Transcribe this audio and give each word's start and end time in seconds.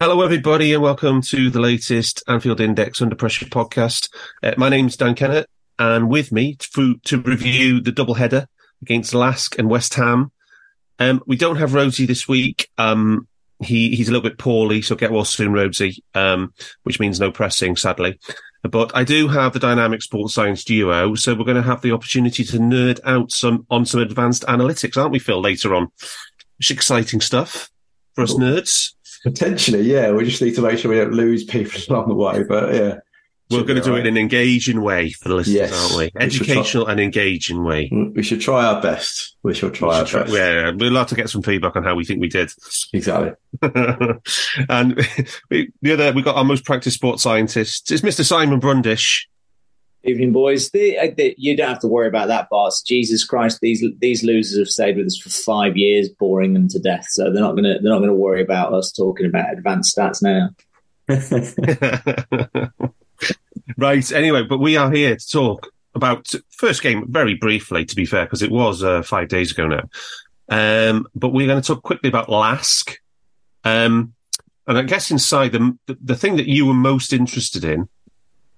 Hello, 0.00 0.22
everybody, 0.22 0.74
and 0.74 0.82
welcome 0.82 1.22
to 1.22 1.50
the 1.50 1.60
latest 1.60 2.24
Anfield 2.26 2.60
Index 2.60 3.00
Under 3.00 3.14
Pressure 3.14 3.46
podcast. 3.46 4.12
Uh, 4.42 4.52
my 4.56 4.68
name's 4.68 4.96
Dan 4.96 5.14
Kennett, 5.14 5.48
and 5.78 6.10
with 6.10 6.32
me 6.32 6.56
to, 6.56 6.96
to 7.04 7.20
review 7.20 7.80
the 7.80 7.92
double 7.92 8.14
header 8.14 8.48
against 8.82 9.14
Lask 9.14 9.56
and 9.56 9.70
West 9.70 9.94
Ham. 9.94 10.32
Um, 10.98 11.22
we 11.28 11.36
don't 11.36 11.56
have 11.56 11.74
Rhodesy 11.74 12.08
this 12.08 12.26
week. 12.26 12.68
Um, 12.76 13.28
he 13.60 13.94
he's 13.94 14.08
a 14.08 14.12
little 14.12 14.28
bit 14.28 14.36
poorly, 14.36 14.82
so 14.82 14.96
get 14.96 15.12
well 15.12 15.24
soon, 15.24 15.52
Rhodesy. 15.52 15.98
Um, 16.12 16.52
which 16.82 16.98
means 16.98 17.20
no 17.20 17.30
pressing, 17.30 17.76
sadly. 17.76 18.18
But 18.64 18.96
I 18.96 19.04
do 19.04 19.28
have 19.28 19.52
the 19.52 19.60
Dynamic 19.60 20.02
Sports 20.02 20.34
Science 20.34 20.64
duo, 20.64 21.14
so 21.14 21.36
we're 21.36 21.44
going 21.44 21.56
to 21.56 21.62
have 21.62 21.82
the 21.82 21.92
opportunity 21.92 22.42
to 22.42 22.58
nerd 22.58 22.98
out 23.04 23.30
some 23.30 23.64
on 23.70 23.86
some 23.86 24.00
advanced 24.00 24.42
analytics, 24.46 24.96
aren't 24.96 25.12
we, 25.12 25.20
Phil? 25.20 25.40
Later 25.40 25.72
on, 25.72 25.92
it's 26.58 26.72
exciting 26.72 27.20
stuff 27.20 27.70
for 28.16 28.22
us 28.22 28.34
nerds. 28.34 28.90
Potentially, 29.24 29.82
yeah. 29.82 30.12
We 30.12 30.24
just 30.24 30.40
need 30.40 30.54
to 30.54 30.62
make 30.62 30.78
sure 30.78 30.90
we 30.90 30.98
don't 30.98 31.12
lose 31.12 31.44
people 31.44 31.80
along 31.88 32.08
the 32.08 32.14
way. 32.14 32.44
But 32.44 32.74
yeah, 32.74 32.98
we're 33.50 33.64
going 33.64 33.78
to 33.78 33.84
do 33.84 33.92
right. 33.92 34.00
it 34.00 34.06
in 34.06 34.16
an 34.16 34.20
engaging 34.20 34.82
way 34.82 35.10
for 35.10 35.28
the 35.28 35.34
listeners, 35.34 35.54
yes. 35.54 35.72
aren't 35.72 35.96
we? 35.96 36.20
Educational 36.20 36.86
we 36.86 36.92
and 36.92 37.00
engaging 37.00 37.64
way. 37.64 37.90
We 38.14 38.22
should 38.22 38.40
try 38.40 38.64
our 38.64 38.80
best. 38.80 39.36
We 39.42 39.54
should 39.54 39.74
try 39.74 39.88
we 39.88 39.94
our 39.94 40.04
best. 40.04 40.32
yeah, 40.32 40.70
we'd 40.70 40.90
love 40.90 41.08
to 41.08 41.14
get 41.14 41.28
some 41.28 41.42
feedback 41.42 41.76
on 41.76 41.84
how 41.84 41.94
we 41.94 42.04
think 42.04 42.20
we 42.20 42.28
did. 42.28 42.50
Exactly. 42.92 43.32
and 44.68 44.96
we, 45.50 45.70
the 45.82 45.92
other, 45.92 46.12
we 46.12 46.22
got 46.22 46.36
our 46.36 46.44
most 46.44 46.64
practiced 46.64 46.96
sports 46.96 47.22
scientist. 47.22 47.90
It's 47.92 48.02
Mr. 48.02 48.24
Simon 48.24 48.60
Brundish. 48.60 49.28
Evening, 50.06 50.32
boys. 50.32 50.70
The, 50.70 50.98
uh, 50.98 51.10
the, 51.16 51.34
you 51.38 51.56
don't 51.56 51.70
have 51.70 51.78
to 51.78 51.88
worry 51.88 52.08
about 52.08 52.28
that, 52.28 52.50
boss. 52.50 52.82
Jesus 52.82 53.24
Christ, 53.24 53.60
these 53.62 53.82
these 53.98 54.22
losers 54.22 54.58
have 54.58 54.68
stayed 54.68 54.98
with 54.98 55.06
us 55.06 55.16
for 55.16 55.30
five 55.30 55.78
years, 55.78 56.10
boring 56.10 56.52
them 56.52 56.68
to 56.68 56.78
death. 56.78 57.06
So 57.08 57.32
they're 57.32 57.40
not 57.40 57.56
gonna 57.56 57.78
they're 57.80 57.90
not 57.90 58.00
gonna 58.00 58.14
worry 58.14 58.42
about 58.42 58.74
us 58.74 58.92
talking 58.92 59.24
about 59.24 59.52
advanced 59.52 59.96
stats 59.96 60.22
now. 60.22 60.50
right. 63.78 64.12
Anyway, 64.12 64.42
but 64.42 64.58
we 64.58 64.76
are 64.76 64.90
here 64.90 65.16
to 65.16 65.28
talk 65.28 65.72
about 65.94 66.34
first 66.50 66.82
game 66.82 67.10
very 67.10 67.34
briefly, 67.34 67.86
to 67.86 67.96
be 67.96 68.04
fair, 68.04 68.26
because 68.26 68.42
it 68.42 68.50
was 68.50 68.82
uh, 68.82 69.00
five 69.02 69.28
days 69.28 69.52
ago 69.52 69.66
now. 69.66 69.88
Um, 70.50 71.06
but 71.14 71.30
we're 71.30 71.46
going 71.46 71.62
to 71.62 71.66
talk 71.66 71.82
quickly 71.82 72.10
about 72.10 72.28
Lask. 72.28 72.98
Um, 73.64 74.12
and 74.66 74.76
I 74.76 74.82
guess 74.82 75.10
inside 75.10 75.52
the, 75.52 75.78
the 75.86 75.96
the 76.02 76.16
thing 76.16 76.36
that 76.36 76.48
you 76.48 76.66
were 76.66 76.74
most 76.74 77.14
interested 77.14 77.64
in 77.64 77.88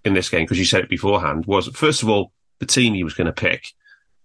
in 0.07 0.15
this 0.15 0.29
game, 0.29 0.45
because 0.45 0.59
you 0.59 0.65
said 0.65 0.85
it 0.85 0.89
beforehand, 0.89 1.45
was 1.47 1.67
first 1.69 2.03
of 2.03 2.09
all 2.09 2.33
the 2.61 2.67
team 2.67 2.95
he 2.95 3.05
was 3.05 3.13
going 3.13 3.27
to 3.27 3.33
pick, 3.33 3.75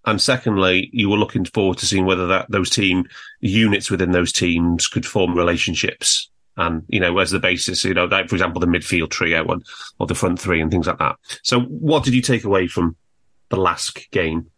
and 0.06 0.22
secondly, 0.22 0.90
you 0.94 1.09
were 1.09 1.18
looking 1.18 1.46
forward 1.46 1.80
to 1.80 1.86
seeing 1.86 2.06
whether 2.06 2.28
that 2.28 2.50
those 2.50 2.69
team 2.69 3.06
units 3.40 3.92
within 3.92 4.12
those 4.12 4.31
teams 4.31 4.88
could 4.88 5.06
form 5.06 5.36
relationships, 5.36 6.30
and 6.56 6.84
you 6.88 7.00
know, 7.00 7.18
as 7.18 7.31
the 7.31 7.40
basis, 7.40 7.84
you 7.84 7.94
know, 7.94 8.06
like 8.06 8.30
for 8.30 8.36
example, 8.36 8.62
the 8.62 8.68
midfield 8.68 9.09
trio 9.09 9.46
and 9.47 9.66
or 10.00 10.08
the 10.08 10.16
front 10.16 10.40
three 10.40 10.62
and 10.62 10.72
things 10.72 10.88
like 10.88 11.00
that. 11.00 11.18
So, 11.44 11.62
what 11.62 12.03
did 12.03 12.13
you 12.13 12.22
take 12.22 12.44
away 12.44 12.68
from 12.68 12.96
the 13.50 13.58
last 13.58 14.09
game? 14.12 14.52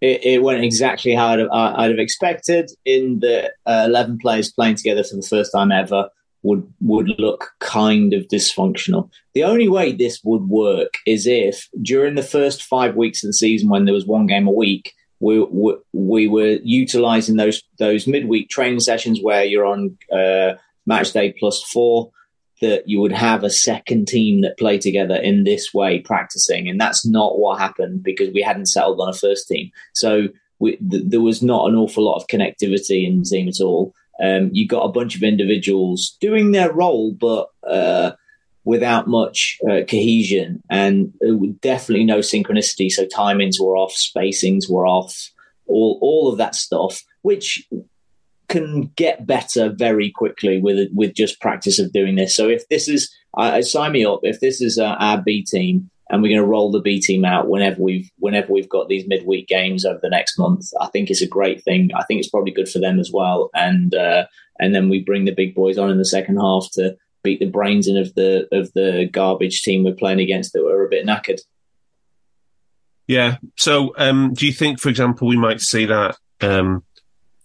It, 0.00 0.24
it 0.24 0.42
went 0.42 0.62
exactly 0.62 1.14
how 1.14 1.28
I'd, 1.28 1.40
I'd, 1.40 1.90
have 1.90 1.98
expected. 1.98 2.70
In 2.84 3.20
the 3.20 3.52
uh, 3.66 3.84
eleven 3.86 4.18
players 4.18 4.52
playing 4.52 4.76
together 4.76 5.04
for 5.04 5.16
the 5.16 5.22
first 5.22 5.52
time 5.52 5.72
ever, 5.72 6.10
would 6.42 6.72
would 6.80 7.08
look 7.18 7.50
kind 7.60 8.12
of 8.14 8.28
dysfunctional. 8.28 9.10
The 9.34 9.44
only 9.44 9.68
way 9.68 9.92
this 9.92 10.20
would 10.24 10.48
work 10.48 10.94
is 11.06 11.26
if 11.26 11.68
during 11.82 12.14
the 12.14 12.22
first 12.22 12.62
five 12.62 12.94
weeks 12.94 13.22
of 13.22 13.28
the 13.28 13.34
season, 13.34 13.68
when 13.68 13.84
there 13.84 13.94
was 13.94 14.06
one 14.06 14.26
game 14.26 14.46
a 14.46 14.52
week, 14.52 14.92
we 15.20 15.42
we, 15.42 15.74
we 15.92 16.28
were 16.28 16.58
utilizing 16.62 17.36
those 17.36 17.62
those 17.78 18.06
midweek 18.06 18.48
training 18.48 18.80
sessions 18.80 19.20
where 19.22 19.44
you're 19.44 19.66
on 19.66 19.96
uh, 20.12 20.54
match 20.86 21.12
day 21.12 21.34
plus 21.38 21.62
four. 21.64 22.10
That 22.60 22.88
you 22.88 23.00
would 23.00 23.12
have 23.12 23.44
a 23.44 23.50
second 23.50 24.08
team 24.08 24.40
that 24.40 24.58
play 24.58 24.78
together 24.78 25.14
in 25.14 25.44
this 25.44 25.72
way, 25.72 26.00
practicing, 26.00 26.68
and 26.68 26.80
that's 26.80 27.06
not 27.06 27.38
what 27.38 27.60
happened 27.60 28.02
because 28.02 28.34
we 28.34 28.42
hadn't 28.42 28.66
settled 28.66 29.00
on 29.00 29.08
a 29.08 29.12
first 29.12 29.46
team. 29.46 29.70
So 29.94 30.26
we, 30.58 30.76
th- 30.76 31.04
there 31.06 31.20
was 31.20 31.40
not 31.40 31.68
an 31.68 31.76
awful 31.76 32.04
lot 32.04 32.16
of 32.16 32.26
connectivity 32.26 33.06
in 33.06 33.20
the 33.20 33.24
team 33.24 33.46
at 33.46 33.60
all. 33.60 33.94
Um, 34.20 34.50
you 34.52 34.66
got 34.66 34.84
a 34.84 34.92
bunch 34.92 35.16
of 35.16 35.22
individuals 35.22 36.16
doing 36.20 36.52
their 36.52 36.72
role, 36.72 37.12
but 37.12 37.48
uh, 37.68 38.12
without 38.64 39.06
much 39.06 39.58
uh, 39.64 39.80
cohesion 39.88 40.62
and 40.68 41.12
definitely 41.60 42.04
no 42.04 42.18
synchronicity. 42.18 42.90
So 42.90 43.06
timings 43.06 43.60
were 43.60 43.76
off, 43.76 43.94
spacings 43.94 44.68
were 44.68 44.86
off, 44.86 45.30
all 45.66 45.98
all 46.02 46.30
of 46.30 46.38
that 46.38 46.54
stuff, 46.54 47.02
which 47.22 47.66
can 48.48 48.90
get 48.96 49.26
better 49.26 49.70
very 49.70 50.10
quickly 50.10 50.60
with 50.60 50.88
with 50.94 51.14
just 51.14 51.40
practice 51.40 51.78
of 51.78 51.92
doing 51.92 52.16
this. 52.16 52.34
So 52.34 52.48
if 52.48 52.68
this 52.68 52.88
is, 52.88 53.14
I, 53.36 53.60
sign 53.60 53.92
me 53.92 54.04
up. 54.04 54.20
If 54.22 54.40
this 54.40 54.60
is 54.60 54.78
uh, 54.78 54.96
our 54.98 55.22
B 55.22 55.44
team, 55.44 55.90
and 56.10 56.22
we're 56.22 56.28
going 56.28 56.40
to 56.40 56.46
roll 56.46 56.70
the 56.70 56.80
B 56.80 57.00
team 57.00 57.24
out 57.24 57.48
whenever 57.48 57.82
we've 57.82 58.10
whenever 58.18 58.52
we've 58.52 58.68
got 58.68 58.88
these 58.88 59.06
midweek 59.06 59.46
games 59.46 59.84
over 59.84 59.98
the 60.02 60.08
next 60.08 60.38
month. 60.38 60.70
I 60.80 60.86
think 60.86 61.10
it's 61.10 61.22
a 61.22 61.28
great 61.28 61.62
thing. 61.62 61.90
I 61.94 62.04
think 62.04 62.20
it's 62.20 62.30
probably 62.30 62.52
good 62.52 62.68
for 62.68 62.78
them 62.78 62.98
as 62.98 63.10
well. 63.12 63.50
And 63.54 63.94
uh, 63.94 64.26
and 64.58 64.74
then 64.74 64.88
we 64.88 65.00
bring 65.00 65.24
the 65.24 65.34
big 65.34 65.54
boys 65.54 65.78
on 65.78 65.90
in 65.90 65.98
the 65.98 66.04
second 66.04 66.36
half 66.36 66.70
to 66.72 66.96
beat 67.22 67.40
the 67.40 67.46
brains 67.46 67.88
in 67.88 67.96
of 67.96 68.14
the 68.14 68.48
of 68.52 68.72
the 68.72 69.08
garbage 69.12 69.62
team 69.62 69.84
we're 69.84 69.92
playing 69.92 70.20
against 70.20 70.52
that 70.52 70.64
were 70.64 70.86
a 70.86 70.90
bit 70.90 71.06
knackered. 71.06 71.40
Yeah. 73.06 73.38
So, 73.56 73.94
um, 73.96 74.34
do 74.34 74.46
you 74.46 74.52
think, 74.52 74.80
for 74.80 74.90
example, 74.90 75.26
we 75.26 75.38
might 75.38 75.62
see 75.62 75.86
that 75.86 76.16
um, 76.42 76.84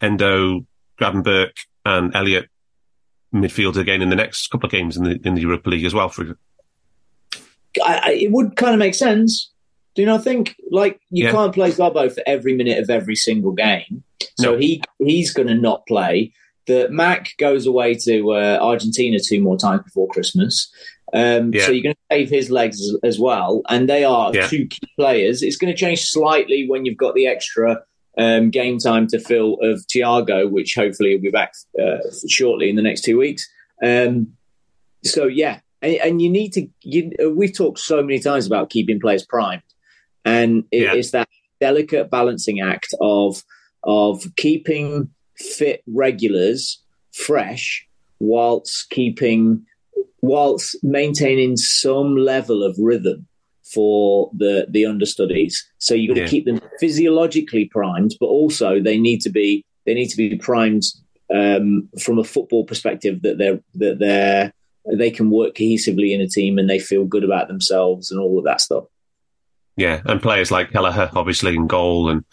Endo, 0.01 0.65
Gravenberch, 0.99 1.65
and 1.85 2.13
Elliot 2.13 2.49
midfield 3.33 3.77
again 3.77 4.01
in 4.01 4.09
the 4.09 4.15
next 4.15 4.47
couple 4.47 4.67
of 4.67 4.71
games 4.71 4.97
in 4.97 5.05
the 5.05 5.19
in 5.23 5.35
the 5.35 5.41
Europa 5.41 5.69
League 5.69 5.85
as 5.85 5.93
well? 5.93 6.09
For 6.09 6.37
I, 7.83 7.97
I, 7.97 8.11
it 8.11 8.31
would 8.31 8.55
kind 8.55 8.73
of 8.73 8.79
make 8.79 8.95
sense. 8.95 9.51
Do 9.95 10.01
you 10.01 10.05
not 10.07 10.23
think? 10.23 10.55
Like 10.71 10.99
you 11.09 11.25
yeah. 11.25 11.31
can't 11.31 11.53
play 11.53 11.71
Gobbo 11.71 12.11
for 12.11 12.23
every 12.25 12.55
minute 12.55 12.79
of 12.79 12.89
every 12.89 13.15
single 13.15 13.51
game, 13.51 14.03
so 14.39 14.53
no. 14.53 14.57
he 14.57 14.81
he's 14.99 15.33
going 15.33 15.47
to 15.47 15.55
not 15.55 15.85
play. 15.87 16.33
The 16.65 16.87
Mac 16.89 17.31
goes 17.37 17.65
away 17.67 17.93
to 17.95 18.31
uh, 18.31 18.57
Argentina 18.61 19.19
two 19.19 19.41
more 19.41 19.57
times 19.57 19.83
before 19.83 20.07
Christmas. 20.07 20.71
Um, 21.13 21.53
yeah. 21.53 21.65
So 21.65 21.71
you're 21.71 21.83
going 21.83 21.95
to 21.95 22.15
save 22.15 22.29
his 22.29 22.49
legs 22.49 22.81
as, 22.81 22.97
as 23.03 23.19
well, 23.19 23.61
and 23.69 23.87
they 23.87 24.03
are 24.03 24.33
yeah. 24.33 24.47
two 24.47 24.65
key 24.65 24.87
players. 24.97 25.43
It's 25.43 25.57
going 25.57 25.71
to 25.71 25.77
change 25.77 26.05
slightly 26.05 26.67
when 26.67 26.85
you've 26.85 26.97
got 26.97 27.13
the 27.13 27.27
extra 27.27 27.83
um, 28.17 28.49
game 28.49 28.79
time 28.79 29.07
to 29.07 29.19
fill 29.19 29.59
of 29.61 29.85
Thiago, 29.93 30.49
which 30.49 30.73
hopefully 30.75 31.13
will 31.13 31.21
be 31.21 31.29
back 31.29 31.53
uh, 31.79 31.97
shortly 32.27 32.69
in 32.69 32.75
the 32.75 32.81
next 32.81 33.01
two 33.01 33.17
weeks. 33.17 33.47
Um, 33.83 34.33
so 35.03 35.27
yeah, 35.27 35.59
and, 35.83 35.95
and 35.97 36.21
you 36.21 36.29
need 36.29 36.53
to. 36.53 36.67
You, 36.81 37.11
we've 37.35 37.55
talked 37.55 37.79
so 37.79 38.01
many 38.01 38.19
times 38.19 38.47
about 38.47 38.69
keeping 38.69 38.99
players 38.99 39.25
primed, 39.25 39.61
and 40.25 40.63
it, 40.71 40.83
yeah. 40.83 40.93
it's 40.93 41.11
that 41.11 41.27
delicate 41.59 42.09
balancing 42.09 42.61
act 42.61 42.93
of 42.99 43.43
of 43.83 44.23
keeping 44.37 45.09
fit 45.37 45.83
regulars 45.87 46.81
fresh 47.11 47.85
whilst 48.19 48.89
keeping 48.89 49.65
whilst 50.21 50.77
maintaining 50.83 51.57
some 51.57 52.15
level 52.15 52.63
of 52.63 52.75
rhythm 52.79 53.27
for 53.63 54.31
the 54.35 54.65
the 54.69 54.85
understudies. 54.85 55.67
So 55.77 55.93
you've 55.93 56.15
got 56.15 56.17
yeah. 56.17 56.25
to 56.25 56.31
keep 56.31 56.45
them 56.45 56.61
physiologically 56.79 57.65
primed, 57.65 58.15
but 58.19 58.27
also 58.27 58.81
they 58.81 58.97
need 58.97 59.19
to 59.21 59.29
be 59.29 59.65
they 59.85 59.93
need 59.93 60.07
to 60.09 60.17
be 60.17 60.37
primed 60.37 60.83
um, 61.33 61.89
from 62.01 62.19
a 62.19 62.23
football 62.23 62.63
perspective 62.65 63.21
that 63.23 63.37
they're 63.37 63.59
that 63.75 63.99
they're 63.99 64.53
they 64.85 65.11
can 65.11 65.29
work 65.29 65.55
cohesively 65.55 66.13
in 66.13 66.21
a 66.21 66.27
team 66.27 66.57
and 66.57 66.69
they 66.69 66.79
feel 66.79 67.05
good 67.05 67.23
about 67.23 67.47
themselves 67.47 68.11
and 68.11 68.19
all 68.19 68.37
of 68.37 68.45
that 68.45 68.61
stuff. 68.61 68.85
Yeah, 69.75 70.01
and 70.05 70.21
players 70.21 70.51
like 70.51 70.71
Kelleher, 70.71 71.09
obviously, 71.15 71.55
in 71.55 71.67
goal, 71.67 72.09
and 72.09 72.23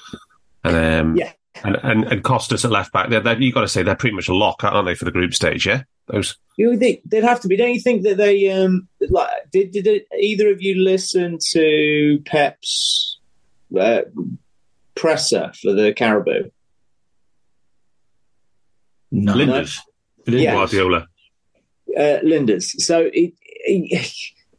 and 0.63 0.77
um, 0.77 1.17
Yeah. 1.17 1.33
and, 1.65 1.77
and 1.83 2.05
and 2.05 2.23
Costas 2.25 2.65
at 2.67 2.71
left 2.71 2.93
back. 2.93 3.09
They're, 3.09 3.21
they're, 3.21 3.41
you 3.41 3.51
got 3.53 3.63
to 3.63 3.69
say 3.69 3.83
they're 3.83 3.95
pretty 3.97 4.15
much 4.17 4.29
a 4.29 4.35
lock, 4.35 4.63
aren't 4.63 4.87
they, 4.87 4.95
for 4.95 5.07
the 5.07 5.11
group 5.11 5.33
stage? 5.33 5.67
Yeah, 5.67 5.85
those. 6.09 6.37
You 6.59 6.69
would 6.69 6.81
think 6.81 7.01
they'd 7.07 7.25
have 7.25 7.41
to 7.41 7.49
be. 7.49 7.57
Don't 7.57 7.73
you 7.73 7.81
think 7.81 8.03
that 8.03 8.19
they 8.19 8.51
um 8.51 8.89
like 9.09 9.31
did 9.51 9.71
did 9.71 9.87
it, 9.87 10.07
either 10.19 10.51
of 10.51 10.61
you 10.61 10.83
listen 10.83 11.39
to 11.53 12.21
Pep's 12.27 13.19
uh, 13.79 14.03
presser 14.95 15.53
for 15.63 15.73
the 15.73 15.95
Carabao? 15.95 16.51
No. 19.11 19.35
Linders, 19.35 19.81
Yeah. 20.27 20.53
Guardiola. 20.53 21.09
Uh, 21.99 22.19
Linders. 22.23 22.85
So 22.85 23.11
he, 23.13 23.35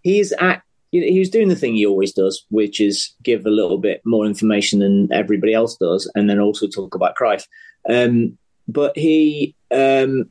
he 0.04 0.19
is 0.19 0.33
at 0.33 0.62
he 0.92 1.19
was 1.19 1.30
doing 1.30 1.48
the 1.48 1.56
thing 1.56 1.75
he 1.75 1.86
always 1.86 2.12
does, 2.12 2.45
which 2.50 2.81
is 2.81 3.13
give 3.24 3.45
a 3.45 3.50
little 3.50 3.78
bit 3.78 4.01
more 4.06 4.25
information 4.25 4.80
than 4.80 5.12
everybody 5.13 5.54
else 5.54 5.78
does, 5.78 6.12
and 6.16 6.30
then 6.30 6.39
also 6.39 6.68
talk 6.68 6.95
about 6.95 7.16
Cruyff. 7.16 7.48
Um, 7.89 8.38
but 8.68 8.98
he 8.98 9.56
um, 9.72 10.30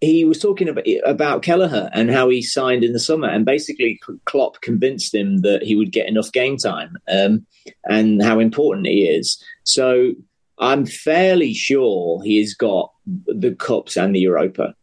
he 0.00 0.24
was 0.24 0.38
talking 0.38 0.68
about 0.68 0.84
about 1.04 1.42
Kelleher 1.42 1.90
and 1.92 2.10
how 2.10 2.30
he 2.30 2.40
signed 2.40 2.82
in 2.82 2.94
the 2.94 2.98
summer, 2.98 3.28
and 3.28 3.44
basically 3.44 4.00
Klopp 4.24 4.60
convinced 4.62 5.14
him 5.14 5.42
that 5.42 5.62
he 5.62 5.76
would 5.76 5.92
get 5.92 6.08
enough 6.08 6.32
game 6.32 6.56
time 6.56 6.96
um, 7.08 7.46
and 7.84 8.22
how 8.22 8.38
important 8.38 8.86
he 8.86 9.06
is. 9.06 9.42
So 9.64 10.14
I'm 10.58 10.86
fairly 10.86 11.52
sure 11.52 12.22
he 12.22 12.40
has 12.40 12.54
got 12.54 12.92
the 13.06 13.54
cups 13.54 13.96
and 13.96 14.14
the 14.14 14.20
Europa. 14.20 14.74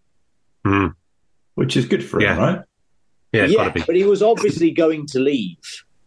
Mm. 0.66 0.96
Which 1.62 1.78
is 1.78 1.86
good 1.86 2.04
for 2.04 2.20
him, 2.20 2.38
right? 2.38 2.60
Yeah, 3.32 3.46
yeah, 3.46 3.70
be. 3.70 3.84
but 3.86 3.96
he 3.96 4.04
was 4.04 4.22
obviously 4.22 4.72
going 4.72 5.06
to 5.08 5.20
leave, 5.20 5.58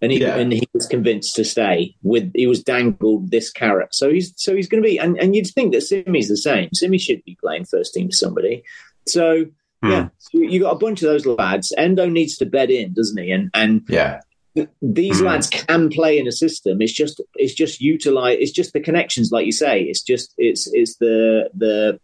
and 0.02 0.12
he 0.12 0.20
Yeah. 0.20 0.36
and 0.36 0.52
he 0.52 0.68
was 0.74 0.86
convinced 0.86 1.36
to 1.36 1.44
stay. 1.44 1.94
With 2.02 2.30
he 2.34 2.46
was 2.46 2.62
dangled 2.62 3.30
this 3.30 3.50
carrot, 3.50 3.94
so 3.94 4.12
he's 4.12 4.34
so 4.36 4.54
he's 4.54 4.68
going 4.68 4.82
to 4.82 4.88
be. 4.88 4.98
And, 4.98 5.16
and 5.18 5.34
you'd 5.34 5.46
think 5.46 5.72
that 5.72 5.82
Simi's 5.82 6.28
the 6.28 6.36
same. 6.36 6.68
Simi 6.74 6.98
should 6.98 7.22
be 7.24 7.36
playing 7.40 7.64
first 7.64 7.94
team 7.94 8.08
for 8.08 8.16
somebody. 8.16 8.62
So 9.06 9.46
Hmm. 9.82 9.90
yeah, 9.90 10.08
so 10.18 10.38
you 10.38 10.60
got 10.60 10.72
a 10.76 10.78
bunch 10.78 11.02
of 11.02 11.08
those 11.08 11.24
lads. 11.26 11.72
Endo 11.78 12.08
needs 12.08 12.36
to 12.38 12.46
bed 12.46 12.70
in, 12.70 12.92
doesn't 12.94 13.22
he? 13.22 13.30
And 13.30 13.48
and 13.54 13.82
Yeah. 13.88 14.20
th- 14.56 14.68
these 14.82 15.20
Hmm. 15.20 15.26
lads 15.26 15.48
can 15.48 15.88
play 15.90 16.18
in 16.18 16.26
a 16.26 16.32
system. 16.32 16.82
It's 16.82 16.92
just 16.92 17.20
it's 17.36 17.54
just 17.54 17.80
utilize. 17.80 18.38
It's 18.40 18.52
just 18.52 18.72
the 18.74 18.80
connections, 18.80 19.30
like 19.30 19.46
you 19.46 19.52
say. 19.52 19.82
It's 19.82 20.02
just 20.02 20.34
it's 20.36 20.68
it's 20.74 20.96
the 20.96 21.48
the 21.54 21.98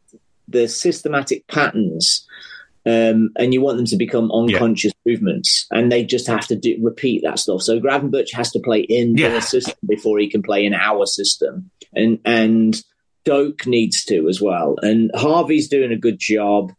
the 0.49 0.67
systematic 0.67 1.46
patterns, 1.46 2.26
um, 2.87 3.31
and 3.37 3.53
you 3.53 3.61
want 3.61 3.77
them 3.77 3.87
to 3.87 3.97
become 3.97 4.31
unconscious 4.32 4.93
movements, 5.06 5.67
and 5.71 5.91
they 5.93 6.05
just 6.05 6.27
have 6.27 6.47
to 6.49 6.56
do 6.56 6.77
repeat 6.81 7.23
that 7.25 7.38
stuff. 7.38 7.62
So 7.62 7.79
Gravenberch 7.81 8.32
has 8.35 8.50
to 8.53 8.61
play 8.61 8.81
in 8.81 9.17
Yeah. 9.17 9.29
their 9.31 9.41
system 9.41 9.75
before 9.88 10.19
he 10.19 10.29
can 10.29 10.43
play 10.43 10.65
in 10.65 10.75
our 10.75 11.06
system, 11.06 11.71
and 11.94 12.19
and 12.25 12.82
Doak 13.25 13.67
needs 13.67 14.05
to 14.06 14.29
as 14.29 14.41
well. 14.41 14.77
And 14.82 15.11
Harvey's 15.15 15.69
doing 15.69 15.93
a 15.93 15.97
good 15.99 16.19
job 16.19 16.73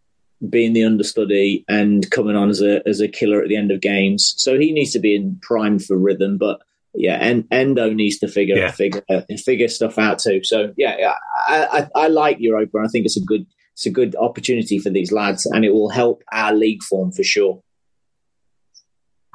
being 0.50 0.74
the 0.74 0.84
understudy 0.84 1.64
and 1.70 2.10
coming 2.10 2.36
on 2.36 2.50
as 2.50 2.62
a 2.64 2.82
as 2.88 3.00
a 3.00 3.08
killer 3.08 3.42
at 3.44 3.48
the 3.48 3.56
end 3.56 3.70
of 3.72 3.80
games. 3.80 4.34
So 4.38 4.58
he 4.58 4.72
needs 4.72 4.92
to 4.94 5.00
be 5.00 5.16
in 5.16 5.38
prime 5.44 5.78
for 5.78 5.96
rhythm, 5.98 6.40
but 6.40 6.60
yeah, 6.96 7.18
and 7.22 7.46
Endo 7.52 7.94
needs 7.94 8.18
to 8.20 8.28
figure 8.28 8.56
Yeah. 8.58 8.72
figure 8.72 9.04
figure 9.46 9.68
stuff 9.68 10.00
out 10.00 10.18
too. 10.18 10.44
So 10.44 10.74
yeah, 10.78 10.96
yeah, 10.98 11.14
I, 11.48 11.88
I, 11.96 12.06
I 12.06 12.08
like 12.08 12.38
Europa. 12.40 12.80
I 12.84 12.88
think 12.88 13.06
it's 13.06 13.18
a 13.18 13.22
good 13.24 13.46
it's 13.74 13.86
a 13.86 13.90
good 13.90 14.16
opportunity 14.16 14.80
for 14.80 14.90
these 14.90 15.12
lads, 15.12 15.46
and 15.46 15.66
it 15.66 15.72
will 15.72 15.90
help 15.90 16.24
our 16.32 16.54
league 16.54 16.84
form 16.84 17.12
for 17.12 17.24
sure. 17.24 17.62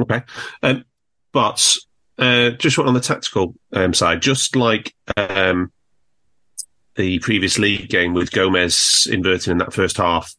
Okay. 0.01 0.23
Um, 0.63 0.85
but 1.33 1.77
uh, 2.19 2.51
just 2.51 2.79
on 2.79 2.95
the 2.95 3.01
tactical 3.01 3.55
um, 3.73 3.95
side, 3.95 4.23
just 4.23 4.57
like 4.57 4.95
um, 5.17 5.73
the 6.97 7.19
previous 7.21 7.59
league 7.59 7.89
game 7.89 8.15
with 8.15 8.31
Gomez 8.31 9.07
inverting 9.11 9.53
in 9.53 9.59
that 9.59 9.73
first 9.73 9.97
half, 9.97 10.35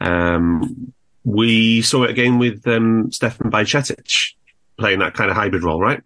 um, 0.00 0.92
we 1.24 1.82
saw 1.82 2.04
it 2.04 2.10
again 2.10 2.38
with 2.38 2.66
um, 2.66 3.12
Stefan 3.12 3.50
Bajcetic 3.50 4.32
playing 4.78 5.00
that 5.00 5.14
kind 5.14 5.30
of 5.30 5.36
hybrid 5.36 5.62
role, 5.62 5.80
right? 5.80 6.02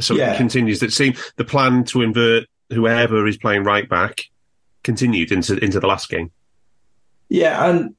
So 0.00 0.14
Yeah. 0.14 0.32
it 0.32 0.36
continues. 0.36 0.80
That 0.80 0.92
seem 0.92 1.14
the 1.36 1.44
plan 1.44 1.84
to 1.84 2.02
invert 2.02 2.46
whoever 2.70 3.26
is 3.26 3.36
playing 3.36 3.64
right 3.64 3.88
back 3.88 4.22
continued 4.84 5.32
into 5.32 5.56
into 5.62 5.80
the 5.80 5.86
last 5.86 6.08
game. 6.08 6.30
Yeah, 7.28 7.68
and 7.68 7.94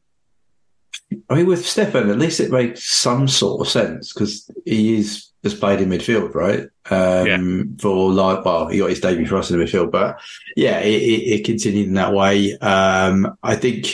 I 1.29 1.35
mean 1.35 1.45
with 1.45 1.65
Stefan, 1.65 2.09
at 2.09 2.17
least 2.19 2.39
it 2.39 2.51
makes 2.51 2.83
some 2.83 3.27
sort 3.27 3.61
of 3.61 3.71
sense 3.71 4.13
because 4.13 4.49
he 4.65 4.95
is 4.97 5.27
has 5.43 5.53
played 5.53 5.79
in 5.81 5.89
midfield, 5.89 6.33
right? 6.35 6.67
Um, 6.91 7.77
For 7.79 8.11
like, 8.11 8.43
well, 8.43 8.67
he 8.67 8.79
got 8.79 8.89
his 8.89 8.99
debut 8.99 9.25
for 9.27 9.37
us 9.37 9.49
in 9.49 9.57
the 9.57 9.63
midfield, 9.65 9.91
but 9.91 10.19
yeah, 10.57 10.79
it, 10.79 11.01
it, 11.01 11.39
it 11.39 11.45
continued 11.45 11.87
in 11.87 11.93
that 11.93 12.13
way. 12.13 12.57
Um, 12.57 13.37
I 13.41 13.55
think 13.55 13.87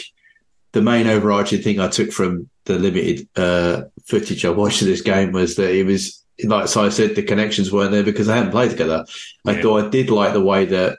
the 0.72 0.82
main 0.82 1.08
overarching 1.08 1.62
thing 1.62 1.80
I 1.80 1.88
took 1.88 2.12
from 2.12 2.50
the 2.66 2.80
limited 2.80 3.28
uh, 3.36 3.84
footage 4.06 4.44
I 4.44 4.50
watched 4.50 4.82
of 4.82 4.88
this 4.88 5.02
game 5.02 5.32
was 5.34 5.56
that 5.58 5.72
it 5.76 5.86
was 5.86 6.24
like 6.44 6.68
so 6.68 6.84
I 6.84 6.90
said, 6.90 7.16
the 7.16 7.24
connections 7.24 7.72
weren't 7.72 7.92
there 7.92 8.04
because 8.04 8.28
they 8.28 8.34
hadn't 8.36 8.52
played 8.52 8.72
together. 8.72 9.06
I 9.46 9.52
Yeah. 9.52 9.62
thought 9.62 9.86
I 9.86 9.90
did 9.90 10.10
like 10.10 10.34
the 10.34 10.44
way 10.44 10.66
that 10.66 10.98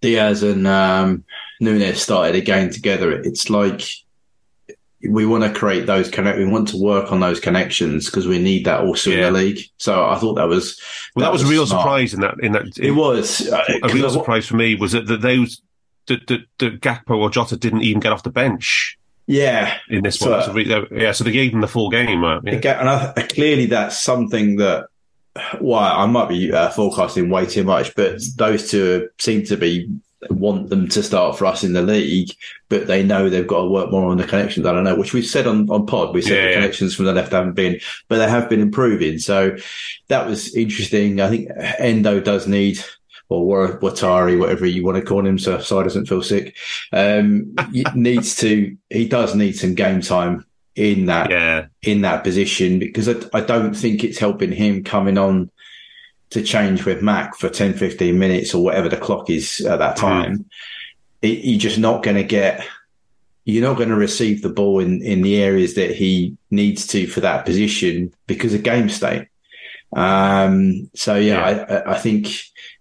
Diaz 0.00 0.42
and 0.42 0.66
um, 0.66 1.24
Núñez 1.62 1.96
started 1.96 2.34
a 2.36 2.40
game 2.40 2.70
together. 2.70 3.12
It's 3.12 3.48
like 3.50 3.82
we 5.06 5.26
want 5.26 5.44
to 5.44 5.52
create 5.52 5.86
those 5.86 6.08
connect. 6.08 6.38
We 6.38 6.46
want 6.46 6.68
to 6.68 6.78
work 6.78 7.12
on 7.12 7.20
those 7.20 7.38
connections 7.38 8.06
because 8.06 8.26
we 8.26 8.38
need 8.38 8.64
that 8.64 8.80
also 8.80 9.10
Yeah. 9.10 9.28
in 9.28 9.32
the 9.34 9.38
league. 9.38 9.58
So 9.76 10.06
I 10.06 10.16
thought 10.16 10.34
that 10.34 10.48
was 10.48 10.80
Well, 11.14 11.24
that, 11.26 11.32
was, 11.32 11.42
a 11.42 11.46
real 11.46 11.66
smart. 11.66 11.82
surprise 11.82 12.14
in 12.14 12.20
that. 12.20 12.34
In 12.42 12.52
that, 12.52 12.78
It 12.78 12.92
was 12.92 13.46
uh, 13.50 13.62
a 13.82 13.88
real 13.88 14.08
surprise 14.10 14.46
for 14.46 14.56
me 14.56 14.74
was 14.76 14.92
that, 14.92 15.06
that 15.06 15.20
those 15.20 15.60
that, 16.06 16.26
that, 16.28 16.40
that 16.58 16.80
Gakpo 16.80 17.16
or 17.18 17.30
Jota 17.30 17.56
didn't 17.56 17.82
even 17.82 18.00
get 18.00 18.12
off 18.12 18.22
the 18.22 18.30
bench 18.30 18.96
Yeah, 19.26 19.76
in 19.90 20.02
this 20.04 20.18
So- 20.18 20.30
one. 20.38 20.54
Re- 20.54 20.86
yeah, 20.90 21.12
so 21.12 21.24
they 21.24 21.32
gave 21.32 21.52
them 21.52 21.60
the 21.60 21.68
full 21.68 21.90
game. 21.90 22.24
Uh, 22.24 22.40
yeah. 22.44 22.54
Okay, 22.56 22.70
and 22.70 22.88
I, 22.88 23.12
clearly 23.28 23.66
that's 23.66 24.00
something 24.00 24.56
that. 24.56 24.86
Well, 25.60 25.80
I 25.80 26.06
might 26.06 26.28
be 26.28 26.52
uh, 26.52 26.70
forecasting 26.70 27.28
way 27.28 27.44
too 27.46 27.64
much, 27.64 27.94
but 27.96 28.20
those 28.36 28.70
two 28.70 29.08
seem 29.18 29.44
to 29.46 29.56
be 29.56 29.90
want 30.30 30.70
them 30.70 30.88
to 30.88 31.02
start 31.02 31.38
for 31.38 31.46
us 31.46 31.64
in 31.64 31.72
the 31.72 31.82
league, 31.82 32.30
but 32.68 32.86
they 32.86 33.02
know 33.02 33.28
they've 33.28 33.46
got 33.46 33.62
to 33.62 33.68
work 33.68 33.90
more 33.90 34.10
on 34.10 34.16
the 34.16 34.26
connections. 34.26 34.66
I 34.66 34.72
don't 34.72 34.84
know, 34.84 34.96
which 34.96 35.12
we've 35.12 35.26
said 35.26 35.46
on, 35.46 35.68
on 35.70 35.86
pod. 35.86 36.14
We 36.14 36.22
said 36.22 36.32
Yeah, 36.36 36.42
the 36.42 36.48
yeah. 36.50 36.54
connections 36.56 36.94
from 36.94 37.04
the 37.06 37.12
left 37.12 37.32
haven't 37.32 37.54
been, 37.54 37.80
but 38.08 38.18
they 38.18 38.28
have 38.28 38.48
been 38.48 38.60
improving. 38.60 39.18
So 39.18 39.56
that 40.08 40.26
was 40.26 40.54
interesting. 40.54 41.20
I 41.20 41.28
think 41.28 41.48
Endo 41.78 42.20
does 42.20 42.46
need, 42.46 42.82
or 43.28 43.46
Wa- 43.46 43.78
Wataru, 43.78 44.38
whatever 44.38 44.66
you 44.66 44.84
want 44.84 44.96
to 44.98 45.04
call 45.04 45.26
him, 45.26 45.38
so 45.38 45.58
Si 45.58 45.74
doesn't 45.74 46.06
feel 46.06 46.22
sick, 46.22 46.56
um, 46.92 47.54
needs 47.94 48.36
to, 48.36 48.76
he 48.90 49.08
does 49.08 49.34
need 49.34 49.52
some 49.56 49.74
game 49.74 50.00
time 50.00 50.44
in 50.76 51.06
that 51.06 51.30
yeah, 51.30 51.66
in 51.82 52.00
that 52.00 52.24
position 52.24 52.80
because 52.80 53.08
I, 53.08 53.14
I 53.32 53.40
don't 53.42 53.74
think 53.74 54.02
it's 54.02 54.18
helping 54.18 54.50
him 54.50 54.82
coming 54.82 55.16
on 55.18 55.52
to 56.34 56.42
change 56.42 56.84
with 56.84 57.02
Mac 57.02 57.36
for 57.36 57.48
10, 57.48 57.74
15 57.74 58.18
minutes 58.18 58.54
or 58.54 58.62
whatever 58.62 58.88
the 58.88 58.96
clock 58.96 59.30
is 59.30 59.60
at 59.62 59.78
that 59.78 59.96
time. 59.96 60.44
It, 61.22 61.44
you're 61.44 61.58
just 61.58 61.78
not 61.78 62.02
going 62.02 62.16
to 62.16 62.22
get, 62.24 62.64
you're 63.44 63.66
not 63.66 63.76
going 63.76 63.88
to 63.88 63.94
receive 63.96 64.42
the 64.42 64.50
ball 64.50 64.78
in, 64.80 65.02
in 65.02 65.22
the 65.22 65.42
areas 65.42 65.74
that 65.74 65.94
he 65.94 66.36
needs 66.50 66.86
to 66.88 67.06
for 67.06 67.20
that 67.20 67.44
position 67.46 68.12
because 68.26 68.52
of 68.54 68.62
game 68.62 68.88
state. 68.88 69.28
Um, 69.96 70.90
so 70.94 71.14
yeah, 71.16 71.42
I, 71.44 71.50
I- 71.76 71.92
I 71.94 71.98
think 71.98 72.28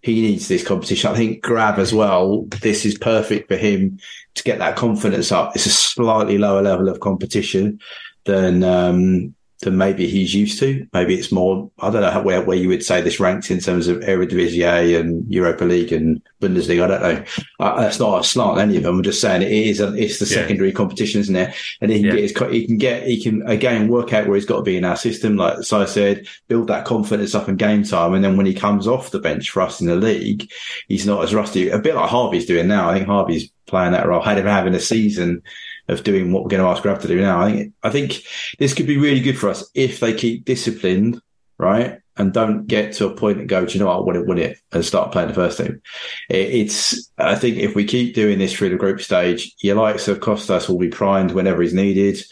he 0.02 0.22
needs 0.22 0.48
this 0.48 0.66
competition. 0.68 1.12
I 1.12 1.16
think 1.16 1.42
Grab 1.44 1.80
as 1.80 1.94
well. 1.94 2.44
This 2.62 2.86
is 2.86 2.98
perfect 2.98 3.48
for 3.48 3.56
him 3.56 4.00
to 4.36 4.44
get 4.44 4.60
that 4.60 4.76
confidence 4.76 5.32
up. 5.32 5.56
It's 5.56 5.66
a 5.68 5.70
slightly 5.70 6.38
lower 6.38 6.62
level 6.62 6.90
of 6.90 7.00
competition 7.00 7.80
than 8.26 8.64
um, 8.64 9.36
than 9.64 9.78
maybe 9.78 10.08
he's 10.08 10.34
used 10.34 10.60
to. 10.60 10.88
Maybe 10.94 11.16
it's 11.16 11.32
more. 11.32 11.70
I 11.80 11.90
don't 11.90 12.02
know 12.02 12.12
how, 12.12 12.22
where 12.22 12.42
where 12.42 12.58
you 12.58 12.68
would 12.70 12.84
say 12.84 13.02
this 13.02 13.20
ranks 13.20 13.50
in 13.52 13.60
terms 13.60 13.88
of 13.88 13.98
Eredivisie 14.00 15.00
and 15.00 15.26
Europa 15.32 15.66
League 15.66 15.92
and 15.92 16.22
Bundesliga. 16.42 16.84
I 16.84 16.88
don't 16.88 17.02
know. 17.02 17.26
Uh, 17.60 17.82
that's 17.82 18.00
not 18.00 18.22
a 18.22 18.24
slant 18.24 18.52
on 18.52 18.60
any 18.60 18.78
of 18.78 18.84
them. 18.84 18.98
I'm 18.98 19.04
just 19.04 19.22
saying 19.22 19.42
it 19.42 19.52
is. 19.52 19.80
A, 19.80 19.94
it's 19.96 20.20
the 20.20 20.26
Yeah. 20.26 20.42
secondary 20.42 20.72
competition, 20.72 21.22
isn't 21.22 21.36
it? 21.36 21.56
And 21.82 21.92
he 21.92 22.00
can 22.00 22.08
Yeah. 22.08 22.12
get 22.16 22.22
his. 22.22 22.52
He 22.52 22.66
can 22.68 22.78
get. 22.78 23.08
He 23.08 23.22
can 23.24 23.42
again 23.48 23.88
work 23.88 24.14
out 24.14 24.28
where 24.28 24.36
he's 24.36 24.46
got 24.46 24.58
to 24.58 24.64
be 24.64 24.78
in 24.78 24.86
our 24.86 24.98
system. 24.98 25.38
Like 25.38 25.58
I 25.72 25.86
said, 25.86 26.28
build 26.48 26.68
that 26.68 26.86
confidence 26.86 27.36
up 27.36 27.50
in 27.50 27.56
game 27.56 27.84
time, 27.84 28.14
and 28.14 28.24
then 28.24 28.38
when 28.38 28.46
he 28.46 28.54
comes 28.54 28.88
off 28.88 29.12
the 29.12 29.20
bench 29.20 29.50
for 29.50 29.62
us 29.62 29.82
in 29.82 29.88
the 29.88 29.96
league, 29.96 30.50
he's 30.88 31.06
not 31.06 31.24
as 31.24 31.34
rusty. 31.34 31.70
A 31.70 31.80
bit 31.80 31.96
like 31.96 32.10
Harvey's 32.10 32.46
doing 32.46 32.68
now. 32.68 32.90
I 32.90 32.96
think 32.96 33.08
Harvey's 33.08 33.50
playing 33.66 33.94
that 33.94 34.06
role. 34.08 34.22
Had 34.22 34.38
him 34.38 34.46
having 34.46 34.76
a 34.76 34.80
season 34.80 35.42
of 35.88 36.04
doing 36.04 36.32
what 36.32 36.44
we're 36.44 36.50
going 36.50 36.64
to 36.64 36.70
ask 36.70 36.84
Grab 36.84 37.02
to 37.02 37.08
do 37.08 37.20
now. 37.20 37.42
I 37.42 37.52
think 37.52 37.74
I 37.84 37.90
think 37.90 38.24
this 38.60 38.74
could 38.74 38.88
be 38.88 38.98
really 38.98 39.20
good 39.20 39.38
for 39.38 39.50
us 39.50 39.70
if 39.74 40.00
they 40.00 40.14
keep 40.14 40.46
disciplined, 40.46 41.22
right, 41.58 42.00
and 42.16 42.34
don't 42.34 42.68
get 42.68 42.94
to 42.94 43.08
a 43.08 43.16
point 43.16 43.40
and 43.40 43.50
go, 43.50 43.66
do 43.66 43.74
you 43.74 43.80
know 43.80 43.88
what, 43.88 43.98
I 43.98 44.02
want 44.02 44.16
to 44.16 44.24
win 44.24 44.38
it 44.38 44.60
and 44.72 44.86
start 44.86 45.12
playing 45.12 45.30
the 45.30 45.34
first 45.34 45.58
team. 45.58 45.82
It, 46.30 46.50
it's 46.50 47.10
I 47.18 47.36
think 47.36 47.58
if 47.58 47.76
we 47.76 47.86
keep 47.86 48.16
doing 48.16 48.40
this 48.40 48.54
through 48.54 48.70
the 48.70 48.78
group 48.78 49.02
stage, 49.02 49.54
your 49.60 49.76
likes 49.76 50.08
of 50.08 50.20
Costas 50.20 50.70
will 50.70 50.80
be 50.80 50.90
primed 50.90 51.32
whenever 51.32 51.62
he's 51.62 51.74
needed. 51.74 52.24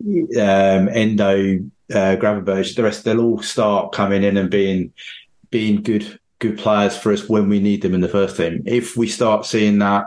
Um, 0.00 0.88
Endo 0.88 1.58
uh, 1.90 2.16
Gravenberch, 2.16 2.76
the 2.76 2.82
rest 2.82 3.04
they'll 3.04 3.20
all 3.20 3.42
start 3.42 3.92
coming 3.92 4.22
in 4.22 4.36
and 4.36 4.50
being 4.50 4.92
being 5.50 5.82
good 5.82 6.18
good 6.38 6.58
players 6.58 6.96
for 6.96 7.12
us 7.12 7.28
when 7.28 7.48
we 7.48 7.60
need 7.60 7.82
them 7.82 7.94
in 7.94 8.00
the 8.00 8.08
first 8.08 8.36
team. 8.36 8.62
If 8.64 8.96
we 8.96 9.08
start 9.08 9.44
seeing 9.44 9.78
that, 9.80 10.06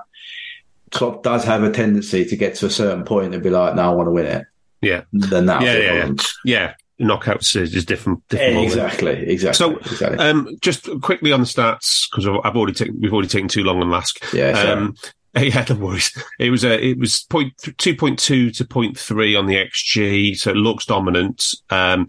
Klopp 0.92 1.24
does 1.24 1.44
have 1.46 1.64
a 1.64 1.72
tendency 1.72 2.26
to 2.26 2.36
get 2.36 2.56
to 2.56 2.66
a 2.66 2.70
certain 2.70 3.04
point 3.04 3.34
and 3.34 3.44
be 3.44 3.50
like, 3.50 3.76
"No, 3.76 3.92
I 3.92 3.94
want 3.96 4.08
to 4.08 4.12
win 4.12 4.26
it." 4.26 4.46
Yeah, 4.82 5.04
then 5.14 5.46
that 5.46 5.62
yeah, 5.62 5.78
yeah, 5.78 5.94
yeah, 5.94 6.14
yeah. 6.44 6.74
Knockouts 7.00 7.56
is 7.56 7.86
different. 7.86 8.28
different 8.28 8.64
exactly, 8.64 9.28
exactly. 9.28 9.58
So, 9.58 9.78
exactly. 9.78 10.20
Um, 10.20 10.56
just 10.62 10.88
quickly 11.02 11.32
on 11.32 11.40
the 11.40 11.46
stats 11.48 12.08
because 12.10 12.28
I've 12.28 12.56
already 12.56 12.74
taken 12.74 13.00
we've 13.02 13.14
already 13.14 13.28
taken 13.28 13.48
too 13.48 13.64
long 13.64 13.82
on 13.82 13.90
Lask. 13.90 14.24
Yeah, 14.34 14.52
um, 14.52 14.96
yeah, 15.38 15.66
no 15.70 15.76
worries. 15.76 16.16
It 16.40 16.52
was 16.52 16.64
a, 16.64 16.84
it 16.84 17.00
was 17.00 17.26
point 17.30 17.54
two 17.78 17.96
point 17.96 18.20
two 18.20 18.52
to 18.52 18.66
point 18.66 18.98
three 19.00 19.36
on 19.36 19.46
the 19.46 19.56
XG, 19.56 20.36
so 20.36 20.52
it 20.52 20.58
looks 20.58 20.86
dominant. 20.86 21.44
Um, 21.70 22.08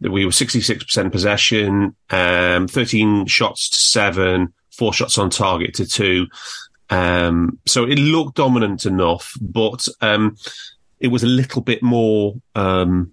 we 0.00 0.24
were 0.24 0.32
sixty 0.32 0.60
six 0.60 0.84
percent 0.84 1.12
possession, 1.12 1.94
um, 2.10 2.66
thirteen 2.66 3.26
shots 3.26 3.70
to 3.70 3.76
seven, 3.76 4.52
four 4.72 4.92
shots 4.92 5.16
on 5.16 5.30
target 5.30 5.74
to 5.74 5.86
two. 5.86 6.26
Um, 6.90 7.58
so 7.66 7.84
it 7.84 7.98
looked 7.98 8.36
dominant 8.36 8.86
enough, 8.86 9.34
but 9.40 9.86
um, 10.00 10.36
it 11.00 11.08
was 11.08 11.22
a 11.22 11.28
little 11.28 11.62
bit 11.62 11.82
more 11.82 12.34
um, 12.54 13.12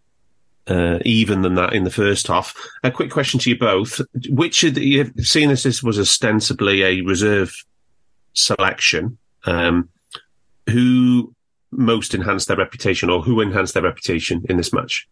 uh, 0.68 1.00
even 1.03 1.42
than 1.42 1.56
that 1.56 1.74
in 1.74 1.84
the 1.84 1.92
first 1.92 2.27
half. 2.27 2.56
A 2.84 2.92
quick 2.92 3.12
question 3.12 3.39
to 3.42 3.50
you 3.50 3.58
both: 3.58 4.01
Which 4.30 4.63
of 4.63 4.75
the, 4.75 5.12
seen 5.18 5.50
as 5.50 5.63
this 5.63 5.84
was 5.84 6.00
ostensibly 6.00 6.84
a 6.84 7.01
reserve 7.01 7.53
selection? 8.34 9.18
Um, 9.46 9.89
who 10.70 11.36
most 11.72 12.13
enhanced 12.13 12.48
their 12.48 12.58
reputation, 12.58 13.10
or 13.10 13.22
who 13.22 13.42
enhanced 13.42 13.74
their 13.74 13.84
reputation 13.84 14.46
in 14.50 14.58
this 14.58 14.72
match? 14.72 15.08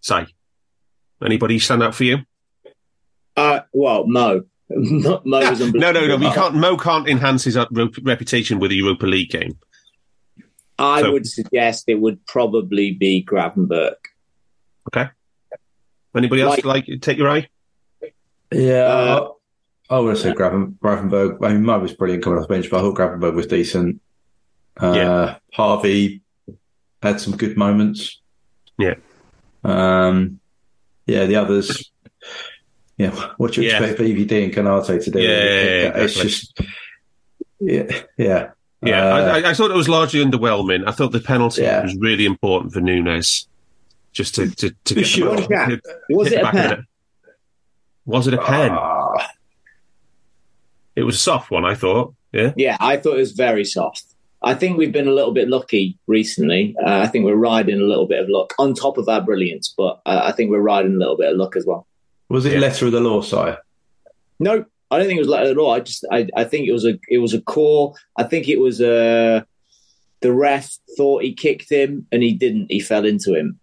Say, 0.00 0.26
anybody 1.22 1.58
stand 1.58 1.82
out 1.82 1.94
for 1.94 2.04
you? 2.04 2.18
Uh, 3.36 3.60
well, 3.72 4.06
Mo. 4.06 4.44
Mo 4.76 5.22
no, 5.24 5.52
no, 5.52 5.92
no, 5.92 6.06
no. 6.06 6.16
We 6.16 6.30
can't. 6.30 6.54
Mo 6.54 6.76
can't 6.76 7.08
enhance 7.08 7.44
his 7.44 7.56
reputation 7.56 8.58
with 8.58 8.70
a 8.70 8.74
Europa 8.74 9.06
League 9.06 9.30
game. 9.30 9.58
I 10.78 11.02
so, 11.02 11.12
would 11.12 11.26
suggest 11.26 11.84
it 11.88 12.00
would 12.00 12.24
probably 12.26 12.92
be 12.92 13.24
Gravenberch. 13.24 13.96
Okay. 14.88 15.10
Anybody 16.16 16.42
else 16.42 16.64
like, 16.64 16.88
like 16.88 17.00
take 17.00 17.18
your 17.18 17.28
eye? 17.28 17.48
Yeah, 18.50 18.84
uh, 18.84 19.32
I 19.90 19.98
would 19.98 20.10
have 20.10 20.18
said 20.18 20.36
Graven, 20.36 20.78
Gravenberch. 20.82 21.44
I 21.44 21.52
mean, 21.52 21.64
Mo 21.64 21.78
was 21.78 21.92
brilliant 21.92 22.24
coming 22.24 22.38
off 22.38 22.48
the 22.48 22.54
bench, 22.54 22.70
but 22.70 22.78
I 22.78 22.80
thought 22.80 22.96
Gravenberch 22.96 23.34
was 23.34 23.46
decent. 23.46 24.00
Uh, 24.80 24.92
yeah. 24.94 25.36
Harvey 25.52 26.22
had 27.02 27.20
some 27.20 27.36
good 27.36 27.56
moments. 27.56 28.20
Yeah. 28.78 28.94
Um, 29.64 30.40
yeah, 31.06 31.26
the 31.26 31.36
others. 31.36 31.90
Yeah, 32.98 33.10
what 33.36 33.52
do 33.52 33.62
you 33.62 33.68
Yeah. 33.68 33.78
expect 33.82 34.00
VVD 34.00 34.44
and 34.44 34.52
Konaté 34.52 35.02
to 35.04 35.10
do? 35.10 35.20
Yeah, 35.20 35.28
yeah, 35.28 35.34
yeah, 35.36 36.02
it's 36.02 36.20
exactly. 36.20 36.30
just, 36.30 36.60
yeah, 37.60 38.00
yeah. 38.16 38.50
Yeah, 38.82 39.04
Uh, 39.06 39.16
I, 39.16 39.38
I- 39.40 39.50
I 39.50 39.54
thought 39.54 39.70
it 39.70 39.76
was 39.76 39.88
largely 39.88 40.24
underwhelming. 40.24 40.86
I 40.86 40.92
thought 40.92 41.12
the 41.12 41.20
penalty 41.20 41.62
Yeah. 41.62 41.82
was 41.82 41.96
really 41.96 42.24
important 42.26 42.72
for 42.72 42.80
Núñez, 42.80 43.46
just 44.12 44.34
to 44.36 44.48
to, 44.50 44.70
to 44.84 44.94
get 44.94 45.06
Sure. 45.06 45.36
the 45.36 45.42
One 45.48 45.70
hit 45.70 45.80
Was 46.10 46.28
the 46.30 46.36
it 46.36 46.40
a 46.40 46.42
back 46.42 46.54
of 46.54 46.60
the 46.62 46.68
pen? 46.68 46.70
net. 46.78 46.84
Was 48.06 48.26
it 48.28 48.34
a 48.34 48.38
pen? 48.38 48.70
ah, 48.72 49.28
it 50.94 51.02
was 51.02 51.16
a 51.16 51.18
soft 51.18 51.50
one, 51.50 51.64
I 51.64 51.74
thought. 51.74 52.14
Yeah, 52.32 52.52
Yeah, 52.56 52.76
I 52.78 52.96
thought 52.98 53.14
it 53.14 53.20
was 53.20 53.32
very 53.32 53.64
soft. 53.64 54.04
I 54.42 54.54
think 54.54 54.78
we've 54.78 54.92
been 54.92 55.08
a 55.08 55.12
little 55.12 55.32
bit 55.32 55.48
lucky 55.48 55.98
recently. 56.06 56.76
Uh, 56.80 56.98
I 57.00 57.08
think 57.08 57.24
we're 57.24 57.34
riding 57.34 57.80
a 57.80 57.84
little 57.84 58.06
bit 58.06 58.20
of 58.22 58.28
luck 58.28 58.54
on 58.60 58.72
top 58.74 58.96
of 58.96 59.08
our 59.08 59.20
brilliance, 59.20 59.74
but 59.76 60.00
uh, 60.06 60.20
I 60.24 60.30
think 60.32 60.50
we're 60.50 60.60
riding 60.60 60.94
a 60.94 60.98
little 60.98 61.16
bit 61.16 61.32
of 61.32 61.36
luck 61.36 61.56
as 61.56 61.66
well. 61.66 61.87
Was 62.28 62.44
it 62.46 62.52
Yeah. 62.54 62.58
letter 62.60 62.86
of 62.86 62.92
the 62.92 63.00
law, 63.00 63.20
sire? 63.22 63.58
No, 64.40 64.64
I 64.90 64.98
don't 64.98 65.06
think 65.06 65.18
it 65.18 65.22
was 65.22 65.28
letter 65.28 65.46
that 65.46 65.50
at 65.52 65.58
all. 65.58 65.70
I 65.72 65.80
just, 65.80 66.06
I, 66.10 66.28
I 66.36 66.44
think 66.44 66.66
it 66.68 66.72
was 66.72 66.84
a, 66.86 66.98
it 67.08 67.18
was 67.18 67.34
a 67.34 67.40
call. 67.40 67.96
I 68.16 68.22
think 68.24 68.48
it 68.48 68.58
was 68.60 68.80
a. 68.80 69.46
The 70.20 70.32
ref 70.32 70.76
thought 70.96 71.22
he 71.22 71.32
kicked 71.32 71.70
him, 71.70 72.06
and 72.10 72.22
he 72.22 72.32
didn't. 72.34 72.66
He 72.70 72.80
fell 72.80 73.04
into 73.04 73.34
him. 73.34 73.60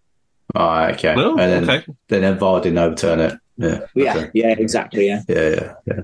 Ah, 0.54 0.88
okay. 0.90 1.14
Oh, 1.16 1.36
and 1.36 1.66
then, 1.68 1.70
okay. 1.70 1.92
then 2.08 2.38
VAR 2.38 2.60
didn't 2.62 2.78
overturn 2.78 3.20
it. 3.20 3.34
Yeah. 3.58 3.80
Yeah, 3.94 4.16
okay. 4.16 4.30
yeah, 4.34 4.54
exactly. 4.58 5.06
Yeah, 5.06 5.22
Yeah, 5.28 5.48
yeah, 5.50 5.74
yeah. 5.86 6.00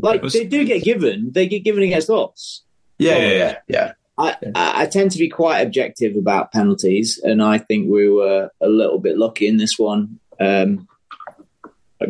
like 0.00 0.22
was- 0.22 0.32
they 0.32 0.44
do 0.46 0.64
get 0.64 0.82
given. 0.82 1.30
They 1.32 1.46
get 1.46 1.64
given 1.64 1.82
against 1.82 2.08
us. 2.08 2.62
Yeah, 2.98 3.18
yeah, 3.18 3.32
yeah, 3.32 3.56
yeah. 3.68 3.92
I, 4.18 4.36
I 4.54 4.82
I 4.82 4.86
tend 4.86 5.10
to 5.12 5.18
be 5.18 5.28
quite 5.28 5.60
objective 5.60 6.16
about 6.16 6.52
penalties, 6.52 7.18
and 7.22 7.42
I 7.42 7.58
think 7.58 7.90
we 7.90 8.08
were 8.08 8.50
a 8.60 8.68
little 8.68 8.98
bit 8.98 9.18
lucky 9.18 9.46
in 9.48 9.56
this 9.56 9.78
one. 9.78 10.20
Um, 10.40 10.86
but 10.86 10.91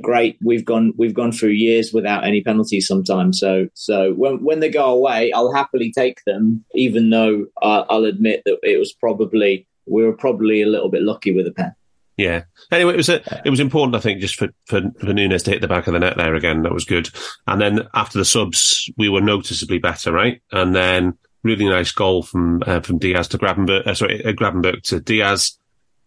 great, 0.01 0.39
we've 0.43 0.65
gone 0.65 0.93
we've 0.97 1.15
gone 1.15 1.33
through 1.33 1.51
years 1.51 1.93
without 1.93 2.25
any 2.25 2.43
penalties 2.43 2.87
sometimes. 2.87 3.39
So 3.39 3.69
so 3.75 4.13
when 4.15 4.43
when 4.45 4.61
they 4.61 4.71
go 4.71 4.87
away, 4.87 5.33
I'll 5.33 5.53
happily 5.53 5.93
take 5.93 6.23
them, 6.25 6.65
even 6.75 7.11
though 7.11 7.47
I, 7.63 7.85
I'll 7.91 8.05
admit 8.05 8.43
that 8.45 8.59
it 8.63 8.79
was 8.79 8.93
probably 8.93 9.67
we 9.87 10.05
were 10.05 10.17
probably 10.17 10.63
a 10.63 10.67
little 10.67 10.89
bit 10.89 11.03
lucky 11.03 11.33
with 11.33 11.47
a 11.47 11.53
pen. 11.53 11.75
yeah. 12.17 12.45
Anyway, 12.71 12.95
it 12.95 12.97
was 12.97 13.09
a, 13.09 13.43
it 13.45 13.51
was 13.51 13.61
important, 13.61 13.97
I 13.97 14.01
think, 14.01 14.21
just 14.21 14.37
for, 14.37 14.49
for 14.67 14.81
for 14.99 15.07
Núñez 15.07 15.45
to 15.45 15.51
hit 15.51 15.61
the 15.61 15.69
back 15.69 15.87
of 15.87 15.93
the 15.93 15.99
net 15.99 16.17
there 16.17 16.35
again. 16.35 16.63
That 16.63 16.73
was 16.73 16.85
good. 16.85 17.11
And 17.47 17.61
then 17.61 17.89
after 17.95 18.19
the 18.19 18.25
subs, 18.25 18.91
we 18.97 19.09
were 19.09 19.21
noticeably 19.21 19.79
better, 19.79 20.13
right? 20.13 20.41
And 20.53 20.75
then 20.75 21.19
really 21.43 21.69
nice 21.69 21.91
goal 21.91 22.23
from 22.23 22.63
uh, 22.67 22.81
from 22.81 22.99
Diaz 22.99 23.29
to 23.29 23.39
Gravenberch, 23.39 23.87
uh, 23.87 23.95
sorry, 23.95 24.25
uh, 24.25 24.33
Gravenberch 24.33 24.83
to 24.85 25.01
Diaz. 25.01 25.59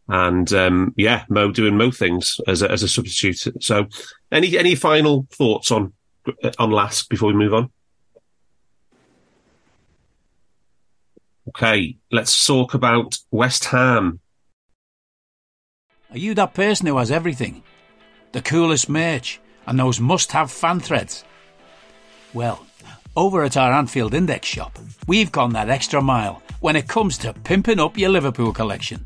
And 0.07 0.51
um, 0.53 0.93
yeah, 0.97 1.25
Mo 1.29 1.51
doing 1.51 1.77
Mo 1.77 1.91
things 1.91 2.39
as 2.47 2.61
a, 2.61 2.71
as 2.71 2.83
a 2.83 2.87
substitute. 2.87 3.63
So, 3.63 3.87
any 4.31 4.57
any 4.57 4.75
final 4.75 5.27
thoughts 5.31 5.71
on 5.71 5.93
on 6.59 6.71
Lask 6.71 7.09
before 7.09 7.29
we 7.29 7.35
move 7.35 7.53
on? 7.53 7.71
Okay, 11.49 11.97
let's 12.11 12.45
talk 12.45 12.73
about 12.73 13.17
West 13.31 13.65
Ham. 13.65 14.19
Are 16.11 16.17
you 16.17 16.33
that 16.35 16.53
person 16.53 16.87
who 16.87 16.97
has 16.97 17.11
everything? 17.11 17.63
The 18.31 18.41
coolest 18.41 18.89
merch 18.89 19.39
and 19.67 19.79
those 19.79 19.99
must 19.99 20.31
have 20.31 20.51
fan 20.51 20.79
threads? 20.79 21.23
Well, 22.33 22.65
over 23.15 23.43
at 23.43 23.57
our 23.57 23.71
Anfield 23.71 24.13
Index 24.13 24.47
shop, 24.47 24.77
we've 25.07 25.31
gone 25.31 25.53
that 25.53 25.69
extra 25.69 26.01
mile 26.01 26.41
when 26.59 26.75
it 26.75 26.87
comes 26.87 27.17
to 27.19 27.33
pimping 27.33 27.79
up 27.79 27.97
your 27.97 28.09
Liverpool 28.09 28.51
collection. 28.51 29.05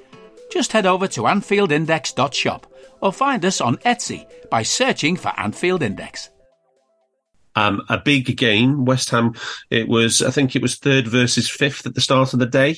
Just 0.51 0.73
head 0.73 0.85
over 0.85 1.07
to 1.07 1.21
AnfieldIndex.shop 1.21 2.71
or 3.01 3.13
find 3.13 3.43
us 3.45 3.61
on 3.61 3.77
Etsy 3.77 4.27
by 4.49 4.63
searching 4.63 5.15
for 5.15 5.31
Anfield 5.39 5.81
Index. 5.81 6.29
um, 7.55 7.81
a 7.89 7.97
big 7.97 8.37
game. 8.37 8.85
West 8.85 9.09
Ham, 9.09 9.33
it 9.69 9.87
was, 9.87 10.21
I 10.21 10.31
think 10.31 10.55
it 10.55 10.61
was 10.61 10.75
third 10.75 11.07
versus 11.07 11.49
fifth 11.49 11.85
at 11.85 11.95
the 11.95 12.01
start 12.01 12.33
of 12.33 12.39
the 12.39 12.45
day. 12.45 12.77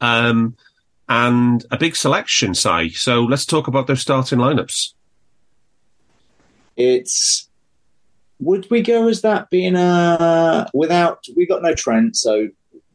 Um, 0.00 0.56
and 1.08 1.64
a 1.70 1.78
big 1.78 1.96
selection, 1.96 2.54
Si. 2.54 2.90
So 2.90 3.22
let's 3.22 3.46
talk 3.46 3.66
about 3.66 3.86
those 3.86 4.00
starting 4.00 4.38
lineups. 4.38 4.92
It's 6.76 7.48
would 8.40 8.70
we 8.70 8.82
go 8.82 9.08
as 9.08 9.22
that 9.22 9.50
being 9.50 9.74
a 9.74 10.68
without 10.72 11.24
we 11.34 11.44
got 11.44 11.62
no 11.62 11.74
Trent, 11.74 12.16
so 12.16 12.48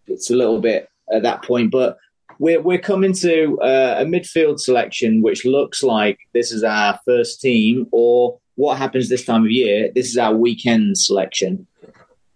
it's 0.07 0.29
a 0.29 0.35
little 0.35 0.62
bit 0.62 0.89
at 1.12 1.23
that 1.23 1.43
point, 1.43 1.71
but 1.71 1.97
we're 2.43 2.62
we're 2.62 2.77
coming 2.77 3.13
to 3.13 3.57
uh, 3.62 3.95
a 4.00 4.03
midfield 4.03 4.59
selection 4.59 5.21
which 5.21 5.45
looks 5.45 5.81
like 5.81 6.19
this 6.33 6.51
is 6.51 6.62
our 6.62 7.00
first 7.05 7.39
team, 7.39 7.88
or 7.93 8.38
what 8.55 8.77
happens 8.77 9.07
this 9.07 9.23
time 9.23 9.45
of 9.45 9.50
year? 9.50 9.89
This 9.95 10.09
is 10.09 10.17
our 10.17 10.35
weekend 10.35 10.97
selection. 10.97 11.65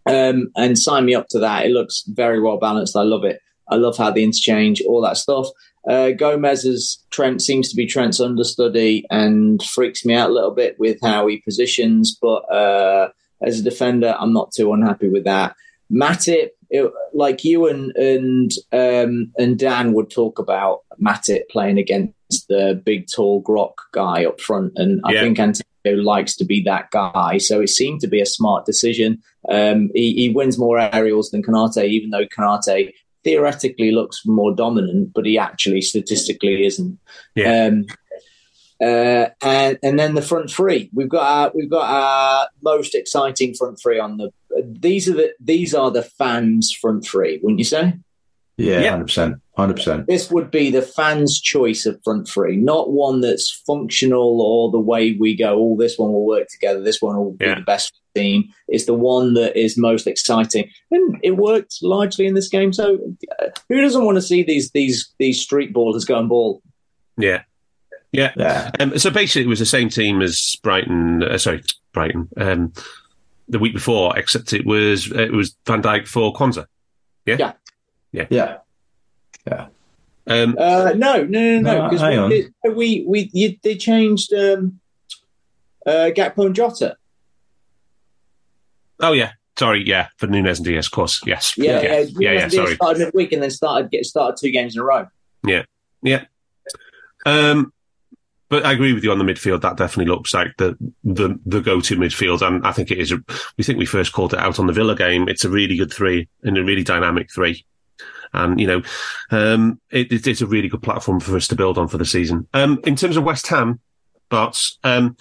Um, 0.10 0.50
and 0.56 0.80
sign 0.80 1.04
me 1.04 1.14
up 1.14 1.28
to 1.32 1.40
that. 1.40 1.66
It 1.66 1.72
looks 1.72 2.06
very 2.08 2.40
well 2.40 2.58
balanced. 2.58 2.96
I 2.96 3.02
love 3.02 3.26
it. 3.26 3.42
I 3.68 3.76
love 3.76 3.98
how 3.98 4.10
the 4.12 4.24
interchange, 4.24 4.82
all 4.82 5.02
that 5.02 5.18
stuff. 5.18 5.48
Uh, 5.86 6.12
Gomez's 6.12 7.04
Trent 7.10 7.42
seems 7.42 7.70
to 7.70 7.76
be 7.76 7.86
Trent's 7.86 8.22
understudy 8.22 9.06
and 9.12 9.62
freaks 9.62 10.06
me 10.06 10.14
out 10.14 10.30
a 10.30 10.34
little 10.34 10.56
bit 10.56 10.80
with 10.80 11.00
how 11.04 11.28
he 11.28 11.42
positions. 11.42 12.18
But 12.22 12.50
uh, 12.50 13.10
as 13.42 13.60
a 13.60 13.64
defender, 13.64 14.16
I'm 14.18 14.32
not 14.32 14.54
too 14.54 14.72
unhappy 14.72 15.10
with 15.10 15.26
that. 15.26 15.54
Matip, 15.92 16.52
it, 16.70 16.92
like 17.14 17.44
you 17.44 17.68
and 17.68 17.96
and 17.96 18.52
um, 18.72 19.32
and 19.38 19.58
Dan 19.58 19.94
would 19.94 20.10
talk 20.10 20.40
about 20.40 20.82
Matip 21.02 21.50
playing 21.50 21.78
against 21.78 22.48
the 22.50 22.82
big 22.86 23.08
tall 23.08 23.42
Grok 23.44 23.74
guy 23.94 24.26
up 24.26 24.42
front, 24.42 24.74
and 24.76 25.02
I 25.06 25.14
Yeah. 25.14 25.22
think 25.22 25.40
Antonio 25.40 26.04
likes 26.04 26.36
to 26.38 26.46
be 26.46 26.62
that 26.64 26.92
guy. 26.92 27.38
So 27.38 27.62
it 27.62 27.70
seemed 27.70 28.02
to 28.02 28.08
be 28.08 28.22
a 28.22 28.26
smart 28.26 28.66
decision. 28.66 29.22
Um, 29.50 29.90
he, 29.94 30.14
he 30.14 30.30
wins 30.30 30.58
more 30.58 30.80
aerials 30.80 31.30
than 31.32 31.44
Konaté, 31.44 31.88
even 31.88 32.10
though 32.10 32.26
Konaté 32.26 32.92
theoretically 33.24 33.92
looks 33.92 34.24
more 34.26 34.54
dominant, 34.54 35.14
but 35.14 35.26
he 35.26 35.38
actually 35.38 35.82
statistically 35.82 36.66
isn't. 36.66 37.00
Yeah. 37.36 37.68
Um, 37.68 37.86
uh, 38.80 39.30
and 39.42 39.80
and 39.82 39.98
then 39.98 40.14
the 40.14 40.22
front 40.22 40.52
three, 40.52 40.90
we've 40.94 41.10
got 41.10 41.24
our 41.26 41.52
we've 41.56 41.70
got 41.70 41.90
our 41.90 42.48
most 42.62 42.94
exciting 42.94 43.54
front 43.56 43.80
three 43.82 44.00
on 44.00 44.18
the. 44.18 44.32
These 44.66 45.10
are 45.10 45.14
the 45.14 45.34
these 45.40 45.74
are 45.76 45.92
the 45.92 46.04
fans' 46.04 46.72
front 46.72 47.06
three, 47.06 47.40
wouldn't 47.42 47.60
you 47.60 47.66
say? 47.66 47.94
Yeah, 48.58 48.82
Yeah. 48.82 48.90
hundred 48.92 49.06
percent, 49.06 49.36
hundred 49.56 49.76
percent. 49.76 50.08
This 50.08 50.32
would 50.32 50.50
be 50.50 50.72
the 50.72 50.82
fans' 50.82 51.40
choice 51.40 51.86
of 51.86 52.00
front 52.04 52.28
three, 52.28 52.56
not 52.58 52.92
one 52.92 53.22
that's 53.22 53.52
functional 53.68 54.42
or 54.42 54.72
the 54.72 54.80
way 54.80 55.14
we 55.20 55.36
go. 55.36 55.54
Oh, 55.56 55.78
this 55.78 55.98
one 56.00 56.12
will 56.12 56.26
work 56.26 56.48
together. 56.50 56.82
This 56.82 57.02
one 57.02 57.16
will 57.18 57.36
Yeah. 57.40 57.54
be 57.56 57.60
the 57.62 57.66
best 57.66 57.94
team. 58.16 58.46
It's 58.68 58.86
the 58.86 58.96
one 58.96 59.36
that 59.36 59.56
is 59.56 59.78
most 59.78 60.08
exciting, 60.08 60.72
and 60.90 61.18
it 61.22 61.38
worked 61.38 61.76
largely 61.84 62.26
in 62.26 62.34
this 62.34 62.50
game. 62.50 62.74
So, 62.74 62.98
uh, 63.40 63.50
who 63.70 63.80
doesn't 63.80 64.04
want 64.04 64.16
to 64.18 64.24
see 64.24 64.42
these 64.42 64.72
these 64.72 65.14
these 65.20 65.40
street 65.40 65.72
ballers 65.72 66.08
go 66.08 66.18
and 66.18 66.28
ball? 66.30 66.62
Yeah. 67.18 67.44
Yeah. 68.12 68.32
Yeah, 68.38 68.72
Um, 68.80 68.98
so 68.98 69.12
basically, 69.12 69.44
it 69.44 69.50
was 69.50 69.60
the 69.60 69.66
same 69.68 69.90
team 69.90 70.22
as 70.22 70.56
Brighton. 70.64 71.22
Uh, 71.22 71.38
sorry, 71.38 71.62
Brighton. 71.94 72.28
Um, 72.38 72.72
the 73.50 73.60
week 73.60 73.74
before, 73.74 74.18
except 74.18 74.54
it 74.54 74.66
was 74.66 75.12
it 75.12 75.32
was 75.32 75.56
Van 75.66 75.82
Dijk 75.82 76.08
for 76.08 76.34
Quansah. 76.34 76.66
yeah. 77.26 77.38
Yeah, 77.40 77.54
yeah, 78.12 78.26
yeah. 78.30 78.58
yeah. 79.48 79.68
Um, 80.28 80.56
Uh, 80.60 80.92
no, 80.96 81.24
no, 81.24 81.24
no, 81.26 81.60
No, 81.60 81.78
no. 81.78 81.84
Because 81.86 82.02
hang 82.02 82.20
on. 82.20 82.30
we, 82.30 82.50
we, 82.70 83.06
we, 83.08 83.30
you, 83.34 83.56
they 83.64 83.76
changed 83.76 84.34
um, 84.34 84.80
uh, 85.86 86.10
Gakpo 86.16 86.46
and 86.46 86.56
Jota. 86.56 86.98
oh 89.00 89.14
yeah, 89.14 89.32
sorry, 89.58 89.84
yeah, 89.88 90.08
for 90.18 90.28
Núñez 90.28 90.58
and 90.58 90.66
Diaz, 90.66 90.88
of 90.88 90.92
course, 90.92 91.22
yes, 91.26 91.54
Yeah, 91.58 91.82
yeah, 91.82 91.82
yeah, 91.82 92.06
yeah, 92.20 92.32
yeah, 92.32 92.48
They 92.48 92.56
sorry, 92.58 92.76
started 92.76 93.00
midweek 93.06 93.32
and 93.32 93.44
then 93.44 93.52
started 93.52 93.90
get 93.92 94.06
started 94.06 94.38
two 94.42 94.52
games 94.52 94.76
in 94.76 94.82
a 94.82 94.84
row. 94.84 95.08
Yeah, 95.46 95.64
yeah. 96.02 96.26
Um, 97.26 97.72
but 98.50 98.66
I 98.66 98.72
agree 98.74 98.94
with 98.94 99.04
you 99.04 99.12
on 99.12 99.18
the 99.20 99.26
midfield. 99.26 99.62
That 99.62 99.78
definitely 99.78 100.12
looks 100.12 100.34
like 100.34 100.56
the 100.58 100.78
the 101.04 101.40
the 101.46 101.62
go 101.62 101.82
to 101.82 101.96
midfield, 101.98 102.42
and 102.46 102.66
I 102.66 102.72
think 102.72 102.92
it 102.92 102.98
is. 103.00 103.12
A, 103.12 103.18
we 103.58 103.64
think 103.64 103.78
we 103.80 103.86
first 103.86 104.14
called 104.14 104.34
it 104.34 104.40
out 104.40 104.60
on 104.60 104.68
the 104.68 104.74
Villa 104.74 104.96
game. 104.96 105.28
It's 105.28 105.46
a 105.46 105.50
really 105.50 105.76
good 105.78 105.94
three 105.94 106.28
and 106.44 106.58
a 106.58 106.64
really 106.64 106.84
dynamic 106.84 107.32
three. 107.32 107.66
And 108.34 108.60
you 108.60 108.68
know, 108.68 108.82
um, 109.32 109.80
it, 109.90 110.12
it- 110.12 110.28
it's 110.28 110.42
a 110.42 110.48
really 110.48 110.68
good 110.70 110.84
platform 110.84 111.20
for 111.20 111.36
us 111.36 111.48
to 111.50 111.56
build 111.56 111.78
on 111.78 111.88
for 111.88 111.98
the 111.98 112.06
season. 112.06 112.48
Um, 112.54 112.80
in 112.86 112.96
terms 112.96 113.18
of 113.18 113.24
West 113.24 113.48
Ham, 113.48 113.80
but 114.30 114.62
um, 114.84 115.16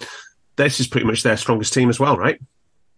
this 0.57 0.79
is 0.79 0.87
pretty 0.87 1.05
much 1.07 1.23
their 1.23 1.37
strongest 1.37 1.73
team 1.73 1.89
as 1.89 1.99
well, 1.99 2.17
right? 2.17 2.39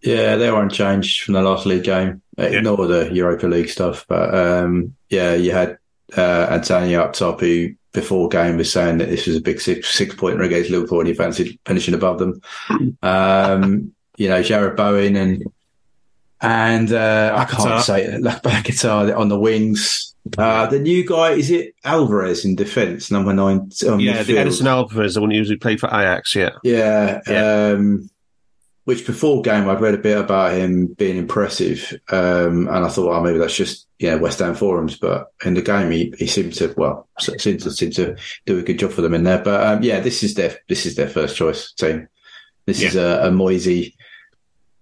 Yeah, 0.02 0.36
they 0.38 0.50
were 0.50 0.62
unchanged 0.62 1.24
from 1.24 1.34
the 1.34 1.42
last 1.42 1.66
league 1.66 1.84
game. 1.84 2.22
Ignore 2.38 2.88
the 2.88 3.14
Europa 3.14 3.48
League 3.48 3.68
stuff, 3.70 4.06
but 4.08 4.34
um, 4.34 4.96
yeah, 5.10 5.34
you 5.34 5.52
had 5.52 5.78
uh, 6.18 6.48
Antonio 6.52 7.02
up 7.02 7.14
top, 7.14 7.40
who 7.40 7.74
before 7.92 8.30
game 8.30 8.58
was 8.58 8.72
saying 8.72 9.00
that 9.00 9.10
this 9.10 9.28
was 9.28 9.36
a 9.36 9.42
big 9.42 9.60
six 9.60 9.94
six 9.94 10.16
pointer 10.16 10.44
against 10.44 10.70
Liverpool, 10.70 11.00
and 11.00 11.08
he 11.08 11.14
fancied 11.14 11.60
finishing 11.66 11.94
above 11.94 12.20
them. 12.20 12.42
Um, 13.02 13.94
you 14.18 14.28
know, 14.28 14.42
Jarrod 14.42 14.76
Bowen 14.76 15.16
and 15.16 15.44
and 16.42 16.92
uh, 16.94 17.34
I 17.36 17.46
can't 17.46 17.84
say 17.84 18.04
it, 18.06 18.24
Paquetá 18.24 19.18
on 19.18 19.30
the 19.30 19.40
wings. 19.40 20.16
Uh, 20.38 20.68
the 20.68 20.80
new 20.80 21.06
guy 21.08 21.32
is 21.32 21.50
it 21.50 21.74
Alvarez 21.84 22.46
in 22.46 22.56
defence, 22.56 23.10
number 23.10 23.34
nine. 23.34 23.72
Yeah, 23.82 24.22
the 24.24 24.34
midfield? 24.34 24.38
Edson 24.38 24.68
Alvarez, 24.68 25.16
the 25.16 25.22
one 25.22 25.32
who 25.32 25.38
usually 25.38 25.58
played 25.58 25.80
for 25.80 25.88
Ajax. 25.88 26.36
Yeah, 26.36 26.52
Yeah. 26.64 27.22
Yeah. 27.28 27.74
Um, 27.76 28.10
which 28.90 29.06
before 29.06 29.44
game, 29.44 29.70
I'd 29.70 29.82
read 29.82 29.94
a 29.94 30.00
bit 30.00 30.18
about 30.18 30.56
him 30.56 30.88
being 30.88 31.16
impressive. 31.16 31.94
Um, 32.10 32.68
and 32.68 32.84
I 32.84 32.90
thought, 32.90 33.14
oh, 33.14 33.22
maybe 33.22 33.38
that's 33.38 33.56
just, 33.56 33.88
yeah, 34.00 34.16
West 34.16 34.40
Ham 34.40 34.56
forums. 34.56 34.98
But 34.98 35.32
in 35.46 35.54
the 35.54 35.62
game, 35.62 35.92
he, 35.92 36.12
he 36.18 36.26
seemed 36.26 36.54
to, 36.56 36.74
well, 36.76 37.08
seemed 37.20 37.60
to, 37.60 37.70
seemed 37.70 37.94
to 37.98 38.16
do 38.48 38.58
a 38.58 38.64
good 38.64 38.80
job 38.80 38.90
for 38.90 39.02
them 39.02 39.14
in 39.14 39.26
there. 39.26 39.44
But, 39.44 39.64
um, 39.64 39.84
yeah, 39.84 40.00
this 40.00 40.24
is 40.24 40.34
their, 40.34 40.58
this 40.68 40.88
is 40.88 40.96
their 40.96 41.08
first 41.08 41.36
choice 41.36 41.72
team. 41.72 42.08
This 42.66 42.82
is 42.82 42.96
a, 42.96 43.28
a 43.28 43.30
Moyesy, 43.30 43.94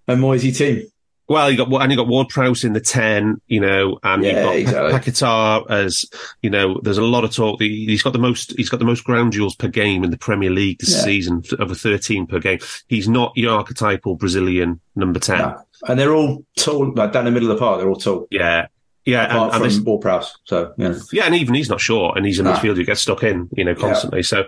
a 0.06 0.14
Moyesy 0.14 0.56
team. 0.56 0.90
Well, 1.28 1.50
you 1.50 1.58
got 1.58 1.70
and 1.82 1.92
you 1.92 1.96
got 1.98 2.08
Ward 2.08 2.28
Prowse 2.30 2.64
in 2.64 2.72
the 2.72 2.80
ten, 2.80 3.40
you 3.48 3.60
know, 3.60 3.98
and 4.02 4.24
Yeah, 4.24 4.30
you've 4.52 4.70
got 4.70 4.80
exactly. 4.86 5.66
As 5.68 6.04
you 6.42 6.48
know. 6.50 6.80
There's 6.82 6.96
a 6.98 7.02
lot 7.02 7.24
of 7.24 7.32
talk. 7.34 7.60
He- 7.60 7.84
He's 7.86 8.02
got 8.02 8.14
the 8.14 8.18
most. 8.18 8.54
He's 8.56 8.70
got 8.70 8.78
the 8.78 8.86
most 8.86 9.04
ground 9.04 9.32
duels 9.32 9.54
per 9.54 9.68
game 9.68 10.04
in 10.04 10.10
the 10.10 10.16
Premier 10.18 10.50
League 10.50 10.78
this 10.78 10.94
Yeah. 10.94 11.02
season, 11.02 11.42
over 11.58 11.74
13 11.74 12.26
per 12.26 12.38
game. 12.38 12.60
He's 12.88 13.08
not 13.08 13.32
your 13.36 13.52
archetypal 13.54 14.16
Brazilian 14.16 14.80
number 14.96 15.18
10. 15.20 15.38
No. 15.38 15.58
And 15.86 16.00
they're 16.00 16.14
all 16.14 16.44
tall, 16.56 16.92
like 16.94 17.12
down 17.12 17.24
the 17.26 17.30
middle 17.30 17.50
of 17.50 17.56
the 17.58 17.60
park, 17.64 17.78
they're 17.80 17.88
all 17.90 17.96
tall. 17.96 18.26
Yeah, 18.30 18.66
yeah, 19.04 19.26
Apart 19.26 19.54
and, 19.54 19.62
and 19.62 19.64
this, 19.70 19.76
from 19.76 19.84
Ward 19.84 20.00
Prowse. 20.00 20.34
So, 20.44 20.72
yeah. 20.78 20.94
yeah, 21.12 21.24
and 21.24 21.34
even 21.34 21.54
he's 21.54 21.68
not 21.68 21.80
short, 21.80 22.16
and 22.16 22.24
he's 22.26 22.38
a 22.38 22.42
No. 22.42 22.52
midfielder 22.54 22.76
who 22.76 22.84
gets 22.84 23.00
stuck 23.02 23.22
in, 23.22 23.48
you 23.56 23.64
know, 23.64 23.74
constantly. 23.74 24.22
So, 24.22 24.44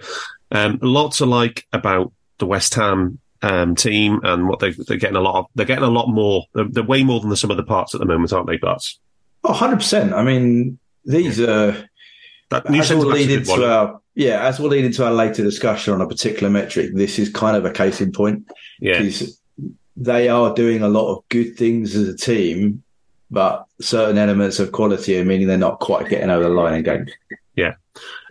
um, 0.51 0.79
lots 0.83 1.21
alike 1.21 1.67
about 1.73 2.11
the 2.39 2.47
West 2.47 2.75
Ham 2.75 3.19
um, 3.43 3.75
team 3.75 4.21
and 4.23 4.49
what 4.49 4.61
they, 4.61 4.71
they're 4.71 4.97
getting 4.97 5.17
a 5.17 5.21
lot 5.21 5.39
of. 5.39 5.47
They're 5.55 5.67
getting 5.67 5.85
a 5.85 5.91
lot 5.91 6.09
more. 6.09 6.45
They're, 6.55 6.69
they're 6.69 6.83
way 6.83 7.05
more 7.05 7.21
than 7.21 7.31
the 7.31 7.37
some 7.37 7.51
of 7.51 7.57
the 7.57 7.63
parts 7.63 7.95
at 7.95 8.01
the 8.01 8.07
moment, 8.07 8.33
aren't 8.33 8.47
they? 8.47 8.57
But 8.57 8.87
Oh, 9.43 9.53
100%. 9.53 10.13
I 10.13 10.23
mean, 10.23 10.79
these 11.05 11.41
are. 11.41 11.89
that 12.51 12.69
new 12.69 12.81
as 12.81 12.91
we'll 12.91 13.07
lead 13.07 13.31
into 13.31 13.65
our 13.65 14.01
yeah, 14.15 14.45
as 14.45 14.59
we'll 14.59 14.71
lead 14.71 14.85
into 14.85 15.05
our 15.05 15.13
later 15.13 15.43
discussion 15.43 15.95
on 15.95 16.01
a 16.01 16.07
particular 16.07 16.51
metric, 16.51 16.91
this 16.95 17.19
is 17.19 17.31
kind 17.31 17.57
of 17.57 17.65
a 17.65 17.73
case 17.73 18.01
in 18.01 18.13
point 18.13 18.47
yeah, 18.81 19.09
they 19.97 20.29
are 20.29 20.55
doing 20.55 20.83
a 20.83 20.89
lot 20.89 21.15
of 21.15 21.29
good 21.29 21.57
things 21.57 21.95
as 21.95 22.09
a 22.09 22.17
team, 22.17 22.83
but 23.31 23.67
certain 23.81 24.19
elements 24.19 24.59
of 24.59 24.73
quality 24.73 25.19
are 25.19 25.25
meaning 25.25 25.47
they're 25.47 25.59
not 25.59 25.81
quite 25.81 26.09
getting 26.09 26.31
over 26.31 26.45
the 26.45 26.51
line 26.51 26.85
in 26.85 27.07
games. 27.61 27.77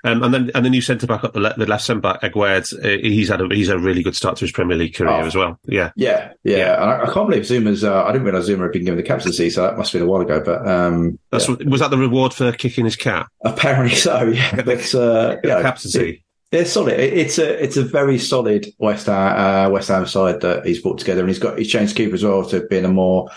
Um, 0.05 0.23
and 0.23 0.33
then 0.33 0.51
and 0.55 0.65
the 0.65 0.69
new 0.69 0.79
centre 0.81 1.05
back 1.07 1.25
up 1.25 1.33
the, 1.33 1.41
le- 1.41 1.53
the 1.57 1.65
left 1.65 1.83
centre 1.83 1.99
back 1.99 2.21
Aguerd, 2.21 2.63
uh, 2.85 3.01
he's 3.01 3.27
had 3.27 3.41
a 3.41 3.47
he's 3.53 3.67
had 3.67 3.75
a 3.75 3.79
really 3.81 4.01
good 4.01 4.15
start 4.15 4.37
to 4.37 4.45
his 4.45 4.51
Premier 4.53 4.77
League 4.77 4.95
career 4.95 5.11
Oh. 5.11 5.25
as 5.25 5.35
well. 5.35 5.59
Yeah, 5.65 5.91
Yeah, 5.97 6.31
yeah. 6.45 6.57
Yeah. 6.57 6.81
And 6.81 6.89
I, 6.89 7.03
I 7.03 7.13
can't 7.13 7.29
believe 7.29 7.43
Zouma's. 7.43 7.83
Uh, 7.83 8.03
I 8.05 8.11
didn't 8.13 8.23
realize 8.25 8.47
Zouma 8.47 8.61
had 8.63 8.71
been 8.71 8.85
given 8.85 8.97
the 8.97 9.03
captaincy, 9.03 9.49
so 9.49 9.63
that 9.63 9.77
must 9.77 9.91
have 9.91 9.99
been 9.99 10.07
a 10.07 10.11
while 10.11 10.21
ago. 10.21 10.41
But 10.43 10.65
um, 10.67 11.19
that's 11.31 11.49
yeah. 11.49 11.55
what, 11.55 11.65
was 11.65 11.81
that 11.81 11.91
the 11.91 11.97
reward 11.97 12.33
for 12.33 12.51
kicking 12.53 12.85
his 12.85 12.95
cat? 12.95 13.27
apparently 13.43 13.95
so. 13.95 14.23
Yeah, 14.29 14.61
because 14.61 14.95
uh, 14.95 15.37
The 15.43 15.47
yeah, 15.49 15.61
captaincy. 15.61 16.23
They're 16.51 16.65
solid. 16.65 16.97
It- 16.99 17.13
It's 17.13 17.37
a 17.37 17.61
it's 17.63 17.75
a 17.77 17.83
very 17.83 18.17
solid 18.19 18.67
West 18.79 19.07
Ham 19.07 19.37
uh, 19.37 19.69
West 19.69 19.89
Ham 19.89 20.05
side 20.07 20.39
that 20.41 20.65
he's 20.65 20.81
brought 20.81 20.97
together, 20.99 21.19
and 21.19 21.29
he's 21.29 21.39
got 21.39 21.57
he's 21.59 21.69
changed 21.69 21.97
keeper 21.97 22.15
as 22.15 22.23
well 22.23 22.43
to 22.45 22.65
being 22.67 22.85
a 22.85 22.89
more 22.89 23.27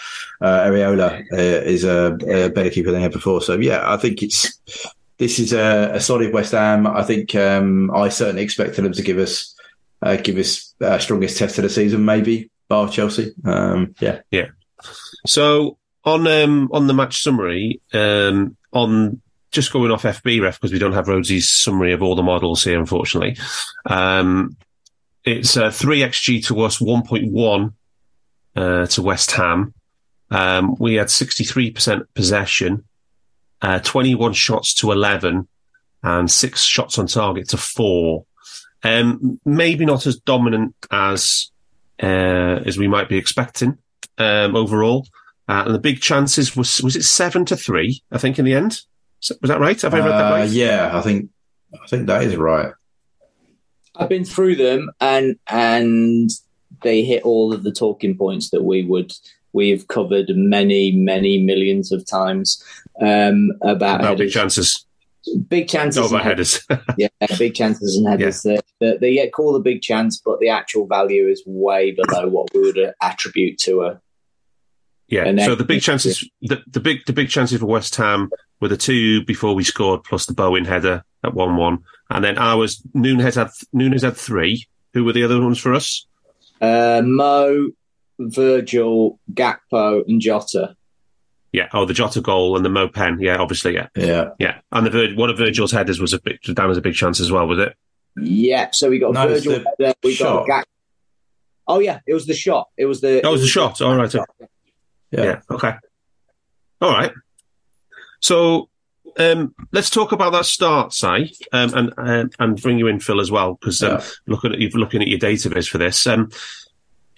uh, 0.40 0.61
Areola 0.66 1.20
uh, 1.33 1.37
is 1.37 1.83
a, 1.85 2.16
a 2.28 2.48
better 2.50 2.70
keeper 2.70 2.90
than 2.92 3.00
he 3.00 3.02
had 3.02 3.12
before. 3.12 3.42
So 3.42 3.59
yeah, 3.59 3.83
I 3.92 3.96
think 3.96 4.22
it's 4.22 4.57
this 5.22 5.38
is 5.38 5.52
a, 5.52 5.92
a 5.94 6.00
solid 6.00 6.32
West 6.32 6.50
Ham. 6.50 6.85
I 6.85 7.04
think 7.04 7.37
um, 7.37 7.92
I 7.94 8.08
certainly 8.08 8.42
expected 8.42 8.85
them 8.85 8.92
to 8.92 9.02
give 9.02 9.18
us 9.18 9.54
uh, 10.02 10.16
give 10.16 10.37
us 10.37 10.74
uh, 10.80 10.98
strongest 10.98 11.38
test 11.38 11.58
of 11.58 11.62
the 11.62 11.70
season, 11.70 12.04
maybe 12.04 12.50
bar 12.66 12.88
Chelsea. 12.88 13.32
Um, 13.44 13.94
yeah, 14.00 14.22
yeah. 14.32 14.46
So 15.24 15.78
on 16.04 16.26
um, 16.26 16.68
on 16.72 16.88
the 16.88 16.94
match 16.94 17.22
summary, 17.22 17.80
um, 17.92 18.56
on 18.72 19.22
just 19.52 19.72
going 19.72 19.92
off 19.92 20.02
FB 20.02 20.42
ref 20.42 20.61
because 20.61 20.72
we 20.72 20.80
don't 20.80 20.94
have 20.94 21.06
Rhodes's 21.06 21.48
summary 21.48 21.92
of 21.92 22.02
all 22.02 22.16
the 22.16 22.24
models 22.24 22.64
here, 22.64 22.80
unfortunately. 22.80 23.37
Um, 23.87 24.56
it's 25.24 25.56
uh, 25.56 25.70
three 25.70 26.00
xg 26.00 26.44
to 26.46 26.62
us, 26.62 26.80
one 26.80 27.04
point 27.04 27.30
one 27.30 27.74
uh, 28.56 28.87
to 28.87 29.02
West 29.02 29.30
Ham. 29.30 29.72
Um, 30.32 30.74
we 30.80 30.94
had 30.94 31.11
sixty 31.11 31.44
three 31.44 31.70
percent 31.70 32.12
possession, 32.12 32.82
uh, 33.62 33.79
twenty 33.81 34.14
one 34.14 34.33
shots 34.35 34.75
to 34.75 34.92
eleven, 34.92 35.48
and 36.03 36.31
six 36.31 36.62
shots 36.62 36.98
on 36.98 37.07
target 37.07 37.48
to 37.51 37.57
four. 37.57 38.27
Um, 38.85 39.40
maybe 39.44 39.85
not 39.85 40.07
as 40.07 40.16
dominant 40.16 40.75
as 40.90 41.51
uh, 42.03 42.07
as 42.66 42.77
we 42.77 42.88
might 42.88 43.09
be 43.09 43.16
expecting 43.16 43.79
um, 44.18 44.57
overall. 44.57 45.07
Uh, 45.48 45.64
and 45.66 45.75
the 45.75 45.79
big 45.81 46.01
chances 46.01 46.57
was 46.57 46.83
was 46.83 46.96
it 46.96 47.05
seven 47.05 47.44
to 47.46 47.57
three? 47.57 48.03
I 48.11 48.18
think 48.18 48.38
in 48.38 48.44
the 48.44 48.55
end. 48.55 48.81
Was 49.40 49.48
that 49.51 49.61
right? 49.61 49.81
Have 49.81 49.94
I 49.94 49.98
read 49.98 50.09
that 50.09 50.33
Uh, 50.33 50.37
right? 50.37 50.51
yeah, 50.51 50.90
I 50.92 51.01
think 51.01 51.31
I 51.83 51.87
think 51.87 52.07
that 52.09 52.25
is 52.25 52.37
right. 52.37 52.72
I've 53.94 54.09
been 54.09 54.25
through 54.25 54.57
them 54.57 54.90
and 55.01 55.37
and 55.46 56.31
they 56.83 57.05
hit 57.05 57.22
all 57.22 57.53
of 57.53 57.62
the 57.62 57.70
talking 57.72 58.16
points 58.16 58.51
that 58.51 58.64
we 58.64 58.83
would 58.83 59.12
we've 59.52 59.86
covered 59.88 60.30
many 60.34 60.92
many 60.92 61.38
millions 61.42 61.92
of 61.92 62.04
times 62.06 62.62
um, 63.00 63.50
about, 63.62 64.00
About 64.00 64.18
big 64.18 64.30
chances. 64.30 64.84
big 65.48 65.68
chances 65.68 65.96
No, 65.96 66.04
and 66.06 66.14
about 66.14 66.24
headers. 66.24 66.66
headers. 66.68 66.84
yeah 66.98 67.08
big 67.38 67.54
chances 67.54 67.96
and 67.96 68.06
headers 68.06 68.42
that 68.42 68.64
that 68.80 69.00
they 69.00 69.14
get 69.14 69.32
called 69.32 69.56
a 69.56 69.60
big 69.60 69.80
chance 69.82 70.20
but 70.24 70.40
the 70.40 70.48
actual 70.48 70.86
value 70.86 71.26
is 71.28 71.42
way 71.46 71.92
below 71.92 72.28
what 72.28 72.48
we 72.54 72.60
would 72.60 72.92
attribute 73.00 73.58
to 73.58 73.82
a 73.82 74.00
Yeah. 75.08 75.44
So 75.44 75.54
the 75.54 75.64
big 75.64 75.82
chances, 75.82 76.28
the, 76.40 76.62
the 76.66 76.80
big 76.80 77.04
the 77.06 77.12
big 77.12 77.28
chances 77.28 77.60
for 77.60 77.66
West 77.66 77.96
Ham 77.96 78.30
were 78.60 78.68
the 78.68 78.76
two 78.78 79.24
before 79.26 79.54
we 79.54 79.64
scored, 79.64 80.04
plus 80.04 80.24
the 80.26 80.32
Bowen 80.34 80.64
header 80.64 81.04
at 81.22 81.34
one 81.34 81.56
one, 81.56 81.78
and 82.08 82.24
then 82.24 82.38
ours. 82.38 82.80
Núñez 82.94 83.34
had 83.34 83.50
Núñez 83.74 84.02
had 84.02 84.16
three. 84.16 84.66
Who 84.94 85.04
were 85.04 85.12
the 85.12 85.24
other 85.24 85.40
ones 85.40 85.58
for 85.58 85.74
us? 85.74 86.06
Uh, 86.60 87.02
Mo, 87.04 87.70
Virgil, 88.18 89.18
Gakpo, 89.33 90.05
and 90.07 90.20
Jota. 90.20 90.77
Yeah. 91.53 91.68
Oh, 91.72 91.85
the 91.85 91.94
Jota 91.94 92.20
goal 92.20 92.57
and 92.57 92.64
the 92.64 92.70
Mo 92.70 92.88
pen. 92.88 93.18
Yeah, 93.20 93.37
obviously. 93.37 93.75
Yeah. 93.75 93.88
Yeah. 93.94 94.31
Yeah. 94.38 94.59
And 94.72 94.87
the 94.87 94.90
Vir- 94.90 95.14
one 95.16 95.29
of 95.31 95.37
Virgil's 95.38 95.72
headers 95.72 96.01
was 96.01 96.12
a 96.12 96.20
big 96.20 96.40
down 96.55 96.70
as 96.70 96.77
a 96.79 96.81
big 96.81 96.94
chance 96.94 97.20
as 97.20 97.31
well, 97.31 97.46
was 97.46 97.59
it? 97.59 97.75
Yeah, 98.16 98.70
so 98.72 98.90
we 98.90 98.98
got 98.98 99.12
No, 99.12 99.27
Virgil. 99.29 99.53
the 99.53 99.64
header, 99.79 99.94
we 100.03 100.12
shot. 100.14 100.46
got 100.46 100.61
Gak. 100.61 100.64
Oh 101.68 101.79
yeah, 101.79 102.01
it 102.07 102.12
was 102.14 102.27
the 102.27 102.35
shot. 102.35 102.68
It 102.77 102.87
was 102.87 103.01
the. 103.01 103.20
That 103.22 103.31
was 103.31 103.40
the 103.42 103.46
shot. 103.48 103.81
All 103.81 103.94
right. 103.96 104.12
Yeah. 104.12 104.25
Yeah. 105.11 105.40
Okay. 105.51 105.72
All 106.81 106.90
right. 106.90 107.12
So 108.20 108.68
um, 109.18 109.55
let's 109.72 109.90
talk 109.90 110.12
about 110.12 110.33
that 110.33 110.46
start, 110.46 110.92
Si, 110.92 111.07
um, 111.53 111.75
and, 111.75 111.92
and 111.96 112.35
and 112.38 112.61
bring 112.62 112.79
you 112.79 112.87
in, 112.87 112.98
Phil, 113.01 113.20
as 113.20 113.31
well, 113.31 113.55
because 113.61 113.83
um, 113.83 113.92
Yeah. 113.98 114.05
looking 114.27 114.53
at 114.53 114.59
you 114.59 114.68
looking 114.70 115.03
at 115.03 115.09
your 115.09 115.18
database 115.18 115.68
for 115.68 115.79
this, 115.79 116.07
um, 116.07 116.31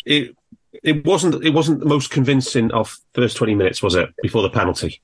it 0.05 0.37
it 0.85 1.05
wasn't 1.05 1.45
it 1.45 1.55
wasn't 1.55 1.81
the 1.81 1.87
most 1.87 2.11
convincing 2.11 2.71
of 2.73 2.99
first 3.15 3.37
twenty 3.37 3.55
minutes, 3.55 3.83
was 3.83 3.95
it? 3.95 4.11
Before 4.23 4.43
the 4.43 4.51
penalty. 4.51 5.01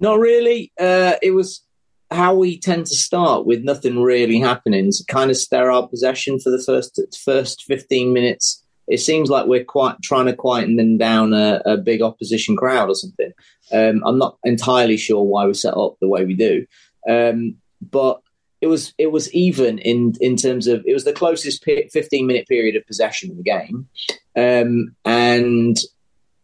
Not 0.00 0.18
really. 0.18 0.72
Uh, 0.78 1.14
it 1.22 1.32
was 1.32 1.62
how 2.10 2.34
we 2.34 2.58
tend 2.58 2.86
to 2.86 2.94
start 2.94 3.46
with 3.46 3.62
nothing 3.62 4.02
really 4.02 4.40
happening. 4.40 4.90
To 4.90 5.04
kind 5.08 5.30
of 5.30 5.36
sterile 5.36 5.86
possession 5.86 6.40
for 6.40 6.50
the 6.50 6.62
first 6.62 7.00
first 7.24 7.64
fifteen 7.64 8.12
minutes. 8.12 8.62
It 8.86 8.98
seems 8.98 9.30
like 9.30 9.46
we're 9.46 9.64
quite 9.64 9.96
trying 10.02 10.26
to 10.26 10.36
quieten 10.36 10.76
them 10.76 10.98
down 10.98 11.32
a, 11.32 11.62
a 11.64 11.76
big 11.78 12.02
opposition 12.02 12.54
crowd 12.54 12.90
or 12.90 12.94
something. 12.94 13.32
Um, 13.72 14.02
I'm 14.04 14.18
not 14.18 14.36
entirely 14.44 14.98
sure 14.98 15.22
why 15.22 15.46
we 15.46 15.54
set 15.54 15.74
up 15.74 15.96
the 16.00 16.08
way 16.08 16.26
we 16.26 16.34
do, 16.34 16.66
um, 17.08 17.56
but 17.80 18.20
it 18.64 18.68
was 18.68 18.94
it 18.96 19.12
was 19.12 19.30
even 19.34 19.78
in 19.78 20.14
in 20.22 20.36
terms 20.36 20.66
of 20.66 20.82
it 20.86 20.94
was 20.94 21.04
the 21.04 21.12
closest 21.12 21.62
pe- 21.62 21.88
15 21.88 22.26
minute 22.26 22.48
period 22.48 22.76
of 22.76 22.86
possession 22.86 23.30
in 23.30 23.36
the 23.36 23.42
game, 23.42 23.86
um, 24.36 24.96
and 25.04 25.76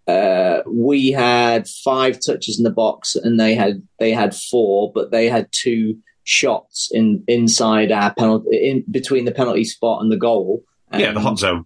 uh, 0.06 0.62
we 0.66 1.12
had 1.12 1.66
five 1.66 2.20
touches 2.20 2.58
in 2.58 2.64
the 2.64 2.70
box 2.70 3.16
and 3.16 3.40
they 3.40 3.54
had 3.54 3.82
they 3.98 4.12
had 4.12 4.34
four, 4.34 4.92
but 4.94 5.10
they 5.10 5.30
had 5.30 5.50
two 5.50 5.96
shots 6.24 6.90
in 6.92 7.24
inside 7.26 7.90
our 7.90 8.12
penalty 8.14 8.68
in 8.68 8.84
between 8.90 9.24
the 9.24 9.32
penalty 9.32 9.64
spot 9.64 10.02
and 10.02 10.12
the 10.12 10.18
goal. 10.18 10.62
yeah, 10.92 11.12
the 11.12 11.20
hot 11.20 11.38
zone. 11.38 11.64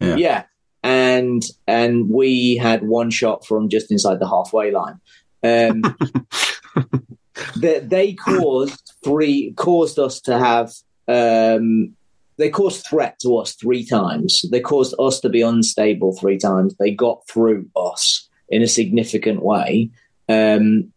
Yeah. 0.00 0.14
yeah. 0.14 0.44
And 0.84 1.42
and 1.66 2.08
we 2.08 2.56
had 2.58 2.86
one 2.86 3.10
shot 3.10 3.44
from 3.44 3.68
just 3.68 3.90
inside 3.90 4.20
the 4.20 4.28
halfway 4.28 4.70
line. 4.70 5.00
Um, 5.42 5.82
they, 7.56 7.80
they 7.80 8.12
caused 8.14 8.92
three 9.04 9.52
caused 9.56 9.98
us 9.98 10.20
to 10.22 10.38
have 10.38 10.72
um, 11.08 11.94
they 12.38 12.50
caused 12.50 12.86
threat 12.86 13.18
to 13.20 13.36
us 13.38 13.54
three 13.54 13.84
times. 13.84 14.44
They 14.50 14.60
caused 14.60 14.94
us 14.98 15.20
to 15.20 15.28
be 15.28 15.42
unstable 15.42 16.16
three 16.16 16.38
times. 16.38 16.74
They 16.76 16.90
got 16.90 17.26
through 17.28 17.68
us 17.74 18.28
in 18.48 18.62
a 18.62 18.68
significant 18.68 19.42
way, 19.42 19.90
um, 20.28 20.92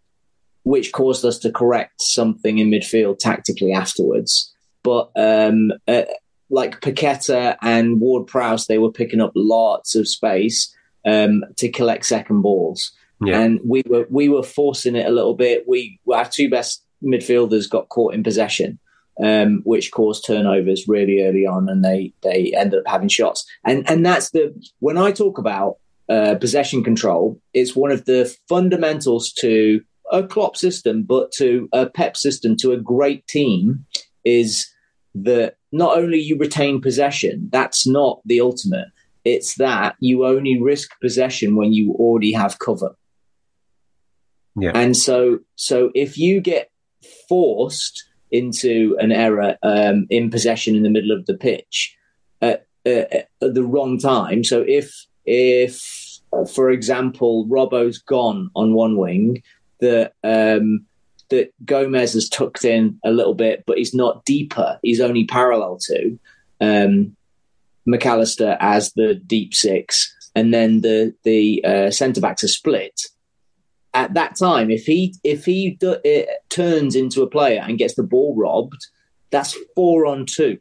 which 0.64 0.92
caused 0.92 1.24
us 1.24 1.40
to 1.40 1.52
correct 1.52 2.02
something 2.02 2.58
in 2.58 2.70
midfield 2.70 3.20
tactically 3.20 3.72
afterwards. 3.72 4.54
But 4.84 5.12
um, 5.16 5.72
uh, 5.88 6.04
like 6.50 6.82
Paqueta 6.82 7.58
and 7.62 8.02
Ward 8.02 8.28
Prowse, 8.28 8.68
they 8.68 8.78
were 8.78 8.92
picking 8.92 9.22
up 9.22 9.32
lots 9.36 9.96
of 9.96 10.08
space 10.08 10.74
um, 11.06 11.44
to 11.58 11.70
collect 11.70 12.06
second 12.06 12.42
balls, 12.42 12.92
Yeah. 13.26 13.42
and 13.42 13.60
we 13.66 13.84
were 13.86 14.08
we 14.10 14.30
were 14.30 14.44
forcing 14.44 14.96
it 14.96 15.06
a 15.06 15.12
little 15.12 15.36
bit. 15.36 15.66
We 15.68 16.00
our 16.14 16.26
two 16.26 16.50
best 16.50 16.84
midfielders 17.04 17.70
got 17.70 17.90
caught 17.90 18.14
in 18.14 18.24
possession, 18.24 18.80
um, 19.22 19.62
which 19.64 19.92
caused 19.92 20.26
turnovers 20.26 20.88
really 20.88 21.24
early 21.24 21.46
on, 21.46 21.70
and 21.70 21.84
they 21.84 22.14
they 22.22 22.54
ended 22.56 22.80
up 22.80 22.88
having 22.88 23.10
shots. 23.10 23.46
And 23.66 23.90
and 23.90 24.06
that's 24.06 24.32
the 24.32 24.54
when 24.80 24.98
I 24.98 25.12
talk 25.12 25.38
about 25.38 25.78
uh, 26.08 26.36
possession 26.36 26.84
control, 26.84 27.40
it's 27.54 27.76
one 27.76 27.92
of 27.92 28.06
the 28.06 28.34
fundamentals 28.48 29.32
to 29.34 29.82
a 30.12 30.26
Klopp 30.26 30.58
system, 30.58 31.04
but 31.04 31.32
to 31.34 31.70
a 31.72 31.88
Pep 31.88 32.18
system, 32.18 32.56
to 32.58 32.72
a 32.72 32.78
great 32.78 33.28
team, 33.28 33.86
is 34.26 34.68
that 35.14 35.56
not 35.72 35.98
only 35.98 36.20
you 36.20 36.38
retain 36.38 36.82
possession, 36.82 37.50
that's 37.52 37.86
not 37.86 38.22
the 38.26 38.42
ultimate. 38.42 38.88
It's 39.26 39.56
that 39.56 39.96
you 40.00 40.26
only 40.26 40.60
risk 40.62 40.90
possession 41.02 41.56
when 41.56 41.74
you 41.74 41.94
already 41.94 42.32
have 42.32 42.60
cover. 42.60 42.96
Yeah. 44.62 44.72
And 44.74 44.96
so, 44.96 45.40
so 45.56 45.92
if 45.96 46.18
you 46.18 46.42
get 46.42 46.72
forced 47.28 48.06
into 48.32 48.96
an 49.00 49.12
error 49.12 49.58
um, 49.64 50.06
in 50.10 50.30
possession 50.30 50.76
in 50.76 50.84
the 50.84 50.90
middle 50.90 51.12
of 51.12 51.26
the 51.26 51.36
pitch 51.36 51.96
at, 52.42 52.68
uh, 52.86 53.06
at 53.12 53.30
the 53.40 53.64
wrong 53.64 53.98
time, 54.00 54.44
so 54.44 54.64
if 54.68 55.06
if 55.26 56.20
uh, 56.34 56.46
for 56.46 56.72
example 56.72 57.46
Robbo's 57.48 58.00
gone 58.00 58.50
on 58.56 58.74
one 58.74 58.98
wing, 58.98 59.44
that 59.80 60.14
um, 60.24 60.86
that 61.30 61.54
Gomez 61.66 62.14
has 62.14 62.30
tucked 62.30 62.66
in 62.66 63.00
a 63.04 63.12
little 63.12 63.36
bit, 63.36 63.64
but 63.66 63.78
he's 63.78 63.94
not 63.94 64.26
deeper. 64.26 64.80
He's 64.82 65.02
only 65.02 65.26
parallel 65.26 65.78
to 65.84 66.20
um, 66.60 67.16
Mac 67.86 68.06
Allister 68.06 68.58
as 68.60 68.92
the 68.94 69.16
deep 69.16 69.54
six, 69.54 70.14
and 70.36 70.54
then 70.54 70.82
the 70.82 71.14
the 71.24 71.64
uh, 71.64 71.92
centre 71.92 72.22
backs 72.22 72.44
are 72.44 72.50
split. 72.50 73.02
At 73.94 74.14
that 74.14 74.36
time, 74.36 74.70
if 74.70 74.86
he 74.86 75.16
if 75.24 75.46
he 75.46 75.72
do, 75.80 75.98
it 76.04 76.30
turns 76.50 76.96
into 76.96 77.24
a 77.24 77.30
player 77.30 77.62
and 77.62 77.78
gets 77.78 77.96
the 77.96 78.04
ball 78.04 78.36
robbed, 78.36 78.88
that's 79.32 79.58
four 79.76 80.06
on 80.06 80.26
two. 80.26 80.60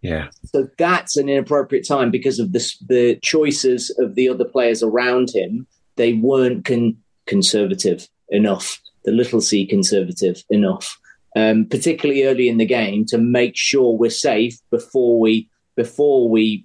Yeah. 0.00 0.28
So 0.46 0.68
that's 0.78 1.16
an 1.16 1.28
inappropriate 1.28 1.86
time 1.86 2.10
because 2.10 2.40
of 2.40 2.52
the 2.52 2.72
the 2.88 3.18
choices 3.22 3.94
of 3.98 4.16
the 4.16 4.28
other 4.28 4.44
players 4.44 4.82
around 4.82 5.30
him. 5.32 5.66
They 5.96 6.14
weren't 6.14 6.64
con- 6.64 6.96
conservative 7.26 8.08
enough, 8.28 8.80
the 9.04 9.12
little 9.12 9.40
c 9.40 9.64
conservative 9.64 10.42
enough, 10.50 10.98
um, 11.36 11.66
particularly 11.66 12.24
early 12.24 12.48
in 12.48 12.58
the 12.58 12.66
game 12.66 13.04
to 13.06 13.18
make 13.18 13.56
sure 13.56 13.96
we're 13.96 14.10
safe 14.10 14.58
before 14.70 15.20
we 15.20 15.48
before 15.76 16.28
we 16.28 16.64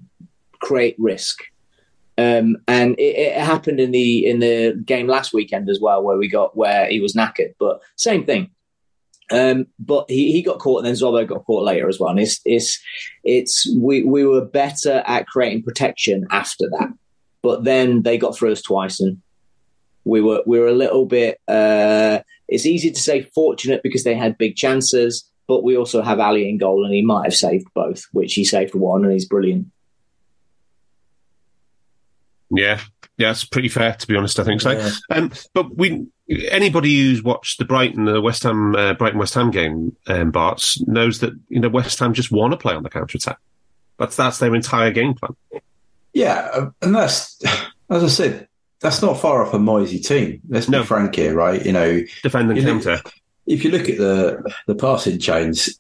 create 0.60 0.96
risk. 0.98 1.40
Um, 2.18 2.58
and 2.68 2.96
it, 2.98 3.16
it 3.16 3.38
happened 3.38 3.80
in 3.80 3.92
the 3.92 4.26
in 4.26 4.40
the 4.40 4.82
game 4.86 5.08
last 5.08 5.34
weekend 5.34 5.70
as 5.70 5.80
well, 5.80 6.02
where 6.04 6.18
we 6.18 6.28
got 6.28 6.58
where 6.58 6.88
he 6.88 7.00
was 7.00 7.14
knackered, 7.14 7.54
but 7.60 7.82
same 7.96 8.26
thing. 8.26 8.50
Um, 9.30 9.68
but 9.78 10.06
he, 10.10 10.32
he 10.32 10.42
got 10.42 10.60
caught, 10.60 10.80
and 10.80 10.88
then 10.88 10.96
Szobo 10.96 11.28
got 11.28 11.46
caught 11.46 11.64
later 11.64 11.88
as 11.88 12.00
well. 12.00 12.10
And 12.10 12.20
it's 12.20 12.40
it's 12.46 12.80
it's 13.24 13.72
we 13.78 14.04
we 14.04 14.26
were 14.26 14.46
better 14.46 15.04
at 15.06 15.28
creating 15.28 15.64
protection 15.64 16.26
after 16.32 16.68
that, 16.72 16.90
but 17.44 17.64
then 17.66 18.04
they 18.04 18.18
got 18.18 18.36
through 18.36 18.54
us 18.54 18.62
twice, 18.62 19.00
and 19.00 19.22
we 20.06 20.22
were 20.22 20.42
we 20.48 20.60
were 20.60 20.68
a 20.68 20.74
little 20.74 21.06
bit. 21.06 21.40
Uh, 21.48 22.20
it's 22.48 22.66
easy 22.66 22.90
to 22.90 23.00
say 23.00 23.30
fortunate 23.36 23.84
because 23.84 24.06
they 24.06 24.16
had 24.16 24.38
big 24.38 24.56
chances, 24.56 25.30
but 25.48 25.64
we 25.64 25.78
also 25.78 26.02
have 26.02 26.20
Ali 26.20 26.50
in 26.50 26.58
goal, 26.58 26.84
and 26.84 26.94
he 26.94 27.04
might 27.04 27.26
have 27.26 27.36
saved 27.36 27.68
both, 27.76 28.06
which 28.12 28.34
he 28.34 28.44
saved 28.44 28.74
one, 28.74 29.04
and 29.04 29.14
he's 29.14 29.28
brilliant. 29.28 29.68
Yeah, 32.50 32.80
yeah, 33.18 33.32
it's 33.32 33.44
pretty 33.44 33.70
fair 33.70 33.94
to 33.94 34.08
be 34.08 34.16
honest. 34.16 34.40
I 34.40 34.44
think 34.44 34.62
so. 34.62 34.72
Yeah. 34.72 34.90
Um, 35.10 35.32
but 35.54 35.76
we, 35.76 36.08
anybody 36.50 36.98
who's 36.98 37.22
watched 37.24 37.60
the 37.60 37.66
Brighton, 37.66 38.06
the 38.06 38.22
West 38.22 38.44
Ham, 38.44 38.76
uh, 38.76 38.94
Brighton 38.94 39.20
West 39.20 39.34
Ham 39.34 39.52
game, 39.52 39.96
um, 40.08 40.32
Barts 40.32 40.80
knows 40.88 41.20
that 41.20 41.34
you 41.50 41.60
know 41.60 41.70
West 41.70 42.00
Ham 42.00 42.14
just 42.14 42.32
want 42.32 42.52
to 42.54 42.58
play 42.58 42.74
on 42.74 42.84
the 42.84 42.90
counter 42.90 43.18
attack. 43.18 43.38
That's 43.98 44.16
that's 44.16 44.40
their 44.40 44.54
entire 44.56 44.92
game 44.92 45.14
plan. 45.14 45.34
Yeah, 46.14 46.50
uh, 46.54 46.70
and 46.82 46.96
that's 46.96 47.42
as 47.90 48.04
I 48.04 48.08
said, 48.08 48.48
that's 48.80 49.02
not 49.02 49.20
far 49.20 49.46
off 49.46 49.54
a 49.54 49.58
Moyesy 49.58 50.06
team. 50.06 50.42
Let's 50.48 50.68
be 50.68 50.72
No. 50.74 50.84
frank 50.84 51.16
here, 51.16 51.34
right? 51.36 51.64
You 51.66 51.74
know, 51.74 52.02
Defend 52.24 52.50
and 52.50 52.58
You 52.60 52.66
know- 52.66 52.72
counter. 52.80 53.02
if 53.46 53.64
you 53.66 53.72
look 53.72 53.90
at 53.90 53.98
the 53.98 54.54
the 54.68 54.76
passing 54.76 55.20
chains, 55.20 55.80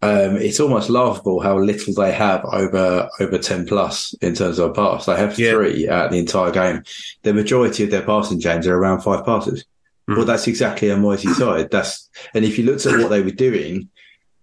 um, 0.00 0.36
it's 0.36 0.60
almost 0.60 0.90
laughable 0.90 1.40
how 1.40 1.58
little 1.58 1.92
they 1.94 2.12
have 2.12 2.44
over 2.44 3.08
over 3.20 3.38
ten 3.38 3.66
plus 3.66 4.14
in 4.20 4.34
terms 4.34 4.58
of 4.58 4.70
a 4.70 4.72
pass. 4.72 5.06
They 5.06 5.16
have 5.16 5.38
Yeah. 5.38 5.52
three 5.52 5.88
out 5.88 6.10
the 6.10 6.18
entire 6.18 6.50
game. 6.52 6.82
The 7.22 7.34
majority 7.34 7.84
of 7.84 7.90
their 7.90 8.02
passing 8.02 8.40
chains 8.40 8.66
are 8.66 8.76
around 8.76 9.00
five 9.00 9.24
passes. 9.24 9.64
Mm. 10.08 10.16
Well, 10.16 10.24
that's 10.26 10.46
exactly 10.46 10.90
a 10.90 10.96
Moyesy 10.96 11.32
side. 11.34 11.70
That's 11.70 12.08
and 12.34 12.44
if 12.44 12.58
you 12.58 12.64
looked 12.64 12.86
at 12.86 12.98
what 12.98 13.10
they 13.10 13.22
were 13.22 13.30
doing, 13.30 13.88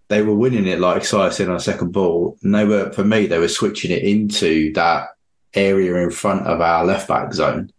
they 0.09 0.21
were 0.21 0.35
winning 0.35 0.67
it 0.67 0.79
like 0.79 1.05
Si 1.05 1.31
said 1.31 1.49
on 1.49 1.55
a 1.55 1.59
second 1.59 1.91
ball, 1.93 2.37
and 2.43 2.53
they 2.53 2.65
were 2.65 2.91
for 2.91 3.03
me 3.03 3.25
they 3.25 3.39
were 3.39 3.47
switching 3.47 3.91
it 3.91 4.03
into 4.03 4.73
that 4.73 5.07
area 5.53 5.95
in 5.95 6.11
front 6.11 6.45
of 6.47 6.59
our 6.59 6.85
left 6.85 7.07
back 7.07 7.33
zone. 7.33 7.71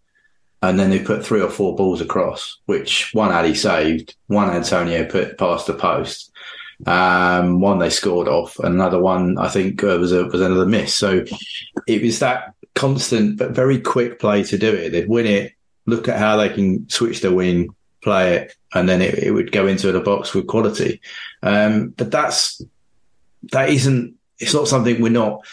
And 0.62 0.80
then 0.80 0.88
they 0.88 0.98
put 1.00 1.24
three 1.24 1.42
or 1.42 1.50
four 1.50 1.76
balls 1.76 2.00
across, 2.00 2.58
which 2.64 3.10
one 3.12 3.30
Ali 3.30 3.54
saved, 3.54 4.16
one 4.28 4.48
Antonio 4.50 5.04
put 5.04 5.36
past 5.36 5.66
the 5.66 5.74
post, 5.74 6.32
um, 6.84 7.60
one 7.60 7.78
they 7.78 7.90
scored 7.90 8.28
off, 8.28 8.58
and 8.58 8.74
another 8.74 9.00
one 9.00 9.38
I 9.38 9.48
think 9.48 9.82
uh, 9.82 9.96
was 9.98 10.12
a, 10.12 10.26
was 10.26 10.40
another 10.40 10.66
miss. 10.66 10.94
So 10.94 11.24
it 11.86 12.02
was 12.02 12.18
that 12.18 12.54
constant 12.74 13.38
but 13.38 13.52
very 13.52 13.80
quick 13.80 14.18
play 14.18 14.42
to 14.44 14.58
do 14.58 14.72
it. 14.72 14.90
They'd 14.90 15.08
win 15.08 15.26
it, 15.26 15.52
look 15.86 16.08
at 16.08 16.18
how 16.18 16.36
they 16.36 16.50
can 16.50 16.88
switch 16.90 17.20
the 17.20 17.34
wing, 17.34 17.74
play 18.02 18.36
it, 18.36 18.54
and 18.74 18.88
then 18.88 19.00
it, 19.00 19.14
it 19.18 19.30
would 19.30 19.52
go 19.52 19.66
into 19.66 19.90
the 19.90 20.00
box 20.00 20.34
with 20.34 20.46
quality. 20.46 21.00
Um, 21.42 21.88
but 21.90 22.10
that's 22.10 22.60
that 23.52 23.70
isn't. 23.70 24.14
It's 24.38 24.54
not 24.54 24.68
something 24.68 25.00
we're 25.00 25.08
not 25.08 25.46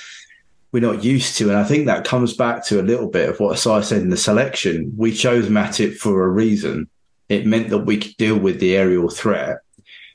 we're 0.74 0.82
not 0.82 1.04
used 1.04 1.38
to, 1.38 1.50
and 1.50 1.58
I 1.58 1.64
think 1.64 1.86
that 1.86 2.06
comes 2.06 2.36
back 2.36 2.66
to 2.66 2.82
a 2.82 2.84
little 2.84 3.08
bit 3.08 3.30
of 3.30 3.40
what 3.40 3.56
Asai 3.56 3.84
said 3.84 4.02
in 4.02 4.10
the 4.10 4.18
selection. 4.18 4.94
We 4.98 5.14
chose 5.14 5.48
Matip 5.48 5.96
for 5.96 6.24
a 6.24 6.30
reason. 6.30 6.90
It 7.30 7.46
meant 7.46 7.70
that 7.70 7.86
we 7.86 7.98
could 7.98 8.18
deal 8.18 8.38
with 8.38 8.60
the 8.60 8.76
aerial 8.76 9.10
threat. 9.10 9.60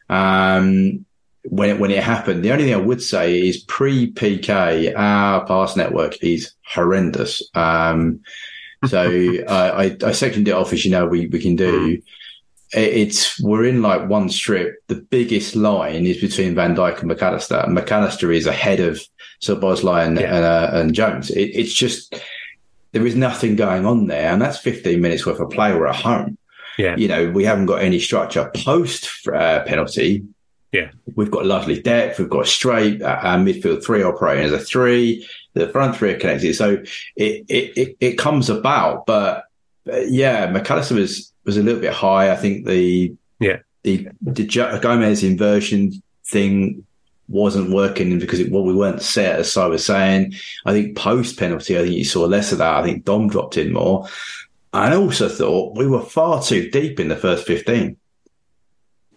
Um, 0.08 1.04
when 1.50 1.70
it, 1.70 1.78
when 1.78 1.90
it 1.90 2.02
happened. 2.02 2.44
The 2.44 2.52
only 2.52 2.64
thing 2.64 2.74
I 2.74 2.78
would 2.78 3.02
say 3.02 3.48
is 3.48 3.58
pre 3.58 4.12
PK, 4.12 4.94
our 4.96 5.46
pass 5.46 5.76
network 5.76 6.22
is 6.22 6.52
horrendous. 6.66 7.42
Um, 7.54 8.20
so 8.86 9.00
I, 9.48 9.86
I, 9.86 9.96
I 10.04 10.12
sectioned 10.12 10.48
it 10.48 10.52
off 10.52 10.72
as 10.72 10.84
you 10.84 10.90
know 10.90 11.06
we, 11.06 11.26
we 11.26 11.40
can 11.40 11.56
do. 11.56 11.98
Mm. 11.98 12.02
It's 12.72 13.40
we're 13.40 13.64
in 13.64 13.80
like 13.80 14.10
one 14.10 14.28
strip. 14.28 14.76
The 14.88 14.96
biggest 14.96 15.56
line 15.56 16.04
is 16.04 16.20
between 16.20 16.54
Van 16.54 16.76
Dijk 16.76 16.98
and 16.98 17.08
Mac 17.08 17.22
Allister. 17.22 17.56
And 17.56 17.74
Mac 17.74 17.90
Allister 17.90 18.30
is 18.30 18.46
ahead 18.46 18.80
of 18.80 19.00
Szoboszlai 19.40 20.06
and, 20.06 20.20
yeah. 20.20 20.36
and, 20.36 20.44
uh, 20.44 20.70
and 20.74 20.94
Jones. 20.94 21.30
It, 21.30 21.50
it's 21.54 21.72
just 21.72 22.20
there 22.92 23.06
is 23.06 23.16
nothing 23.16 23.56
going 23.56 23.86
on 23.86 24.06
there, 24.06 24.30
and 24.30 24.42
that's 24.42 24.58
15 24.58 25.00
minutes 25.00 25.24
worth 25.24 25.40
of 25.40 25.48
play. 25.48 25.74
We're 25.74 25.86
at 25.86 25.96
home. 25.96 26.36
Yeah. 26.78 26.96
You 26.96 27.08
know, 27.08 27.30
we 27.30 27.44
haven't 27.44 27.66
got 27.66 27.82
any 27.82 27.98
structure 27.98 28.50
post 28.54 29.10
uh, 29.28 29.64
penalty. 29.64 30.24
Yeah. 30.72 30.90
We've 31.16 31.30
got 31.30 31.44
lovely 31.44 31.82
depth. 31.82 32.18
We've 32.18 32.30
got 32.30 32.46
straight, 32.46 33.02
uh, 33.02 33.18
our 33.22 33.38
midfield 33.38 33.84
three 33.84 34.02
operating 34.02 34.44
as 34.44 34.52
a 34.52 34.58
three. 34.58 35.26
The 35.54 35.68
front 35.70 35.96
three 35.96 36.12
are 36.12 36.18
connected. 36.18 36.54
So 36.54 36.82
it, 37.16 37.44
it, 37.48 37.76
it, 37.76 37.96
it 38.00 38.18
comes 38.18 38.48
about. 38.48 39.06
But 39.06 39.44
uh, 39.92 40.00
yeah, 40.00 40.46
Mac 40.50 40.70
Allister 40.70 40.94
was, 40.94 41.32
was 41.44 41.56
a 41.56 41.62
little 41.62 41.80
bit 41.80 41.92
high. 41.92 42.30
I 42.30 42.36
think 42.36 42.66
the, 42.66 43.14
yeah, 43.40 43.58
the, 43.82 44.08
the 44.22 44.78
Gomez 44.80 45.24
inversion 45.24 46.00
thing 46.26 46.84
wasn't 47.28 47.70
working 47.70 48.18
because 48.18 48.40
it, 48.40 48.52
well, 48.52 48.64
we 48.64 48.74
weren't 48.74 49.02
set, 49.02 49.38
as 49.40 49.56
I 49.56 49.66
was 49.66 49.84
saying. 49.84 50.34
I 50.64 50.72
think 50.72 50.96
post 50.96 51.38
penalty, 51.38 51.76
I 51.76 51.82
think 51.82 51.94
you 51.94 52.04
saw 52.04 52.24
less 52.24 52.52
of 52.52 52.58
that. 52.58 52.76
I 52.76 52.82
think 52.82 53.04
Dom 53.04 53.28
dropped 53.28 53.56
in 53.56 53.72
more. 53.72 54.06
I 54.72 54.94
also 54.94 55.28
thought 55.28 55.76
we 55.76 55.86
were 55.86 56.02
far 56.02 56.42
too 56.42 56.70
deep 56.70 57.00
in 57.00 57.08
the 57.08 57.16
first 57.16 57.46
15 57.46 57.96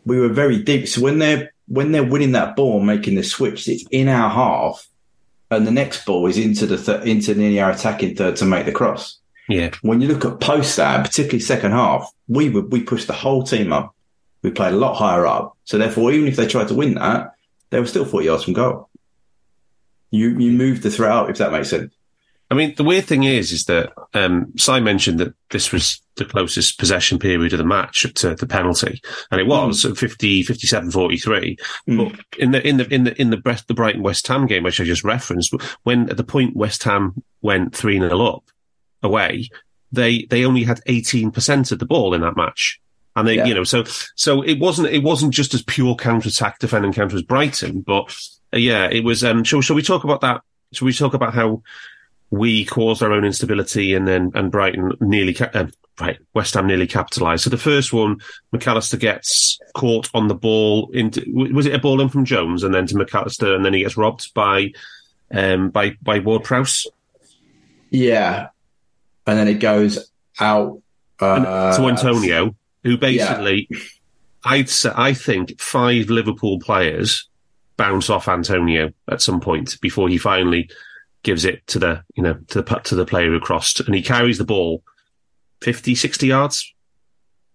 we 0.05 0.19
were 0.19 0.29
very 0.29 0.61
deep. 0.61 0.87
So 0.87 1.01
when 1.01 1.19
they're 1.19 1.53
when 1.67 1.91
they're 1.91 2.03
winning 2.03 2.33
that 2.33 2.55
ball 2.55 2.77
and 2.77 2.87
making 2.87 3.15
the 3.15 3.23
switch, 3.23 3.67
it's 3.67 3.85
in 3.91 4.07
our 4.07 4.29
half, 4.29 4.87
and 5.49 5.65
the 5.65 5.71
next 5.71 6.05
ball 6.05 6.27
is 6.27 6.37
into 6.37 6.65
the 6.65 6.77
th- 6.77 7.05
into 7.05 7.35
nearly 7.35 7.59
our 7.59 7.71
attacking 7.71 8.15
third 8.15 8.35
to 8.37 8.45
make 8.45 8.65
the 8.65 8.71
cross. 8.71 9.17
Yeah. 9.47 9.71
When 9.81 10.01
you 10.01 10.07
look 10.07 10.25
at 10.25 10.39
post 10.39 10.77
that, 10.77 11.05
particularly 11.05 11.39
second 11.39 11.71
half, 11.71 12.11
we 12.27 12.49
would 12.49 12.71
we 12.71 12.83
pushed 12.83 13.07
the 13.07 13.13
whole 13.13 13.43
team 13.43 13.71
up. 13.73 13.95
We 14.41 14.51
played 14.51 14.73
a 14.73 14.77
lot 14.77 14.95
higher 14.95 15.25
up. 15.27 15.55
So 15.65 15.77
therefore, 15.77 16.11
even 16.11 16.27
if 16.27 16.35
they 16.35 16.47
tried 16.47 16.69
to 16.69 16.73
win 16.73 16.95
that, 16.95 17.33
they 17.69 17.79
were 17.79 17.85
still 17.85 18.05
forty 18.05 18.25
yards 18.25 18.43
from 18.43 18.53
goal. 18.53 18.89
You 20.09 20.29
you 20.39 20.51
moved 20.51 20.83
the 20.83 20.91
threat 20.91 21.11
out, 21.11 21.29
if 21.29 21.37
that 21.37 21.51
makes 21.51 21.69
sense. 21.69 21.93
I 22.51 22.53
mean, 22.53 22.75
the 22.75 22.83
weird 22.83 23.05
thing 23.05 23.23
is, 23.23 23.53
is 23.53 23.63
that 23.65 23.93
um, 24.13 24.51
Si 24.57 24.77
mentioned 24.81 25.21
that 25.21 25.33
this 25.51 25.71
was 25.71 26.01
the 26.17 26.25
closest 26.25 26.77
possession 26.77 27.17
period 27.17 27.53
of 27.53 27.59
the 27.59 27.65
match 27.65 28.05
to 28.13 28.35
the 28.35 28.45
penalty, 28.45 29.01
and 29.31 29.39
it 29.39 29.47
was 29.47 29.85
mm. 29.85 29.97
50, 29.97 30.43
57, 30.43 30.91
43. 30.91 31.57
Mm. 31.87 31.97
But 32.11 32.25
in 32.37 32.51
the 32.51 32.67
in 32.67 32.75
the 32.75 32.93
in 32.93 33.03
the 33.05 33.21
in 33.21 33.29
the 33.29 33.63
the 33.67 33.73
Brighton 33.73 34.03
West 34.03 34.27
Ham 34.27 34.47
game, 34.47 34.63
which 34.63 34.81
I 34.81 34.83
just 34.83 35.05
referenced, 35.05 35.55
when 35.83 36.09
at 36.09 36.17
the 36.17 36.25
point 36.25 36.57
West 36.57 36.83
Ham 36.83 37.23
went 37.41 37.73
three 37.73 37.97
0 37.97 38.21
up 38.21 38.43
away, 39.01 39.49
they 39.93 40.25
they 40.29 40.43
only 40.43 40.63
had 40.63 40.81
eighteen 40.87 41.31
percent 41.31 41.71
of 41.71 41.79
the 41.79 41.85
ball 41.85 42.13
in 42.13 42.19
that 42.19 42.35
match. 42.35 42.81
And 43.15 43.27
they, 43.27 43.35
yeah. 43.35 43.45
you 43.45 43.53
know, 43.53 43.63
so 43.63 43.85
so 44.15 44.41
it 44.41 44.59
wasn't 44.59 44.89
it 44.89 45.03
wasn't 45.03 45.33
just 45.33 45.53
as 45.53 45.63
pure 45.63 45.95
counter 45.95 46.27
attack 46.27 46.59
defending 46.59 46.91
counter 46.91 47.15
as 47.15 47.23
Brighton, 47.23 47.79
but 47.79 48.13
uh, 48.53 48.57
yeah, 48.57 48.89
it 48.91 49.05
was. 49.05 49.23
Um, 49.23 49.45
shall, 49.45 49.61
shall 49.61 49.75
we 49.75 49.81
talk 49.81 50.03
about 50.03 50.19
that? 50.21 50.41
Shall 50.73 50.85
we 50.85 50.93
talk 50.93 51.13
about 51.13 51.33
how 51.33 51.61
we 52.31 52.65
caused 52.65 53.03
our 53.03 53.11
own 53.11 53.25
instability 53.25 53.93
and 53.93 54.07
then 54.07 54.31
and 54.33 54.51
Brighton 54.51 54.93
nearly 55.01 55.37
uh, 55.39 55.67
right 55.99 56.17
West 56.33 56.53
Ham 56.55 56.65
nearly 56.65 56.87
capitalised. 56.87 57.43
So 57.43 57.49
the 57.49 57.57
first 57.57 57.93
one, 57.93 58.19
Mac 58.51 58.65
Allister 58.67 58.97
gets 58.97 59.59
caught 59.75 60.09
on 60.13 60.27
the 60.27 60.35
ball. 60.35 60.89
Into, 60.93 61.23
was 61.53 61.65
it 61.65 61.75
a 61.75 61.79
ball 61.79 62.01
in 62.01 62.09
from 62.09 62.25
Jones 62.25 62.63
and 62.63 62.73
then 62.73 62.87
to 62.87 62.97
Mac 62.97 63.13
Allister, 63.13 63.53
and 63.53 63.63
then 63.63 63.73
he 63.73 63.81
gets 63.81 63.97
robbed 63.97 64.33
by 64.33 64.71
um, 65.31 65.69
by 65.69 65.91
by 66.01 66.19
Ward 66.19 66.43
Prowse. 66.43 66.87
Yeah, 67.89 68.47
and 69.27 69.37
then 69.37 69.49
it 69.49 69.59
goes 69.59 70.09
out 70.39 70.81
uh, 71.19 71.77
to 71.77 71.83
Antonio, 71.83 72.55
who 72.83 72.97
basically, 72.97 73.67
yeah. 73.69 73.79
I'd 74.45 74.69
say, 74.69 74.91
I 74.95 75.13
think 75.13 75.59
five 75.59 76.09
Liverpool 76.09 76.59
players 76.59 77.27
bounce 77.75 78.09
off 78.09 78.29
Antonio 78.29 78.93
at 79.09 79.21
some 79.21 79.41
point 79.41 79.79
before 79.81 80.07
he 80.07 80.17
finally 80.17 80.69
gives 81.23 81.45
it 81.45 81.65
to 81.67 81.79
the 81.79 82.03
you 82.15 82.23
know 82.23 82.39
to 82.47 82.61
the 82.61 82.75
to 82.83 82.95
the 82.95 83.05
player 83.05 83.29
who 83.29 83.39
crossed, 83.39 83.79
and 83.79 83.95
he 83.95 84.01
carries 84.01 84.37
the 84.37 84.45
ball 84.45 84.83
50, 85.61 85.95
60 85.95 86.27
yards. 86.27 86.73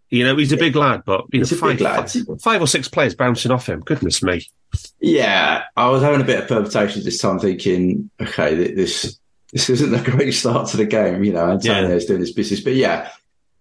You 0.09 0.25
know, 0.25 0.37
he's 0.37 0.53
a 0.53 0.57
big 0.57 0.77
lad, 0.77 1.03
but 1.05 1.25
you 1.33 1.41
know, 1.41 1.47
five, 1.47 1.81
five, 1.81 2.41
five 2.41 2.63
or 2.63 2.69
six 2.69 2.87
players 2.87 3.17
bouncing 3.17 3.51
off 3.51 3.69
him. 3.69 3.81
Goodness 3.81 4.23
me. 4.23 4.47
Yeah, 5.01 5.65
I 5.77 5.89
was 5.89 6.03
having 6.03 6.21
a 6.21 6.25
bit 6.25 6.41
of 6.41 6.49
permutations 6.49 7.05
this 7.05 7.19
time, 7.19 7.41
thinking, 7.41 8.09
okay, 8.21 8.73
this 8.73 9.19
this 9.53 9.69
isn't 9.69 9.95
a 9.95 10.11
great 10.11 10.31
start 10.31 10.69
to 10.69 10.77
the 10.77 10.85
game. 10.85 11.25
You 11.25 11.33
know, 11.33 11.51
Antonio's 11.51 12.05
yeah. 12.05 12.09
doing 12.09 12.21
his 12.21 12.33
business, 12.33 12.61
but 12.61 12.75
yeah, 12.75 13.11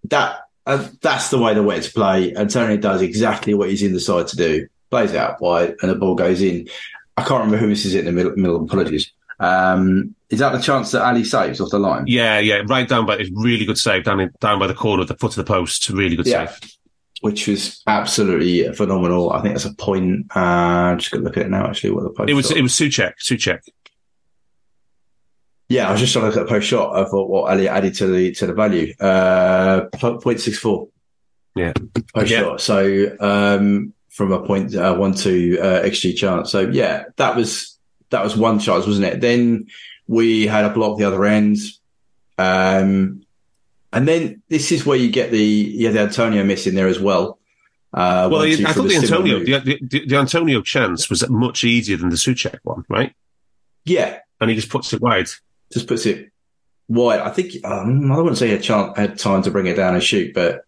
that 0.04 0.46
uh, 0.66 0.88
that's 1.00 1.30
the 1.30 1.38
way 1.38 1.52
the 1.54 1.62
to 1.62 1.92
play. 1.92 2.36
Antonio 2.36 2.76
does 2.76 3.02
exactly 3.02 3.54
what 3.54 3.68
he's 3.68 3.82
in 3.82 3.92
the 3.92 4.00
side 4.00 4.28
to 4.28 4.36
do. 4.36 4.68
Plays 4.88 5.16
out 5.16 5.40
wide, 5.40 5.74
and 5.82 5.90
the 5.90 5.96
ball 5.96 6.14
goes 6.14 6.42
in. 6.42 6.68
I 7.16 7.24
can't 7.24 7.44
remember 7.44 7.56
who 7.56 7.68
this 7.68 7.84
is 7.84 7.96
in 7.96 8.04
the 8.04 8.12
middle. 8.12 8.36
middle 8.36 8.64
apologies. 8.64 9.10
Um, 9.38 10.14
is 10.30 10.40
that 10.40 10.52
the 10.52 10.60
chance 10.60 10.90
that 10.90 11.04
Ali 11.04 11.24
saves 11.24 11.60
off 11.60 11.70
the 11.70 11.78
line? 11.78 12.04
Yeah, 12.06 12.38
yeah, 12.38 12.62
right 12.66 12.88
down 12.88 13.06
by 13.06 13.16
it's 13.16 13.30
really 13.32 13.64
good 13.64 13.78
save 13.78 14.04
down 14.04 14.20
in, 14.20 14.30
down 14.40 14.58
by 14.58 14.66
the 14.66 14.74
corner 14.74 15.02
of 15.02 15.08
the 15.08 15.16
foot 15.16 15.36
of 15.36 15.44
the 15.44 15.52
post. 15.52 15.88
Really 15.88 16.16
good 16.16 16.26
yeah. 16.26 16.46
save. 16.46 16.72
Which 17.20 17.46
was 17.46 17.82
absolutely 17.86 18.72
phenomenal. 18.74 19.32
I 19.32 19.40
think 19.40 19.54
that's 19.54 19.64
a 19.64 19.74
point. 19.74 20.26
Uh, 20.34 20.96
just 20.96 21.10
going 21.10 21.22
to 21.22 21.28
look 21.28 21.36
at 21.36 21.46
it 21.46 21.50
now. 21.50 21.66
Actually, 21.66 21.92
what 21.92 22.04
the 22.04 22.10
post? 22.10 22.30
It 22.30 22.34
was 22.34 22.48
shot. 22.48 22.56
it 22.56 22.62
was 22.62 22.72
Soucek. 22.72 23.12
Soucek. 23.20 23.60
Yeah, 25.68 25.88
I 25.88 25.92
was 25.92 26.00
just 26.00 26.12
trying 26.12 26.24
to 26.24 26.28
look 26.28 26.36
at 26.36 26.46
the 26.46 26.48
post 26.48 26.68
shot. 26.68 26.94
I 26.94 27.04
thought 27.08 27.28
what 27.28 27.50
Ali 27.50 27.68
added 27.68 27.94
to 27.94 28.06
the 28.06 28.32
to 28.32 28.46
the 28.46 28.54
value. 28.54 28.94
Uh, 28.98 29.86
point 29.92 30.40
six 30.40 30.58
four. 30.58 30.88
Yeah, 31.54 31.72
post 32.14 32.30
yeah. 32.30 32.40
shot. 32.40 32.60
So 32.60 33.16
um, 33.18 33.94
from 34.10 34.32
a 34.32 34.44
point 34.44 34.74
uh, 34.74 34.94
one 34.94 35.14
two 35.14 35.58
uh, 35.60 35.82
xG 35.82 36.16
chance. 36.16 36.50
So 36.50 36.68
yeah, 36.68 37.04
that 37.16 37.34
was 37.34 37.75
that 38.10 38.22
was 38.22 38.36
one 38.36 38.58
chance, 38.58 38.86
wasn't 38.86 39.06
it? 39.06 39.20
Then 39.20 39.66
we 40.06 40.46
had 40.46 40.64
a 40.64 40.70
block 40.70 40.98
the 40.98 41.04
other 41.04 41.24
end. 41.24 41.58
Um, 42.38 43.22
and 43.92 44.06
then 44.06 44.42
this 44.48 44.72
is 44.72 44.84
where 44.84 44.98
you 44.98 45.10
get 45.10 45.30
the 45.30 45.38
yeah 45.38 45.90
the 45.90 46.00
Antonio 46.00 46.44
miss 46.44 46.66
in 46.66 46.74
there 46.74 46.88
as 46.88 47.00
well. 47.00 47.38
Uh, 47.94 48.28
well, 48.30 48.42
I 48.42 48.54
thought 48.56 48.88
the 48.88 48.96
Antonio 48.96 49.38
the, 49.38 49.78
the, 49.80 50.06
the, 50.06 50.16
Antonio 50.16 50.60
chance 50.60 51.08
was 51.08 51.28
much 51.30 51.64
easier 51.64 51.96
than 51.96 52.10
the 52.10 52.16
Soucek 52.16 52.58
one, 52.62 52.84
right? 52.90 53.14
Yeah, 53.84 54.18
and 54.40 54.50
he 54.50 54.56
just 54.56 54.68
puts 54.68 54.92
it 54.92 55.00
wide. 55.00 55.28
Just 55.72 55.88
puts 55.88 56.04
it 56.04 56.30
wide. 56.88 57.20
I 57.20 57.30
think 57.30 57.64
um, 57.64 58.12
I 58.12 58.16
wouldn't 58.16 58.36
say 58.36 58.48
he 58.48 58.52
had, 58.52 58.62
chance, 58.62 58.98
had 58.98 59.18
time 59.18 59.42
to 59.42 59.50
bring 59.50 59.66
it 59.66 59.76
down 59.76 59.94
and 59.94 60.02
shoot, 60.02 60.34
but 60.34 60.66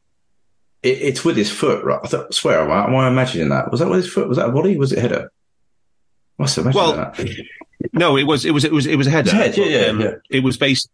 it, 0.83 1.03
it's 1.03 1.24
with 1.24 1.37
his 1.37 1.51
foot, 1.51 1.85
right? 1.85 2.01
I, 2.03 2.07
thought, 2.07 2.27
I 2.27 2.31
swear, 2.31 2.61
am 2.62 2.70
I, 2.70 2.87
am 2.87 2.96
I 2.96 3.09
imagining 3.09 3.51
that? 3.51 3.70
Was 3.70 3.81
that 3.81 3.90
with 3.90 4.05
his 4.05 4.12
foot? 4.12 4.29
Was 4.29 4.38
that 4.38 4.48
a 4.48 4.53
body? 4.53 4.79
Was 4.79 4.92
it 4.92 5.01
header? 5.01 5.31
Must 6.38 6.57
have 6.57 6.74
well, 6.74 6.92
that. 6.94 7.18
no, 7.92 8.16
it 8.16 8.24
was 8.24 8.44
it 8.44 8.53
was 8.53 8.64
it 8.64 8.72
was 8.72 8.87
it 8.87 8.96
was 8.96 9.07
a 9.07 9.11
header. 9.11 9.31
Head, 9.31 9.57
yeah, 9.57 9.64
yeah, 9.64 9.87
um, 9.87 10.01
yeah, 10.01 10.14
It 10.31 10.44
was 10.44 10.57
based. 10.57 10.88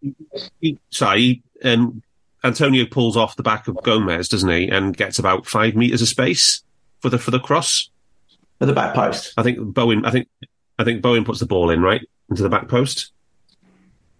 Sorry, 0.90 1.42
um, 1.62 2.02
Antonio 2.42 2.86
pulls 2.86 3.16
off 3.16 3.36
the 3.36 3.42
back 3.42 3.68
of 3.68 3.82
Gomez, 3.82 4.28
doesn't 4.28 4.48
he, 4.48 4.68
and 4.68 4.96
gets 4.96 5.18
about 5.18 5.46
five 5.46 5.74
meters 5.74 6.02
of 6.02 6.08
space 6.08 6.62
for 7.00 7.10
the 7.10 7.18
for 7.18 7.30
the 7.30 7.40
cross 7.40 7.90
at 8.60 8.66
the 8.66 8.72
back 8.72 8.94
post. 8.94 9.34
I 9.36 9.42
think 9.42 9.58
Bowen. 9.60 10.06
I 10.06 10.10
think 10.10 10.28
I 10.78 10.84
think 10.84 11.02
Bowen 11.02 11.24
puts 11.24 11.40
the 11.40 11.46
ball 11.46 11.70
in 11.70 11.82
right 11.82 12.02
into 12.30 12.42
the 12.42 12.48
back 12.48 12.68
post. 12.68 13.12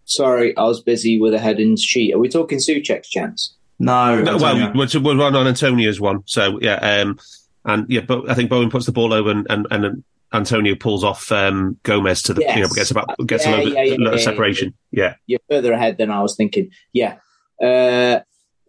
Sorry, 0.04 0.54
I 0.56 0.64
was 0.64 0.82
busy 0.82 1.18
with 1.18 1.32
a 1.32 1.38
heading 1.38 1.76
sheet. 1.76 2.14
Are 2.14 2.18
we 2.18 2.28
talking 2.28 2.58
Soucek's 2.58 3.08
chance? 3.08 3.54
No, 3.78 4.20
no 4.20 4.36
well, 4.36 4.72
we're, 4.74 5.02
we're 5.02 5.22
on 5.22 5.46
Antonio's 5.46 6.00
one. 6.00 6.22
So 6.26 6.58
yeah, 6.60 6.74
um, 6.74 7.18
and 7.64 7.88
yeah, 7.88 8.02
but 8.02 8.28
I 8.28 8.34
think 8.34 8.50
Bowen 8.50 8.70
puts 8.70 8.86
the 8.86 8.92
ball 8.92 9.12
over 9.14 9.30
and 9.30 9.46
and, 9.48 9.66
and 9.70 10.04
Antonio 10.34 10.74
pulls 10.74 11.04
off 11.04 11.30
um, 11.32 11.78
Gomez 11.84 12.22
to 12.22 12.34
the 12.34 12.42
yes. 12.42 12.56
you 12.56 12.62
know 12.62 12.68
gets 12.68 12.90
about 12.90 13.16
gets 13.26 13.46
yeah, 13.46 13.54
a 13.54 13.56
little 13.56 13.72
yeah, 13.72 13.96
bit 14.10 14.18
yeah, 14.18 14.24
separation. 14.24 14.74
Yeah, 14.90 15.14
you're 15.26 15.40
further 15.48 15.72
ahead 15.72 15.96
than 15.96 16.10
I 16.10 16.20
was 16.20 16.36
thinking. 16.36 16.70
Yeah. 16.92 17.18
Uh, 17.62 18.20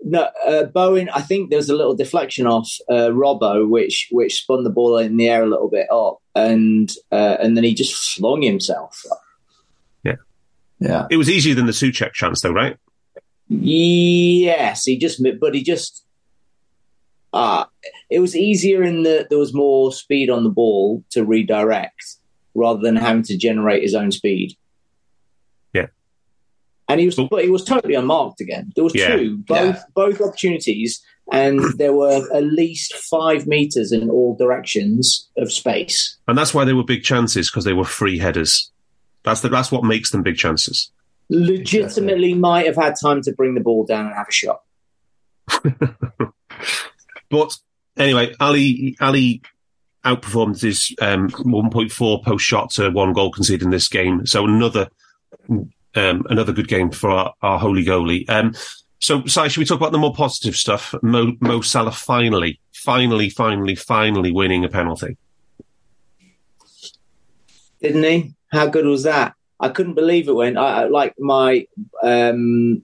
no, 0.03 0.29
uh, 0.45 0.63
Bowen. 0.65 1.09
I 1.09 1.21
think 1.21 1.49
there's 1.49 1.69
a 1.69 1.75
little 1.75 1.95
deflection 1.95 2.45
off 2.45 2.69
uh, 2.89 3.09
Robbo, 3.09 3.67
which 3.67 4.07
which 4.11 4.35
spun 4.35 4.63
the 4.63 4.69
ball 4.69 4.97
in 4.97 5.17
the 5.17 5.27
air 5.27 5.43
a 5.43 5.47
little 5.47 5.69
bit 5.69 5.87
up, 5.91 6.19
and 6.35 6.91
uh, 7.11 7.37
and 7.39 7.57
then 7.57 7.63
he 7.63 7.73
just 7.73 7.95
flung 8.15 8.43
himself. 8.43 9.03
Yeah, 10.03 10.15
Yeah. 10.79 11.07
It 11.09 11.17
was 11.17 11.29
easier 11.29 11.55
than 11.55 11.65
the 11.65 11.71
Soucek 11.71 12.13
chance, 12.13 12.41
though, 12.41 12.51
right? 12.51 12.77
Yes, 13.47 14.85
he 14.85 14.97
just, 14.97 15.21
but 15.39 15.55
he 15.55 15.63
just. 15.63 16.03
Uh, 17.35 17.65
it 18.09 18.19
was 18.19 18.33
easier 18.35 18.81
in 18.81 19.03
that 19.03 19.29
there 19.29 19.37
was 19.37 19.53
more 19.53 19.91
speed 19.91 20.29
on 20.29 20.43
the 20.45 20.49
ball 20.49 21.03
to 21.09 21.25
redirect 21.25 22.15
rather 22.53 22.79
than 22.81 22.95
having 22.95 23.23
to 23.23 23.35
generate 23.37 23.83
his 23.83 23.93
own 23.93 24.09
speed. 24.09 24.55
Yeah. 25.73 25.87
And 26.87 27.01
he 27.01 27.05
was, 27.07 27.15
but 27.29 27.43
he 27.43 27.49
was 27.49 27.65
totally 27.65 27.93
unmarked 27.95 28.39
again. 28.39 28.71
There 28.75 28.85
was 28.85 28.95
Yeah. 28.95 29.17
two, 29.17 29.37
both 29.39 29.75
Yeah. 29.75 29.81
both 29.93 30.21
opportunities, 30.21 31.03
and 31.29 31.59
there 31.77 31.91
were 31.93 32.25
at 32.33 32.45
least 32.45 32.95
five 32.95 33.45
meters 33.47 33.91
in 33.91 34.09
all 34.09 34.37
directions 34.37 35.29
of 35.37 35.51
space. 35.51 36.15
And 36.29 36.37
that's 36.37 36.53
why 36.53 36.63
they 36.63 36.71
were 36.73 36.85
big 36.85 37.03
chances 37.03 37.51
because 37.51 37.65
they 37.65 37.73
were 37.73 37.83
free 37.83 38.17
headers. 38.17 38.71
That's 39.23 39.41
the, 39.41 39.49
that's 39.49 39.73
what 39.73 39.83
makes 39.83 40.11
them 40.11 40.23
big 40.23 40.37
chances. 40.37 40.89
Legitimately, 41.29 42.33
might 42.35 42.65
have 42.65 42.77
had 42.77 42.93
time 43.01 43.21
to 43.23 43.33
bring 43.33 43.55
the 43.55 43.61
ball 43.61 43.85
down 43.85 44.05
and 44.05 44.15
have 44.15 44.27
a 44.29 44.31
shot. 44.31 44.61
But 47.35 47.57
anyway, 47.97 48.33
Ali 48.39 48.95
Ali 49.01 49.41
outperformed 50.05 50.61
his 50.61 50.95
um, 51.01 51.29
1.4 51.29 52.23
post 52.23 52.45
shot 52.45 52.69
to 52.71 52.91
one 52.91 53.11
goal 53.11 53.29
conceded 53.31 53.63
in 53.63 53.71
this 53.71 53.89
game. 53.89 54.25
So 54.25 54.45
another 54.45 54.87
um, 55.49 56.25
another 56.29 56.53
good 56.53 56.69
game 56.69 56.91
for 56.91 57.09
our, 57.09 57.33
our 57.41 57.59
holy 57.59 57.83
goalie. 57.83 58.29
Um, 58.29 58.53
so, 58.99 59.25
Si, 59.25 59.49
should 59.49 59.59
we 59.59 59.65
talk 59.65 59.79
about 59.79 59.91
the 59.91 59.97
more 59.97 60.13
positive 60.13 60.55
stuff? 60.55 60.95
Mo, 61.03 61.33
Mo 61.41 61.59
Salah 61.59 61.91
finally, 61.91 62.59
finally, 62.73 63.29
finally, 63.29 63.75
finally 63.75 64.31
winning 64.31 64.63
a 64.63 64.69
penalty. 64.69 65.17
didn't 67.81 68.03
he? 68.03 68.33
How 68.51 68.67
good 68.67 68.85
was 68.85 69.03
that? 69.03 69.33
I 69.59 69.69
couldn't 69.69 69.93
believe 69.95 70.29
it 70.29 70.33
when 70.33 70.57
I 70.57 70.83
I- 70.83 70.87
like 70.87 71.13
my 71.19 71.67
um 72.03 72.83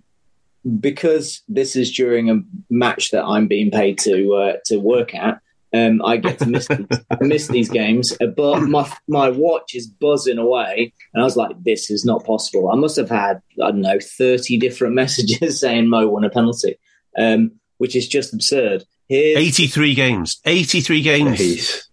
because 0.79 1.41
this 1.47 1.75
is 1.75 1.91
during 1.91 2.29
a 2.29 2.41
match 2.69 3.11
that 3.11 3.23
I'm 3.23 3.47
being 3.47 3.71
paid 3.71 3.97
to 3.99 4.33
uh, 4.33 4.53
to 4.65 4.77
work 4.77 5.15
at. 5.15 5.39
Um, 5.73 6.01
I 6.03 6.17
get 6.17 6.39
to 6.39 6.47
miss 6.47 6.67
these, 6.67 6.87
miss 7.21 7.47
these 7.47 7.69
games, 7.69 8.13
uh, 8.21 8.27
but 8.27 8.61
my 8.61 8.91
my 9.07 9.29
watch 9.29 9.73
is 9.73 9.87
buzzing 9.87 10.37
away, 10.37 10.93
and 11.13 11.21
I 11.21 11.25
was 11.25 11.37
like, 11.37 11.51
"This 11.63 11.89
is 11.89 12.03
not 12.03 12.25
possible." 12.25 12.69
I 12.69 12.75
must 12.75 12.97
have 12.97 13.09
had 13.09 13.41
I 13.61 13.71
don't 13.71 13.81
know 13.81 13.99
thirty 13.99 14.57
different 14.57 14.95
messages 15.01 15.59
saying 15.59 15.87
Mo 15.87 16.07
won 16.07 16.25
a 16.25 16.29
penalty, 16.29 16.75
um, 17.17 17.51
which 17.77 17.95
is 17.95 18.07
just 18.07 18.33
absurd. 18.33 18.83
Here's 19.07 19.37
83 19.37 19.93
games. 19.93 20.39
83 20.45 21.01
games. 21.01 21.37
He's, 21.37 21.89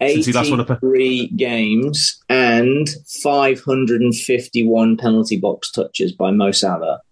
Since 0.00 0.26
he 0.26 0.32
last 0.32 0.50
won 0.50 0.60
83 0.60 1.28
games 1.28 2.20
and 2.28 2.88
551 3.22 4.96
penalty 4.96 5.38
box 5.38 5.70
touches 5.70 6.10
by 6.10 6.32
Mo 6.32 6.50
Salah, 6.50 7.02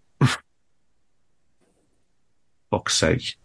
Fuck's 2.71 2.95
sake. 2.97 3.35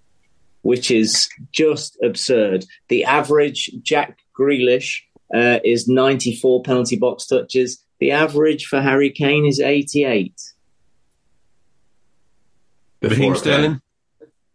which 0.62 0.90
is 0.90 1.28
just 1.52 1.98
absurd. 2.02 2.64
The 2.88 3.04
average 3.04 3.70
Jack 3.82 4.18
Grealish 4.38 5.00
uh, 5.34 5.58
is 5.64 5.86
94 5.88 6.62
penalty 6.62 6.96
box 6.96 7.26
touches. 7.26 7.82
The 8.00 8.10
average 8.12 8.66
for 8.66 8.80
Harry 8.80 9.10
Kane 9.10 9.44
is 9.46 9.60
88. 9.60 10.32
Raheem 13.02 13.34
Sterling? 13.36 13.80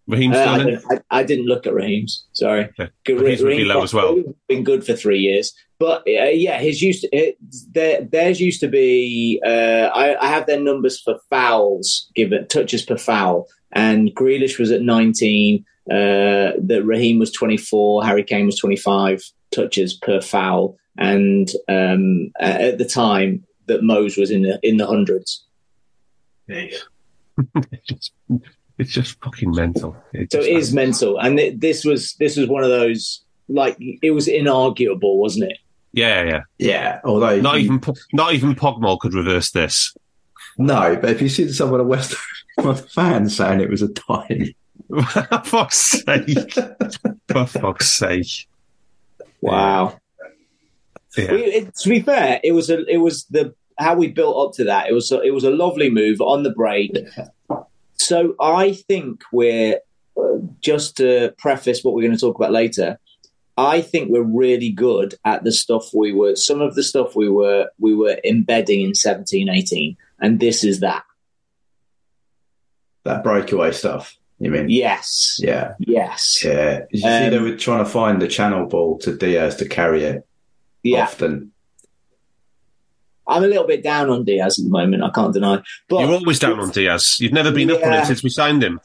Raheem 0.07 0.31
Uh, 0.33 0.37
I, 0.37 0.41
Sterling? 0.43 0.65
didn't, 0.67 0.85
I, 1.11 1.19
I 1.19 1.23
didn't 1.23 1.45
look 1.45 1.67
at 1.67 1.73
Raheem's. 1.73 2.25
Sorry. 2.33 2.65
Okay. 2.65 2.89
Good- 3.05 3.21
Raheem's 3.21 3.41
would 3.41 3.49
be 3.49 3.53
Raheem 3.63 3.67
low 3.67 3.83
as 3.83 3.93
well. 3.93 4.21
Been 4.47 4.63
good 4.63 4.85
for 4.85 4.93
three 4.95 5.19
years, 5.19 5.53
but 5.79 5.99
uh, 6.07 6.29
yeah, 6.33 6.59
his 6.59 6.81
used 6.81 7.01
to, 7.01 7.09
it, 7.15 7.37
there, 7.71 8.01
theirs 8.03 8.39
used 8.41 8.59
to 8.61 8.67
be. 8.67 9.41
Uh, 9.45 9.89
I, 9.93 10.17
I 10.21 10.27
have 10.27 10.45
their 10.47 10.59
numbers 10.59 10.99
for 10.99 11.19
fouls 11.29 12.09
given 12.15 12.47
touches 12.47 12.81
per 12.83 12.97
foul, 12.97 13.47
and 13.73 14.09
Grealish 14.15 14.59
was 14.59 14.71
at 14.71 14.81
nineteen. 14.81 15.65
Uh, 15.89 16.53
that 16.61 16.83
Raheem 16.85 17.17
was 17.19 17.31
twenty 17.31 17.57
four, 17.57 18.03
Harry 18.05 18.23
Kane 18.23 18.45
was 18.45 18.57
twenty 18.57 18.75
five 18.77 19.21
touches 19.51 19.93
per 19.95 20.21
foul, 20.21 20.77
and 20.97 21.49
um, 21.67 22.31
uh, 22.39 22.43
at 22.69 22.77
the 22.77 22.85
time 22.85 23.43
that 23.67 23.83
Mo's 23.83 24.15
was 24.15 24.29
in 24.31 24.43
the 24.43 24.59
in 24.63 24.77
the 24.77 24.85
hundreds. 24.87 25.45
It's 27.71 27.87
just, 27.87 28.11
it's 28.77 28.91
just 28.91 29.23
fucking 29.23 29.51
mental. 29.51 29.95
It 30.13 30.31
So 30.31 30.39
just- 30.39 30.49
it 30.49 30.57
is 30.57 30.73
mental, 30.73 31.17
and 31.17 31.37
th- 31.37 31.59
this 31.59 31.83
was 31.85 32.13
this 32.15 32.37
was 32.37 32.47
one 32.47 32.63
of 32.63 32.69
those 32.69 33.23
like 33.47 33.77
it 33.79 34.11
was 34.11 34.27
inarguable, 34.27 35.17
wasn't 35.17 35.51
it? 35.51 35.57
Yeah, 35.93 36.23
yeah. 36.23 36.41
yeah. 36.57 36.99
Although 37.03 37.41
Not 37.41 37.59
you- 37.61 37.65
even 37.65 37.81
not 38.13 38.33
even 38.33 38.55
PGMOL 38.55 38.99
could 38.99 39.13
reverse 39.13 39.51
this. 39.51 39.95
No, 40.65 40.95
but 40.95 41.09
if 41.09 41.21
you 41.21 41.29
see 41.29 41.51
some 41.51 41.71
of 41.71 41.77
the 41.77 41.83
West 41.83 42.15
Ham 42.57 42.75
fan 42.75 43.29
saying 43.29 43.61
it 43.61 43.69
was 43.69 43.81
a 43.81 43.89
tie, 43.89 44.53
For 44.91 45.41
fuck's 45.45 45.77
sake. 45.77 46.53
For 47.27 47.45
fuck's 47.45 47.91
sake. 47.91 48.49
Wow. 49.39 49.99
Yeah. 51.17 51.31
We, 51.31 51.43
it, 51.43 51.75
to 51.77 51.89
be 51.89 52.01
fair, 52.01 52.39
it 52.43 52.51
was 52.51 52.69
a, 52.69 52.85
it 52.85 52.97
was 52.97 53.25
the 53.25 53.53
how 53.77 53.95
we 53.95 54.07
built 54.07 54.49
up 54.49 54.55
to 54.57 54.65
that. 54.65 54.89
It 54.89 54.93
was 54.93 55.11
a, 55.11 55.21
it 55.21 55.31
was 55.31 55.43
a 55.43 55.49
lovely 55.49 55.89
move 55.89 56.19
on 56.19 56.43
the 56.43 56.51
break. 56.51 56.91
So 57.93 58.35
I 58.39 58.73
think 58.73 59.21
we're 59.31 59.79
uh, 60.17 60.37
just 60.59 60.97
to 60.97 61.33
preface 61.37 61.83
what 61.83 61.93
we're 61.93 62.07
going 62.07 62.17
to 62.17 62.19
talk 62.19 62.35
about 62.35 62.51
later. 62.51 62.99
I 63.57 63.81
think 63.81 64.09
we're 64.09 64.23
really 64.23 64.71
good 64.71 65.15
at 65.23 65.43
the 65.43 65.51
stuff 65.51 65.93
we 65.93 66.11
were 66.13 66.35
some 66.35 66.61
of 66.61 66.75
the 66.75 66.83
stuff 66.83 67.15
we 67.15 67.29
were 67.29 67.69
we 67.79 67.93
were 67.93 68.17
embedding 68.23 68.81
in 68.81 68.95
17 68.95 69.49
18 69.49 69.97
and 70.21 70.39
this 70.39 70.63
is 70.63 70.79
that. 70.81 71.03
that 73.03 73.23
breakaway 73.23 73.71
stuff. 73.71 74.15
You 74.39 74.51
mean? 74.51 74.69
Yes. 74.69 75.39
Yeah. 75.41 75.73
Yes. 75.79 76.43
Yeah. 76.43 76.79
Did 76.79 76.87
you 76.91 76.99
see 77.01 77.07
Um, 77.25 77.29
they 77.31 77.39
were 77.39 77.55
trying 77.57 77.83
to 77.83 77.89
find 77.89 78.21
the 78.21 78.27
channel 78.27 78.65
ball 78.67 78.97
to 78.99 79.15
Diaz 79.15 79.55
to 79.57 79.67
carry 79.67 80.03
it 80.03 80.27
Yeah. 80.83 81.03
often? 81.03 81.51
I'm 83.27 83.43
a 83.43 83.47
little 83.47 83.67
bit 83.67 83.83
down 83.83 84.09
on 84.09 84.25
Diaz 84.25 84.57
at 84.59 84.65
the 84.65 84.71
moment, 84.71 85.03
I 85.03 85.09
can't 85.11 85.33
deny. 85.33 85.61
But 85.89 86.01
You're 86.01 86.13
always 86.13 86.39
down 86.39 86.59
on 86.59 86.69
Diaz. 86.71 87.17
You've 87.19 87.33
never 87.33 87.51
been 87.51 87.71
up 87.71 87.83
on 87.83 87.91
Yeah. 87.91 87.99
him 88.01 88.05
since 88.05 88.23
we 88.23 88.29
signed 88.29 88.63
him. 88.63 88.79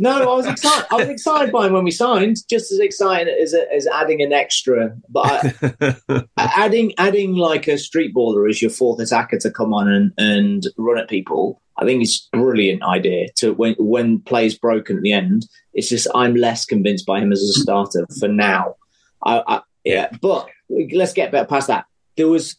No, 0.00 0.32
I 0.32 0.34
was 0.34 0.46
excited. 0.46 0.86
I 0.90 0.94
was 0.96 1.08
excited 1.10 1.52
by 1.52 1.66
him 1.66 1.74
when 1.74 1.84
we 1.84 1.90
signed. 1.90 2.38
Just 2.48 2.72
as 2.72 2.78
excited 2.78 3.28
as, 3.38 3.52
as 3.52 3.86
adding 3.86 4.22
an 4.22 4.32
extra, 4.32 4.96
but 5.10 5.62
I, 6.08 6.24
adding 6.38 6.94
adding 6.96 7.34
like 7.34 7.68
a 7.68 7.76
street 7.76 8.14
baller 8.14 8.48
as 8.48 8.62
your 8.62 8.70
fourth 8.70 8.98
attacker 8.98 9.38
to 9.40 9.50
come 9.50 9.74
on 9.74 9.88
and, 9.88 10.12
and 10.16 10.66
run 10.78 10.96
at 10.96 11.10
people. 11.10 11.60
I 11.76 11.84
think 11.84 12.02
it's 12.02 12.26
a 12.32 12.38
brilliant 12.38 12.82
idea. 12.82 13.28
To 13.36 13.52
when 13.52 13.74
when 13.78 14.20
plays 14.20 14.56
broken 14.56 14.96
at 14.96 15.02
the 15.02 15.12
end, 15.12 15.46
it's 15.74 15.90
just 15.90 16.08
I'm 16.14 16.34
less 16.34 16.64
convinced 16.64 17.04
by 17.04 17.20
him 17.20 17.30
as 17.30 17.42
a 17.42 17.60
starter 17.60 18.06
for 18.18 18.28
now. 18.28 18.76
I, 19.22 19.42
I 19.46 19.60
yeah, 19.84 20.08
but 20.22 20.48
let's 20.70 21.12
get 21.12 21.30
back 21.30 21.50
past 21.50 21.66
that. 21.66 21.84
There 22.16 22.28
was 22.28 22.56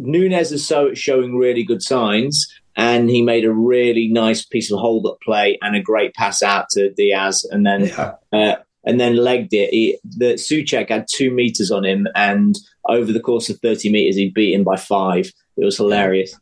Núñez 0.00 0.50
is 0.50 0.66
so 0.66 0.94
showing 0.94 1.36
really 1.36 1.62
good 1.62 1.82
signs, 1.82 2.48
and 2.76 3.10
he 3.10 3.22
made 3.22 3.44
a 3.44 3.52
really 3.52 4.08
nice 4.08 4.44
piece 4.44 4.70
of 4.72 4.78
hold 4.78 5.06
up 5.06 5.18
play 5.22 5.58
and 5.62 5.74
a 5.76 5.80
great 5.82 6.14
pass 6.14 6.42
out 6.42 6.66
to 6.70 6.90
Diaz, 6.92 7.44
and 7.50 7.66
then 7.66 7.86
Yeah. 7.86 8.14
uh, 8.32 8.56
and 8.84 8.98
then 8.98 9.16
legged 9.16 9.52
it. 9.52 9.70
He, 9.70 9.98
the 10.04 10.34
Soucek 10.34 10.88
had 10.88 11.06
two 11.12 11.30
meters 11.30 11.70
on 11.70 11.84
him, 11.84 12.06
and 12.14 12.56
over 12.88 13.12
the 13.12 13.20
course 13.20 13.50
of 13.50 13.58
thirty 13.60 13.90
meters, 13.90 14.16
he 14.16 14.30
beat 14.30 14.54
him 14.54 14.64
by 14.64 14.76
five. 14.76 15.30
It 15.56 15.64
was 15.64 15.76
hilarious. 15.76 16.34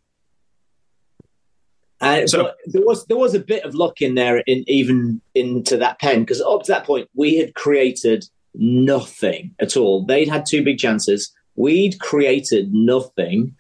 And 2.00 2.30
So- 2.30 2.52
there 2.66 2.82
was 2.84 3.06
there 3.06 3.16
was 3.16 3.34
a 3.34 3.40
bit 3.40 3.64
of 3.64 3.74
luck 3.74 4.00
in 4.00 4.14
there, 4.14 4.38
in 4.46 4.64
even 4.68 5.20
into 5.34 5.76
that 5.78 5.98
pen, 5.98 6.20
because 6.20 6.40
up 6.40 6.62
to 6.64 6.72
that 6.72 6.84
point 6.84 7.08
we 7.14 7.36
had 7.36 7.54
created 7.54 8.24
nothing 8.54 9.54
at 9.58 9.76
all. 9.76 10.04
They'd 10.04 10.28
had 10.28 10.46
two 10.46 10.62
big 10.62 10.78
chances. 10.78 11.32
We'd 11.56 11.98
created 11.98 12.72
nothing, 12.72 13.56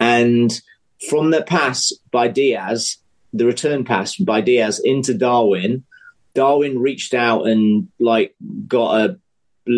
and 0.00 0.58
from 1.08 1.30
the 1.30 1.42
pass 1.42 1.92
by 2.10 2.28
Diaz, 2.28 2.98
the 3.32 3.46
return 3.46 3.84
pass 3.84 4.16
by 4.16 4.40
Diaz 4.40 4.80
into 4.82 5.14
Darwin, 5.14 5.84
Darwin 6.34 6.80
reached 6.80 7.14
out 7.14 7.46
and 7.46 7.88
like 7.98 8.34
got 8.66 9.00
a 9.00 9.18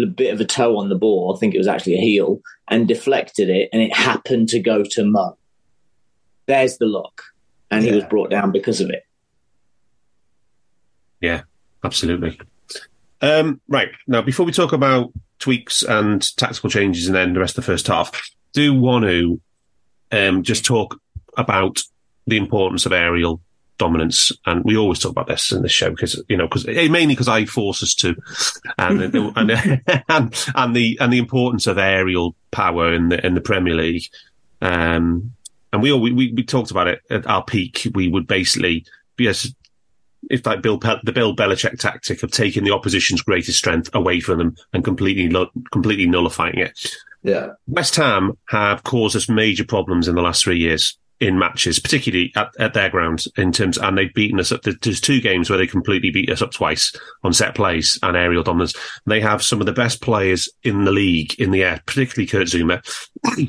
bit 0.07 0.33
of 0.33 0.40
a 0.40 0.44
toe 0.44 0.79
on 0.79 0.88
the 0.88 0.96
ball. 0.96 1.35
I 1.35 1.38
think 1.38 1.55
it 1.55 1.59
was 1.59 1.69
actually 1.69 1.94
a 1.94 2.00
heel 2.00 2.40
and 2.69 2.88
deflected 2.88 3.48
it, 3.48 3.69
and 3.73 3.81
it 3.81 3.94
happened 3.94 4.48
to 4.48 4.61
go 4.61 4.83
to 4.83 5.05
Mo. 5.05 5.37
There's 6.46 6.79
the 6.79 6.87
luck, 6.87 7.23
and 7.71 7.85
he 7.85 7.92
was 7.92 8.05
brought 8.05 8.31
down 8.31 8.53
because 8.53 8.81
of 8.81 8.90
it. 8.90 9.05
Yeah, 11.21 11.42
absolutely. 11.85 12.40
Um, 13.21 13.61
right 13.69 13.88
now, 14.07 14.23
before 14.23 14.46
we 14.46 14.53
talk 14.53 14.73
about 14.73 15.13
tweaks 15.38 15.83
and 15.83 16.37
tactical 16.37 16.71
changes, 16.71 17.07
and 17.07 17.15
then 17.15 17.35
the 17.35 17.40
rest 17.40 17.57
of 17.57 17.65
the 17.65 17.71
first 17.73 17.87
half, 17.87 18.21
do 18.53 18.75
want 18.75 19.05
to 19.05 19.40
um, 20.13 20.42
just 20.42 20.65
talk 20.65 21.00
about 21.37 21.83
the 22.27 22.37
importance 22.37 22.87
of 22.87 22.93
aerial 22.93 23.41
dominance, 23.79 24.33
and 24.47 24.65
we 24.65 24.77
always 24.77 24.99
talk 24.99 25.13
about 25.13 25.27
this 25.27 25.53
in 25.53 25.63
the 25.63 25.69
show 25.69 25.91
because 25.91 26.23
you 26.29 26.37
know 26.37 26.47
because 26.47 26.67
mainly 26.67 27.09
because 27.09 27.29
I 27.29 27.45
force 27.45 27.83
us 27.83 27.95
to, 27.97 28.17
and 28.79 29.03
and, 29.37 29.83
and 30.09 30.49
and 30.55 30.77
the 30.77 30.99
and 31.01 31.13
the 31.13 31.19
importance 31.19 31.67
of 31.67 31.79
aerial 31.79 32.35
power 32.51 32.93
in 32.93 33.09
the 33.09 33.25
in 33.25 33.35
the 33.35 33.41
Premier 33.41 33.75
League. 33.75 34.05
Um, 34.61 35.33
and 35.73 35.83
we 35.83 35.93
all 35.93 36.01
we, 36.01 36.13
we, 36.13 36.43
talked 36.43 36.71
about 36.71 36.89
it 36.89 37.03
at 37.11 37.27
our 37.27 37.45
peak. 37.45 37.89
We 37.95 38.09
would 38.09 38.27
basically 38.27 38.87
be 39.17 39.29
as 39.29 39.55
if 40.31 40.47
like 40.47 40.63
Bill 40.63 40.79
the 40.79 41.13
Bill 41.13 41.37
Belichick 41.37 41.79
tactic 41.79 42.23
of 42.23 42.31
taking 42.31 42.65
the 42.65 42.73
opposition's 42.73 43.23
greatest 43.23 43.59
strength 43.59 43.91
away 43.95 44.21
from 44.21 44.39
them 44.39 44.57
and 44.73 44.85
completely 44.85 45.29
completely 45.71 46.07
nullifying 46.07 46.59
it. 46.59 46.97
Yeah. 47.23 47.53
West 47.67 47.97
Ham 47.97 48.39
have 48.49 48.85
caused 48.85 49.17
us 49.17 49.29
major 49.29 49.65
problems 49.65 50.07
in 50.07 50.15
the 50.15 50.23
last 50.23 50.45
three 50.45 50.59
years 50.59 50.97
in 51.21 51.38
matches, 51.38 51.79
particularly 51.79 52.33
at, 52.37 52.50
at 52.58 52.75
their 52.75 52.90
ground 52.90 53.25
in 53.37 53.52
terms, 53.52 53.79
and 53.79 53.96
they've 53.96 54.12
beaten 54.12 54.38
us 54.38 54.52
up. 54.52 54.62
There's 54.62 55.00
two 55.00 55.21
games 55.21 55.48
where 55.48 55.58
they 55.58 55.67
completely 55.67 56.10
beat 56.10 56.31
us 56.31 56.42
up 56.42 56.52
twice 56.52 56.94
on 57.23 57.33
set 57.33 57.54
plays 57.54 57.98
and 58.02 58.17
aerial 58.17 58.42
dominance. 58.42 58.75
They 59.06 59.21
have 59.21 59.42
some 59.42 59.60
of 59.60 59.67
the 59.67 59.73
best 59.73 60.02
players 60.02 60.48
in 60.62 60.85
the 60.85 60.92
league 60.92 61.35
in 61.40 61.50
the 61.50 61.64
air, 61.64 61.81
particularly 61.87 62.27
Kurt 62.27 62.48
Zouma. 62.48 62.83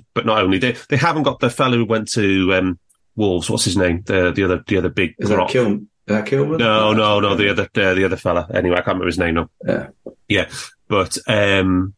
but 0.14 0.26
not 0.26 0.42
only 0.42 0.58
they, 0.58 0.76
they 0.90 0.98
haven't 0.98 1.24
got 1.24 1.40
the 1.40 1.50
fellow 1.50 1.78
who 1.78 1.86
went 1.86 2.10
to 2.14 2.54
um, 2.54 2.80
Wolves. 3.16 3.50
What's 3.50 3.66
his 3.66 3.78
name? 3.78 4.04
The 4.06 4.32
the 4.32 4.44
other 4.44 4.64
the 4.66 4.78
other 4.78 4.90
big 4.90 5.16
Is 5.20 5.30
that 5.30 5.38
rock. 5.38 5.50
Kil- 5.50 5.82
is 6.08 6.16
that 6.16 6.26
Kilman? 6.26 6.58
No, 6.58 6.94
no, 6.94 7.20
no. 7.20 7.36
The 7.36 7.50
other 7.50 7.64
uh, 7.64 7.94
the 7.94 8.06
other 8.06 8.16
fella. 8.16 8.48
Anyway, 8.54 8.76
I 8.76 8.80
can't 8.80 8.96
remember 8.96 9.08
his 9.08 9.20
name 9.20 9.36
now. 9.36 9.50
Yeah. 9.66 9.88
Yeah, 10.30 10.50
but 10.88 11.18
um, 11.28 11.96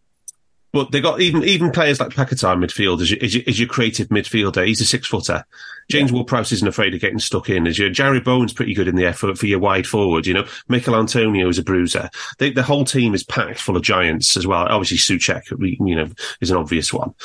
but 0.71 0.91
they 0.91 1.01
got 1.01 1.19
even 1.21 1.43
even 1.43 1.71
players 1.71 1.99
like 1.99 2.11
in 2.11 2.59
midfield 2.59 3.01
as 3.01 3.09
your, 3.11 3.23
as 3.23 3.33
your, 3.35 3.43
as 3.47 3.59
your 3.59 3.67
creative 3.67 4.07
midfielder. 4.09 4.65
He's 4.67 4.81
a 4.81 4.85
six 4.85 5.07
footer. 5.07 5.43
James 5.89 6.11
Ward-Prowse 6.11 6.51
isn't 6.51 6.67
afraid 6.67 6.93
of 6.93 7.01
getting 7.01 7.17
stuck 7.17 7.49
in. 7.49 7.65
As 7.65 7.79
your 7.79 7.89
Jarrod 7.89 8.23
Bowen's 8.23 8.53
pretty 8.53 8.75
good 8.75 8.87
in 8.87 8.95
the 8.95 9.05
effort 9.07 9.39
for 9.39 9.47
your 9.47 9.57
wide 9.57 9.87
forward. 9.87 10.27
You 10.27 10.35
know, 10.35 10.45
Michael 10.67 10.95
Antonio 10.95 11.49
is 11.49 11.57
a 11.57 11.63
bruiser. 11.63 12.11
They, 12.37 12.51
the 12.51 12.61
whole 12.61 12.85
team 12.85 13.15
is 13.15 13.23
packed 13.23 13.59
full 13.59 13.75
of 13.75 13.81
giants 13.81 14.37
as 14.37 14.45
well. 14.45 14.67
Obviously, 14.69 14.97
Soucek, 14.97 15.49
you 15.59 15.95
know, 15.95 16.09
is 16.41 16.51
an 16.51 16.57
obvious 16.57 16.93
one. 16.93 17.15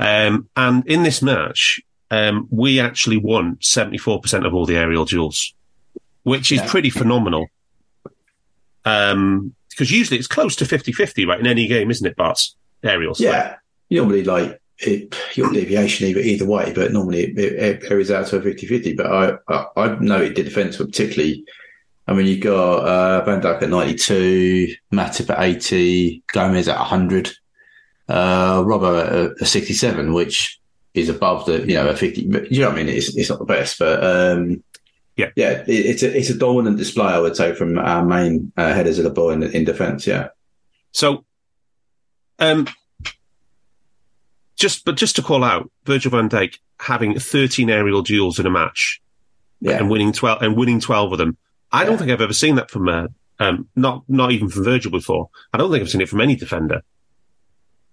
Um, 0.00 0.48
and 0.56 0.86
in 0.86 1.02
this 1.02 1.20
match, 1.20 1.80
um, 2.10 2.48
we 2.50 2.80
actually 2.80 3.18
won 3.18 3.58
seventy 3.60 3.98
four 3.98 4.20
percent 4.22 4.46
of 4.46 4.54
all 4.54 4.64
the 4.64 4.76
aerial 4.78 5.04
duels, 5.04 5.52
which 6.22 6.50
is 6.50 6.60
Yeah. 6.60 6.70
pretty 6.70 6.88
phenomenal. 6.90 7.48
Um, 8.86 9.54
because 9.70 9.90
usually 9.90 10.18
it's 10.18 10.28
close 10.28 10.54
to 10.56 10.64
50-50, 10.64 11.26
right? 11.26 11.40
In 11.40 11.46
any 11.48 11.66
game, 11.66 11.90
isn't 11.90 12.06
it, 12.06 12.16
Bart? 12.16 12.40
Aerials. 12.84 13.20
Yeah. 13.20 13.56
Normally 13.90 14.24
like 14.24 14.60
it, 14.78 15.14
your 15.34 15.52
deviation 15.52 16.06
either, 16.08 16.20
either 16.20 16.46
way, 16.46 16.72
but 16.74 16.92
normally 16.92 17.24
it, 17.24 17.38
it, 17.38 17.52
it 17.82 17.88
varies 17.88 18.10
out 18.10 18.26
to 18.28 18.38
a 18.38 18.42
50 18.42 18.66
50. 18.66 18.94
But 18.94 19.06
I, 19.06 19.32
I, 19.48 19.66
I 19.76 19.98
noted 20.00 20.36
the 20.36 20.42
defence 20.44 20.78
were 20.78 20.86
particularly. 20.86 21.44
I 22.06 22.12
mean, 22.12 22.26
you 22.26 22.38
got 22.38 22.84
uh, 22.84 23.24
Van 23.24 23.40
Dijk 23.40 23.62
at 23.62 23.70
92, 23.70 24.74
Matip 24.92 25.30
at 25.30 25.42
80, 25.42 26.22
Gomez 26.34 26.68
at 26.68 26.76
100, 26.78 27.30
uh, 28.10 28.60
Robbo 28.62 29.00
at 29.02 29.12
a, 29.12 29.34
a 29.42 29.46
67, 29.46 30.12
which 30.12 30.60
is 30.92 31.08
above 31.08 31.46
the, 31.46 31.60
you 31.60 31.72
know, 31.74 31.88
a 31.88 31.96
50. 31.96 32.28
but 32.28 32.52
You 32.52 32.60
know 32.60 32.68
what 32.68 32.78
I 32.78 32.82
mean? 32.82 32.94
It's, 32.94 33.16
it's 33.16 33.30
not 33.30 33.38
the 33.38 33.46
best, 33.46 33.78
but, 33.78 34.04
um, 34.04 34.62
Yeah. 35.16 35.30
yeah, 35.34 35.62
it, 35.66 35.68
it's 35.68 36.02
a, 36.02 36.14
it's 36.14 36.28
a 36.28 36.36
dominant 36.36 36.76
display, 36.76 37.06
I 37.06 37.18
would 37.20 37.36
say, 37.36 37.54
from 37.54 37.78
our 37.78 38.04
main 38.04 38.52
uh, 38.58 38.74
headers 38.74 38.98
of 38.98 39.04
the 39.04 39.10
ball 39.10 39.30
in, 39.30 39.42
in 39.42 39.64
defence. 39.64 40.06
Yeah. 40.06 40.28
So, 40.92 41.24
um, 42.38 42.66
just 44.56 44.84
but 44.84 44.96
just 44.96 45.16
to 45.16 45.22
call 45.22 45.44
out 45.44 45.70
Virgil 45.84 46.10
van 46.10 46.28
Dijk 46.28 46.56
having 46.80 47.18
13 47.18 47.70
aerial 47.70 48.02
duels 48.02 48.38
in 48.38 48.46
a 48.46 48.50
match 48.50 49.00
Yeah. 49.60 49.78
and 49.78 49.90
winning 49.90 50.12
12 50.12 50.42
and 50.42 50.56
winning 50.56 50.80
12 50.80 51.12
of 51.12 51.18
them. 51.18 51.36
I 51.72 51.84
don't 51.84 51.98
think 51.98 52.10
I've 52.10 52.20
ever 52.20 52.32
seen 52.32 52.54
that 52.56 52.70
from 52.70 52.88
uh, 52.88 53.08
um, 53.40 53.68
not 53.74 54.04
not 54.08 54.30
even 54.30 54.48
from 54.48 54.64
Virgil 54.64 54.90
before. 54.92 55.28
I 55.52 55.58
don't 55.58 55.70
think 55.70 55.82
I've 55.82 55.90
seen 55.90 56.00
it 56.00 56.08
from 56.08 56.20
any 56.20 56.36
defender. 56.36 56.82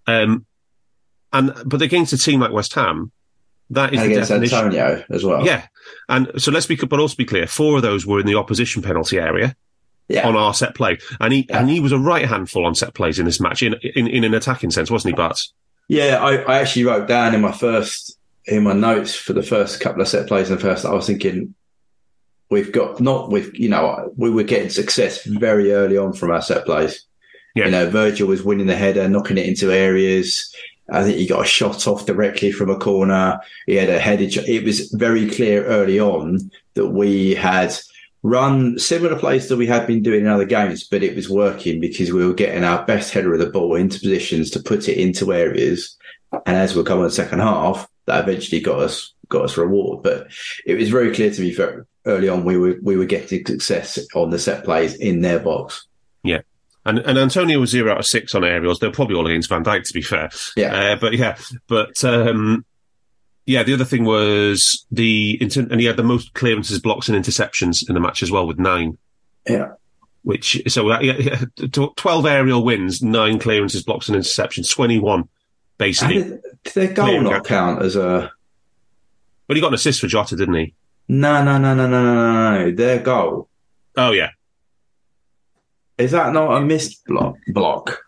Um, 0.08 0.46
and 1.34 1.54
but 1.66 1.82
against 1.82 2.14
a 2.14 2.18
team 2.18 2.40
like 2.42 2.52
West 2.52 2.74
Ham, 2.76 3.12
that 3.72 3.94
is 3.94 4.02
against 4.02 4.30
definition. 4.30 4.58
Antonio 4.58 5.04
as 5.10 5.24
well. 5.24 5.46
Yeah, 5.46 5.68
and 6.10 6.30
so 6.38 6.52
let's 6.52 6.66
be 6.68 6.76
but 6.76 7.00
also 7.00 7.16
be 7.16 7.26
clear. 7.26 7.48
Four 7.48 7.78
of 7.78 7.82
those 7.82 8.06
were 8.06 8.20
in 8.20 8.26
the 8.28 8.36
opposition 8.36 8.82
penalty 8.84 9.18
area 9.18 9.56
Yeah. 10.14 10.28
on 10.28 10.36
our 10.36 10.54
set 10.54 10.76
play, 10.76 10.98
and 11.20 11.34
he 11.34 11.46
Yeah. 11.50 11.60
and 11.60 11.70
he 11.70 11.80
was 11.80 11.92
a 11.92 12.00
right 12.00 12.28
handful 12.28 12.66
on 12.66 12.76
set 12.76 12.94
plays 12.94 13.20
in 13.20 13.26
this 13.26 13.40
match 13.40 13.64
in 13.64 13.76
in, 13.96 14.08
in 14.08 14.24
an 14.24 14.34
attacking 14.34 14.72
sense, 14.72 14.90
wasn't 14.92 15.14
he, 15.14 15.16
Bart? 15.18 15.42
Yeah, 15.88 16.20
I, 16.22 16.38
I 16.44 16.60
actually 16.60 16.86
wrote 16.86 17.08
down 17.08 17.34
in 17.36 17.42
my 17.42 17.52
first 17.52 18.18
in 18.46 18.64
my 18.64 18.74
notes 18.74 19.14
for 19.16 19.34
the 19.34 19.44
first 19.44 19.80
couple 19.82 20.02
of 20.02 20.08
set 20.08 20.28
plays 20.28 20.50
in 20.50 20.56
the 20.56 20.62
first. 20.62 20.86
I 20.86 20.94
was 20.94 21.06
thinking 21.08 21.54
we've 22.50 22.72
got 22.72 23.00
not 23.00 23.30
with 23.30 23.54
you 23.58 23.70
know 23.70 24.12
we 24.18 24.30
were 24.30 24.44
getting 24.44 24.70
success 24.70 25.24
very 25.26 25.72
early 25.72 25.98
on 25.98 26.14
from 26.14 26.32
our 26.32 26.42
set 26.42 26.66
plays. 26.66 27.06
Yeah. 27.56 27.66
You 27.66 27.72
know, 27.72 27.90
Virgil 27.90 28.28
was 28.30 28.44
winning 28.44 28.68
the 28.68 28.76
header, 28.78 29.10
knocking 29.10 29.38
it 29.38 29.46
into 29.46 29.72
areas. 29.74 30.56
I 30.90 31.04
think 31.04 31.18
he 31.18 31.28
got 31.28 31.44
a 31.44 31.48
shot 31.48 31.86
off 31.88 32.06
directly 32.06 32.52
from 32.52 32.70
a 32.70 32.78
corner. 32.78 33.40
He 33.66 33.76
had 33.76 33.90
a 33.90 34.00
headed. 34.00 34.34
shot. 34.34 34.48
It 34.48 34.64
was 34.64 34.90
very 34.92 35.30
clear 35.30 35.66
early 35.66 36.00
on 36.00 36.50
that 36.76 36.88
we 36.88 37.34
had 37.36 37.76
run 38.24 38.78
similar 38.78 39.18
plays 39.18 39.50
that 39.50 39.58
we 39.58 39.68
had 39.68 39.88
been 39.88 40.04
doing 40.04 40.22
in 40.22 40.28
other 40.28 40.46
games, 40.46 40.84
but 40.84 41.04
it 41.04 41.16
was 41.16 41.30
working 41.30 41.80
because 41.80 42.12
we 42.12 42.26
were 42.26 42.34
getting 42.34 42.64
our 42.64 42.86
best 42.86 43.14
header 43.14 43.34
of 43.34 43.40
the 43.40 43.50
ball 43.50 43.76
into 43.76 44.00
positions 44.00 44.52
to 44.52 44.62
put 44.62 44.88
it 44.88 44.98
into 44.98 45.34
areas. 45.34 45.98
And 46.46 46.56
as 46.56 46.76
we 46.76 46.84
come 46.84 47.00
in 47.00 47.06
the 47.06 47.12
second 47.12 47.40
half, 47.40 47.88
that 48.06 48.28
eventually 48.28 48.62
got 48.62 48.80
us 48.80 49.14
got 49.30 49.46
us 49.46 49.58
reward. 49.58 50.04
But 50.04 50.28
it 50.66 50.76
was 50.76 50.90
very 50.90 51.14
clear 51.14 51.32
to 51.32 51.42
me 51.42 51.54
very 51.54 51.84
early 52.06 52.30
on 52.30 52.46
we 52.46 52.58
were 52.58 52.78
we 52.82 52.96
were 52.96 53.06
getting 53.06 53.46
success 53.46 54.00
on 54.16 54.30
the 54.30 54.40
set 54.40 54.64
plays 54.64 54.96
in 54.96 55.22
their 55.22 55.40
box. 55.40 55.88
Yeah. 56.24 56.42
And, 56.84 56.98
and 57.00 57.18
Antonio 57.18 57.60
was 57.60 57.70
zero 57.70 57.92
out 57.92 58.00
of 58.00 58.08
six 58.08 58.34
on 58.34 58.44
aerials. 58.44 58.80
They're 58.80 58.92
probably 58.92 59.16
all 59.16 59.28
against 59.28 59.50
Van 59.50 59.64
Dijk, 59.64 59.84
to 59.84 59.94
be 59.94 60.02
fair. 60.02 60.32
Yeah. 60.56 60.74
Uh, 60.74 60.96
but 60.96 61.14
yeah, 61.14 61.38
but 61.68 62.04
um, 62.04 62.66
yeah, 63.46 63.64
the 63.64 63.74
other 63.74 63.86
thing 63.86 64.06
was 64.06 64.86
the 64.92 65.38
and 65.56 65.80
he 65.80 65.86
had 65.86 65.98
the 65.98 66.04
most 66.04 66.34
clearances, 66.34 66.80
blocks, 66.80 67.10
and 67.10 67.18
interceptions 67.22 67.88
in 67.88 67.96
the 67.96 68.02
match 68.02 68.24
as 68.24 68.32
well 68.32 68.48
with 68.48 68.60
nine. 68.60 68.98
Yeah. 69.48 69.74
Which 70.24 70.62
so 70.68 70.88
that, 70.90 71.04
yeah, 71.04 71.46
twelve 71.96 72.26
aerial 72.26 72.64
wins, 72.64 73.02
nine 73.02 73.40
clearances, 73.40 73.84
blocks, 73.84 74.08
and 74.08 74.18
interceptions, 74.18 74.72
twenty-one 74.72 75.28
basically. 75.82 76.24
Did, 76.24 76.42
their 76.76 76.94
goal 76.94 77.22
not 77.22 77.44
count 77.44 77.82
as 77.82 77.96
a? 77.96 78.32
But 79.48 79.58
he 79.58 79.62
got 79.62 79.70
an 79.70 79.74
assist 79.74 80.00
for 80.00 80.08
Jota, 80.08 80.36
didn't 80.36 80.54
he? 80.54 80.76
No, 81.08 81.44
no, 81.44 81.58
no, 81.58 81.74
no, 81.74 81.88
no, 81.88 82.04
no, 82.04 82.66
no. 82.66 82.72
Their 82.72 83.00
goal. 83.00 83.50
Oh 83.98 84.12
yeah. 84.12 84.30
Is 85.98 86.12
that 86.12 86.34
not 86.34 86.56
a 86.56 86.62
missed 86.62 87.04
block? 87.06 87.36
Block. 87.48 88.04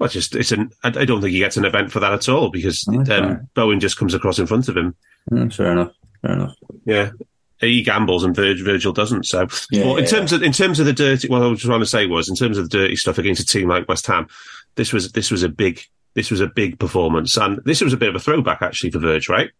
Well, 0.00 0.06
it's 0.06 0.14
just 0.14 0.34
it's 0.34 0.50
an. 0.50 0.70
I 0.82 0.88
I 0.88 1.04
don't 1.04 1.20
think 1.20 1.32
he 1.32 1.38
gets 1.38 1.56
an 1.58 1.64
event 1.66 1.92
for 1.92 2.00
that 2.00 2.12
at 2.14 2.28
all 2.28 2.50
because 2.50 2.84
Okay. 2.88 3.14
um, 3.18 3.48
Bowen 3.54 3.78
just 3.80 3.98
comes 3.98 4.14
across 4.14 4.38
in 4.38 4.46
front 4.46 4.68
of 4.68 4.76
him. 4.76 4.96
Mm, 5.30 5.54
fair 5.54 5.72
enough. 5.72 5.92
Fair 6.22 6.32
enough. 6.32 6.54
Yeah. 6.86 7.10
He 7.60 7.82
gambles 7.82 8.24
and 8.24 8.34
Virgil, 8.34 8.64
Virgil 8.64 8.92
doesn't. 8.94 9.26
So, 9.26 9.46
Yeah, 9.70 9.84
well, 9.84 9.96
in 9.98 10.04
yeah, 10.04 10.10
terms 10.10 10.32
of 10.32 10.42
in 10.42 10.52
terms 10.52 10.80
of 10.80 10.86
the 10.86 10.94
dirty, 10.94 11.28
what 11.28 11.42
I 11.42 11.46
was 11.46 11.60
trying 11.60 11.80
to 11.80 11.86
say 11.86 12.06
was 12.06 12.28
in 12.30 12.34
terms 12.34 12.56
of 12.56 12.70
the 12.70 12.78
dirty 12.78 12.96
stuff 12.96 13.18
against 13.18 13.42
a 13.42 13.44
team 13.46 13.68
like 13.68 13.86
West 13.86 14.06
Ham, 14.06 14.26
this 14.76 14.92
was 14.94 15.12
this 15.12 15.30
was 15.30 15.42
a 15.42 15.48
big 15.50 15.82
this 16.14 16.30
was 16.30 16.40
a 16.40 16.46
big 16.46 16.78
performance, 16.78 17.36
and 17.36 17.60
this 17.66 17.82
was 17.82 17.92
a 17.92 17.98
bit 17.98 18.08
of 18.08 18.14
a 18.16 18.18
throwback 18.20 18.62
actually 18.62 18.90
for 18.90 18.98
Verge, 18.98 19.28
right? 19.28 19.50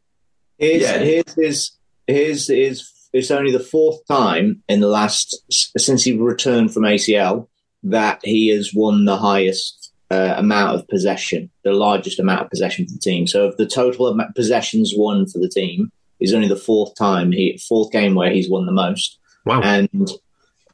Here's, 0.59 0.83
Yeah. 0.83 0.99
here's 0.99 1.35
his, 1.35 1.71
here's 2.07 2.49
his, 2.49 2.91
it's 3.13 3.31
only 3.31 3.53
the 3.53 3.61
fourth 3.61 4.05
time 4.09 4.63
in 4.69 4.81
the 4.81 4.89
last, 4.89 5.37
since 5.79 6.03
he 6.03 6.13
returned 6.17 6.73
from 6.75 6.83
ACL, 6.85 7.49
that 7.85 8.21
he 8.25 8.49
has 8.49 8.73
won 8.75 9.05
the 9.05 9.17
highest 9.17 9.80
uh, 10.11 10.35
amount 10.37 10.75
of 10.75 10.89
possession, 10.89 11.51
the 11.63 11.73
largest 11.73 12.19
amount 12.19 12.43
of 12.43 12.51
possession 12.51 12.87
for 12.87 12.93
the 12.93 13.01
team. 13.01 13.27
So 13.27 13.47
of 13.47 13.57
the 13.57 13.67
total 13.67 14.07
of 14.07 14.21
possessions 14.35 14.93
won 14.97 15.27
for 15.27 15.39
the 15.39 15.49
team, 15.49 15.93
is 16.21 16.35
only 16.35 16.49
the 16.49 16.57
fourth 16.57 16.95
time, 16.97 17.33
he 17.33 17.59
fourth 17.67 17.91
game 17.91 18.15
where 18.15 18.31
he's 18.31 18.51
won 18.51 18.67
the 18.67 18.73
most. 18.73 19.19
Wow. 19.45 19.63
And 19.63 20.11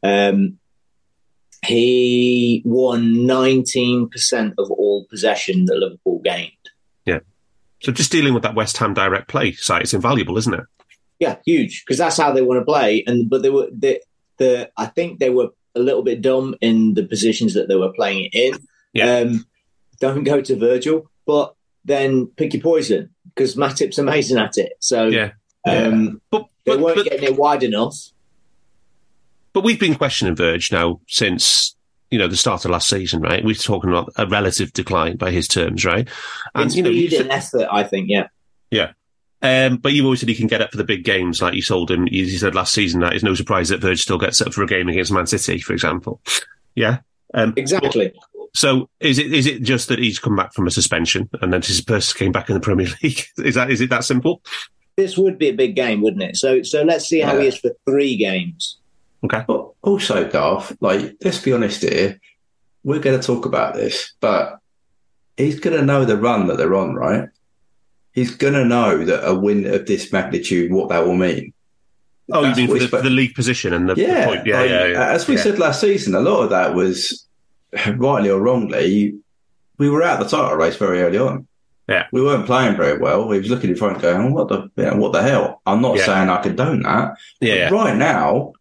um, 0.03 0.59
he 1.65 2.63
won 2.65 3.15
19% 3.15 4.55
of 4.59 4.71
all 4.71 5.07
possession 5.09 5.67
that 5.67 5.77
Liverpool 5.77 6.21
gained. 6.25 6.53
Yeah. 7.05 7.21
So 7.81 7.93
just 7.93 8.13
dealing 8.13 8.35
with 8.35 8.43
that 8.43 8.55
West 8.55 8.77
Ham 8.79 8.95
direct 8.95 9.29
play 9.29 9.53
side, 9.53 9.83
it's 9.83 9.95
invaluable, 9.95 10.37
isn't 10.39 10.55
it? 10.55 10.65
Yeah, 11.19 11.37
huge 11.47 11.85
because 11.85 11.99
that's 11.99 12.19
how 12.19 12.33
they 12.33 12.43
want 12.43 12.61
to 12.61 12.65
play. 12.65 13.03
And 13.07 13.31
but 13.31 13.43
they 13.43 13.49
were 13.49 13.69
the 13.73 14.03
the 14.37 14.71
I 14.77 14.87
think 14.87 15.19
they 15.19 15.31
were 15.31 15.49
a 15.75 15.81
little 15.81 16.03
bit 16.03 16.21
dumb 16.21 16.55
in 16.61 16.95
the 16.95 17.05
positions 17.05 17.55
that 17.55 17.69
they 17.69 17.77
were 17.77 17.93
playing 17.93 18.29
it 18.31 18.35
in. 18.35 18.67
Yeah. 18.97 19.19
Um, 19.19 19.47
don't 20.01 20.25
go 20.25 20.41
to 20.41 20.57
Virgil, 20.57 21.11
but 21.27 21.55
then 21.85 22.27
pick 22.37 22.53
your 22.55 22.63
poison 22.63 23.11
because 23.35 23.55
Matip's 23.57 23.99
amazing 23.99 24.39
at 24.39 24.59
it. 24.59 24.73
So 24.81 25.07
Yeah. 25.09 25.33
um, 25.67 26.21
But 26.31 26.47
they 26.65 26.73
but, 26.73 26.81
weren't 26.81 26.97
but, 26.97 27.05
getting 27.07 27.25
it 27.25 27.37
wide 27.37 27.63
enough. 27.63 27.97
but 29.53 29.63
we've 29.65 29.81
been 29.81 29.95
questioning 29.95 30.35
Verge 30.37 30.71
now 30.73 31.01
since 31.09 31.75
you 32.11 32.19
know 32.19 32.29
the 32.29 32.37
start 32.37 32.65
of 32.65 32.71
last 32.71 32.89
season, 32.89 33.21
right? 33.21 33.45
We're 33.45 33.55
talking 33.55 33.91
about 33.91 34.13
a 34.17 34.27
relative 34.27 34.73
decline 34.73 35.17
by 35.17 35.31
his 35.31 35.49
terms, 35.49 35.85
right? 35.85 36.09
And 36.55 36.73
you 36.75 36.83
know, 36.83 36.91
you 36.91 37.09
effort, 37.31 37.67
I 37.71 37.83
think. 37.85 38.09
Yeah, 38.11 38.29
yeah. 38.71 38.93
Um, 39.43 39.77
but 39.77 39.93
you've 39.93 40.05
always 40.05 40.21
said 40.21 40.29
he 40.29 40.35
can 40.35 40.47
get 40.47 40.63
up 40.63 40.71
for 40.71 40.77
the 40.77 40.85
big 40.85 41.05
games, 41.05 41.43
like 41.43 41.55
you 41.55 41.63
told 41.63 41.91
him. 41.91 42.07
You 42.07 42.25
you 42.25 42.39
said 42.39 42.55
last 42.55 42.75
season 42.75 43.01
that 43.01 43.13
it's 43.15 43.25
no 43.25 43.35
surprise 43.35 43.69
that 43.71 43.81
Verge 43.81 44.03
still 44.03 44.19
gets 44.19 44.41
up 44.41 44.53
for 44.55 44.63
a 44.63 44.67
game 44.67 44.89
against 44.89 45.13
Man 45.13 45.27
City, 45.27 45.59
for 45.59 45.73
example. 45.73 46.21
Yeah. 46.75 46.99
Um, 47.35 47.53
exactly. 47.57 48.13
So 48.57 48.89
is 49.01 49.19
it 49.19 49.33
is 49.33 49.47
it 49.47 49.63
just 49.63 49.89
that 49.89 49.99
he's 49.99 50.19
come 50.19 50.35
back 50.35 50.55
from 50.55 50.67
a 50.67 50.71
suspension 50.71 51.29
and 51.43 51.53
then 51.53 51.61
his 51.63 51.81
first 51.81 52.17
came 52.17 52.33
back 52.33 52.49
in 52.49 52.55
the 52.55 52.61
Premier 52.61 52.87
League? 53.03 53.23
Is 53.39 53.55
that 53.55 53.71
is 53.71 53.81
it 53.81 53.91
that 53.91 54.05
simple? 54.05 54.43
this 54.97 55.19
would 55.19 55.39
be 55.39 55.49
a 55.49 55.53
big 55.53 55.77
game, 55.77 56.01
wouldn't 56.01 56.23
it? 56.23 56.37
So 56.37 56.63
so 56.63 56.83
let's 56.83 57.05
see 57.07 57.21
how 57.21 57.35
Yeah. 57.35 57.43
he 57.43 57.47
is 57.49 57.59
for 57.59 57.71
three 57.85 58.17
games. 58.17 58.79
Okay. 59.25 59.45
But 59.47 59.71
also, 59.83 60.27
Darth, 60.29 60.75
like, 60.81 61.17
let's 61.23 61.39
be 61.41 61.53
honest 61.53 61.83
here. 61.83 62.19
We're 62.83 63.01
going 63.01 63.19
to 63.21 63.27
talk 63.27 63.45
about 63.45 63.75
this, 63.75 64.13
but 64.21 64.59
he's 65.37 65.59
going 65.61 65.77
to 65.77 65.85
know 65.85 66.05
the 66.07 66.17
run 66.17 66.47
that 66.47 66.57
they're 66.57 66.75
on, 66.77 66.95
right? 66.95 67.29
He's 68.13 68.35
going 68.35 68.55
to 68.55 68.65
know 68.65 69.05
that 69.05 69.29
a 69.29 69.35
win 69.35 69.67
of 69.67 69.85
this 69.87 70.13
magnitude, 70.13 70.73
what 70.73 70.89
that 70.91 71.05
will 71.05 71.15
mean. 71.17 71.53
Oh, 72.33 72.45
you 72.49 72.55
mean 72.55 72.69
for 72.69 72.75
the, 72.79 72.87
he's- 72.87 73.03
the 73.03 73.11
league 73.11 73.35
position 73.35 73.73
and 73.75 73.89
the, 73.89 73.97
the 73.97 74.03
Yeah, 74.03 74.25
point? 74.27 74.47
Yeah, 74.47 74.61
like, 74.61 74.71
yeah, 74.71 74.87
yeah. 74.87 75.09
As 75.11 75.27
we 75.29 75.35
yeah. 75.37 75.43
said 75.43 75.59
last 75.59 75.81
season, 75.81 76.15
a 76.15 76.21
lot 76.21 76.43
of 76.45 76.51
that 76.51 76.75
was 76.75 77.27
rightly 77.97 78.31
or 78.31 78.41
wrongly. 78.41 79.15
We 79.79 79.91
were 79.91 80.03
out 80.03 80.21
of 80.23 80.31
the 80.31 80.37
title 80.37 80.57
race 80.57 80.77
very 80.77 81.03
early 81.03 81.19
on. 81.19 81.47
Yeah. 81.89 82.07
we 82.13 82.21
weren't 82.21 82.47
playing 82.47 82.77
very 82.77 82.99
well. 82.99 83.29
We 83.29 83.39
was 83.39 83.49
looking 83.49 83.71
in 83.71 83.77
front, 83.77 84.03
going, 84.03 84.33
"What 84.33 84.49
the, 84.49 84.69
you 84.77 84.85
know, 84.85 84.97
what 84.97 85.13
the 85.13 85.23
hell?" 85.23 85.63
I'm 85.67 85.81
not 85.81 85.97
Yeah. 85.97 86.07
saying 86.07 86.29
I 86.29 86.43
condone 86.43 86.83
that. 86.83 87.17
yeah, 87.41 87.55
yeah. 87.55 87.69
Right 87.69 87.97
now, 87.97 88.55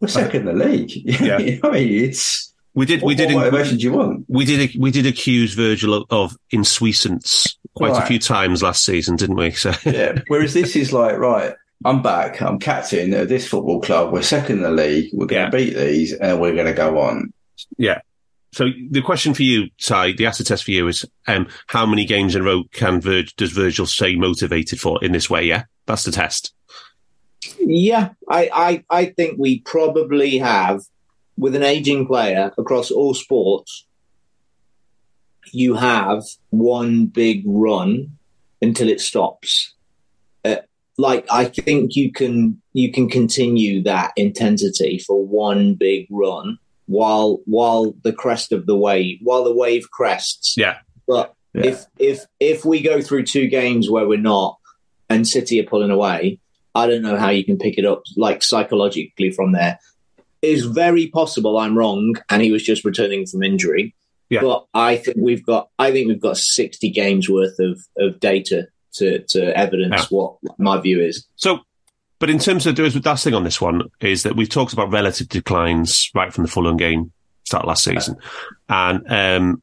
we're 0.00 0.08
second 0.08 0.48
in 0.48 0.58
the 0.58 0.64
league. 0.66 0.90
Yeah. 1.20 1.38
You 1.38 1.60
know, 1.62 1.68
I 1.68 1.72
mean, 1.74 2.04
it's 2.04 2.52
We 2.74 2.84
did, 2.84 3.00
what, 3.02 3.08
we 3.08 3.14
did, 3.14 3.32
what 3.32 3.44
motivation 3.52 3.76
do 3.78 3.84
you 3.84 3.92
want? 3.92 4.24
we 4.28 4.44
did, 4.44 4.70
we 4.78 4.90
did 4.90 5.06
accuse 5.06 5.54
Virgil 5.54 5.94
of, 5.94 6.04
of 6.10 6.36
insouciance 6.50 7.56
quite 7.74 7.96
a 7.96 8.04
few 8.06 8.18
times 8.18 8.62
last 8.62 8.84
season, 8.84 9.16
didn't 9.16 9.36
we? 9.36 9.50
So 9.52 9.72
Yeah. 9.84 10.18
Whereas 10.28 10.52
this 10.52 10.74
is 10.76 10.92
like, 10.92 11.16
right, 11.18 11.54
I'm 11.84 12.02
back. 12.02 12.42
I'm 12.42 12.58
captain 12.58 13.14
of 13.14 13.28
this 13.28 13.46
football 13.46 13.80
club. 13.80 14.12
We're 14.12 14.22
second 14.22 14.56
in 14.56 14.62
the 14.62 14.70
league. 14.70 15.10
We're 15.12 15.26
going 15.26 15.42
Yeah. 15.44 15.50
to 15.50 15.56
beat 15.56 15.76
these, 15.76 16.12
and 16.12 16.40
we're 16.40 16.54
going 16.54 16.66
to 16.66 16.72
go 16.74 16.98
on. 16.98 17.32
Yeah. 17.76 18.00
So 18.52 18.68
the 18.90 19.02
question 19.02 19.34
for 19.34 19.42
you, 19.42 19.68
Ty, 19.82 20.12
the 20.12 20.26
acid 20.26 20.46
test 20.46 20.64
for 20.64 20.70
you 20.70 20.88
is, 20.88 21.04
um, 21.26 21.46
how 21.66 21.84
many 21.84 22.06
games 22.06 22.34
in 22.34 22.40
a 22.40 22.44
row 22.44 22.64
can 22.72 23.00
does 23.00 23.52
Virgil 23.52 23.86
stay 23.86 24.16
motivated 24.16 24.80
for 24.80 25.02
in 25.04 25.12
this 25.12 25.28
way? 25.28 25.44
Yeah, 25.44 25.64
that's 25.84 26.04
the 26.04 26.12
test. 26.12 26.54
Yeah, 27.58 28.10
I, 28.30 28.50
I, 28.52 28.84
I 28.88 29.04
think 29.06 29.38
we 29.38 29.60
probably 29.60 30.38
have, 30.38 30.80
with 31.36 31.54
an 31.54 31.62
aging 31.62 32.06
player 32.06 32.52
across 32.56 32.90
all 32.90 33.12
sports, 33.12 33.86
you 35.52 35.74
have 35.74 36.24
one 36.50 37.06
big 37.06 37.42
run 37.46 38.16
until 38.62 38.88
it 38.88 39.00
stops. 39.00 39.74
Uh, 40.44 40.56
like 40.98 41.26
I 41.30 41.44
think 41.44 41.94
you 41.94 42.10
can 42.10 42.60
you 42.72 42.90
can 42.90 43.08
continue 43.08 43.82
that 43.82 44.12
intensity 44.16 44.98
for 44.98 45.24
one 45.24 45.74
big 45.74 46.06
run 46.10 46.58
while 46.86 47.40
while 47.46 47.94
the 48.02 48.12
crest 48.12 48.52
of 48.52 48.66
the 48.66 48.76
wave 48.76 49.18
while 49.22 49.44
the 49.44 49.54
wave 49.54 49.90
crests. 49.90 50.54
Yeah. 50.56 50.76
But 51.06 51.34
Yeah. 51.54 51.66
if 51.66 51.84
if 51.98 52.20
if 52.40 52.64
we 52.64 52.80
go 52.82 53.00
through 53.00 53.24
two 53.24 53.48
games 53.48 53.90
where 53.90 54.06
we're 54.06 54.18
not 54.18 54.58
and 55.08 55.26
City 55.26 55.60
are 55.60 55.64
pulling 55.68 55.90
away, 55.90 56.40
I 56.74 56.86
don't 56.86 57.02
know 57.02 57.16
how 57.16 57.30
you 57.30 57.44
can 57.44 57.58
pick 57.58 57.78
it 57.78 57.84
up 57.84 58.02
like 58.16 58.42
psychologically 58.42 59.30
from 59.30 59.52
there. 59.52 59.78
It's 60.42 60.62
very 60.64 61.08
possible 61.08 61.56
I'm 61.58 61.76
wrong 61.76 62.14
and 62.30 62.42
he 62.42 62.52
was 62.52 62.62
just 62.62 62.84
returning 62.84 63.26
from 63.26 63.42
injury. 63.42 63.94
Yeah. 64.28 64.40
But 64.42 64.66
I 64.74 64.96
think 64.96 65.16
we've 65.20 65.44
got 65.46 65.68
I 65.78 65.92
think 65.92 66.08
we've 66.08 66.20
got 66.20 66.36
sixty 66.36 66.90
games 66.90 67.28
worth 67.28 67.58
of, 67.58 67.80
of 67.98 68.20
data 68.20 68.68
to, 68.94 69.20
to 69.28 69.56
evidence 69.56 70.02
Yeah. 70.02 70.06
what 70.16 70.36
my 70.58 70.80
view 70.80 71.00
is. 71.00 71.26
So, 71.36 71.60
but 72.18 72.30
in 72.30 72.38
terms 72.38 72.66
of 72.66 72.76
there 72.76 72.84
was 72.84 72.94
the 72.94 73.02
last 73.04 73.24
thing 73.24 73.34
on 73.34 73.44
this 73.44 73.60
one 73.60 73.82
is 74.00 74.22
that 74.22 74.36
we've 74.36 74.48
talked 74.48 74.72
about 74.72 74.90
relative 74.90 75.28
declines 75.28 76.10
right 76.14 76.32
from 76.32 76.44
the 76.44 76.50
Fulham 76.50 76.76
game 76.76 77.12
start 77.44 77.66
last 77.66 77.84
season, 77.84 78.16
and 78.68 79.12
um, 79.12 79.62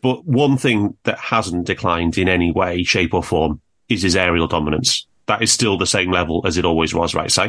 but 0.00 0.24
one 0.24 0.56
thing 0.56 0.96
that 1.04 1.18
hasn't 1.18 1.66
declined 1.66 2.18
in 2.18 2.28
any 2.28 2.50
way, 2.50 2.82
shape, 2.82 3.14
or 3.14 3.22
form 3.22 3.60
is 3.88 4.02
his 4.02 4.16
aerial 4.16 4.48
dominance. 4.48 5.06
That 5.26 5.42
is 5.42 5.52
still 5.52 5.78
the 5.78 5.86
same 5.86 6.10
level 6.10 6.42
as 6.44 6.58
it 6.58 6.64
always 6.64 6.92
was, 6.92 7.14
right? 7.14 7.30
Si? 7.30 7.46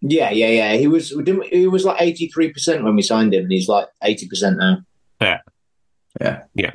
Yeah, 0.00 0.30
yeah, 0.30 0.48
yeah. 0.48 0.72
He 0.74 0.88
was 0.88 1.10
he 1.50 1.66
was 1.66 1.84
like 1.84 2.00
eighty 2.00 2.28
three 2.28 2.52
percent 2.52 2.84
when 2.84 2.96
we 2.96 3.02
signed 3.02 3.34
him 3.34 3.44
and 3.44 3.52
he's 3.52 3.68
like 3.68 3.86
eighty 4.02 4.26
percent 4.26 4.58
now. 4.58 4.78
Yeah, 5.20 5.40
yeah, 6.20 6.42
yeah. 6.54 6.72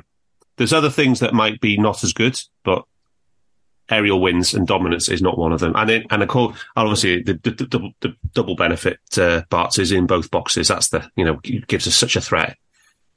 There's 0.58 0.74
other 0.74 0.90
things 0.90 1.20
that 1.20 1.34
might 1.34 1.60
be 1.60 1.78
not 1.78 2.04
as 2.04 2.14
good, 2.14 2.40
but 2.64 2.86
aerial 3.90 4.20
wins 4.22 4.54
and 4.54 4.68
dominance 4.68 5.10
is 5.10 5.22
not 5.22 5.38
one 5.38 5.54
of 5.54 5.60
them. 5.60 5.74
And 5.76 5.90
it, 5.90 6.08
and 6.10 6.24
of 6.24 6.30
course, 6.30 6.58
obviously, 6.76 7.22
the, 7.22 7.34
the, 7.36 7.52
the, 7.52 7.66
double- 7.66 7.94
the 8.02 8.16
double 8.34 8.56
benefit 8.56 9.00
uh, 9.18 9.44
Barts 9.50 9.78
is 9.80 9.92
in 9.92 10.08
both 10.08 10.32
boxes. 10.32 10.68
That's 10.70 10.90
the 10.90 11.10
you 11.16 11.26
know 11.26 11.36
gives 11.68 11.88
us 11.88 11.96
such 11.96 12.16
a 12.16 12.22
threat. 12.22 12.58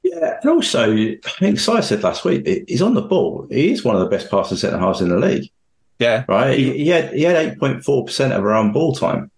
Yeah. 0.03 0.39
And 0.41 0.49
also, 0.51 0.93
I 0.95 1.17
think 1.39 1.59
Si 1.59 1.81
said 1.81 2.03
last 2.03 2.23
week, 2.23 2.65
he's 2.67 2.81
on 2.81 2.93
the 2.93 3.01
ball. 3.01 3.47
He 3.49 3.71
is 3.71 3.83
one 3.83 3.95
of 3.95 4.01
the 4.01 4.07
best 4.07 4.31
passing 4.31 4.57
centre 4.57 4.77
halves 4.79 5.01
in 5.01 5.09
the 5.09 5.17
league, 5.17 5.51
Yeah, 5.99 6.23
right? 6.27 6.57
He, 6.57 6.71
he 6.77 6.87
had 6.87 7.13
he 7.13 7.23
had 7.23 7.59
8.4% 7.59 8.31
of 8.31 8.43
around 8.43 8.71
ball 8.71 8.93
time. 8.95 9.29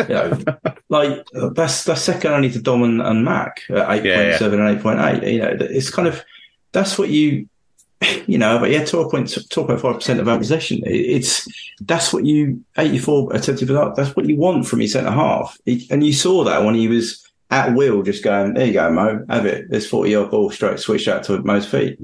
You 0.00 0.06
know, 0.08 0.38
like 0.88 1.24
that's 1.52 1.84
that's 1.84 2.00
second 2.02 2.32
only 2.32 2.50
to 2.50 2.60
Dom 2.60 2.82
and, 2.82 3.00
and 3.00 3.24
Mac 3.24 3.62
at 3.70 3.76
8.7 3.76 4.04
Yeah, 4.04 4.38
yeah. 4.40 4.46
and 4.46 4.80
8.8. 4.82 5.32
You 5.32 5.38
know, 5.38 5.56
it's 5.60 5.90
kind 5.90 6.08
of, 6.08 6.24
that's 6.72 6.98
what 6.98 7.10
you, 7.10 7.48
you 8.26 8.38
know, 8.38 8.58
but 8.58 8.70
yeah, 8.70 8.82
12.5% 8.82 10.18
of 10.20 10.28
our 10.28 10.38
possession. 10.38 10.80
It's, 10.84 11.46
that's 11.80 12.12
what 12.12 12.24
you, 12.24 12.64
84 12.78 13.34
attempted, 13.34 13.68
but 13.68 13.94
that's 13.94 14.14
what 14.16 14.26
you 14.26 14.36
want 14.36 14.66
from 14.66 14.80
your 14.80 14.88
centre 14.88 15.10
half. 15.10 15.56
And 15.66 16.04
you 16.04 16.12
saw 16.12 16.44
that 16.44 16.64
when 16.64 16.74
he 16.74 16.88
was 16.88 17.24
at 17.50 17.74
will, 17.74 18.02
just 18.02 18.24
going, 18.24 18.54
there 18.54 18.66
you 18.66 18.72
go, 18.72 18.90
Mo, 18.90 19.24
have 19.28 19.46
it. 19.46 19.66
There's 19.70 19.88
40 19.88 20.10
yard 20.10 20.30
ball 20.30 20.50
straight, 20.50 20.78
switch 20.78 21.08
out 21.08 21.24
to 21.24 21.38
Mo's 21.42 21.66
feet. 21.66 21.98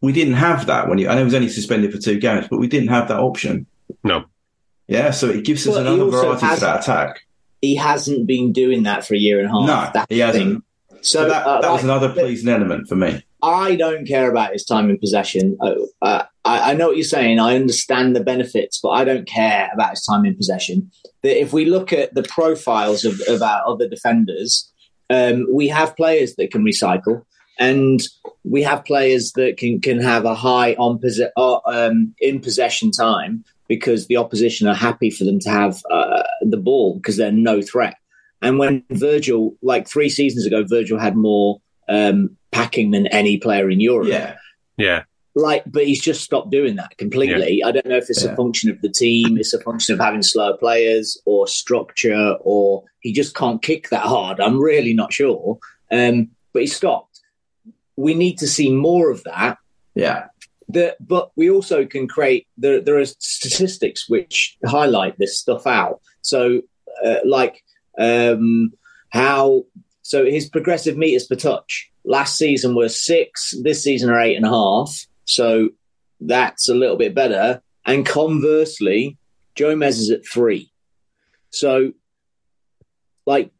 We 0.00 0.12
didn't 0.12 0.34
have 0.34 0.66
that 0.66 0.88
when 0.88 0.98
you, 0.98 1.08
and 1.08 1.18
it 1.20 1.24
was 1.24 1.34
only 1.34 1.48
suspended 1.50 1.92
for 1.92 1.98
two 1.98 2.18
games, 2.18 2.46
but 2.48 2.58
we 2.58 2.68
didn't 2.68 2.88
have 2.88 3.08
that 3.08 3.18
option. 3.20 3.66
no, 4.02 4.24
Yeah. 4.88 5.10
So 5.10 5.28
it 5.28 5.44
gives 5.44 5.66
us 5.66 5.74
Well, 5.74 5.86
another 5.86 6.10
variety 6.10 6.46
has- 6.46 6.58
for 6.60 6.64
that 6.66 6.80
attack. 6.80 7.20
He 7.60 7.76
hasn't 7.76 8.26
been 8.26 8.52
doing 8.54 8.84
that 8.84 9.06
for 9.06 9.12
a 9.14 9.18
year 9.18 9.38
and 9.38 9.46
a 9.48 9.50
half. 9.50 9.66
No, 9.66 9.90
That's 9.92 10.06
he 10.08 10.20
hasn't. 10.20 10.44
thing. 10.44 10.62
So 11.02 11.28
that, 11.28 11.46
uh, 11.46 11.60
that 11.60 11.70
was 11.70 11.82
like, 11.82 11.84
another 11.84 12.12
pleasing 12.12 12.48
element 12.48 12.88
for 12.88 12.96
me. 12.96 13.24
I 13.42 13.76
don't 13.76 14.06
care 14.06 14.30
about 14.30 14.52
his 14.52 14.64
time 14.64 14.90
in 14.90 14.98
possession. 14.98 15.56
Uh, 15.60 15.74
uh, 16.02 16.24
I, 16.44 16.70
I 16.70 16.74
know 16.74 16.88
what 16.88 16.96
you're 16.96 17.04
saying. 17.04 17.40
I 17.40 17.56
understand 17.56 18.14
the 18.14 18.22
benefits, 18.22 18.78
but 18.82 18.90
I 18.90 19.04
don't 19.04 19.26
care 19.26 19.70
about 19.72 19.90
his 19.90 20.04
time 20.04 20.24
in 20.24 20.36
possession. 20.36 20.90
That 21.22 21.40
if 21.40 21.52
we 21.52 21.64
look 21.64 21.92
at 21.92 22.14
the 22.14 22.22
profiles 22.22 23.04
of, 23.04 23.20
of 23.28 23.42
our 23.42 23.62
other 23.66 23.88
defenders, 23.88 24.70
um, 25.08 25.46
we 25.52 25.68
have 25.68 25.96
players 25.96 26.34
that 26.36 26.50
can 26.50 26.64
recycle, 26.64 27.24
and 27.58 28.00
we 28.44 28.62
have 28.62 28.84
players 28.84 29.32
that 29.32 29.56
can 29.56 29.80
can 29.80 30.00
have 30.00 30.24
a 30.24 30.34
high 30.34 30.74
on 30.74 31.00
uh, 31.36 31.60
um, 31.66 32.14
in 32.20 32.40
possession 32.40 32.90
time 32.90 33.44
because 33.68 34.06
the 34.06 34.16
opposition 34.16 34.66
are 34.66 34.74
happy 34.74 35.10
for 35.10 35.24
them 35.24 35.38
to 35.40 35.50
have 35.50 35.80
uh, 35.90 36.22
the 36.42 36.56
ball 36.56 36.96
because 36.96 37.16
they're 37.16 37.32
no 37.32 37.62
threat. 37.62 37.96
And 38.42 38.58
when 38.58 38.84
Virgil, 38.90 39.56
like 39.62 39.88
three 39.88 40.08
seasons 40.08 40.46
ago, 40.46 40.64
Virgil 40.66 40.98
had 40.98 41.16
more 41.16 41.60
um, 41.88 42.36
packing 42.52 42.90
than 42.90 43.06
any 43.08 43.36
player 43.38 43.68
in 43.70 43.80
Europe. 43.80 44.08
Yeah. 44.08 44.36
yeah, 44.76 45.02
Like, 45.34 45.64
but 45.66 45.86
he's 45.86 46.00
just 46.00 46.22
stopped 46.22 46.50
doing 46.50 46.76
that 46.76 46.96
completely. 46.96 47.62
I 47.62 47.70
don't 47.72 47.86
know 47.86 47.96
if 47.96 48.08
it's 48.08 48.24
Yeah. 48.24 48.32
a 48.32 48.36
function 48.36 48.70
of 48.70 48.80
the 48.80 48.88
team, 48.88 49.36
it's 49.38 49.52
a 49.52 49.60
function 49.60 49.92
of 49.94 50.00
having 50.00 50.22
slower 50.22 50.56
players 50.56 51.20
or 51.26 51.46
structure, 51.46 52.36
or 52.40 52.84
he 53.00 53.12
just 53.12 53.34
can't 53.34 53.60
kick 53.62 53.90
that 53.90 54.04
hard. 54.06 54.40
I'm 54.40 54.58
really 54.60 54.94
not 54.94 55.12
sure. 55.12 55.58
Um, 55.90 56.30
but 56.52 56.62
he 56.62 56.66
stopped. 56.68 57.20
We 57.96 58.14
need 58.14 58.38
to 58.38 58.46
see 58.48 58.70
more 58.74 59.10
of 59.10 59.22
that. 59.24 59.58
Yeah. 59.94 60.26
The, 60.68 60.96
but 61.00 61.32
we 61.36 61.50
also 61.50 61.84
can 61.84 62.06
create 62.06 62.46
there. 62.56 62.80
There 62.80 62.98
are 62.98 63.04
statistics 63.04 64.08
which 64.08 64.56
highlight 64.64 65.18
this 65.18 65.38
stuff 65.38 65.66
out. 65.66 66.00
So, 66.22 66.62
uh, 67.04 67.16
like 67.24 67.62
um, 68.00 68.72
how 69.10 69.64
so 70.02 70.24
his 70.24 70.48
progressive 70.48 70.96
meters 70.96 71.26
per 71.26 71.36
touch 71.36 71.90
last 72.04 72.36
season 72.36 72.74
were 72.74 72.88
six. 72.88 73.54
This 73.62 73.82
season 73.84 74.10
are 74.10 74.20
eight 74.20 74.36
and 74.36 74.46
a 74.46 74.48
half. 74.48 75.06
So 75.24 75.68
that's 76.20 76.68
a 76.68 76.74
little 76.74 76.96
bit 76.96 77.14
better. 77.14 77.62
And 77.86 78.04
conversely, 78.04 79.16
Gomez 79.56 79.98
is 79.98 80.10
at 80.10 80.26
three. 80.26 80.70
So, 81.50 81.92
like 83.26 83.50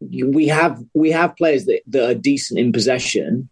we 0.00 0.46
have 0.48 0.82
we 0.94 1.10
have 1.10 1.36
players 1.36 1.64
that, 1.66 1.80
that 1.88 2.10
are 2.10 2.14
decent 2.14 2.60
in 2.60 2.72
possession, 2.72 3.48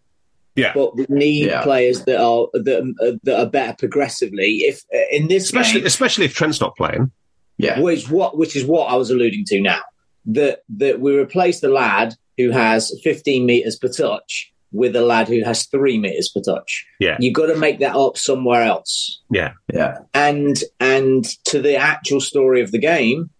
yeah. 0.54 0.72
but 0.74 0.96
we 0.96 1.06
need 1.08 1.46
Yeah. 1.46 1.62
players 1.62 2.04
that 2.04 2.20
are 2.20 2.48
that, 2.52 2.94
uh, 3.00 3.18
that 3.24 3.40
are 3.40 3.50
better 3.50 3.74
progressively. 3.78 4.58
If 4.58 4.82
uh, 4.94 4.98
in 5.10 5.28
this 5.28 5.44
Especially, 5.44 5.80
game, 5.80 5.86
especially 5.86 6.24
if 6.26 6.34
Trent's 6.34 6.60
not 6.60 6.76
playing. 6.76 7.10
Yeah. 7.58 7.80
which 7.80 8.10
what 8.10 8.36
which 8.36 8.54
is 8.54 8.66
what 8.66 8.86
I 8.92 8.96
was 8.96 9.10
alluding 9.10 9.46
to 9.46 9.60
now 9.60 9.80
that 10.26 10.60
that 10.68 11.00
we 11.00 11.16
replace 11.16 11.60
the 11.60 11.68
lad 11.68 12.14
who 12.36 12.50
has 12.50 12.92
15 13.02 13.46
meters 13.46 13.76
per 13.76 13.88
touch 13.88 14.52
with 14.72 14.94
a 14.94 15.00
lad 15.00 15.28
who 15.28 15.42
has 15.42 15.66
three 15.66 15.98
meters 15.98 16.28
per 16.28 16.40
touch. 16.40 16.86
Yeah. 17.00 17.16
You've 17.18 17.34
got 17.34 17.46
to 17.46 17.56
make 17.56 17.78
that 17.80 17.96
up 17.96 18.16
somewhere 18.18 18.62
else. 18.62 19.22
Yeah. 19.30 19.52
Yeah. 19.72 19.98
And 20.12 20.62
and 20.80 21.24
to 21.46 21.60
the 21.60 21.76
actual 21.76 22.20
story 22.20 22.60
of 22.60 22.72
the 22.72 22.78
game, 22.78 23.30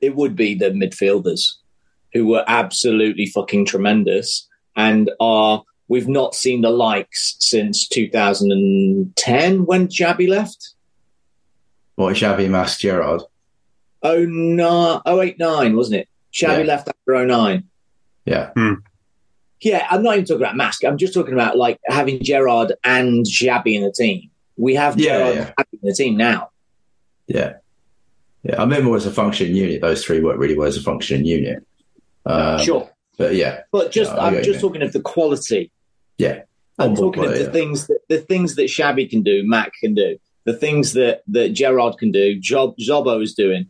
it 0.00 0.16
would 0.16 0.36
be 0.36 0.54
the 0.54 0.70
midfielders 0.70 1.42
who 2.12 2.26
were 2.26 2.44
absolutely 2.46 3.26
fucking 3.26 3.64
tremendous 3.64 4.48
and 4.76 5.10
are 5.20 5.62
we've 5.88 6.08
not 6.08 6.34
seen 6.34 6.60
the 6.62 6.70
likes 6.70 7.36
since 7.38 7.88
2010 7.88 9.64
when 9.66 9.88
Xabi 9.88 10.28
left. 10.28 10.74
What 11.96 12.16
Xabi 12.16 12.48
Masch 12.48 12.78
Gerrard? 12.78 13.22
09, 14.02 15.76
wasn't 15.76 16.00
it? 16.00 16.08
Xabi 16.32 16.58
yeah. 16.58 16.64
left 16.64 16.88
after 16.88 17.26
09. 17.26 17.64
Yeah. 18.24 18.50
Hmm. 18.54 18.74
Yeah, 19.60 19.86
I'm 19.90 20.02
not 20.02 20.14
even 20.14 20.24
talking 20.24 20.42
about 20.42 20.56
Masch. 20.56 20.84
I'm 20.84 20.96
just 20.96 21.12
talking 21.12 21.34
about 21.34 21.56
like 21.56 21.78
having 21.86 22.22
Gerrard 22.22 22.72
and 22.82 23.26
Xabi 23.26 23.74
in 23.74 23.82
the 23.82 23.92
team. 23.92 24.30
We 24.56 24.74
have 24.74 24.98
yeah, 24.98 25.18
Gerrard 25.18 25.36
yeah. 25.36 25.64
in 25.72 25.78
the 25.82 25.94
team 25.94 26.16
now. 26.16 26.50
Yeah. 27.26 27.54
Yeah. 28.42 28.56
I 28.56 28.62
remember 28.62 28.96
as 28.96 29.04
a 29.04 29.10
functioning 29.10 29.54
unit, 29.54 29.82
those 29.82 30.04
three 30.04 30.20
worked 30.20 30.38
really 30.38 30.56
well 30.56 30.68
as 30.68 30.78
a 30.78 30.82
functioning 30.82 31.26
unit. 31.26 31.66
Um, 32.24 32.58
sure. 32.60 32.90
But 33.18 33.34
yeah. 33.34 33.62
But 33.70 33.92
just 33.92 34.14
no, 34.14 34.20
I'm 34.20 34.34
just 34.36 34.48
mean. 34.48 34.60
talking 34.60 34.82
of 34.82 34.92
the 34.92 35.00
quality. 35.00 35.70
Yeah. 36.16 36.42
I'm 36.78 36.96
talking 36.96 37.24
of 37.24 37.32
the 37.32 37.50
things 37.50 37.86
that 37.88 38.00
the 38.08 38.18
things 38.18 38.54
that 38.56 38.62
Xabi 38.62 39.10
can 39.10 39.22
do, 39.22 39.46
Mac 39.46 39.72
can 39.80 39.94
do, 39.94 40.16
the 40.44 40.54
things 40.54 40.94
that 40.94 41.22
that 41.28 41.50
Gerrard 41.50 41.98
can 41.98 42.10
do, 42.10 42.38
Job 42.38 42.76
Szobo 42.78 43.22
is 43.22 43.34
doing. 43.34 43.69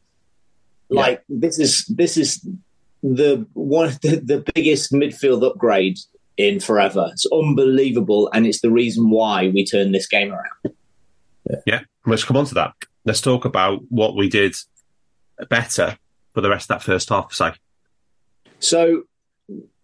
Yeah. 0.91 1.01
Like 1.01 1.22
this 1.28 1.59
is 1.59 1.86
this 1.86 2.16
is 2.16 2.47
the 3.03 3.47
one 3.55 3.91
the, 4.03 4.20
the 4.24 4.45
biggest 4.55 4.93
midfield 4.93 5.47
upgrade 5.49 5.99
in 6.36 6.61
forever. 6.61 7.11
It's 7.12 7.26
unbelievable, 7.32 8.30
and 8.32 8.47
it's 8.47 8.61
the 8.61 8.70
reason 8.70 9.11
why 9.11 9.49
we 9.49 9.64
turned 9.64 9.95
this 9.95 10.09
game 10.09 10.32
around. 10.32 10.74
Yeah, 11.66 11.80
let's 12.07 12.24
come 12.24 12.36
on 12.36 12.47
to 12.47 12.55
that. 12.55 12.74
Let's 13.05 13.20
talk 13.20 13.45
about 13.45 13.80
what 13.88 14.16
we 14.16 14.28
did 14.28 14.55
better 15.49 15.97
for 16.34 16.41
the 16.41 16.51
rest 16.51 16.70
of 16.70 16.78
that 16.78 16.84
first 16.84 17.09
half, 17.09 17.32
say. 17.32 17.53
So 18.59 19.05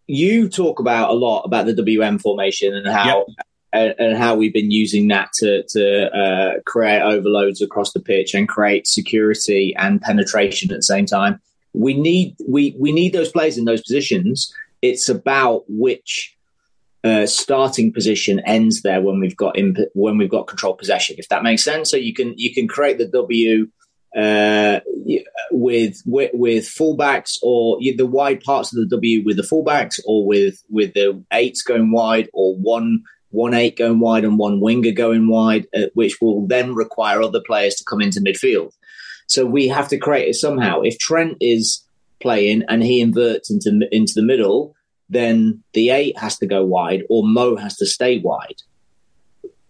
you 0.07 0.49
talk 0.49 0.79
about 0.79 1.11
a 1.11 1.15
lot 1.15 1.43
about 1.43 1.67
the 1.67 1.75
WM 1.75 2.19
formation 2.19 2.75
and 2.75 2.87
how 2.87 3.27
and, 3.73 3.95
and 3.99 4.17
how 4.17 4.35
we've 4.35 4.53
been 4.53 4.71
using 4.71 5.09
that 5.09 5.33
to 5.35 5.63
to 5.69 6.17
uh, 6.17 6.61
create 6.65 7.03
overloads 7.03 7.61
across 7.61 7.93
the 7.93 8.01
pitch 8.01 8.35
and 8.35 8.49
create 8.49 8.87
security 8.87 9.75
and 9.77 10.01
penetration 10.01 10.71
at 10.71 10.79
the 10.79 10.83
same 10.83 11.07
time. 11.07 11.41
We 11.73 11.95
need 11.95 12.37
we 12.49 12.75
we 12.79 12.93
need 12.93 13.13
those 13.13 13.31
players 13.31 13.59
in 13.59 13.65
those 13.65 13.83
positions. 13.83 14.53
It's 14.83 15.09
about 15.09 15.65
which 15.69 16.37
uh, 17.05 17.27
starting 17.27 17.93
position 17.93 18.41
ends 18.41 18.83
there 18.83 19.01
when 19.01 19.21
we've 19.21 19.37
got 19.37 19.59
imp- 19.59 19.91
when 19.95 20.19
we've 20.19 20.31
got 20.31 20.47
control 20.47 20.75
possession. 20.75 21.17
If 21.19 21.29
that 21.29 21.43
makes 21.43 21.63
sense, 21.63 21.91
so 21.91 21.97
you 21.97 22.15
can 22.15 22.35
you 22.37 22.55
can 22.55 22.67
create 22.67 22.99
the 22.99 23.07
W 23.07 23.69
uh, 24.17 24.81
with, 25.51 26.03
with 26.07 26.31
with 26.33 26.65
fullbacks 26.65 27.39
or 27.43 27.79
the 27.81 28.07
wide 28.07 28.43
parts 28.43 28.73
of 28.73 28.81
the 28.81 28.97
W 28.97 29.23
with 29.25 29.37
the 29.37 29.43
fullbacks, 29.43 30.01
or 30.07 30.27
with 30.27 30.63
with 30.71 30.95
the 30.95 31.23
eights 31.33 31.63
going 31.63 31.93
wide, 31.93 32.29
or 32.33 32.57
one 32.57 33.03
one 33.31 33.55
eight 33.55 33.77
going 33.77 34.01
wide 34.01 34.25
and 34.25 34.39
one 34.39 34.61
winger 34.61 34.93
going 34.93 35.29
wide, 35.29 35.67
uh, 35.77 35.87
which 35.95 36.21
will 36.21 36.47
then 36.47 36.75
require 36.75 37.23
other 37.23 37.41
players 37.45 37.75
to 37.77 37.85
come 37.85 38.01
into 38.01 38.21
midfield. 38.21 38.73
So 39.27 39.45
we 39.45 39.69
have 39.69 39.89
to 39.89 39.99
create 39.99 40.29
it 40.29 40.35
somehow. 40.35 40.83
If 40.83 40.99
Trent 40.99 41.37
is 41.41 41.85
playing 42.21 42.63
and 42.69 42.83
he 42.83 43.01
inverts 43.01 43.51
into 43.51 43.87
into 43.91 44.13
the 44.15 44.23
middle, 44.23 44.75
then 45.09 45.63
the 45.73 45.91
eight 45.91 46.19
has 46.19 46.39
to 46.39 46.47
go 46.47 46.65
wide, 46.65 47.03
or 47.09 47.27
Mo 47.27 47.57
has 47.57 47.77
to 47.77 47.87
stay 47.87 48.19
wide. 48.19 48.63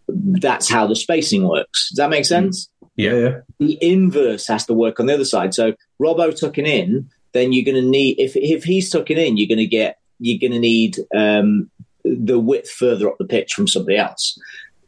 That's 0.08 0.68
how 0.68 0.86
the 0.86 0.96
spacing 0.96 1.48
works. 1.48 1.90
Does 1.90 1.96
that 1.96 2.10
make 2.10 2.24
sense? 2.24 2.68
yeah, 2.96 3.12
yeah. 3.12 3.38
the 3.58 3.78
inverse 3.80 4.46
has 4.46 4.64
to 4.66 4.74
work 4.74 4.98
on 4.98 5.06
the 5.06 5.14
other 5.14 5.24
side. 5.24 5.54
So 5.54 5.74
Robbo 6.00 6.38
tucking 6.38 6.66
in, 6.66 7.10
then 7.32 7.52
you're 7.52 7.64
going 7.64 7.82
to 7.82 7.88
need 7.88 8.18
if 8.18 8.36
if 8.36 8.64
he's 8.64 8.90
tucking 8.90 9.18
in, 9.18 9.36
you're 9.36 9.48
going 9.48 9.58
to 9.58 9.66
get 9.66 9.98
you're 10.18 10.38
going 10.38 10.52
to 10.52 10.58
need 10.58 10.98
um, 11.14 11.70
the 12.18 12.38
width 12.38 12.70
further 12.70 13.08
up 13.08 13.18
the 13.18 13.24
pitch 13.24 13.52
from 13.52 13.68
somebody 13.68 13.96
else. 13.96 14.38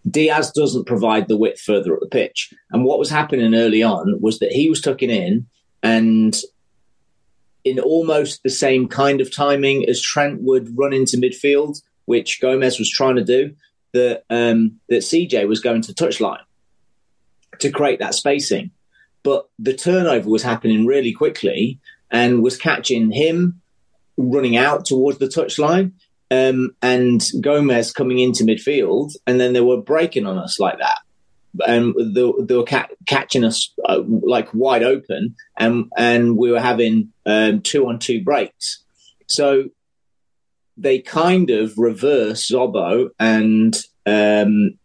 Diaz 0.08 0.52
doesn't 0.52 0.86
provide 0.86 1.28
the 1.28 1.36
width 1.36 1.60
further 1.60 1.94
up 1.94 2.00
the 2.00 2.06
pitch, 2.06 2.52
and 2.70 2.84
what 2.84 2.98
was 2.98 3.10
happening 3.10 3.54
early 3.54 3.82
on 3.82 4.20
was 4.20 4.38
that 4.38 4.52
he 4.52 4.68
was 4.68 4.80
tucking 4.80 5.10
in 5.10 5.46
and. 5.82 6.36
In 7.64 7.80
almost 7.80 8.42
the 8.44 8.50
same 8.50 8.88
kind 8.88 9.20
of 9.20 9.34
timing 9.34 9.86
as 9.90 10.00
Trent 10.00 10.40
would 10.40 10.78
run 10.78 10.94
into 10.94 11.18
midfield, 11.18 11.82
which 12.06 12.40
Gomez 12.40 12.78
was 12.78 12.88
trying 12.88 13.16
to 13.16 13.24
do, 13.24 13.54
that 13.92 14.24
um, 14.30 14.78
that 14.88 15.02
CJ 15.02 15.46
was 15.46 15.60
going 15.60 15.82
to 15.82 15.92
touchline 15.92 16.40
to 17.58 17.70
create 17.70 17.98
that 17.98 18.14
spacing. 18.14 18.70
But 19.22 19.48
the 19.58 19.74
turnover 19.74 20.28
was 20.28 20.42
happening 20.42 20.86
really 20.86 21.12
quickly 21.12 21.78
and 22.10 22.42
was 22.42 22.56
catching 22.56 23.10
him 23.10 23.60
running 24.16 24.56
out 24.56 24.84
towards 24.84 25.18
the 25.18 25.26
touchline 25.26 25.92
um, 26.30 26.74
and 26.82 27.24
Gomez 27.40 27.92
coming 27.92 28.18
into 28.18 28.44
midfield. 28.44 29.12
And 29.26 29.40
then 29.40 29.52
they 29.52 29.60
were 29.60 29.80
breaking 29.80 30.26
on 30.26 30.38
us 30.38 30.60
like 30.60 30.78
that. 30.78 30.98
And 31.66 31.94
they, 32.14 32.32
they 32.40 32.56
were 32.56 32.64
ca- 32.64 32.88
catching 33.06 33.44
us 33.44 33.72
uh, 33.84 34.02
like 34.06 34.52
wide 34.52 34.82
open, 34.82 35.34
and 35.56 35.90
and 35.96 36.36
we 36.36 36.52
were 36.52 36.60
having 36.60 37.12
um, 37.26 37.62
two 37.62 37.88
on 37.88 37.98
two 37.98 38.22
breaks. 38.22 38.84
So 39.26 39.70
they 40.76 41.00
kind 41.00 41.50
of 41.50 41.76
reverse 41.76 42.48
Szobo 42.48 43.08
and 43.18 43.74
um, 44.06 44.78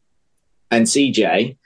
and 0.71 0.85
CJ, 0.87 1.57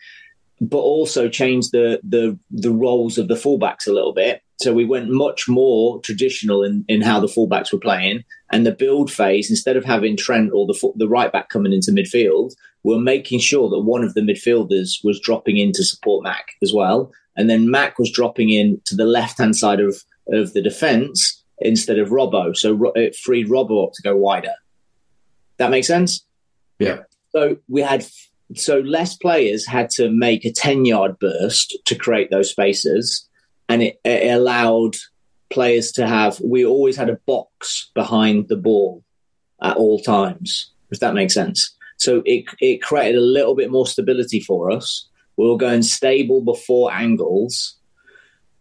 but 0.60 0.78
also 0.80 1.30
change 1.30 1.70
the 1.70 2.02
the 2.04 2.38
the 2.52 2.72
roles 2.72 3.18
of 3.18 3.28
the 3.28 3.36
fullbacks 3.36 3.88
a 3.88 3.94
little 3.94 4.14
bit. 4.14 4.42
So 4.60 4.74
we 4.74 4.86
went 4.86 5.10
much 5.10 5.48
more 5.48 6.02
traditional 6.02 6.64
in, 6.64 6.84
in 6.88 7.02
how 7.02 7.20
the 7.20 7.28
fullbacks 7.28 7.72
were 7.72 7.80
playing, 7.80 8.24
and 8.52 8.66
the 8.66 8.72
build 8.72 9.12
phase 9.12 9.50
instead 9.50 9.78
of 9.78 9.86
having 9.86 10.18
Trent 10.18 10.52
or 10.54 10.66
the 10.66 10.94
the 10.96 11.08
right 11.08 11.32
back 11.32 11.50
coming 11.50 11.74
into 11.74 11.92
midfield, 11.92 12.54
we're 12.84 13.00
making 13.00 13.40
sure 13.40 13.70
that 13.70 13.82
one 13.82 14.04
of 14.04 14.14
the 14.16 14.22
midfielders 14.22 15.04
was 15.04 15.20
dropping 15.20 15.58
in 15.58 15.72
to 15.74 15.84
support 15.84 16.24
Mac 16.24 16.54
as 16.64 16.74
well, 16.74 17.12
and 17.36 17.50
then 17.50 17.70
Mac 17.70 18.00
was 18.00 18.12
dropping 18.12 18.50
in 18.50 18.82
to 18.86 18.96
the 18.96 19.06
left 19.06 19.38
hand 19.38 19.56
side 19.56 19.80
of 19.80 20.04
of 20.30 20.54
the 20.54 20.62
defence 20.62 21.44
instead 21.60 22.00
of 22.00 22.10
Robbo. 22.10 22.56
So 22.56 22.92
it 22.96 23.16
freed 23.16 23.50
Robbo 23.50 23.86
up 23.86 23.94
to 23.94 24.02
go 24.02 24.16
wider. 24.16 24.54
That 25.58 25.72
makes 25.72 25.88
sense. 25.88 26.26
Yeah. 26.80 27.00
So 27.30 27.58
we 27.68 27.82
had 27.82 28.06
so 28.56 28.80
less 28.80 29.16
players 29.16 29.68
had 29.68 29.90
to 29.92 30.10
make 30.10 30.46
a 30.46 30.52
10 30.52 30.86
yard 30.86 31.20
burst 31.20 31.78
to 31.86 31.96
create 31.96 32.32
those 32.32 32.50
spaces 32.50 33.27
and 33.70 33.84
it, 33.84 34.00
it 34.04 34.34
allowed 34.34 34.96
players 35.50 35.92
to 35.94 36.08
have 36.08 36.40
we 36.42 36.66
always 36.66 36.96
had 36.98 37.10
a 37.10 37.20
box 37.26 37.90
behind 37.94 38.48
the 38.50 38.58
ball 38.58 39.04
at 39.62 39.78
all 39.78 40.00
times 40.00 40.72
if 40.92 41.00
that 41.00 41.14
makes 41.14 41.34
sense 41.34 41.76
so 41.98 42.22
it, 42.26 42.46
it 42.60 42.82
created 42.82 43.18
a 43.18 43.22
little 43.22 43.56
bit 43.56 43.72
more 43.72 43.88
stability 43.88 44.40
for 44.40 44.70
us 44.72 45.08
we 45.38 45.48
were 45.48 45.58
going 45.58 45.82
stable 45.82 46.42
before 46.42 46.92
angles 46.92 47.76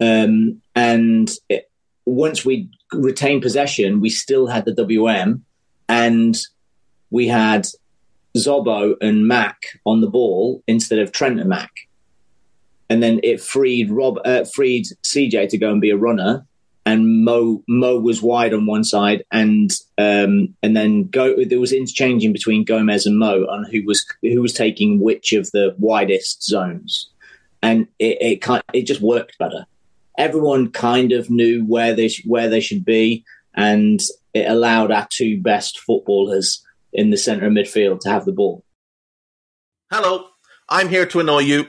um, 0.01 0.61
and 0.75 1.31
it, 1.49 1.71
once 2.05 2.45
we 2.45 2.69
retained 2.93 3.43
possession 3.43 4.01
we 4.01 4.11
still 4.11 4.47
had 4.47 4.65
the 4.65 4.73
wm 4.73 5.43
and 5.89 6.39
we 7.11 7.29
had 7.29 7.67
Szobo 8.37 8.95
and 9.01 9.27
Mac 9.27 9.57
on 9.85 10.01
the 10.01 10.11
ball 10.11 10.63
instead 10.67 10.99
of 10.99 11.13
Trent 11.13 11.41
and 11.41 11.49
Mac. 11.49 11.71
And 12.89 13.03
then 13.03 13.21
it 13.23 13.41
freed 13.41 13.91
Rob, 13.91 14.19
uh, 14.25 14.45
freed 14.45 14.87
CJ 15.03 15.49
to 15.49 15.59
go 15.59 15.73
and 15.73 15.81
be 15.81 15.91
a 15.91 15.97
runner, 15.97 16.47
and 16.87 17.25
Mo 17.25 17.65
Mo 17.67 17.99
was 17.99 18.23
wide 18.23 18.55
on 18.55 18.65
one 18.65 18.85
side, 18.85 19.25
and 19.33 19.71
um, 19.99 20.55
and 20.63 20.77
then 20.77 21.09
go 21.09 21.45
there 21.45 21.61
was 21.61 21.73
interchanging 21.73 22.33
between 22.33 22.65
Gomez 22.65 23.07
and 23.07 23.19
Mo 23.19 23.45
on 23.47 23.65
who 23.65 23.85
was 23.85 24.07
who 24.23 24.41
was 24.41 24.53
taking 24.53 25.01
which 25.01 25.33
of 25.33 25.51
the 25.51 25.75
widest 25.79 26.45
zones, 26.45 27.11
and 27.61 27.89
it 27.99 28.19
it 28.21 28.37
kind 28.41 28.63
it 28.73 28.83
just 28.83 29.01
worked 29.01 29.37
better. 29.37 29.67
Everyone 30.17 30.71
kind 30.71 31.11
of 31.11 31.29
knew 31.29 31.65
where 31.65 31.93
they 31.93 32.09
sh- 32.09 32.25
where 32.25 32.49
they 32.49 32.61
should 32.61 32.85
be, 32.85 33.25
and 33.55 34.01
it 34.33 34.49
allowed 34.49 34.93
our 34.93 35.09
two 35.11 35.41
best 35.43 35.81
footballers 35.81 36.65
in 36.93 37.11
the 37.11 37.17
centre 37.17 37.47
of 37.47 37.53
midfield 37.53 37.99
to 38.01 38.11
have 38.11 38.25
the 38.25 38.33
ball. 38.33 38.65
Hello, 39.91 40.27
I'm 40.69 40.89
here 40.89 41.07
to 41.07 41.21
annoy 41.21 41.41
you. 41.41 41.69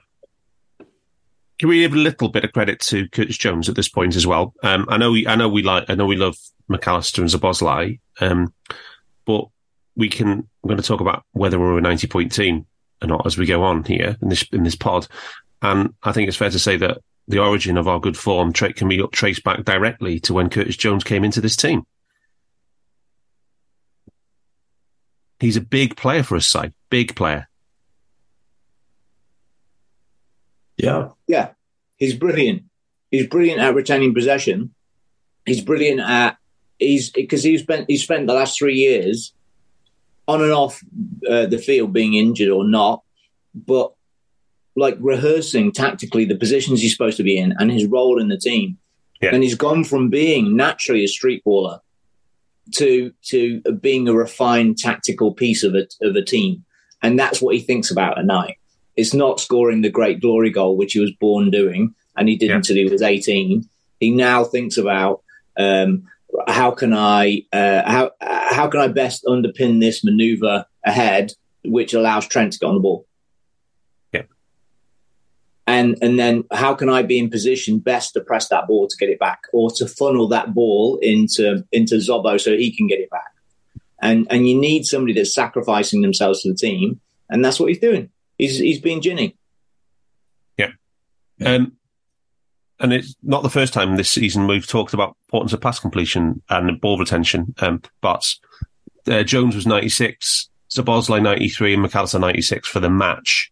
can 1.61 1.69
we 1.69 1.81
give 1.81 1.93
a 1.93 1.97
little 1.97 2.27
bit 2.27 2.43
of 2.43 2.53
credit 2.53 2.79
to 2.79 3.07
Curtis 3.09 3.37
Jones 3.37 3.69
at 3.69 3.75
this 3.75 3.87
point 3.87 4.15
as 4.15 4.25
well? 4.25 4.55
Um, 4.63 4.87
I 4.89 4.97
know 4.97 5.11
we, 5.11 5.27
I 5.27 5.35
know 5.35 5.47
we 5.47 5.61
like, 5.61 5.87
I 5.91 5.93
know 5.93 6.07
we 6.07 6.15
love 6.15 6.35
Mac 6.67 6.87
Allister 6.87 7.21
and 7.21 7.29
Szoboszlai, 7.29 7.99
um, 8.19 8.51
but 9.25 9.45
we 9.95 10.09
can. 10.09 10.27
I'm 10.31 10.67
going 10.67 10.77
to 10.77 10.83
talk 10.83 11.01
about 11.01 11.23
whether 11.33 11.59
we're 11.59 11.77
a 11.77 11.81
90 11.81 12.07
point 12.07 12.31
team 12.31 12.65
or 13.03 13.09
not 13.09 13.27
as 13.27 13.37
we 13.37 13.45
go 13.45 13.61
on 13.61 13.83
here 13.83 14.17
in 14.23 14.29
this 14.29 14.43
in 14.51 14.63
this 14.63 14.73
pod. 14.73 15.05
And 15.61 15.93
I 16.01 16.13
think 16.13 16.27
it's 16.27 16.37
fair 16.37 16.49
to 16.49 16.57
say 16.57 16.77
that 16.77 16.97
the 17.27 17.37
origin 17.37 17.77
of 17.77 17.87
our 17.87 17.99
good 17.99 18.17
form 18.17 18.53
trait 18.53 18.75
can 18.75 18.87
be 18.87 19.05
traced 19.11 19.43
back 19.43 19.63
directly 19.63 20.19
to 20.21 20.33
when 20.33 20.49
Curtis 20.49 20.77
Jones 20.77 21.03
came 21.03 21.23
into 21.23 21.41
this 21.41 21.55
team. 21.55 21.85
He's 25.39 25.57
a 25.57 25.61
big 25.61 25.95
player 25.95 26.23
for 26.23 26.37
us, 26.37 26.47
side. 26.47 26.73
Big 26.89 27.15
player. 27.15 27.47
Yeah. 30.81 31.09
Yeah, 31.27 31.49
he's 31.97 32.15
brilliant. 32.15 32.63
He's 33.11 33.27
brilliant 33.27 33.61
at 33.61 33.75
retaining 33.75 34.13
possession. 34.13 34.73
He's 35.45 35.61
brilliant 35.61 35.99
at 35.99 36.37
he's 36.79 37.09
because 37.09 37.43
he's 37.43 37.61
spent 37.61 37.85
he's 37.89 38.03
spent 38.03 38.27
the 38.27 38.33
last 38.33 38.57
three 38.57 38.75
years 38.75 39.33
on 40.27 40.41
and 40.41 40.51
off 40.51 40.81
uh, 41.29 41.45
the 41.45 41.57
field 41.57 41.93
being 41.93 42.15
injured 42.15 42.49
or 42.49 42.67
not, 42.67 43.03
but 43.53 43.93
like 44.75 44.97
rehearsing 44.99 45.71
tactically 45.71 46.25
the 46.25 46.37
positions 46.37 46.81
he's 46.81 46.93
supposed 46.93 47.17
to 47.17 47.23
be 47.23 47.37
in 47.37 47.53
and 47.59 47.71
his 47.71 47.85
role 47.85 48.19
in 48.19 48.29
the 48.29 48.37
team. 48.37 48.77
Yeah. 49.21 49.33
And 49.33 49.43
he's 49.43 49.55
gone 49.55 49.83
from 49.83 50.09
being 50.09 50.55
naturally 50.55 51.03
a 51.03 51.07
street 51.07 51.43
baller 51.45 51.79
to 52.75 53.11
to 53.25 53.61
being 53.81 54.07
a 54.07 54.13
refined 54.13 54.77
tactical 54.77 55.33
piece 55.33 55.63
of 55.63 55.75
a 55.75 55.85
of 56.01 56.15
a 56.15 56.23
team, 56.23 56.65
and 57.03 57.19
that's 57.19 57.41
what 57.41 57.55
he 57.55 57.61
thinks 57.61 57.91
about 57.91 58.17
at 58.17 58.25
night. 58.25 58.57
It's 58.95 59.13
not 59.13 59.39
scoring 59.39 59.81
the 59.81 59.89
great 59.89 60.19
glory 60.21 60.49
goal, 60.49 60.77
which 60.77 60.93
he 60.93 60.99
was 60.99 61.11
born 61.11 61.49
doing, 61.49 61.95
and 62.17 62.27
he 62.27 62.37
did 62.37 62.49
Yeah. 62.49 62.57
until 62.57 62.75
he 62.75 62.85
was 62.85 63.01
eighteen. 63.01 63.69
He 63.99 64.11
now 64.11 64.43
thinks 64.43 64.77
about 64.77 65.21
um, 65.57 66.07
how 66.47 66.71
can 66.71 66.93
I 66.93 67.43
uh, 67.53 67.83
how 67.89 68.11
how 68.19 68.67
can 68.67 68.81
I 68.81 68.87
best 68.87 69.23
underpin 69.25 69.79
this 69.79 70.03
maneuver 70.03 70.65
ahead, 70.83 71.33
which 71.63 71.93
allows 71.93 72.27
Trent 72.27 72.53
to 72.53 72.59
get 72.59 72.67
on 72.67 72.75
the 72.75 72.81
ball. 72.81 73.05
Yeah. 74.11 74.23
And 75.67 75.97
and 76.01 76.19
then 76.19 76.43
how 76.51 76.73
can 76.73 76.89
I 76.89 77.03
be 77.03 77.19
in 77.19 77.29
position 77.29 77.79
best 77.79 78.13
to 78.13 78.21
press 78.21 78.49
that 78.49 78.67
ball 78.67 78.87
to 78.87 78.97
get 78.97 79.09
it 79.09 79.19
back, 79.19 79.41
or 79.53 79.71
to 79.71 79.87
funnel 79.87 80.27
that 80.29 80.53
ball 80.53 80.97
into 81.01 81.63
into 81.71 81.95
Szobo 81.95 82.39
so 82.39 82.51
he 82.57 82.75
can 82.75 82.87
get 82.87 82.99
it 82.99 83.09
back. 83.09 83.31
And 84.01 84.27
and 84.29 84.49
you 84.49 84.59
need 84.59 84.85
somebody 84.85 85.13
that's 85.13 85.33
sacrificing 85.33 86.01
themselves 86.01 86.41
to 86.41 86.51
the 86.51 86.57
team, 86.57 86.99
and 87.29 87.45
that's 87.45 87.59
what 87.59 87.69
he's 87.69 87.79
doing. 87.79 88.09
He's 88.41 88.57
he's 88.57 88.81
being 88.81 89.01
Gini. 89.01 89.35
Yeah. 90.57 90.71
Um, 91.45 91.73
and 92.79 92.91
it's 92.91 93.15
not 93.21 93.43
the 93.43 93.51
first 93.51 93.71
time 93.71 93.95
this 93.97 94.09
season 94.09 94.47
we've 94.47 94.65
talked 94.65 94.95
about 94.95 95.15
importance 95.27 95.53
of 95.53 95.61
pass 95.61 95.79
completion 95.79 96.41
and 96.49 96.81
ball 96.81 96.97
retention. 96.97 97.53
Um, 97.59 97.83
but 98.01 98.33
uh, 99.07 99.21
Jones 99.21 99.53
was 99.53 99.67
96, 99.67 100.49
Szoboszlai 100.71 101.21
93, 101.21 101.73
and 101.73 101.83
Mac 101.83 101.95
Allister 101.95 102.17
96 102.17 102.67
for 102.67 102.79
the 102.79 102.89
match. 102.89 103.51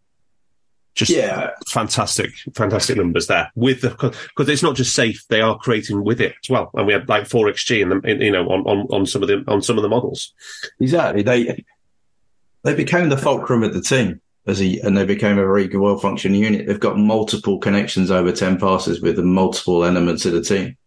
Just 0.95 1.11
Yeah. 1.11 1.51
fantastic, 1.67 2.31
fantastic 2.55 2.97
numbers 2.97 3.27
there. 3.27 3.51
With 3.53 3.81
the 3.81 3.89
because 3.91 4.49
it's 4.49 4.63
not 4.63 4.75
just 4.75 4.95
safe; 4.95 5.23
they 5.29 5.39
are 5.41 5.55
creating 5.59 6.03
with 6.03 6.19
it 6.19 6.33
as 6.43 6.49
well. 6.49 6.71
And 6.73 6.87
we 6.87 6.93
had 6.93 7.07
like 7.07 7.27
four 7.27 7.45
xg 7.45 7.79
in 7.79 7.89
the 7.89 7.99
in, 8.09 8.21
you 8.21 8.31
know 8.31 8.47
on, 8.47 8.61
on 8.61 8.87
on 8.89 9.05
some 9.05 9.21
of 9.21 9.27
the 9.27 9.43
on 9.47 9.61
some 9.61 9.77
of 9.77 9.83
the 9.83 9.89
models. 9.89 10.33
Exactly. 10.79 11.21
They 11.21 11.63
they 12.63 12.73
became 12.73 13.09
the 13.09 13.17
fulcrum 13.17 13.61
of 13.61 13.75
the 13.75 13.81
team 13.83 14.19
as 14.47 14.61
a, 14.61 14.79
and 14.79 14.97
they 14.97 15.05
became 15.05 15.37
a 15.37 15.43
very 15.43 15.67
well 15.67 15.97
functioning 15.97 16.41
unit. 16.41 16.67
They've 16.67 16.79
got 16.79 16.97
multiple 16.97 17.59
connections 17.59 18.11
over 18.11 18.31
ten 18.31 18.57
passes 18.57 19.01
with 19.01 19.19
multiple 19.19 19.83
elements 19.83 20.25
of 20.25 20.33
the 20.33 20.41
team. 20.41 20.77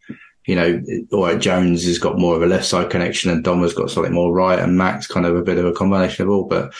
You 0.46 0.56
know, 0.56 0.82
all 1.12 1.24
right, 1.24 1.40
Jones 1.40 1.84
has 1.84 1.98
got 1.98 2.18
more 2.18 2.34
of 2.34 2.42
a 2.42 2.46
left 2.46 2.64
side 2.64 2.90
connection, 2.90 3.30
and 3.30 3.44
Dom 3.44 3.62
has 3.62 3.74
got 3.74 3.90
something 3.90 4.12
more 4.12 4.32
right, 4.32 4.58
and 4.58 4.76
Max 4.76 5.06
kind 5.06 5.26
of 5.26 5.36
a 5.36 5.42
bit 5.42 5.58
of 5.58 5.66
a 5.66 5.72
combination 5.72 6.24
of 6.24 6.30
all. 6.30 6.44
But 6.44 6.74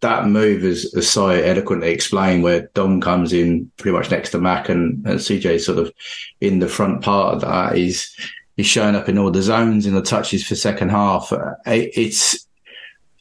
that 0.00 0.26
move 0.26 0.64
is, 0.64 0.92
so 1.08 1.28
eloquently 1.28 1.90
explained, 1.90 2.42
where 2.42 2.68
Dom 2.74 3.00
comes 3.00 3.32
in 3.32 3.70
pretty 3.78 3.96
much 3.96 4.10
next 4.10 4.30
to 4.30 4.38
Mac, 4.38 4.68
and, 4.68 5.06
and 5.06 5.18
CJ 5.18 5.60
sort 5.60 5.78
of 5.78 5.92
in 6.40 6.58
the 6.58 6.68
front 6.68 7.02
part 7.02 7.34
of 7.34 7.40
that. 7.40 7.76
He's 7.76 8.14
he's 8.56 8.66
showing 8.66 8.94
up 8.94 9.08
in 9.08 9.18
all 9.18 9.30
the 9.30 9.42
zones 9.42 9.86
in 9.86 9.94
the 9.94 10.02
touches 10.02 10.46
for 10.46 10.54
second 10.54 10.90
half. 10.90 11.32
It, 11.66 11.92
it's 11.96 12.46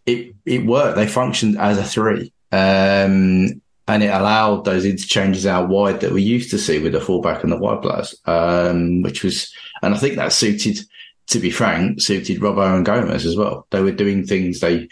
it 0.05 0.35
it 0.45 0.65
worked. 0.65 0.97
They 0.97 1.07
functioned 1.07 1.57
as 1.57 1.77
a 1.77 1.83
three, 1.83 2.33
um, 2.55 3.61
and 3.87 4.01
it 4.01 4.07
allowed 4.07 4.63
those 4.63 4.85
interchanges 4.85 5.45
out 5.45 5.67
wide 5.67 5.99
that 5.99 6.13
we 6.13 6.23
used 6.23 6.49
to 6.51 6.57
see 6.57 6.79
with 6.79 6.93
the 6.93 7.01
fullback 7.01 7.43
and 7.43 7.51
the 7.51 7.57
wide 7.57 7.81
players, 7.81 8.15
um, 8.25 9.01
which 9.01 9.23
was, 9.23 9.53
and 9.81 9.93
I 9.93 9.97
think 9.97 10.15
that 10.15 10.31
suited, 10.31 10.79
to 11.27 11.39
be 11.39 11.51
frank, 11.51 12.01
suited 12.01 12.39
Robbo 12.39 12.75
and 12.75 12.85
Gomez 12.85 13.25
as 13.25 13.35
well. 13.35 13.67
They 13.71 13.81
were 13.81 13.91
doing 13.91 14.25
things 14.25 14.59
they 14.59 14.87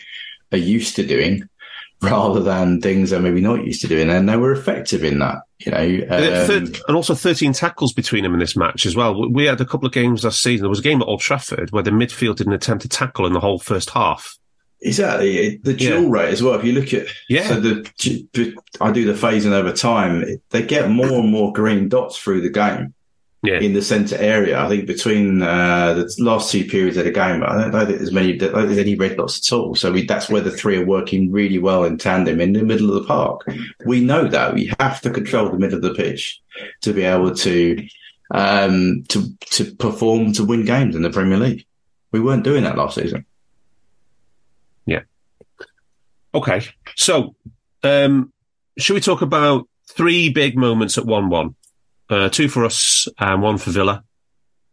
are 0.52 0.58
used 0.58 0.98
to 0.98 1.06
doing 1.06 1.48
rather 2.02 2.42
than 2.42 2.82
things 2.82 3.10
they're 3.12 3.22
maybe 3.22 3.40
not 3.40 3.66
used 3.66 3.82
to 3.82 3.88
doing, 3.88 4.10
and 4.10 4.28
they 4.28 4.36
were 4.36 4.52
effective 4.52 5.06
in 5.06 5.20
that. 5.20 5.38
You 5.60 5.72
know, 5.72 5.78
And, 6.10 6.68
um, 6.68 6.82
and 6.90 6.98
also 6.98 7.16
13 7.16 7.54
tackles 7.54 7.94
between 7.94 8.24
them 8.24 8.34
in 8.34 8.40
this 8.42 8.58
match 8.58 8.86
as 8.86 8.96
well. 8.96 9.32
We 9.32 9.46
had 9.46 9.62
a 9.62 9.66
couple 9.66 9.88
of 9.88 9.94
games 9.94 10.26
last 10.26 10.42
season. 10.42 10.64
There 10.64 10.70
was 10.70 10.80
a 10.80 10.84
game 10.84 11.02
at 11.02 11.08
Old 11.08 11.22
Trafford 11.22 11.72
where 11.72 11.84
the 11.84 11.92
midfield 11.92 12.36
didn't 12.36 12.54
attempt 12.54 12.82
to 12.82 12.90
tackle 12.90 13.26
in 13.26 13.32
the 13.32 13.40
whole 13.40 13.60
first 13.60 13.92
half. 13.92 14.38
Exactly. 14.86 15.58
The 15.64 15.74
Yeah. 15.74 16.04
rate 16.08 16.30
as 16.34 16.44
well. 16.44 16.56
If 16.56 16.66
you 16.66 16.74
look 16.74 16.94
at, 16.94 17.08
Yeah. 17.30 17.48
so 17.48 17.60
the, 17.60 18.54
I 18.82 18.92
do 18.92 19.06
the 19.06 19.14
phasing 19.14 19.52
over 19.54 19.72
time. 19.72 20.26
They 20.50 20.62
get 20.62 20.90
more 20.90 21.20
and 21.20 21.30
more 21.30 21.54
green 21.54 21.88
dots 21.90 22.18
through 22.18 22.42
the 22.42 22.50
game 22.50 22.94
Yeah. 23.44 23.60
in 23.60 23.74
the 23.74 23.82
centre 23.82 24.18
area. 24.18 24.60
I 24.60 24.68
think 24.68 24.86
between 24.86 25.42
uh, 25.42 25.94
the 25.94 26.14
last 26.20 26.52
two 26.52 26.66
periods 26.66 26.98
of 26.98 27.06
the 27.06 27.12
game, 27.12 27.44
I 27.44 27.58
don't 27.58 27.72
know 27.72 27.86
that 27.86 27.98
there's 27.98 28.12
many, 28.12 28.34
I 28.34 28.66
there's 28.66 28.78
any 28.78 28.96
red 28.96 29.16
dots 29.18 29.40
at 29.50 29.56
all. 29.56 29.74
So 29.76 29.92
we, 29.92 30.06
that's 30.06 30.30
where 30.30 30.42
the 30.42 30.52
three 30.52 30.78
are 30.78 30.86
working 30.86 31.32
really 31.32 31.60
well 31.60 31.86
in 31.86 31.98
tandem 31.98 32.42
in 32.42 32.52
the 32.54 32.64
middle 32.64 32.90
of 32.90 32.96
the 33.02 33.08
park. 33.08 33.46
We 33.86 34.02
know 34.02 34.28
that 34.28 34.54
we 34.54 34.72
have 34.82 35.00
to 35.02 35.10
control 35.10 35.50
the 35.50 35.58
middle 35.60 35.78
of 35.78 35.82
the 35.84 35.94
pitch 35.94 36.42
to 36.82 36.92
be 36.94 37.04
able 37.04 37.34
to 37.36 37.88
um, 38.32 39.04
to 39.10 39.28
to 39.52 39.66
perform 39.76 40.34
to 40.34 40.44
win 40.44 40.66
games 40.66 40.96
in 40.96 41.04
the 41.04 41.10
Premier 41.10 41.38
League. 41.38 41.66
We 42.12 42.20
weren't 42.20 42.44
doing 42.44 42.64
that 42.64 42.78
last 42.78 42.96
season. 42.96 43.26
Okay. 46.34 46.66
So, 46.96 47.36
um, 47.84 48.32
should 48.78 48.94
we 48.94 49.02
talk 49.02 49.22
about 49.22 49.68
three 49.90 50.30
big 50.30 50.58
moments 50.58 50.98
at 50.98 51.06
1 51.06 51.30
1? 51.30 51.56
Uh, 52.10 52.30
two 52.30 52.48
for 52.48 52.66
us 52.66 53.08
and 53.18 53.42
one 53.42 53.58
for 53.58 53.72
Villa. 53.72 54.04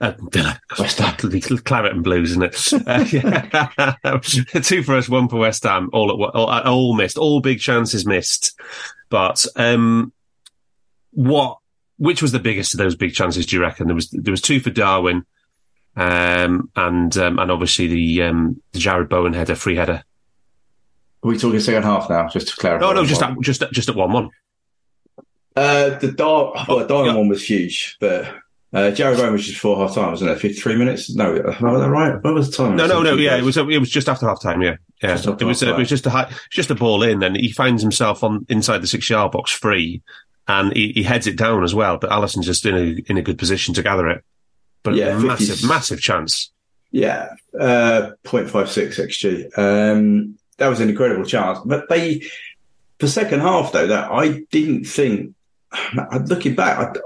Uh, 0.00 0.12
Villa. 0.32 0.60
West 0.78 0.98
Ham. 0.98 1.16
Claret 1.64 1.94
and 1.94 2.04
Blues, 2.04 2.32
isn't 2.32 2.42
it? 2.42 2.72
Uh, 2.86 3.04
yeah. 3.10 4.18
two 4.62 4.82
for 4.82 4.96
us, 4.96 5.08
one 5.08 5.28
for 5.28 5.36
West 5.36 5.62
Ham. 5.62 5.90
All 5.92 6.10
at 6.10 6.34
all, 6.34 6.50
all 6.50 6.94
missed. 6.94 7.18
All 7.18 7.40
big 7.40 7.60
chances 7.60 8.06
missed. 8.06 8.58
But 9.10 9.44
um, 9.56 10.12
what? 11.12 11.58
Which 11.98 12.22
was 12.22 12.32
the 12.32 12.38
biggest 12.38 12.74
of 12.74 12.78
those 12.78 12.96
big 12.96 13.12
chances? 13.12 13.46
Do 13.46 13.56
you 13.56 13.62
reckon 13.62 13.86
there 13.86 13.94
was? 13.94 14.08
There 14.10 14.32
was 14.32 14.40
two 14.40 14.58
for 14.58 14.70
Darwin, 14.70 15.26
um, 15.96 16.70
and 16.74 17.14
um, 17.18 17.38
and 17.38 17.50
obviously 17.50 17.86
the 17.88 18.22
um, 18.22 18.62
the 18.72 18.78
Jarrod 18.78 19.10
Bowen 19.10 19.34
header, 19.34 19.54
free 19.54 19.76
header. 19.76 20.02
Are 21.22 21.28
we 21.28 21.38
talking 21.38 21.60
second 21.60 21.82
half 21.82 22.08
now? 22.08 22.28
Just 22.28 22.48
to 22.48 22.56
clarify. 22.56 22.86
No, 22.86 22.92
no, 22.92 23.04
just 23.04 23.22
at, 23.22 23.38
just 23.40 23.62
at, 23.62 23.72
just 23.72 23.88
at 23.88 23.94
one 23.96 24.12
one. 24.12 24.30
Uh, 25.56 25.98
the 25.98 26.12
Dar- 26.12 26.52
well, 26.68 26.78
the 26.78 26.86
Darwin 26.86 27.10
yeah. 27.12 27.16
one 27.18 27.28
was 27.28 27.44
huge, 27.46 27.96
but 28.00 28.24
uh, 28.72 28.92
Jarrod 28.92 29.16
Bowen 29.16 29.32
was 29.32 29.44
just 29.46 29.58
four 29.58 29.76
half 29.76 29.94
time, 29.94 30.10
wasn't 30.12 30.30
it? 30.30 30.38
Fifty-three 30.38 30.76
minutes? 30.76 31.14
No, 31.14 31.32
was 31.32 31.42
that 31.42 31.90
right? 31.90 32.22
What 32.22 32.34
was 32.34 32.50
the 32.50 32.56
time? 32.56 32.76
No, 32.76 32.86
no, 32.86 33.02
no. 33.02 33.14
Yeah, 33.16 33.36
it 33.36 33.42
was. 33.42 33.56
It 33.56 33.66
was 33.66 33.90
just 33.90 34.08
after 34.08 34.26
half 34.28 34.40
time. 34.40 34.62
Yeah, 34.62 34.76
yeah. 35.02 35.18
It 35.18 35.26
was. 35.26 35.26
uh, 35.26 35.32
It 35.32 35.68
half-time. 35.68 35.76
was 35.78 35.88
just 35.88 36.06
a 36.06 36.10
high, 36.10 36.32
just 36.50 36.70
a 36.70 36.74
ball 36.74 37.02
in, 37.02 37.22
and 37.22 37.36
he 37.36 37.50
finds 37.52 37.82
himself 37.82 38.22
on 38.24 38.46
inside 38.48 38.78
the 38.78 38.86
six 38.86 39.10
yard 39.10 39.32
box 39.32 39.50
free, 39.50 40.02
and 40.46 40.72
he, 40.74 40.92
he 40.94 41.02
heads 41.02 41.26
it 41.26 41.36
down 41.36 41.64
as 41.64 41.74
well. 41.74 41.98
But 41.98 42.10
Alisson's 42.12 42.46
just 42.46 42.64
in 42.64 42.76
a 42.76 43.10
in 43.10 43.18
a 43.18 43.22
good 43.22 43.36
position 43.38 43.74
to 43.74 43.82
gather 43.82 44.08
it. 44.08 44.24
But 44.84 44.94
Yeah, 44.94 45.18
massive, 45.18 45.56
50s. 45.56 45.68
massive 45.68 46.00
chance. 46.00 46.52
Yeah, 46.92 47.28
uh, 47.58 48.12
0.56 48.24 48.98
xg. 48.98 49.58
Um, 49.58 50.38
that 50.60 50.68
was 50.68 50.80
an 50.80 50.88
incredible 50.88 51.24
chance. 51.24 51.58
But 51.64 51.88
they, 51.88 52.22
the 52.98 53.08
second 53.08 53.40
half 53.40 53.72
though, 53.72 53.88
that 53.88 54.10
I 54.10 54.44
didn't 54.50 54.84
think. 54.84 55.34
Looking 56.26 56.54
back, 56.54 56.96
I, 56.96 57.00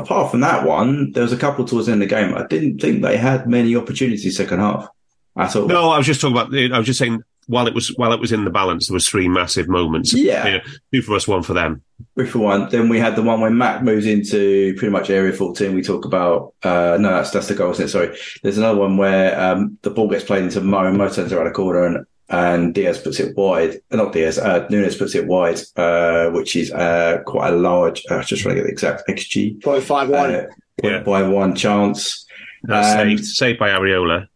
apart 0.00 0.30
from 0.30 0.40
that 0.40 0.66
one, 0.66 1.12
there 1.12 1.22
was 1.22 1.32
a 1.32 1.38
couple 1.38 1.64
towards 1.64 1.86
the 1.86 1.92
end 1.92 2.02
of 2.02 2.08
the 2.08 2.14
game. 2.14 2.34
I 2.34 2.46
didn't 2.46 2.78
think 2.80 3.02
they 3.02 3.16
had 3.16 3.48
many 3.48 3.76
opportunities 3.76 4.36
second 4.36 4.60
half 4.60 4.88
at 5.36 5.54
all. 5.56 5.66
No, 5.66 5.90
I 5.90 5.98
was 5.98 6.06
just 6.06 6.20
talking 6.20 6.36
about. 6.36 6.54
I 6.54 6.78
was 6.78 6.86
just 6.86 6.98
saying 6.98 7.22
while 7.50 7.66
it 7.66 7.74
was 7.74 7.88
while 7.96 8.12
it 8.12 8.20
was 8.20 8.30
in 8.30 8.44
the 8.44 8.50
balance, 8.50 8.86
there 8.86 8.94
was 8.94 9.08
three 9.08 9.28
massive 9.28 9.68
moments. 9.68 10.12
Yeah. 10.12 10.46
You 10.46 10.52
know, 10.52 10.64
two 10.92 11.02
for 11.02 11.16
us, 11.16 11.26
one 11.26 11.42
for 11.42 11.52
them. 11.52 11.82
Three 12.14 12.26
for 12.26 12.38
one. 12.38 12.68
Then 12.68 12.88
we 12.88 13.00
had 13.00 13.16
the 13.16 13.22
one 13.22 13.40
when 13.40 13.58
Mac 13.58 13.82
moves 13.82 14.06
into 14.06 14.74
pretty 14.76 14.92
much 14.92 15.10
area 15.10 15.32
14. 15.32 15.74
We 15.74 15.82
talk 15.82 16.04
about, 16.04 16.54
uh, 16.62 16.96
no, 17.00 17.10
that's, 17.10 17.32
that's 17.32 17.48
the 17.48 17.54
goal, 17.56 17.72
isn't 17.72 17.86
it? 17.86 17.88
Sorry. 17.88 18.16
There's 18.42 18.56
another 18.56 18.78
one 18.78 18.96
where, 18.96 19.38
um, 19.38 19.78
the 19.82 19.90
ball 19.90 20.08
gets 20.08 20.24
played 20.24 20.44
into 20.44 20.60
Mo 20.60 20.84
and 20.84 20.96
Mo 20.96 21.08
turns 21.08 21.32
around 21.32 21.48
a 21.48 21.52
corner 21.52 21.86
and, 21.86 22.06
and 22.30 22.72
Diaz 22.74 22.98
puts 22.98 23.20
it 23.20 23.36
wide. 23.36 23.80
Uh, 23.90 23.96
Not 23.96 24.12
Diaz, 24.12 24.38
uh, 24.38 24.66
Núñez 24.68 24.96
puts 24.98 25.14
it 25.14 25.26
wide, 25.26 25.60
uh, 25.76 26.30
which 26.30 26.56
is, 26.56 26.72
uh, 26.72 27.18
quite 27.26 27.52
a 27.52 27.56
large, 27.56 28.02
I 28.10 28.14
uh, 28.16 28.22
just 28.22 28.42
trying 28.42 28.54
to 28.56 28.60
get 28.62 28.66
the 28.66 28.72
exact 28.72 29.08
XG. 29.08 29.62
Point 29.62 29.82
five 29.84 30.08
one. 30.08 30.34
Uh, 30.34 30.46
Yeah. 30.82 31.00
by 31.02 31.22
one 31.24 31.54
chance. 31.54 32.24
That's 32.62 32.98
Um, 33.00 33.08
saved, 33.18 33.24
saved 33.26 33.58
by 33.58 33.68
Areola. 33.70 34.26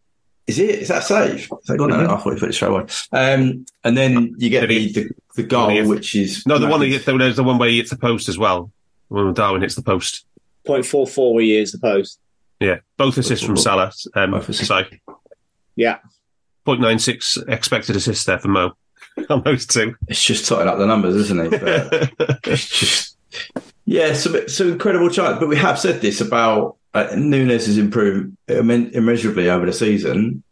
Is 0.47 0.59
it? 0.59 0.69
Is 0.81 0.87
that 0.89 1.03
safe? 1.03 1.45
Is 1.51 1.67
that 1.67 1.77
gone? 1.77 1.89
No, 1.89 2.01
I 2.05 2.17
thought 2.17 2.33
he 2.33 2.39
put 2.39 2.49
it 2.49 2.53
straight 2.53 2.67
away. 2.69 2.85
Um, 3.11 3.65
and 3.83 3.97
then 3.97 4.35
you 4.37 4.49
get 4.51 4.67
the, 4.69 4.91
the, 4.91 5.09
the 5.37 5.43
goal, 5.43 5.69
Did 5.69 5.83
he- 5.85 5.89
which 5.89 6.15
is 6.15 6.45
No, 6.45 6.59
the 6.59 6.67
one 6.67 6.79
that 6.81 6.89
Mac- 6.89 7.01
hit, 7.03 7.17
there's 7.17 7.35
the 7.35 7.43
one 7.43 7.57
where 7.57 7.69
he 7.69 7.77
hits 7.77 7.89
the 7.89 7.97
post 7.97 8.29
as 8.29 8.37
well. 8.37 8.71
The 9.09 9.15
one 9.15 9.25
where 9.25 9.33
Darwin 9.33 9.61
hits 9.63 9.73
the 9.75 9.81
post. 9.81 10.25
0.44 10.67 11.33
where 11.33 11.43
he 11.43 11.57
is 11.57 11.71
the 11.71 11.79
post. 11.79 12.19
Yeah, 12.59 12.77
both 12.97 13.17
assists 13.17 13.43
from 13.45 13.57
Salah. 13.57 13.91
Um, 14.15 14.31
Both 14.31 14.49
assists. 14.49 14.67
so 14.67 14.83
Yeah. 15.75 15.97
0.96 16.65 17.47
expected 17.49 17.95
assists 17.95 18.25
there 18.25 18.39
for 18.39 18.47
Mo 18.47 18.73
on 19.29 19.43
those 19.43 19.65
two. 19.65 19.95
It's 20.07 20.23
just 20.23 20.47
totting 20.47 20.67
up 20.67 20.77
the 20.77 20.85
numbers, 20.85 21.15
isn't 21.15 21.53
it? 21.53 22.17
But 22.17 22.39
it's 22.45 22.67
just 22.67 23.15
yeah, 23.85 24.13
some 24.13 24.47
some 24.47 24.71
incredible 24.73 25.09
chance. 25.09 25.39
But 25.39 25.49
we 25.49 25.57
have 25.57 25.79
said 25.79 26.01
this 26.01 26.21
about 26.21 26.77
uh, 26.93 27.07
Núñez 27.13 27.67
has 27.67 27.77
improved 27.77 28.35
immen- 28.47 28.91
immeasurably 28.93 29.49
over 29.49 29.65
the 29.65 29.73
season, 29.73 30.43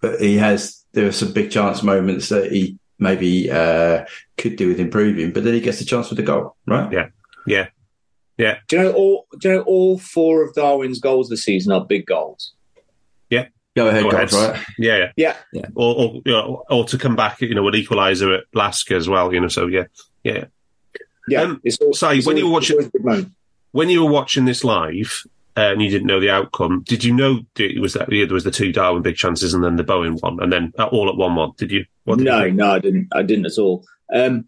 but 0.00 0.20
he 0.20 0.36
has 0.36 0.84
there 0.92 1.06
are 1.06 1.12
some 1.12 1.32
big 1.32 1.50
chance 1.50 1.82
moments 1.82 2.28
that 2.30 2.50
he 2.50 2.78
maybe 2.98 3.50
uh, 3.50 4.04
could 4.36 4.56
do 4.56 4.68
with 4.68 4.80
improving. 4.80 5.32
But 5.32 5.44
then 5.44 5.54
he 5.54 5.60
gets 5.60 5.78
the 5.78 5.84
chance 5.84 6.10
with 6.10 6.16
the 6.16 6.24
goal, 6.24 6.56
right? 6.66 6.90
Yeah. 6.92 7.08
yeah, 7.46 7.68
yeah. 8.36 8.58
Do 8.68 8.76
you 8.76 8.82
know 8.82 8.92
all? 8.92 9.26
Do 9.38 9.48
you 9.48 9.54
know 9.56 9.62
all 9.62 9.98
four 9.98 10.44
of 10.44 10.54
Darwin's 10.54 10.98
goals 10.98 11.28
this 11.28 11.44
season 11.44 11.72
are 11.72 11.84
big 11.84 12.06
goals? 12.06 12.54
Go 13.76 13.86
ahead, 13.88 14.02
Go 14.02 14.10
guys. 14.10 14.32
ahead. 14.34 14.50
Right? 14.54 14.66
Yeah, 14.78 14.96
yeah. 14.96 15.12
Yeah. 15.16 15.36
Yeah. 15.52 15.66
Or, 15.74 15.94
or, 15.96 16.14
you 16.24 16.32
know, 16.32 16.64
or 16.68 16.84
to 16.86 16.98
come 16.98 17.14
back, 17.16 17.40
you 17.40 17.54
know, 17.54 17.66
an 17.68 17.74
equaliser 17.74 18.36
at 18.38 18.44
LASK 18.54 18.90
as 18.92 19.08
well, 19.08 19.32
you 19.32 19.40
know, 19.40 19.48
so 19.48 19.66
yeah, 19.68 19.84
yeah. 20.24 20.46
Yeah. 21.28 21.42
Um, 21.42 21.60
it's 21.62 21.78
all, 21.78 21.92
Si, 21.92 22.18
it's 22.18 22.26
when 22.26 22.36
you 22.36 22.46
were 22.46 22.52
watching- 22.52 22.76
it's 22.78 22.86
always 22.86 22.88
a 22.88 22.92
big 22.92 23.04
moment. 23.04 23.32
When 23.72 23.88
you 23.88 24.04
were 24.04 24.10
watching 24.10 24.46
this 24.46 24.64
live 24.64 25.22
uh, 25.56 25.60
and 25.70 25.80
you 25.80 25.88
didn't 25.88 26.08
know 26.08 26.18
the 26.18 26.30
outcome, 26.30 26.82
did 26.88 27.04
you 27.04 27.14
know 27.14 27.40
it 27.56 27.80
was 27.80 27.92
that 27.92 28.10
yeah, 28.12 28.24
there 28.24 28.34
was 28.34 28.42
the 28.42 28.50
two 28.50 28.72
Darwin 28.72 29.02
big 29.02 29.14
chances 29.14 29.54
and 29.54 29.62
then 29.62 29.76
the 29.76 29.84
Bowen 29.84 30.14
one 30.16 30.42
and 30.42 30.52
then 30.52 30.72
uh, 30.76 30.86
all 30.86 31.08
at 31.08 31.16
one 31.16 31.36
one? 31.36 31.52
Did 31.56 31.70
you? 31.70 31.84
What 32.02 32.18
did 32.18 32.24
no, 32.24 32.42
think? 32.42 32.56
no, 32.56 32.72
I 32.72 32.80
didn't. 32.80 33.08
I 33.12 33.22
didn't 33.22 33.46
at 33.46 33.58
all. 33.58 33.84
Um, 34.12 34.46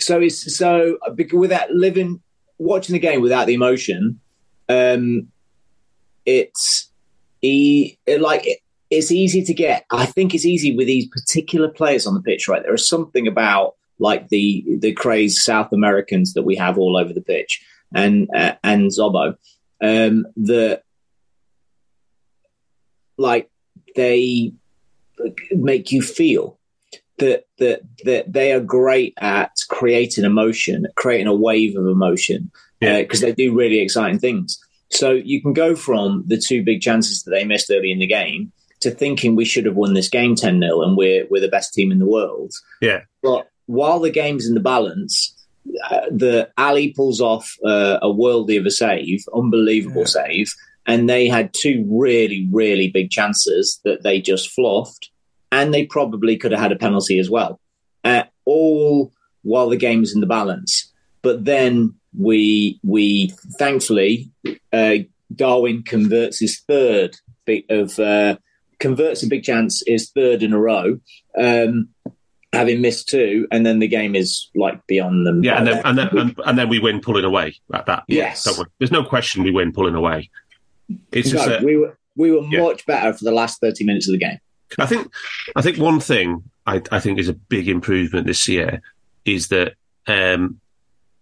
so 0.00 0.20
it's 0.20 0.56
so 0.56 0.98
without 1.32 1.70
living, 1.70 2.20
watching 2.58 2.94
the 2.94 2.98
game 2.98 3.20
without 3.20 3.46
the 3.46 3.54
emotion, 3.54 4.18
um, 4.68 5.28
it's 6.26 6.89
e- 7.42 7.96
it, 8.06 8.20
like 8.20 8.46
it, 8.46 8.58
it's 8.90 9.10
easy 9.12 9.42
to 9.44 9.54
get. 9.54 9.84
I 9.90 10.06
think 10.06 10.34
it's 10.34 10.46
easy 10.46 10.74
with 10.76 10.86
these 10.86 11.06
particular 11.08 11.68
players 11.68 12.06
on 12.06 12.14
the 12.14 12.22
pitch. 12.22 12.48
Right, 12.48 12.62
there 12.62 12.74
is 12.74 12.88
something 12.88 13.26
about 13.26 13.74
like 13.98 14.28
the 14.28 14.64
the 14.78 14.92
crazed 14.92 15.38
South 15.38 15.72
Americans 15.72 16.34
that 16.34 16.42
we 16.42 16.56
have 16.56 16.78
all 16.78 16.96
over 16.96 17.12
the 17.12 17.20
pitch, 17.20 17.64
and 17.94 18.28
uh, 18.34 18.54
and 18.64 18.90
Szobo, 18.90 19.36
um, 19.82 20.26
that 20.36 20.82
like 23.18 23.50
they 23.96 24.52
make 25.52 25.92
you 25.92 26.02
feel 26.02 26.58
that 27.18 27.44
that 27.58 27.82
that 28.04 28.32
they 28.32 28.52
are 28.52 28.60
great 28.60 29.14
at 29.18 29.52
creating 29.68 30.24
emotion, 30.24 30.86
creating 30.96 31.26
a 31.26 31.34
wave 31.34 31.76
of 31.76 31.86
emotion, 31.86 32.50
Yeah. 32.80 33.02
because 33.02 33.20
they 33.20 33.32
do 33.32 33.54
really 33.54 33.80
exciting 33.80 34.18
things. 34.18 34.58
So 34.90 35.12
you 35.12 35.40
can 35.40 35.52
go 35.52 35.76
from 35.76 36.24
the 36.26 36.36
two 36.36 36.62
big 36.64 36.80
chances 36.80 37.22
that 37.22 37.30
they 37.30 37.44
missed 37.44 37.70
early 37.70 37.92
in 37.92 38.00
the 38.00 38.06
game 38.06 38.52
to 38.80 38.90
thinking 38.90 39.36
we 39.36 39.44
should 39.44 39.66
have 39.66 39.76
won 39.76 39.94
this 39.94 40.08
game 40.08 40.34
10 40.34 40.60
0 40.60 40.82
and 40.82 40.96
we're 40.96 41.26
we're 41.30 41.40
the 41.40 41.48
best 41.48 41.72
team 41.72 41.92
in 41.92 41.98
the 41.98 42.06
world. 42.06 42.52
Yeah. 42.80 43.00
But 43.22 43.48
while 43.66 44.00
the 44.00 44.10
game's 44.10 44.48
in 44.48 44.54
the 44.54 44.60
balance, 44.60 45.36
uh, 45.90 46.00
the 46.10 46.50
Ali 46.58 46.92
pulls 46.92 47.20
off 47.20 47.54
uh, 47.64 47.98
a 48.02 48.10
worldly 48.10 48.56
of 48.56 48.66
a 48.66 48.70
save, 48.70 49.24
unbelievable 49.34 50.06
save, 50.06 50.52
and 50.86 51.08
they 51.08 51.28
had 51.28 51.54
two 51.54 51.86
really, 51.88 52.48
really 52.50 52.88
big 52.88 53.10
chances 53.10 53.80
that 53.84 54.02
they 54.02 54.20
just 54.20 54.50
fluffed, 54.50 55.10
and 55.52 55.72
they 55.72 55.86
probably 55.86 56.36
could 56.36 56.52
have 56.52 56.60
had 56.60 56.72
a 56.72 56.76
penalty 56.76 57.18
as 57.18 57.30
well. 57.30 57.60
Uh, 58.02 58.24
all 58.44 59.12
while 59.42 59.68
the 59.68 59.76
game's 59.76 60.14
in 60.14 60.20
the 60.20 60.26
balance, 60.26 60.92
but 61.22 61.44
then 61.44 61.94
we 62.18 62.78
we 62.82 63.32
thankfully 63.58 64.30
uh, 64.72 64.96
Darwin 65.34 65.82
converts 65.82 66.40
his 66.40 66.60
third 66.60 67.16
of 67.68 67.98
uh, 67.98 68.36
converts 68.78 69.22
a 69.22 69.26
big 69.26 69.42
chance 69.42 69.82
is 69.86 70.10
third 70.10 70.42
in 70.42 70.52
a 70.52 70.58
row. 70.58 70.98
Um, 71.38 71.88
having 72.52 72.80
missed 72.80 73.08
two, 73.08 73.46
and 73.52 73.64
then 73.64 73.78
the 73.78 73.88
game 73.88 74.14
is 74.16 74.50
like 74.54 74.84
beyond 74.86 75.26
them. 75.26 75.44
Yeah, 75.44 75.58
and 75.58 75.66
then 75.66 75.82
and 75.84 75.98
then 75.98 76.08
and, 76.18 76.40
and 76.44 76.58
then 76.58 76.68
we 76.68 76.78
win 76.78 77.00
pulling 77.00 77.24
away 77.24 77.56
at 77.72 77.86
that. 77.86 78.04
Yes. 78.08 78.46
There's 78.78 78.90
no 78.90 79.04
question 79.04 79.42
we 79.42 79.50
win 79.52 79.72
pulling 79.72 79.94
away. 79.94 80.30
It's 81.12 81.30
just 81.30 81.46
No, 81.46 81.52
that 81.52 81.62
we 81.62 81.76
were 81.76 81.96
we 82.16 82.32
were 82.32 82.42
Yeah. 82.50 82.62
much 82.62 82.84
better 82.86 83.12
for 83.12 83.24
the 83.24 83.32
last 83.32 83.60
thirty 83.60 83.84
minutes 83.84 84.08
of 84.08 84.12
the 84.12 84.18
game. 84.18 84.38
I 84.78 84.86
think 84.86 85.10
I 85.56 85.62
think 85.62 85.78
one 85.78 86.00
thing 86.00 86.44
I, 86.66 86.82
I 86.90 87.00
think 87.00 87.18
is 87.18 87.28
a 87.28 87.34
big 87.34 87.68
improvement 87.68 88.26
this 88.26 88.48
year 88.48 88.82
is 89.24 89.48
that 89.48 89.74
um, 90.06 90.60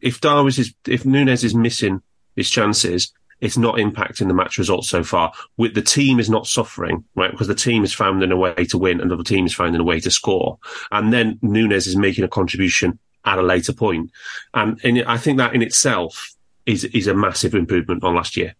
if 0.01 0.21
Darwin 0.21 0.49
is 0.49 0.75
if 0.87 1.03
Núñez 1.05 1.45
is 1.45 1.55
missing 1.55 2.03
his 2.37 2.49
chances, 2.51 3.13
it's 3.41 3.57
not 3.59 3.77
impacting 3.77 4.29
the 4.29 4.35
match 4.35 4.59
results 4.59 4.89
so 4.89 5.03
far. 5.05 5.33
With 5.57 5.75
the 5.75 5.83
team 5.83 6.19
is 6.21 6.29
not 6.29 6.47
suffering, 6.47 7.05
right? 7.15 7.31
Because 7.31 7.47
the 7.49 7.55
team 7.55 7.85
is 7.85 7.93
finding 7.95 8.33
a 8.33 8.37
way 8.37 8.55
to 8.55 8.79
win, 8.79 9.01
and 9.01 9.11
the 9.11 9.15
other 9.15 9.25
team 9.25 9.47
is 9.47 9.55
finding 9.55 9.81
a 9.81 9.85
way 9.85 10.01
to 10.01 10.11
score, 10.11 10.59
and 10.91 11.13
then 11.13 11.39
Núñez 11.43 11.87
is 11.87 11.97
making 11.97 12.25
a 12.25 12.29
contribution 12.29 12.99
at 13.25 13.39
a 13.39 13.43
later 13.43 13.73
point, 13.73 14.11
and, 14.55 14.81
and 14.85 15.03
I 15.05 15.19
think 15.19 15.39
that 15.39 15.55
in 15.55 15.63
itself 15.63 16.35
is 16.67 16.85
is 16.85 17.07
a 17.07 17.15
massive 17.15 17.55
improvement 17.55 18.05
on 18.05 18.15
last 18.15 18.37
year. 18.37 18.55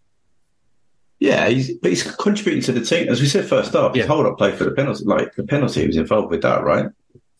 Yeah, 1.19 1.49
he's, 1.49 1.73
but 1.79 1.89
he's 1.91 2.03
contributing 2.15 2.63
to 2.63 2.71
the 2.71 2.85
team. 2.85 3.09
As 3.09 3.19
we 3.19 3.27
said 3.27 3.45
first 3.45 3.75
up, 3.75 3.93
his 3.95 4.03
Yeah. 4.03 4.07
hold 4.07 4.25
up 4.25 4.37
play 4.37 4.55
for 4.55 4.63
the 4.63 4.71
penalty, 4.71 5.03
like 5.03 5.35
the 5.35 5.43
penalty, 5.43 5.81
he 5.81 5.87
was 5.87 5.97
involved 5.97 6.29
with 6.31 6.41
that, 6.43 6.63
right? 6.63 6.85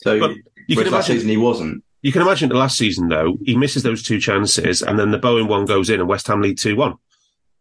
So, 0.03 0.19
But 0.19 0.31
you 0.67 0.75
whereas 0.75 0.91
last 0.91 1.07
imagine- 1.09 1.15
season 1.15 1.29
he 1.29 1.37
wasn't. 1.37 1.83
You 2.01 2.11
can 2.11 2.21
imagine 2.21 2.49
the 2.49 2.55
last 2.55 2.77
season 2.77 3.09
though, 3.09 3.37
he 3.43 3.57
misses 3.57 3.83
those 3.83 4.01
two 4.03 4.19
chances, 4.19 4.81
and 4.81 4.97
then 4.97 5.11
the 5.11 5.17
Bowen 5.17 5.47
one 5.47 5.65
goes 5.65 5.89
in, 5.89 5.99
and 5.99 6.07
West 6.09 6.27
Ham 6.27 6.41
lead 6.41 6.57
two 6.57 6.75
one. 6.75 6.95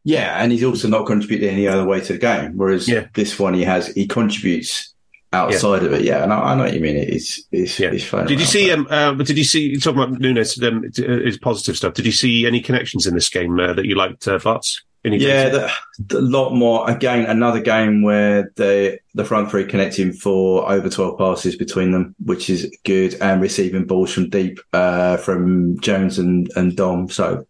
Yeah, 0.04 0.42
and 0.42 0.52
he's 0.52 0.64
also 0.64 0.88
not 0.88 1.06
contributing 1.06 1.48
any 1.50 1.66
other 1.66 1.84
way 1.84 2.00
to 2.00 2.12
the 2.14 2.18
game. 2.18 2.56
Whereas 2.56 2.88
Yeah. 2.88 3.06
this 3.14 3.38
one, 3.38 3.54
he 3.54 3.64
has 3.64 3.88
he 3.88 4.06
contributes 4.06 4.94
outside 5.32 5.82
of 5.82 5.92
it. 5.92 6.02
Yeah, 6.02 6.22
and 6.22 6.32
I, 6.32 6.38
I 6.52 6.54
know 6.54 6.62
what 6.64 6.72
you 6.72 6.80
mean. 6.80 6.96
It's 6.96 7.42
it's, 7.50 7.78
Yeah. 7.78 7.90
it's 7.90 8.04
fun. 8.04 8.26
Did 8.26 8.38
you 8.40 8.46
see? 8.46 8.70
Um, 8.70 8.86
uh, 8.88 9.12
but 9.14 9.26
did 9.26 9.36
you 9.36 9.44
see? 9.44 9.76
Talking 9.76 10.02
about 10.02 10.18
Núñez, 10.20 10.62
um, 10.66 10.84
his 11.24 11.36
positive 11.38 11.76
stuff. 11.76 11.94
Did 11.94 12.06
you 12.06 12.12
see 12.12 12.46
any 12.46 12.60
connections 12.60 13.06
in 13.06 13.14
this 13.14 13.28
game 13.28 13.58
uh, 13.58 13.72
that 13.74 13.86
you 13.86 13.96
liked, 13.96 14.26
uh, 14.28 14.38
Barts? 14.38 14.82
Yeah, 15.04 15.48
the, 15.48 16.18
a 16.18 16.20
lot 16.20 16.54
more. 16.54 16.90
Again, 16.90 17.26
another 17.26 17.60
game 17.60 18.02
where 18.02 18.50
the 18.56 18.98
the 19.14 19.24
front 19.24 19.50
three 19.50 19.64
connecting 19.64 20.12
for 20.12 20.70
over 20.70 20.88
twelve 20.88 21.18
passes 21.18 21.56
between 21.56 21.92
them, 21.92 22.14
which 22.24 22.50
is 22.50 22.70
good, 22.84 23.14
and 23.20 23.40
receiving 23.40 23.86
balls 23.86 24.12
from 24.12 24.28
deep 24.28 24.60
uh, 24.72 25.16
from 25.18 25.78
Jones 25.80 26.18
and 26.18 26.50
and 26.56 26.76
Dom. 26.76 27.08
So 27.08 27.46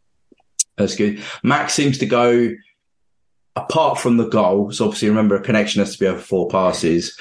that's 0.77 0.95
good. 0.95 1.23
Max 1.43 1.75
seems 1.75 1.99
to 1.99 2.07
go 2.07 2.55
apart 3.57 3.99
from 3.99 4.19
the 4.19 4.29
goal. 4.29 4.71
So 4.71 4.85
obviously, 4.85 5.09
remember 5.09 5.37
a 5.37 5.43
connection 5.43 5.81
has 5.81 5.95
to 5.95 5.99
be 5.99 6.07
over 6.07 6.21
four 6.21 6.49
passes. 6.49 7.19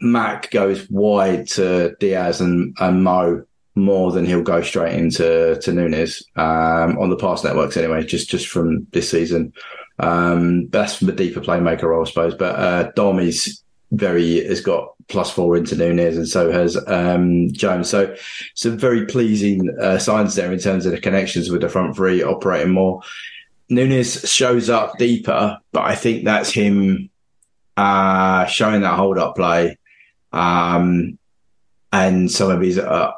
Mac 0.00 0.50
goes 0.50 0.88
wide 0.90 1.48
to 1.48 1.96
Diaz 1.98 2.40
and, 2.40 2.76
and 2.78 3.02
Mo 3.02 3.44
more 3.76 4.10
than 4.10 4.24
he'll 4.24 4.42
go 4.42 4.62
straight 4.62 4.94
into 4.94 5.58
to 5.60 5.70
Núñez 5.70 6.22
um, 6.36 6.98
on 6.98 7.10
the 7.10 7.16
pass 7.16 7.44
networks 7.44 7.76
anyway, 7.76 8.04
just 8.04 8.28
just 8.28 8.48
from 8.48 8.86
this 8.92 9.10
season. 9.10 9.52
Um, 9.98 10.68
that's 10.70 10.96
from 10.96 11.10
a 11.10 11.12
deeper 11.12 11.40
playmaker 11.40 11.84
role, 11.84 12.02
I 12.02 12.08
suppose. 12.08 12.34
But 12.34 12.56
uh, 12.56 12.90
Dom 12.96 13.20
is 13.20 13.62
very 13.92 14.44
has 14.46 14.62
got 14.62 14.94
plus 15.08 15.30
four 15.30 15.56
into 15.56 15.76
Núñez, 15.76 16.16
and 16.16 16.26
so 16.26 16.50
has 16.50 16.76
um, 16.88 17.52
Jones. 17.52 17.90
So 17.90 18.16
some 18.54 18.78
very 18.78 19.06
pleasing 19.06 19.70
uh, 19.80 19.98
signs 19.98 20.34
there 20.34 20.52
in 20.52 20.58
terms 20.58 20.86
of 20.86 20.92
the 20.92 21.00
connections 21.00 21.50
with 21.50 21.60
the 21.60 21.68
front 21.68 21.94
three 21.94 22.22
operating 22.22 22.72
more. 22.72 23.02
Núñez 23.70 24.26
shows 24.26 24.70
up 24.70 24.96
deeper, 24.98 25.58
but 25.72 25.84
I 25.84 25.94
think 25.96 26.24
that's 26.24 26.50
him 26.50 27.10
uh, 27.76 28.46
showing 28.46 28.80
that 28.82 28.96
hold 28.96 29.18
up 29.18 29.36
play. 29.36 29.76
Um, 30.32 31.18
and 31.92 32.30
some 32.30 32.50
of 32.50 32.60
his 32.60 32.78
uh, 32.78 33.12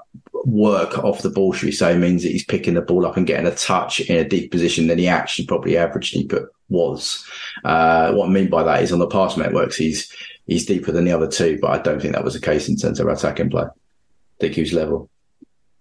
work 0.44 0.98
off 0.98 1.22
the 1.22 1.30
ball, 1.30 1.52
should 1.52 1.66
we 1.66 1.72
say, 1.72 1.96
means 1.96 2.22
that 2.22 2.32
he's 2.32 2.44
picking 2.44 2.74
the 2.74 2.82
ball 2.82 3.06
up 3.06 3.16
and 3.16 3.26
getting 3.26 3.46
a 3.46 3.54
touch 3.54 4.00
in 4.00 4.16
a 4.16 4.28
deep 4.28 4.50
position 4.50 4.86
than 4.86 4.98
he 4.98 5.08
actually 5.08 5.46
probably 5.46 5.72
averagely 5.72 6.28
but 6.28 6.44
was. 6.68 7.24
Uh, 7.64 8.12
what 8.12 8.26
I 8.26 8.30
mean 8.30 8.48
by 8.48 8.62
that 8.62 8.82
is 8.82 8.92
on 8.92 8.98
the 8.98 9.06
pass 9.06 9.36
networks, 9.36 9.76
he's 9.76 10.12
he's 10.46 10.66
deeper 10.66 10.92
than 10.92 11.04
the 11.04 11.12
other 11.12 11.28
two, 11.28 11.58
but 11.60 11.70
I 11.70 11.82
don't 11.82 12.00
think 12.00 12.14
that 12.14 12.24
was 12.24 12.34
the 12.34 12.40
case 12.40 12.68
in 12.68 12.76
terms 12.76 13.00
of 13.00 13.08
attacking 13.08 13.50
play. 13.50 13.64
I 13.64 14.40
think 14.40 14.54
he 14.54 14.62
was 14.62 14.72
level. 14.72 15.10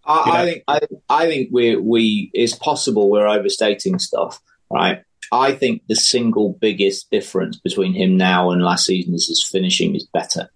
I, 0.05 0.23
Yeah. 0.25 0.33
I 0.33 0.45
think 0.45 0.63
I, 0.67 0.79
I 1.09 1.27
think 1.27 1.49
we 1.51 1.75
we 1.75 2.31
it's 2.33 2.55
possible 2.55 3.09
we're 3.09 3.27
overstating 3.27 3.99
stuff, 3.99 4.39
right? 4.71 5.03
I 5.31 5.51
think 5.53 5.83
the 5.87 5.95
single 5.95 6.53
biggest 6.53 7.11
difference 7.11 7.57
between 7.57 7.93
him 7.93 8.15
now 8.15 8.51
and 8.51 8.63
last 8.63 8.85
season 8.85 9.13
is 9.13 9.27
his 9.27 9.43
finishing 9.43 9.95
is 9.95 10.05
better. 10.05 10.49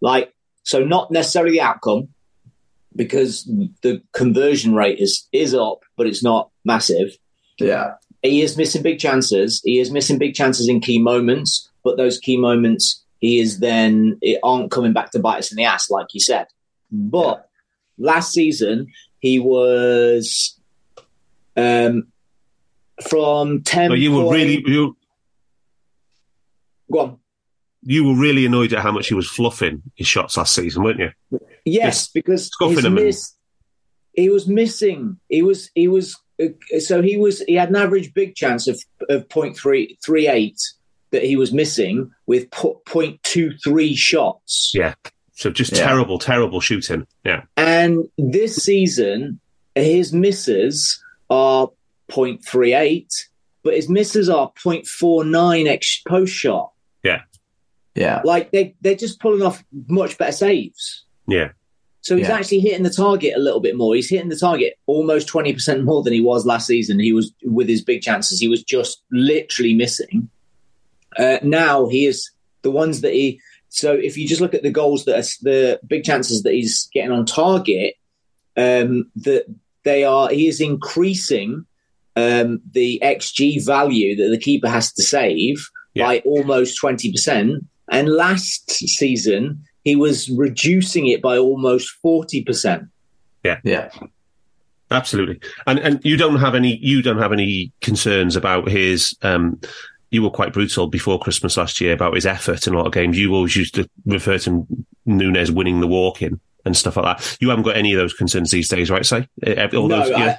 Like 0.00 0.34
so, 0.64 0.82
not 0.82 1.10
necessarily 1.10 1.52
the 1.52 1.60
outcome, 1.60 2.08
because 2.96 3.44
the 3.82 4.02
conversion 4.12 4.74
rate 4.74 4.98
is 4.98 5.26
is 5.32 5.54
up, 5.54 5.80
but 5.96 6.06
it's 6.06 6.22
not 6.22 6.50
massive. 6.64 7.16
Yeah, 7.58 7.94
He 8.22 8.42
is 8.42 8.56
missing 8.56 8.82
big 8.82 8.98
chances. 8.98 9.60
He 9.64 9.78
is 9.78 9.90
missing 9.90 10.18
big 10.18 10.34
chances 10.34 10.68
in 10.68 10.80
key 10.80 10.98
moments, 10.98 11.70
but 11.84 11.96
those 11.96 12.18
key 12.18 12.36
moments 12.36 13.02
he 13.20 13.38
is 13.40 13.60
then 13.60 14.18
it 14.22 14.38
aren't 14.42 14.70
coming 14.70 14.92
back 14.92 15.10
to 15.12 15.18
bite 15.18 15.38
us 15.38 15.50
in 15.52 15.56
the 15.56 15.64
ass, 15.64 15.88
like 15.90 16.08
you 16.12 16.20
said. 16.20 16.46
But 16.90 17.48
last 17.96 18.32
season 18.32 18.88
he 19.20 19.38
was 19.38 20.58
um 21.56 22.08
from 23.08 23.62
ten. 23.62 23.88
But 23.90 23.98
you 23.98 24.12
were 24.12 24.24
point- 24.24 24.36
really 24.36 24.62
you 24.66 24.96
go 26.92 26.98
on. 27.00 27.18
you 27.82 28.04
were 28.04 28.14
really 28.14 28.46
annoyed 28.46 28.72
at 28.72 28.80
how 28.82 28.92
much 28.92 29.08
he 29.08 29.14
was 29.14 29.28
fluffing 29.28 29.82
his 29.94 30.06
shots 30.06 30.36
last 30.36 30.54
season, 30.54 30.82
weren't 30.82 30.98
you? 31.00 31.10
Yes, 31.64 32.08
because 32.08 32.50
his 32.60 32.88
miss, 32.90 33.34
he 34.12 34.28
was 34.28 34.46
missing. 34.46 35.18
He 35.28 35.42
was 35.42 35.70
he 35.74 35.88
was 35.88 36.16
uh, 36.42 36.48
so 36.78 37.00
he 37.02 37.16
was 37.16 37.40
he 37.40 37.54
had 37.54 37.70
an 37.70 37.76
average 37.76 38.12
big 38.14 38.34
chance 38.34 38.68
of 38.68 38.78
of 39.08 39.28
point 39.28 39.56
three 39.56 39.98
three 40.04 40.28
eight 40.28 40.58
that 41.10 41.22
he 41.24 41.36
was 41.36 41.52
missing 41.52 42.10
with 42.26 42.50
po- 42.50 42.82
point 42.86 43.22
two 43.22 43.52
three 43.62 43.94
shots. 43.94 44.72
Yeah. 44.74 44.94
So 45.32 45.50
just 45.50 45.72
Yeah. 45.72 45.86
terrible, 45.86 46.18
terrible 46.18 46.60
shooting. 46.60 47.06
Yeah. 47.24 47.42
And 47.56 48.04
this 48.18 48.56
season, 48.56 49.40
his 49.74 50.12
misses 50.12 51.02
are 51.30 51.68
0.38, 52.10 53.06
but 53.62 53.74
his 53.74 53.88
misses 53.88 54.28
are 54.28 54.52
0.49 54.64 55.66
ex- 55.68 56.02
post 56.06 56.32
shot. 56.32 56.72
Yeah. 57.02 57.22
Yeah, 57.96 58.22
Like 58.24 58.50
they, 58.50 58.74
they're 58.80 58.96
just 58.96 59.20
pulling 59.20 59.42
off 59.42 59.62
much 59.86 60.18
better 60.18 60.32
saves. 60.32 61.03
Yeah. 61.26 61.50
So 62.02 62.16
he's 62.16 62.28
Yeah. 62.28 62.34
actually 62.34 62.60
hitting 62.60 62.82
the 62.82 62.90
target 62.90 63.32
a 63.34 63.40
little 63.40 63.60
bit 63.60 63.76
more. 63.76 63.94
He's 63.94 64.10
hitting 64.10 64.28
the 64.28 64.36
target 64.36 64.74
almost 64.86 65.26
20% 65.28 65.84
more 65.84 66.02
than 66.02 66.12
he 66.12 66.20
was 66.20 66.44
last 66.44 66.66
season. 66.66 66.98
He 66.98 67.12
was 67.14 67.32
with 67.44 67.66
his 67.68 67.82
big 67.82 68.02
chances. 68.02 68.40
He 68.40 68.48
was 68.48 68.62
just 68.62 69.02
literally 69.10 69.74
missing. 69.74 70.28
Uh, 71.18 71.38
now 71.42 71.86
he 71.88 72.04
is 72.06 72.30
the 72.62 72.70
ones 72.70 73.00
that 73.00 73.12
he. 73.14 73.40
So 73.70 73.92
if 73.94 74.16
you 74.18 74.28
just 74.28 74.40
look 74.40 74.54
at 74.54 74.62
the 74.62 74.70
goals 74.70 75.04
that 75.06 75.18
are 75.18 75.28
the 75.42 75.80
big 75.86 76.04
chances 76.04 76.42
that 76.42 76.52
he's 76.52 76.88
getting 76.92 77.10
on 77.12 77.24
target, 77.26 77.94
um, 78.56 79.10
that 79.16 79.46
they 79.84 80.04
are, 80.04 80.28
he 80.28 80.46
is 80.46 80.60
increasing 80.60 81.64
um, 82.16 82.60
the 82.72 83.00
XG 83.02 83.64
value 83.64 84.14
that 84.16 84.28
the 84.30 84.38
keeper 84.38 84.68
has 84.68 84.92
to 84.92 85.02
save 85.02 85.56
Yeah. 85.94 86.04
by 86.06 86.18
almost 86.20 86.78
20%. 86.80 87.64
And 87.90 88.08
last 88.08 88.70
season, 88.70 89.64
he 89.84 89.96
was 89.96 90.30
reducing 90.30 91.06
it 91.08 91.20
by 91.22 91.36
almost 91.38 91.92
40%. 92.04 92.88
yeah. 93.42 93.60
Yeah. 93.62 93.90
Absolutely. 94.90 95.40
And 95.66 95.78
and 95.80 96.04
you 96.04 96.16
don't 96.16 96.36
have 96.36 96.54
any 96.54 96.76
you 96.76 97.02
don't 97.02 97.18
have 97.18 97.32
any 97.32 97.72
concerns 97.80 98.36
about 98.36 98.68
his 98.68 99.16
um 99.22 99.60
you 100.10 100.22
were 100.22 100.30
quite 100.30 100.52
brutal 100.52 100.86
before 100.86 101.18
Christmas 101.18 101.56
last 101.56 101.80
year 101.80 101.92
about 101.92 102.14
his 102.14 102.26
effort 102.26 102.66
in 102.66 102.74
a 102.74 102.76
lot 102.76 102.86
of 102.86 102.92
games. 102.92 103.18
You 103.18 103.34
always 103.34 103.56
used 103.56 103.74
to 103.74 103.88
refer 104.06 104.38
to 104.38 104.64
Núñez 105.08 105.50
winning 105.50 105.80
the 105.80 105.88
walk 105.88 106.22
in 106.22 106.38
and 106.64 106.76
stuff 106.76 106.96
like 106.96 107.18
that. 107.18 107.36
You 107.40 107.48
haven't 107.48 107.64
got 107.64 107.76
any 107.76 107.92
of 107.92 107.98
those 107.98 108.12
concerns 108.12 108.52
these 108.52 108.68
days, 108.68 108.90
right? 108.90 109.04
Say 109.04 109.26
all 109.74 109.88
no, 109.88 110.00
those, 110.00 110.10
yeah. 110.10 110.38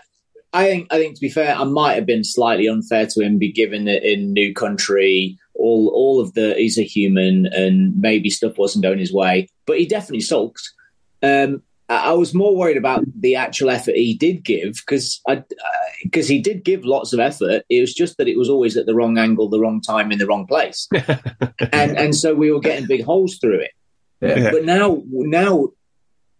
I, 0.56 0.66
think 0.66 0.88
I 0.92 0.98
think 0.98 1.16
to 1.16 1.22
be 1.22 1.30
fair, 1.30 1.56
I 1.56 1.64
might 1.64 1.96
have 1.96 2.06
been 2.06 2.24
slightly 2.24 2.68
unfair 2.68 3.06
to 3.08 3.22
him, 3.22 3.38
be 3.38 3.52
given 3.52 3.88
it 3.88 4.04
in 4.04 4.34
new 4.34 4.54
country. 4.54 5.38
All 5.56 5.90
all 5.94 6.20
of 6.20 6.34
the 6.34 6.54
he's 6.56 6.78
a 6.78 6.84
human, 6.84 7.48
and 7.48 7.96
maybe 8.00 8.30
stuff 8.30 8.58
wasn't 8.58 8.84
going 8.84 9.00
his 9.00 9.14
way, 9.14 9.48
but 9.66 9.80
he 9.80 9.86
definitely 9.86 10.22
sulked. 10.22 10.62
Um, 11.24 11.62
I 11.90 12.10
I 12.10 12.12
was 12.14 12.34
more 12.34 12.56
worried 12.56 12.78
about 12.78 13.04
the 13.20 13.36
actual 13.36 13.70
effort 13.70 13.96
he 13.96 14.14
did 14.14 14.44
give 14.44 14.82
because 14.86 15.22
because 16.04 16.28
he 16.28 16.40
did 16.40 16.64
give 16.64 16.86
lots 16.86 17.14
of 17.14 17.20
effort. 17.20 17.64
It 17.70 17.82
was 17.82 17.94
just 17.94 18.18
that 18.18 18.28
it 18.28 18.38
was 18.38 18.50
always 18.50 18.78
at 18.78 18.86
the 18.86 18.96
wrong 18.96 19.18
angle, 19.18 19.50
the 19.50 19.60
wrong 19.60 19.82
time, 19.82 20.12
in 20.12 20.20
the 20.20 20.28
wrong 20.28 20.48
place, 20.48 20.88
and 21.72 21.98
and 21.98 22.16
so 22.16 22.34
we 22.34 22.52
were 22.52 22.60
getting 22.60 22.88
big 22.88 23.04
holes 23.04 23.38
through 23.38 23.60
it. 23.60 23.72
Yeah. 24.22 24.52
But 24.52 24.66
now, 24.66 25.04
now, 25.08 25.70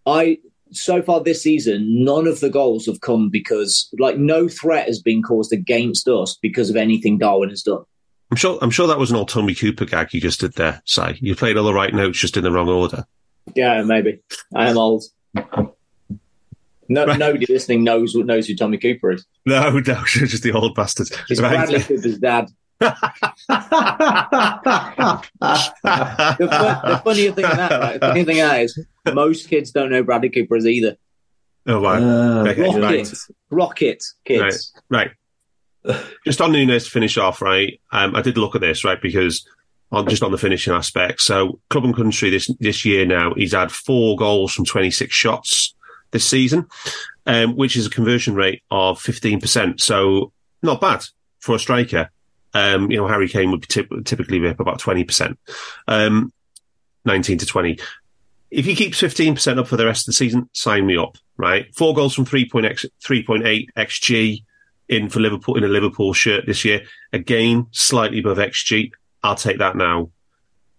I 0.06 0.40
so 0.76 1.02
far 1.02 1.22
this 1.24 1.42
season, 1.44 2.04
none 2.04 2.28
of 2.28 2.40
the 2.40 2.50
goals 2.50 2.86
have 2.86 3.02
come 3.02 3.30
because 3.30 3.90
like 4.00 4.18
no 4.18 4.48
threat 4.48 4.88
has 4.88 5.02
been 5.02 5.22
caused 5.24 5.52
against 5.54 6.08
us 6.08 6.38
because 6.42 6.70
of 6.70 6.76
anything 6.76 7.18
Darwin 7.18 7.50
has 7.50 7.64
done. 7.64 7.84
I'm 8.32 8.38
sure 8.38 8.58
I'm 8.62 8.72
sure 8.72 8.88
that 8.88 8.98
was 9.00 9.12
an 9.12 9.18
old 9.18 9.30
Tommy 9.30 9.54
Cooper 9.56 9.86
gag 9.86 10.14
you 10.14 10.20
just 10.22 10.40
did 10.40 10.54
there, 10.56 10.82
Si. 10.86 11.18
You 11.22 11.36
played 11.36 11.58
all 11.58 11.66
the 11.66 11.74
right 11.74 11.94
notes 11.94 12.18
just 12.20 12.38
in 12.38 12.44
the 12.44 12.52
wrong 12.52 12.70
order. 12.70 13.06
Yeah, 13.56 13.84
maybe 13.84 14.20
I 14.56 14.70
am 14.70 14.78
old. 14.78 15.04
No, 16.88 17.06
Right. 17.06 17.18
nobody 17.18 17.46
listening 17.50 17.84
knows 17.84 18.14
knows 18.16 18.48
who 18.48 18.56
Tommy 18.56 18.78
Cooper 18.78 19.12
is. 19.12 19.26
No, 19.46 19.70
no, 19.80 19.82
just 20.06 20.44
the 20.44 20.52
old 20.52 20.76
bastards. 20.76 21.12
It's 21.30 21.40
Right. 21.42 21.56
Bradley 21.56 21.82
Cooper's 21.82 22.18
dad. 22.20 22.50
The, 22.80 22.96
fu- 26.40 26.90
the 26.90 27.02
funny 27.04 27.32
thing 27.32 27.46
of 27.46 27.58
that, 27.58 27.72
right, 27.72 28.00
the 28.00 28.08
funny 28.08 28.24
thing 28.24 28.42
of 28.42 28.50
that 28.50 28.62
is 28.62 28.86
most 29.14 29.50
kids 29.50 29.72
don't 29.72 29.92
know 29.92 30.04
Bradley 30.04 30.30
Cooper 30.30 30.56
is 30.56 30.66
either. 30.66 30.98
oh, 31.68 31.82
right. 31.82 32.02
Uh, 32.02 32.46
Okay, 32.50 32.62
Rocket, 32.62 32.82
right. 32.82 33.14
rocket 33.50 34.04
kids. 34.26 34.74
Right. 34.90 35.12
Just 36.26 36.42
on 36.42 36.52
Núñez 36.52 36.86
to 36.86 36.92
finish 36.92 37.18
off, 37.18 37.42
right? 37.42 37.80
Um, 37.92 38.16
I 38.16 38.22
did 38.22 38.38
look 38.38 38.56
at 38.56 38.62
this, 38.62 38.84
right, 38.84 39.02
because 39.02 39.48
on 39.92 40.08
just 40.10 40.24
on 40.24 40.32
the 40.32 40.38
finishing 40.38 40.74
aspect. 40.74 41.22
So, 41.22 41.60
club 41.70 41.86
and 41.86 41.96
country 41.96 42.30
this 42.32 42.50
this 42.60 42.86
year 42.86 43.06
now, 43.06 43.34
he's 43.36 43.54
had 43.54 43.72
four 43.72 44.16
goals 44.16 44.52
from 44.54 44.66
26 44.66 45.14
shots 45.14 45.76
this 46.12 46.26
season, 46.26 46.66
um, 47.28 47.56
which 47.56 47.76
is 47.78 47.86
a 47.86 47.90
conversion 47.92 48.34
rate 48.34 48.64
of 48.72 49.00
15%. 49.00 49.80
So, 49.80 50.32
not 50.64 50.82
bad 50.82 51.04
for 51.40 51.56
a 51.56 51.60
striker. 51.60 52.10
Um, 52.56 52.90
you 52.90 52.98
know, 52.98 53.08
Harry 53.08 53.28
Kane 53.28 53.52
would 53.52 53.64
typ- 53.64 54.06
typically 54.06 54.40
be 54.40 54.48
up 54.48 54.62
about 54.62 54.80
20%, 54.80 55.38
um, 55.90 56.32
19 57.04 57.38
to 57.40 57.46
20. 57.46 57.78
If 58.50 58.64
he 58.64 58.76
keeps 58.76 59.02
15% 59.02 59.60
up 59.60 59.68
for 59.68 59.76
the 59.76 59.86
rest 59.86 60.04
of 60.04 60.06
the 60.08 60.14
season, 60.14 60.50
sign 60.54 60.86
me 60.86 60.98
up, 60.98 61.18
right? 61.36 61.74
Four 61.76 61.94
goals 61.94 62.16
from 62.16 62.26
3.8 62.26 62.86
3.8 63.04 63.68
XG 63.76 64.44
in 64.88 65.10
for 65.10 65.20
Liverpool 65.20 65.58
in 65.58 65.66
a 65.66 65.68
Liverpool 65.68 66.14
shirt 66.14 66.46
this 66.46 66.64
year. 66.64 66.84
Again, 67.12 67.68
slightly 67.72 68.20
above 68.20 68.38
XG. 68.38 68.92
I'll 69.22 69.36
take 69.36 69.58
that 69.58 69.76
now. 69.76 70.12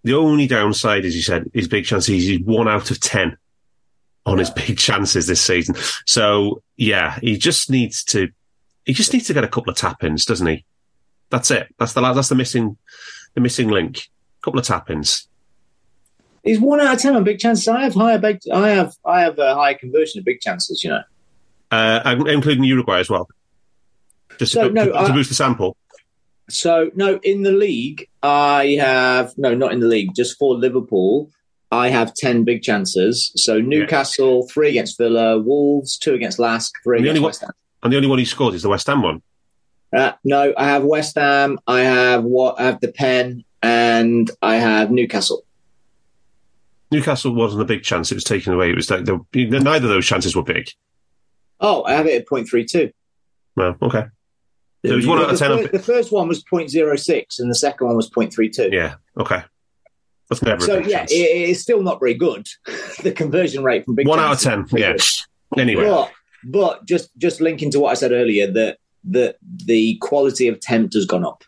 The 0.02 0.14
only 0.14 0.46
downside, 0.46 1.04
as 1.04 1.14
you 1.14 1.22
said, 1.22 1.50
is 1.52 1.68
big 1.68 1.84
chances. 1.84 2.24
He's 2.24 2.40
one 2.40 2.68
out 2.68 2.90
of 2.90 3.00
ten 3.00 3.36
on 4.24 4.38
his 4.38 4.50
big 4.50 4.78
chances 4.78 5.26
this 5.26 5.42
season. 5.42 5.74
So 6.06 6.62
yeah, 6.78 7.18
he 7.20 7.36
just 7.36 7.70
needs 7.70 8.02
to. 8.04 8.28
He 8.86 8.94
just 8.94 9.12
needs 9.12 9.26
to 9.26 9.34
get 9.34 9.44
a 9.44 9.48
couple 9.48 9.70
of 9.70 9.76
tap 9.76 10.04
ins, 10.04 10.24
doesn't 10.24 10.46
he? 10.46 10.64
That's 11.30 11.50
it. 11.50 11.74
That's 11.78 11.92
the 11.92 12.00
that's 12.12 12.28
the 12.28 12.34
missing 12.34 12.76
the 13.34 13.40
missing 13.40 13.68
link. 13.68 13.98
A 13.98 14.44
couple 14.44 14.60
of 14.60 14.66
tap 14.66 14.90
ins. 14.90 15.28
He's 16.44 16.60
one 16.60 16.80
out 16.80 16.94
of 16.94 17.00
ten 17.00 17.16
on 17.16 17.24
big 17.24 17.38
chances. 17.38 17.66
I 17.66 17.82
have 17.82 17.94
higher 17.94 18.18
big. 18.18 18.40
I 18.52 18.68
have 18.70 18.94
I 19.04 19.20
have 19.22 19.38
a 19.38 19.54
higher 19.54 19.74
conversion 19.74 20.18
of 20.20 20.24
big 20.24 20.40
chances. 20.40 20.84
You 20.84 20.90
know. 20.90 21.02
Uh, 21.72 22.24
including 22.28 22.62
Uruguay 22.64 23.00
as 23.00 23.10
well. 23.10 23.28
Just 24.38 24.52
So, 24.52 24.68
to, 24.68 24.72
no, 24.74 24.84
to, 24.86 24.92
to 24.92 24.98
I- 24.98 25.12
boost 25.12 25.28
the 25.30 25.34
sample. 25.34 25.76
So 26.48 26.92
no, 26.94 27.18
in 27.24 27.42
the 27.42 27.50
league, 27.50 28.08
I 28.22 28.76
have 28.80 29.36
no, 29.36 29.52
not 29.56 29.72
in 29.72 29.80
the 29.80 29.88
league. 29.88 30.14
Just 30.14 30.38
for 30.38 30.54
Liverpool, 30.54 31.28
I 31.72 31.88
have 31.88 32.14
ten 32.14 32.44
big 32.44 32.62
chances. 32.62 33.32
So 33.34 33.60
Newcastle, 33.60 34.46
three 34.48 34.68
against 34.70 34.96
Villa, 34.96 35.40
Wolves, 35.40 35.98
two 35.98 36.14
against 36.14 36.38
LASK, 36.38 36.70
three 36.84 36.98
The 36.98 37.02
against 37.08 37.16
only 37.18 37.26
West 37.26 37.40
Ham. 37.40 37.50
And 37.82 37.92
the 37.92 37.96
only 37.96 38.08
one 38.08 38.20
he 38.20 38.24
scored 38.24 38.54
is 38.54 38.62
the 38.62 38.68
West 38.68 38.86
Ham 38.86 39.02
one. 39.02 39.22
Uh, 39.94 40.12
no, 40.24 40.52
I 40.56 40.64
have 40.66 40.84
West 40.84 41.16
Ham. 41.16 41.58
I 41.66 41.80
have 41.80 42.24
what? 42.24 42.58
I 42.60 42.64
have 42.64 42.80
the 42.80 42.88
Pen, 42.92 43.44
and 43.62 44.30
I 44.42 44.56
have 44.56 44.90
Newcastle. 44.90 45.44
Newcastle 46.90 47.34
wasn't 47.34 47.62
a 47.62 47.64
big 47.66 47.82
chance. 47.82 48.10
It 48.12 48.14
was 48.16 48.24
taken 48.24 48.52
away. 48.52 48.70
It 48.70 48.76
was 48.76 48.90
like 48.90 49.04
the, 49.04 49.18
neither 49.32 49.86
of 49.86 49.90
those 49.90 50.06
chances 50.06 50.36
were 50.36 50.42
big. 50.42 50.68
Oh, 51.60 51.82
I 51.84 51.94
have 51.94 52.06
it 52.06 52.20
at 52.22 52.28
point 52.28 52.48
three 52.48 52.64
two. 52.64 52.90
Well, 53.56 53.76
okay. 53.82 54.04
So 54.84 54.92
it 54.92 54.96
was 54.96 55.06
one 55.06 55.18
The, 55.18 55.24
out 55.24 55.32
of 55.32 55.38
ten. 55.38 55.62
fir- 55.66 55.68
the 55.72 55.82
first 55.82 56.12
one 56.12 56.28
was 56.28 56.44
0.06 56.44 57.40
and 57.40 57.50
the 57.50 57.54
second 57.56 57.86
one 57.88 57.96
was 57.96 58.08
0.32. 58.10 58.70
Yeah. 58.72 58.96
Okay. 59.18 59.42
That's 60.28 60.42
never 60.42 60.60
So 60.60 60.78
yeah, 60.78 61.04
it, 61.04 61.10
it's 61.10 61.60
still 61.60 61.82
not 61.82 61.98
very 61.98 62.14
good. 62.14 62.46
the 63.02 63.10
conversion 63.10 63.64
rate 63.64 63.84
from 63.84 63.94
big 63.96 64.06
one 64.06 64.20
out 64.20 64.34
of 64.34 64.40
ten. 64.40 64.64
is 64.64 64.72
Yeah. 64.74 64.92
good. 64.92 65.60
Anyway. 65.60 65.84
But 65.84 66.12
but 66.44 66.84
just 66.86 67.10
just 67.18 67.40
linking 67.40 67.70
to 67.72 67.80
what 67.80 67.90
I 67.90 67.94
said 67.94 68.12
earlier, 68.12 68.48
that 68.52 68.78
that 69.06 69.36
the 69.42 69.96
quality 70.00 70.48
of 70.48 70.56
attempt 70.56 70.94
has 70.94 71.04
gone 71.06 71.24
up, 71.24 71.44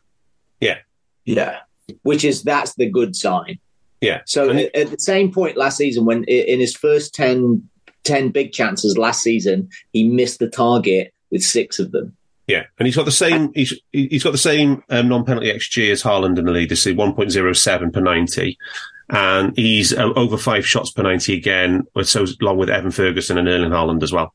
yeah, 0.60 0.78
Yeah. 1.24 1.58
which 2.02 2.24
is 2.24 2.42
that's 2.42 2.74
the 2.76 2.88
good 2.88 3.14
sign. 3.16 3.58
Yeah. 4.00 4.20
So 4.26 4.50
at, 4.50 4.74
at 4.76 4.90
the 4.90 4.98
same 4.98 5.32
point 5.32 5.56
last 5.56 5.76
season, 5.76 6.04
when 6.04 6.24
in 6.24 6.60
his 6.60 6.74
first 6.76 7.14
10, 7.14 7.68
10 8.04 8.30
big 8.30 8.52
chances 8.52 8.96
last 8.96 9.22
season, 9.22 9.68
he 9.92 10.04
missed 10.04 10.38
the 10.38 10.48
target 10.48 11.12
with 11.30 11.42
six 11.42 11.78
of 11.78 11.90
them. 11.90 12.14
Yeah, 12.46 12.62
and 12.78 12.86
he's 12.86 12.96
got 12.96 13.04
the 13.04 13.10
same. 13.12 13.52
He's 13.54 13.74
he's 13.92 14.22
got 14.24 14.30
the 14.30 14.38
same 14.38 14.82
um, 14.88 15.06
non-penalty 15.08 15.52
xG 15.52 15.90
as 15.92 16.02
Haaland 16.02 16.38
in 16.38 16.46
the 16.46 16.50
league. 16.50 16.70
This 16.70 16.86
is 16.86 16.94
one 16.94 17.12
point 17.14 17.30
zero 17.30 17.52
seven 17.52 17.90
per 17.92 18.00
ninety, 18.00 18.56
and 19.10 19.54
he's 19.54 19.92
uh, 19.92 20.10
over 20.16 20.38
five 20.38 20.66
shots 20.66 20.90
per 20.90 21.02
ninety 21.02 21.34
again. 21.36 21.82
So 22.04 22.24
along 22.40 22.56
with 22.56 22.70
Evan 22.70 22.90
Ferguson 22.90 23.36
and 23.36 23.48
Erling 23.48 23.70
Haaland 23.72 24.02
as 24.02 24.12
well. 24.14 24.32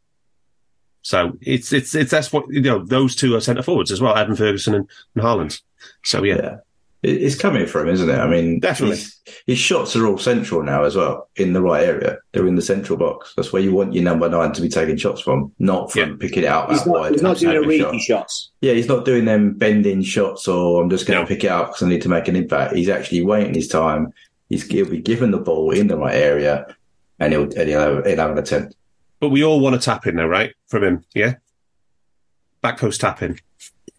So 1.04 1.34
it's 1.42 1.72
it's 1.72 1.94
it's 1.94 2.12
that's 2.12 2.34
what 2.34 2.46
you 2.50 2.62
know. 2.62 2.84
Those 2.84 3.16
two 3.16 3.36
are 3.36 3.42
centre 3.42 3.62
forwards 3.62 3.92
as 3.92 4.02
well, 4.02 4.16
Evan 4.18 4.36
Ferguson 4.36 4.74
and, 4.74 4.90
and 5.16 5.24
Haaland. 5.24 5.62
So 6.04 6.24
yeah, 6.24 6.36
Yeah. 6.38 6.56
It's 7.06 7.36
coming 7.36 7.66
from 7.68 7.90
him, 7.90 7.94
isn't 7.96 8.10
it? 8.10 8.18
I 8.18 8.28
mean, 8.30 8.62
Definitely. 8.62 8.96
His, 8.96 9.20
his 9.46 9.58
shots 9.58 9.94
are 9.98 10.08
all 10.08 10.18
central 10.18 10.64
now 10.64 10.84
as 10.86 10.96
well, 10.96 11.28
in 11.36 11.52
the 11.52 11.62
right 11.62 11.84
area. 11.84 12.20
They're 12.32 12.48
in 12.48 12.56
the 12.56 12.62
central 12.62 12.98
box. 12.98 13.34
That's 13.36 13.52
where 13.52 13.62
you 13.62 13.74
want 13.74 13.94
your 13.94 14.06
number 14.06 14.30
nine 14.30 14.54
to 14.54 14.62
be 14.62 14.70
taking 14.70 14.96
shots 14.96 15.20
from, 15.20 15.52
not 15.60 15.92
from 15.92 16.12
Yeah. 16.12 16.16
picking 16.18 16.44
it 16.44 16.46
out 16.46 16.70
He's 16.72 16.80
out 16.80 16.88
not, 16.88 16.94
wide. 17.02 17.12
he's 17.12 17.22
not 17.22 17.36
doing 17.40 17.70
a 17.70 17.78
shot. 17.78 17.96
shots. 18.00 18.52
Yeah, 18.62 18.72
he's 18.72 18.88
not 18.88 19.04
doing 19.04 19.26
them 19.26 19.52
bending 19.56 20.02
shots 20.02 20.48
or 20.48 20.82
I'm 20.82 20.90
just 20.90 21.06
going 21.06 21.18
to 21.18 21.24
No. 21.24 21.28
pick 21.28 21.44
it 21.44 21.50
out 21.52 21.68
because 21.72 21.84
I 21.84 21.90
need 21.90 22.04
to 22.04 22.10
make 22.10 22.30
an 22.30 22.38
impact. 22.38 22.74
He's 22.74 22.88
actually 22.88 23.26
waiting 23.26 23.54
his 23.54 23.68
time. 23.68 24.14
He's, 24.48 24.66
he'll 24.68 24.90
be 24.90 25.02
given 25.02 25.32
the 25.32 25.40
ball 25.40 25.72
in 25.72 25.88
the 25.88 25.98
right 25.98 26.16
area 26.16 26.74
and 27.20 27.34
he'll, 27.34 27.52
and 27.54 27.68
he'll, 27.68 27.82
have, 27.82 28.06
he'll 28.06 28.16
have 28.18 28.32
an 28.32 28.38
attempt. 28.38 28.78
But 29.24 29.30
we 29.30 29.42
all 29.42 29.62
want 29.62 29.74
a 29.74 29.80
tap 29.80 30.06
in 30.06 30.18
now, 30.18 30.28
right? 30.28 30.54
From 30.68 30.84
him, 30.84 31.06
yeah. 31.16 31.36
Back 32.62 32.78
post 32.78 33.00
tap 33.00 33.22
in. 33.22 33.40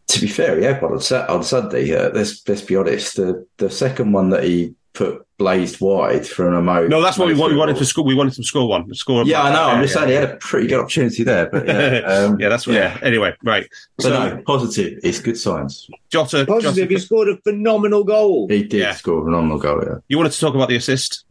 To 0.09 0.21
be 0.21 0.27
fair, 0.27 0.61
yeah. 0.61 0.75
had 0.75 0.83
one 0.83 0.93
on, 0.93 1.01
Sat- 1.01 1.31
on 1.31 1.43
Sunday. 1.43 1.97
Uh, 1.97 2.11
let's 2.11 2.47
let's 2.47 2.61
be 2.61 2.77
honest. 2.77 3.17
The 3.17 3.47
the 3.57 3.71
second 3.71 4.13
one 4.13 4.29
that 4.29 4.45
he 4.45 4.75
put 4.93 5.27
blazed 5.39 5.81
wide 5.81 6.27
for 6.27 6.47
an 6.53 6.63
mo. 6.63 6.87
No, 6.89 7.01
that's 7.01 7.17
what 7.17 7.27
we 7.27 7.33
want. 7.35 7.55
We 7.55 7.59
wanted 7.59 7.73
ball. 7.73 7.79
to 7.81 7.87
score. 7.87 8.05
We 8.05 8.15
wanted 8.15 8.35
to 8.35 8.43
score 8.45 8.69
one. 8.69 8.93
Score. 8.93 9.25
Yeah, 9.25 9.45
I 9.45 9.51
know. 9.55 9.63
I'm 9.63 9.81
just 9.81 9.95
saying 9.95 10.09
he 10.09 10.15
had 10.15 10.29
a 10.33 10.37
pretty 10.37 10.67
good 10.67 10.81
opportunity 10.81 11.25
there. 11.25 11.49
But 11.49 11.67
yeah, 11.69 11.73
um, 12.07 12.39
Yeah, 12.39 12.51
that's 12.51 12.67
what. 12.67 12.77
Yeah. 12.77 12.99
Anyway, 13.01 13.35
right. 13.43 13.67
But 13.97 14.03
So 14.03 14.11
no, 14.11 14.43
positive. 14.43 15.01
It's 15.03 15.21
good 15.21 15.39
signs. 15.39 15.89
Jota, 16.11 16.45
Positive, 16.47 16.75
Jota, 16.75 16.87
he 16.87 16.99
scored 16.99 17.31
a 17.31 17.39
phenomenal 17.39 18.05
goal. 18.05 18.47
He 18.49 18.63
did 18.65 18.81
Yeah. 18.81 18.93
score 18.93 19.23
a 19.23 19.25
phenomenal 19.25 19.59
goal. 19.59 19.83
Yeah. 19.87 19.95
you 20.07 20.19
wanted 20.19 20.33
to 20.33 20.39
talk 20.39 20.55
about 20.55 20.69
the 20.69 20.77
assist. 20.77 21.25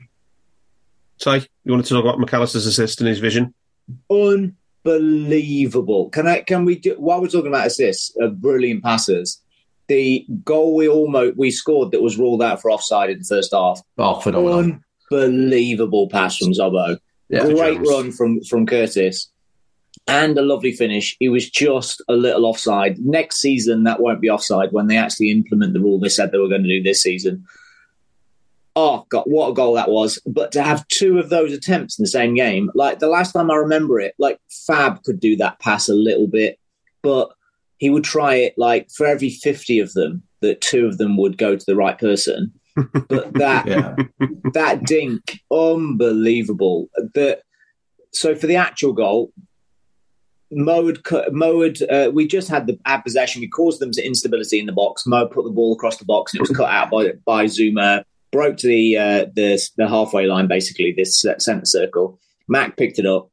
Ty, 1.19 1.35
you 1.63 1.71
wanted 1.71 1.85
to 1.85 1.93
talk 1.93 2.03
about 2.03 2.19
Mac 2.19 2.33
Allister's 2.33 2.65
assist 2.65 2.99
and 2.99 3.07
his 3.07 3.19
vision. 3.19 3.53
Unbelievable. 4.09 6.09
Can 6.09 6.27
I? 6.27 6.41
Can 6.41 6.65
we 6.65 6.77
do? 6.77 6.95
While 6.97 7.21
we're 7.21 7.27
talking 7.27 7.47
about 7.47 7.67
assists, 7.67 8.15
uh, 8.21 8.27
brilliant 8.27 8.83
passes. 8.83 9.39
The 9.87 10.25
goal 10.43 10.75
we 10.75 10.87
almost 10.87 11.37
we 11.37 11.51
scored 11.51 11.91
that 11.91 12.01
was 12.01 12.17
ruled 12.17 12.41
out 12.41 12.61
for 12.61 12.71
offside 12.71 13.09
in 13.09 13.19
the 13.19 13.25
first 13.25 13.53
half. 13.53 13.81
Oh, 13.97 14.19
phenomenal. 14.19 14.79
Unbelievable 15.11 16.09
pass 16.09 16.37
from 16.37 16.53
Szobo. 16.53 16.97
Yeah. 17.29 17.43
Great 17.43 17.79
run 17.81 18.11
from 18.11 18.41
from 18.43 18.65
Curtis, 18.65 19.29
and 20.07 20.37
a 20.37 20.41
lovely 20.41 20.71
finish. 20.71 21.15
He 21.19 21.29
was 21.29 21.49
just 21.49 22.01
a 22.07 22.13
little 22.13 22.45
offside. 22.45 22.99
Next 22.99 23.37
season, 23.37 23.83
that 23.83 23.99
won't 23.99 24.21
be 24.21 24.29
offside 24.29 24.71
when 24.71 24.87
they 24.87 24.97
actually 24.97 25.31
implement 25.31 25.73
the 25.73 25.79
rule 25.79 25.99
they 25.99 26.09
said 26.09 26.31
they 26.31 26.37
were 26.37 26.47
going 26.47 26.63
to 26.63 26.69
do 26.69 26.83
this 26.83 27.01
season. 27.01 27.45
Oh 28.75 29.05
God, 29.09 29.23
what 29.25 29.49
a 29.49 29.53
goal 29.53 29.75
that 29.75 29.89
was! 29.89 30.19
But 30.25 30.51
to 30.53 30.63
have 30.63 30.87
two 30.87 31.19
of 31.19 31.29
those 31.29 31.53
attempts 31.53 31.99
in 31.99 32.03
the 32.03 32.07
same 32.09 32.33
game, 32.33 32.71
like 32.73 32.99
the 32.99 33.07
last 33.07 33.31
time 33.33 33.51
I 33.51 33.55
remember 33.55 33.99
it, 33.99 34.15
like 34.17 34.39
Fab 34.65 35.03
could 35.03 35.19
do 35.19 35.35
that 35.37 35.59
pass 35.59 35.87
a 35.89 35.93
little 35.93 36.27
bit, 36.27 36.57
but 37.03 37.29
he 37.77 37.89
would 37.91 38.03
try 38.03 38.35
it 38.35 38.55
like 38.57 38.89
for 38.89 39.05
every 39.05 39.29
fifty 39.29 39.79
of 39.79 39.93
them, 39.93 40.23
that 40.41 40.61
two 40.61 40.87
of 40.87 40.97
them 40.97 41.17
would 41.17 41.37
go 41.37 41.55
to 41.55 41.65
the 41.65 41.75
right 41.75 41.97
person. 41.99 42.51
But 43.07 43.33
that 43.35 43.67
Yeah. 43.67 43.95
that 44.53 44.83
dink, 44.85 45.39
unbelievable. 45.51 46.89
The, 47.13 47.39
so 48.11 48.33
for 48.35 48.47
the 48.47 48.55
actual 48.55 48.93
goal, 48.93 49.31
Mo 50.51 50.87
had, 50.87 50.97
Mo 51.31 51.61
had 51.61 51.81
uh, 51.83 52.11
we 52.11 52.27
just 52.27 52.47
had 52.47 52.65
the 52.67 52.79
ad 52.85 53.03
possession. 53.03 53.41
We 53.41 53.47
caused 53.49 53.79
them 53.79 53.91
to 53.91 54.03
instability 54.05 54.59
in 54.59 54.65
the 54.65 54.71
box. 54.71 55.05
Mo 55.05 55.27
put 55.27 55.43
the 55.45 55.51
ball 55.51 55.73
across 55.73 55.97
the 55.97 56.05
box 56.05 56.33
and 56.33 56.39
it 56.39 56.49
was 56.49 56.57
cut 56.57 56.69
out 56.71 56.89
by 56.89 57.11
by 57.25 57.45
Zouma. 57.45 58.03
Broke 58.33 58.57
to 58.57 58.67
the 58.67 58.97
uh, 58.97 59.25
the 59.33 59.61
the 59.77 59.87
halfway 59.87 60.25
line, 60.25 60.47
basically 60.47 60.91
this 60.91 61.21
centre 61.21 61.65
circle. 61.65 62.19
Mac 62.47 62.75
picked 62.75 62.97
it 62.97 63.05
up, 63.05 63.29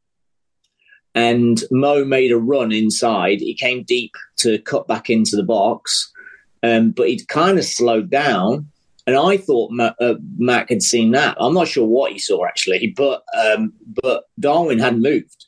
and 1.14 1.60
Mo 1.70 2.04
made 2.04 2.30
a 2.30 2.38
run 2.38 2.70
inside. 2.70 3.40
He 3.40 3.54
came 3.54 3.82
deep 3.82 4.12
to 4.40 4.58
cut 4.58 4.86
back 4.86 5.08
into 5.08 5.36
the 5.36 5.42
box, 5.42 6.12
um, 6.62 6.90
but 6.90 7.08
he'd 7.08 7.26
kind 7.28 7.58
of 7.58 7.64
slowed 7.64 8.10
down. 8.10 8.68
And 9.06 9.16
I 9.16 9.38
thought 9.38 9.72
Ma- 9.72 9.94
uh, 9.98 10.16
Mac 10.36 10.68
had 10.68 10.82
seen 10.82 11.12
that. 11.12 11.36
I'm 11.40 11.54
not 11.54 11.66
sure 11.66 11.86
what 11.86 12.12
he 12.12 12.18
saw 12.18 12.44
actually, 12.44 12.92
but 12.94 13.22
um, 13.34 13.72
but 14.02 14.24
Darwin 14.38 14.78
hadn't 14.78 15.02
moved. 15.02 15.46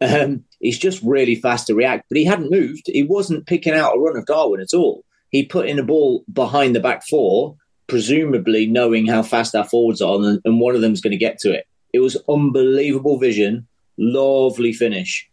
Um, 0.00 0.44
he's 0.60 0.78
just 0.78 1.02
really 1.02 1.34
fast 1.34 1.66
to 1.66 1.74
react, 1.74 2.06
but 2.08 2.16
he 2.16 2.24
hadn't 2.24 2.50
moved. 2.50 2.84
He 2.86 3.02
wasn't 3.02 3.46
picking 3.46 3.74
out 3.74 3.94
a 3.94 4.00
run 4.00 4.16
of 4.16 4.24
Darwin 4.24 4.62
at 4.62 4.74
all. 4.74 5.04
He 5.28 5.44
put 5.44 5.68
in 5.68 5.78
a 5.78 5.84
ball 5.84 6.24
behind 6.32 6.74
the 6.74 6.80
back 6.80 7.06
four, 7.06 7.56
presumably 7.86 8.66
knowing 8.66 9.06
how 9.06 9.22
fast 9.22 9.54
our 9.54 9.64
forwards 9.64 10.00
are, 10.00 10.16
and, 10.16 10.40
and 10.44 10.60
one 10.60 10.74
of 10.74 10.80
them's 10.80 11.00
going 11.00 11.12
to 11.12 11.16
get 11.16 11.38
to 11.40 11.52
it. 11.52 11.66
It 11.92 12.00
was 12.00 12.16
unbelievable 12.28 13.18
vision, 13.18 13.66
lovely 13.98 14.72
finish, 14.72 15.28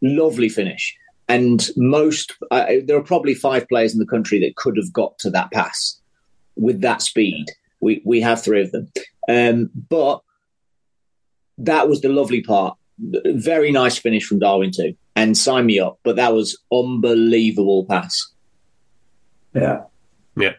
lovely 0.00 0.48
finish. 0.48 0.96
And 1.28 1.68
most, 1.76 2.34
uh, 2.50 2.66
there 2.84 2.96
are 2.96 3.02
probably 3.02 3.34
five 3.34 3.68
players 3.68 3.92
in 3.92 4.00
the 4.00 4.06
country 4.06 4.40
that 4.40 4.56
could 4.56 4.76
have 4.76 4.92
got 4.92 5.18
to 5.20 5.30
that 5.30 5.50
pass 5.52 6.00
with 6.56 6.80
that 6.82 7.02
speed. 7.02 7.46
We 7.80 8.02
we 8.04 8.20
have 8.20 8.42
three 8.42 8.62
of 8.62 8.70
them, 8.72 8.90
um, 9.28 9.70
but 9.88 10.20
that 11.58 11.88
was 11.88 12.00
the 12.00 12.08
lovely 12.08 12.42
part. 12.42 12.76
Very 12.98 13.72
nice 13.72 13.98
finish 13.98 14.24
from 14.24 14.38
Darwin 14.38 14.70
too, 14.70 14.94
and 15.16 15.36
sign 15.36 15.66
me 15.66 15.80
up. 15.80 15.98
But 16.04 16.16
that 16.16 16.34
was 16.34 16.58
unbelievable 16.72 17.84
pass. 17.86 18.32
Yeah. 19.54 19.82
Yeah. 20.34 20.54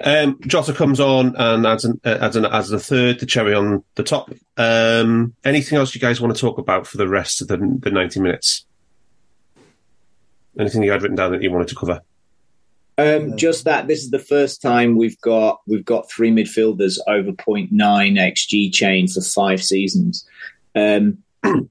Um, 0.00 0.40
Jota 0.40 0.72
comes 0.72 0.98
on 0.98 1.36
and 1.36 1.66
adds 1.66 1.84
an, 1.84 2.00
uh, 2.04 2.18
adds, 2.20 2.36
an, 2.36 2.46
adds 2.46 2.68
the 2.68 2.80
third, 2.80 3.20
the 3.20 3.26
cherry 3.26 3.54
on 3.54 3.84
the 3.94 4.02
top. 4.02 4.32
Um, 4.56 5.34
anything 5.44 5.78
else 5.78 5.94
you 5.94 6.00
guys 6.00 6.20
want 6.20 6.34
to 6.34 6.40
talk 6.40 6.58
about 6.58 6.86
for 6.86 6.96
the 6.96 7.08
rest 7.08 7.40
of 7.40 7.48
the, 7.48 7.56
the 7.56 7.90
90 7.90 8.20
minutes? 8.20 8.64
Anything 10.58 10.82
you 10.82 10.90
had 10.90 11.02
written 11.02 11.16
down 11.16 11.30
that 11.32 11.42
you 11.42 11.52
wanted 11.52 11.68
to 11.68 11.76
cover? 11.76 12.00
Um, 12.96 13.36
just 13.36 13.64
that 13.66 13.86
this 13.86 14.02
is 14.02 14.10
the 14.10 14.18
first 14.18 14.60
time 14.60 14.96
we've 14.96 15.20
got 15.20 15.60
we've 15.68 15.84
got 15.84 16.10
three 16.10 16.32
midfielders 16.32 16.98
over 17.06 17.30
0.9 17.30 17.70
xG 17.70 18.72
chain 18.72 19.06
for 19.06 19.20
five 19.20 19.62
seasons. 19.62 20.26
Um, 20.74 21.18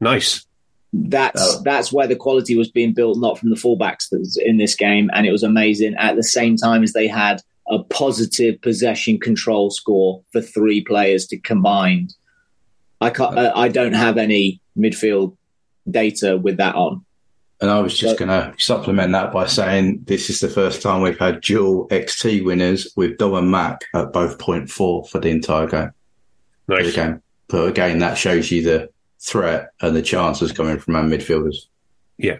Nice. 0.00 0.46
That's 0.92 1.40
Oh. 1.58 1.62
that's 1.64 1.92
where 1.92 2.06
the 2.06 2.16
quality 2.16 2.56
was 2.56 2.70
being 2.70 2.92
built, 2.92 3.18
not 3.18 3.38
from 3.38 3.50
the 3.50 3.56
fullbacks 3.56 4.08
that's 4.10 4.36
in 4.36 4.56
this 4.58 4.74
game, 4.74 5.10
and 5.14 5.26
it 5.26 5.32
was 5.32 5.42
amazing. 5.42 5.94
At 5.98 6.16
the 6.16 6.22
same 6.22 6.56
time 6.56 6.82
as 6.82 6.92
they 6.92 7.06
had 7.06 7.42
a 7.68 7.78
positive 7.84 8.60
possession 8.62 9.18
control 9.18 9.70
score 9.70 10.22
for 10.32 10.40
three 10.40 10.80
players 10.80 11.26
to 11.28 11.38
combined. 11.38 12.14
I 13.00 13.10
can't, 13.10 13.38
uh, 13.38 13.52
I 13.54 13.68
don't 13.68 13.92
have 13.92 14.18
any 14.18 14.60
midfield 14.76 15.36
data 15.88 16.36
with 16.36 16.56
that 16.56 16.74
on. 16.74 17.04
And 17.60 17.70
I 17.70 17.78
was 17.80 17.96
just 17.96 18.18
So- 18.18 18.26
going 18.26 18.28
to 18.30 18.52
supplement 18.58 19.12
that 19.12 19.32
by 19.32 19.46
saying 19.46 20.00
this 20.06 20.28
is 20.30 20.40
the 20.40 20.48
first 20.48 20.82
time 20.82 21.02
we've 21.02 21.18
had 21.18 21.42
dual 21.42 21.86
XT 21.90 22.40
winners 22.44 22.88
with 22.96 23.18
Dom 23.18 23.34
and 23.34 23.50
Mac 23.50 23.84
at 23.94 24.12
both 24.12 24.38
four 24.70 25.04
for 25.04 25.20
the 25.20 25.28
entire 25.28 25.66
game. 25.68 25.90
For 26.66 26.76
the 26.78 26.82
Nice. 26.82 26.94
game. 26.96 27.22
But 27.48 27.68
again, 27.68 27.98
that 28.00 28.18
shows 28.18 28.50
you 28.50 28.62
the 28.62 28.88
threat 29.20 29.70
and 29.80 29.94
the 29.94 30.02
chances 30.02 30.52
coming 30.52 30.78
from 30.78 30.96
our 30.96 31.02
midfielders. 31.02 31.56
Yeah. 32.18 32.38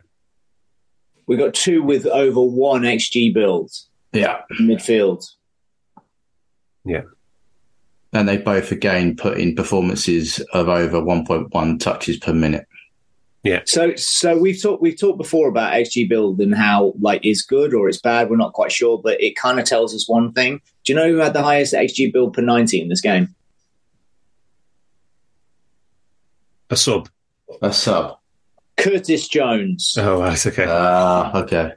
We 1.27 1.37
got 1.37 1.55
two 1.55 1.83
with 1.83 2.07
over 2.07 2.41
one 2.41 2.83
xG 2.83 3.33
builds 3.33 3.89
Yeah. 4.13 4.41
Midfield. 4.61 5.25
Yeah. 6.85 7.03
And 8.13 8.29
they 8.29 8.39
both 8.39 8.73
again 8.73 9.15
put 9.15 9.39
in 9.39 9.55
performances 9.55 10.41
of 10.53 10.69
over 10.69 11.01
1.1 11.01 11.79
touches 11.79 12.17
per 12.17 12.33
minute. 12.33 12.67
Yeah. 13.45 13.61
So, 13.65 13.95
so 13.95 14.37
we've 14.37 14.61
talked 14.61 14.83
we've 14.83 14.99
talked 14.99 15.19
before 15.19 15.49
about 15.49 15.73
XG 15.73 16.09
build 16.09 16.41
and 16.41 16.55
how 16.55 16.93
like 17.01 17.25
is 17.25 17.43
good 17.43 17.73
or 17.73 17.89
it's 17.89 18.01
bad. 18.01 18.29
We're 18.29 18.37
not 18.37 18.53
quite 18.53 18.73
sure, 18.73 19.01
but 19.03 19.21
it 19.21 19.37
kind 19.37 19.59
of 19.59 19.65
tells 19.65 19.95
us 19.95 20.09
one 20.09 20.33
thing. 20.33 20.61
Do 20.85 20.93
you 20.93 20.99
know 20.99 21.09
who 21.09 21.17
had 21.19 21.33
the 21.33 21.43
highest 21.43 21.73
XG 21.73 22.13
build 22.13 22.35
per 22.35 22.43
ninety 22.43 22.81
in 22.81 22.89
this 22.89 23.01
game? 23.01 23.35
A 26.71 26.77
sub. 26.77 27.09
A 27.63 27.73
sub. 27.73 28.19
Curtis 28.77 29.29
Jones. 29.29 29.97
Oh, 29.99 30.23
that's 30.23 30.47
okay. 30.47 30.67
Ah, 30.69 31.37
okay. 31.37 31.73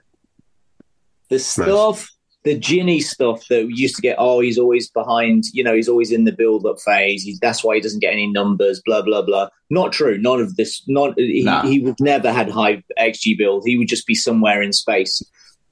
The 1.30 1.40
stuff, 1.40 2.10
the 2.44 2.60
Gini 2.60 3.02
stuff 3.02 3.48
that 3.50 3.66
we 3.66 3.74
used 3.74 3.96
to 3.96 4.02
get. 4.02 4.18
Oh, 4.20 4.40
he's 4.40 4.60
always 4.60 4.90
behind. 4.90 5.46
You 5.52 5.64
know, 5.64 5.74
he's 5.74 5.90
always 5.90 6.12
in 6.12 6.26
the 6.26 6.32
build-up 6.32 6.80
phase. 6.80 7.24
He's, 7.24 7.40
that's 7.40 7.64
why 7.64 7.76
he 7.76 7.82
doesn't 7.82 8.00
get 8.00 8.14
any 8.14 8.28
numbers. 8.28 8.82
Blah 8.86 9.02
blah 9.02 9.24
blah. 9.24 9.50
Not 9.70 9.92
true. 9.92 10.18
None 10.18 10.40
of 10.40 10.56
this. 10.56 10.84
Not 10.88 11.18
he. 11.18 11.44
Nah. 11.44 11.64
He 11.64 11.80
would 11.80 12.00
never 12.00 12.32
had 12.32 12.50
high 12.50 12.84
XG 13.00 13.38
build. 13.38 13.64
He 13.66 13.78
would 13.78 13.88
just 13.88 14.06
be 14.08 14.16
somewhere 14.16 14.62
in 14.62 14.72
space. 14.72 15.22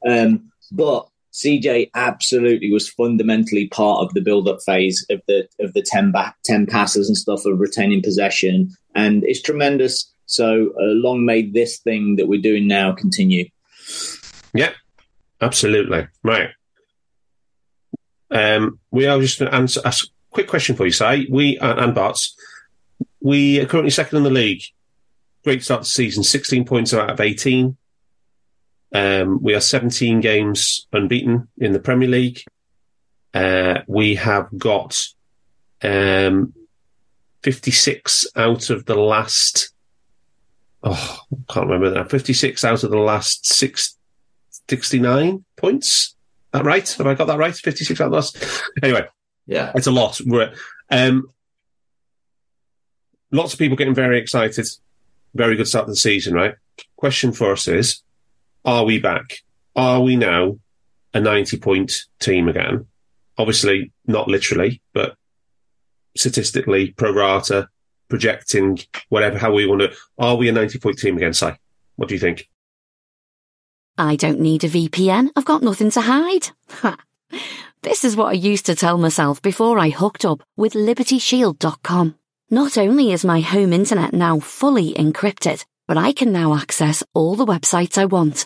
Um, 0.06 0.52
but 0.72 1.08
CJ 1.34 1.92
absolutely 1.96 2.72
was 2.72 2.90
fundamentally 2.90 3.68
part 3.68 4.06
of 4.06 4.14
the 4.14 4.22
build-up 4.22 4.60
phase 4.66 5.06
of 5.10 5.22
the 5.28 5.48
of 5.60 5.74
the 5.74 5.82
10, 5.82 6.12
back, 6.12 6.36
10 6.44 6.66
passes 6.66 7.08
and 7.08 7.18
stuff 7.18 7.46
of 7.46 7.60
retaining 7.60 8.02
possession, 8.02 8.70
and 8.96 9.24
it's 9.24 9.42
tremendous. 9.42 10.12
So 10.26 10.72
uh, 10.80 10.84
long 10.84 11.26
may 11.26 11.44
this 11.44 11.80
thing 11.80 12.16
that 12.18 12.28
we're 12.28 12.42
doing 12.42 12.68
now 12.68 12.92
continue. 12.94 13.50
Yeah, 14.54 14.72
absolutely. 15.42 16.08
Right. 16.24 16.50
Um, 18.30 18.80
we 18.92 19.08
are 19.08 19.20
just 19.20 19.40
going 19.40 19.52
to 19.52 19.58
answer 19.58 19.82
ask 19.84 20.06
a 20.06 20.10
quick 20.32 20.48
question 20.48 20.76
for 20.76 20.86
you, 20.86 20.92
Si. 20.92 21.28
We 21.30 21.58
and 21.60 21.96
Barts, 21.96 22.36
we 23.22 23.60
are 23.60 23.66
currently 23.66 23.92
second 23.92 24.18
in 24.18 24.24
the 24.24 24.30
league. 24.30 24.64
Great 25.44 25.64
start 25.64 25.84
to 25.84 25.90
season, 25.90 26.24
16 26.24 26.66
points 26.66 26.94
out 26.94 27.10
of 27.10 27.20
18. 27.20 27.76
Um, 28.94 29.42
we 29.42 29.54
are 29.56 29.62
17 29.62 30.20
games 30.20 30.88
unbeaten 30.92 31.48
in 31.58 31.72
the 31.72 31.80
Premier 31.80 32.10
League. 32.10 32.44
Uh, 33.34 33.80
we 33.88 34.16
have 34.16 34.50
got 34.58 34.98
um, 35.82 36.54
56 37.44 38.26
out 38.36 38.70
of 38.70 38.86
the 38.86 38.96
last. 38.96 39.74
Oh, 40.84 41.20
I 41.32 41.54
can't 41.54 41.68
remember 41.68 41.90
that. 41.92 42.10
56 42.12 42.66
out 42.66 42.84
of 42.84 42.92
the 42.92 42.98
last 42.98 43.46
six, 43.46 43.98
69 44.70 45.46
points. 45.56 46.16
That 46.52 46.66
right? 46.66 46.90
Have 46.98 47.08
I 47.08 47.14
got 47.14 47.28
that 47.28 47.38
right? 47.38 47.56
56 47.56 48.02
out 48.02 48.06
of 48.06 48.12
the 48.12 48.16
last. 48.18 48.64
Anyway, 48.84 49.08
Yeah. 49.48 49.72
it's 49.76 49.88
a 49.88 49.92
lot. 49.92 50.20
We're, 50.26 50.54
um, 50.90 51.30
lots 53.32 53.54
of 53.54 53.60
people 53.60 53.78
getting 53.78 53.96
very 53.96 54.20
excited. 54.20 54.68
Very 55.34 55.56
good 55.56 55.68
start 55.68 55.86
to 55.86 55.94
the 55.94 55.96
season, 55.96 56.34
right? 56.34 56.56
Question 56.98 57.32
for 57.32 57.54
us 57.54 57.70
is 57.70 58.02
Are 58.64 58.86
we 58.86 59.00
back? 59.00 59.40
Are 59.76 60.02
we 60.02 60.16
now 60.16 60.58
a 61.14 61.20
90 61.20 61.58
point 61.58 61.94
team 62.20 62.48
again? 62.48 62.88
Obviously, 63.38 63.92
not 64.06 64.28
literally, 64.28 64.82
but 64.94 65.16
statistically, 66.16 66.92
pro 66.92 67.14
rata, 67.14 67.70
projecting, 68.10 68.80
whatever, 69.10 69.38
how 69.38 69.54
we 69.54 69.66
want 69.66 69.82
to. 69.82 69.94
Are 70.18 70.36
we 70.36 70.50
a 70.50 70.52
90 70.52 70.80
point 70.80 70.98
team 71.00 71.18
again, 71.18 71.34
Si? 71.34 71.50
What 71.96 72.10
do 72.10 72.16
you 72.16 72.20
think? 72.20 72.48
I 73.98 74.16
don't 74.16 74.40
need 74.40 74.64
a 74.64 74.70
VPN. 74.70 75.30
I've 75.36 75.46
got 75.46 75.64
nothing 75.64 75.92
to 75.92 76.02
hide. 76.02 76.50
This 77.84 78.04
is 78.06 78.16
what 78.16 78.28
I 78.28 78.34
used 78.34 78.68
to 78.68 78.76
tell 78.76 79.00
myself 79.00 79.42
before 79.42 79.80
I 79.80 79.90
hooked 79.90 80.24
up 80.24 80.44
with 80.56 80.74
LibertyShield.com. 80.74 82.16
Not 82.52 82.78
only 82.78 83.12
is 83.12 83.26
my 83.26 83.40
home 83.40 83.74
internet 83.74 84.14
now 84.14 84.40
fully 84.40 84.94
encrypted, 84.94 85.66
but 85.88 85.98
I 85.98 86.14
can 86.14 86.32
now 86.32 86.54
access 86.54 87.02
all 87.16 87.36
the 87.36 87.46
websites 87.46 87.98
I 87.98 88.06
want, 88.06 88.46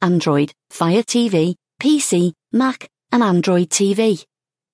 Android, 0.00 0.52
Fire 0.70 1.02
TV, 1.02 1.54
PC, 1.80 2.32
Mac, 2.52 2.88
and 3.10 3.22
Android 3.22 3.70
TV. 3.70 4.24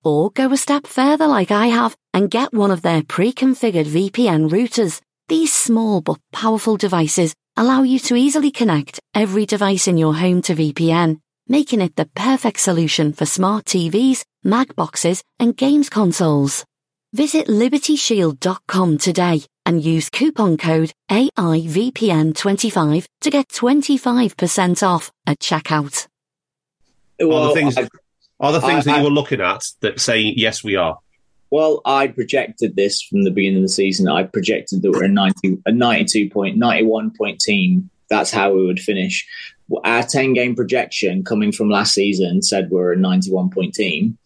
Or 0.03 0.29
go 0.31 0.51
a 0.51 0.57
step 0.57 0.85
further 0.85 1.27
like 1.27 1.51
I 1.51 1.67
have 1.67 1.95
and 2.13 2.29
get 2.29 2.53
one 2.53 2.71
of 2.71 2.81
their 2.81 3.03
pre-configured 3.03 3.87
VPN 3.87 4.49
routers. 4.49 5.01
These 5.27 5.53
small 5.53 6.01
but 6.01 6.19
powerful 6.31 6.77
devices 6.77 7.33
allow 7.57 7.81
you 7.81 7.97
to 7.99 8.15
easily 8.15 8.51
connect 8.51 8.99
every 9.15 9.45
device 9.45 9.87
in 9.87 9.97
your 9.97 10.13
home 10.13 10.41
to 10.43 10.55
VPN, 10.55 11.19
making 11.47 11.81
it 11.81 11.95
the 11.95 12.05
perfect 12.15 12.59
solution 12.59 13.13
for 13.13 13.25
smart 13.25 13.65
TVs, 13.65 14.23
Mac 14.43 14.75
boxes, 14.75 15.23
and 15.39 15.57
games 15.57 15.89
consoles. 15.89 16.63
Visit 17.13 17.47
libertyshield.com 17.47 18.97
today 18.99 19.41
and 19.65 19.83
use 19.83 20.09
coupon 20.09 20.57
code 20.57 20.91
AIVPN25 21.09 23.05
to 23.21 23.29
get 23.29 23.47
25% 23.49 24.83
off 24.87 25.11
at 25.25 25.39
checkout. 25.39 26.07
are 27.21 27.47
the 27.47 27.53
things, 27.53 27.77
I- 27.77 27.87
are 28.39 28.51
the 28.51 28.61
things 28.61 28.87
I- 28.87 28.91
that 28.91 28.97
you 28.99 29.03
were 29.05 29.09
looking 29.09 29.41
at 29.41 29.63
that 29.81 29.99
say, 29.99 30.19
yes, 30.21 30.63
we 30.63 30.75
are? 30.75 30.99
Well, 31.51 31.81
I 31.85 32.07
projected 32.07 32.75
this 32.75 33.01
from 33.01 33.23
the 33.23 33.31
beginning 33.31 33.57
of 33.59 33.63
the 33.63 33.69
season. 33.69 34.07
I 34.09 34.23
projected 34.23 34.81
that 34.81 34.91
we're 34.91 35.05
a 35.05 35.07
90, 35.09 35.59
a 35.65 35.71
92 35.71 36.29
point, 36.29 36.57
91 36.57 37.11
point 37.17 37.39
team. 37.39 37.89
That's 38.09 38.31
how 38.31 38.53
we 38.53 38.65
would 38.65 38.79
finish. 38.79 39.25
Our 39.83 40.03
10 40.03 40.33
game 40.33 40.55
projection 40.55 41.23
coming 41.23 41.51
from 41.51 41.69
last 41.69 41.93
season 41.93 42.41
said 42.41 42.69
we're 42.69 42.93
a 42.93 42.97
91 42.97 43.49
point 43.51 43.73
team. 43.73 44.17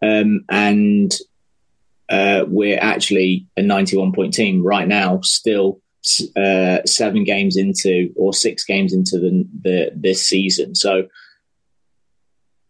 Um, 0.00 0.44
and 0.48 1.12
uh, 2.08 2.44
we're 2.46 2.78
actually 2.80 3.46
a 3.56 3.62
91 3.62 4.12
point 4.12 4.34
team 4.34 4.64
right 4.64 4.86
now, 4.86 5.20
still 5.22 5.80
uh, 6.36 6.78
seven 6.86 7.24
games 7.24 7.56
into 7.56 8.12
or 8.16 8.32
six 8.32 8.64
games 8.64 8.92
into 8.92 9.18
the, 9.18 9.46
the 9.62 9.90
this 9.94 10.26
season. 10.26 10.74
So, 10.74 11.08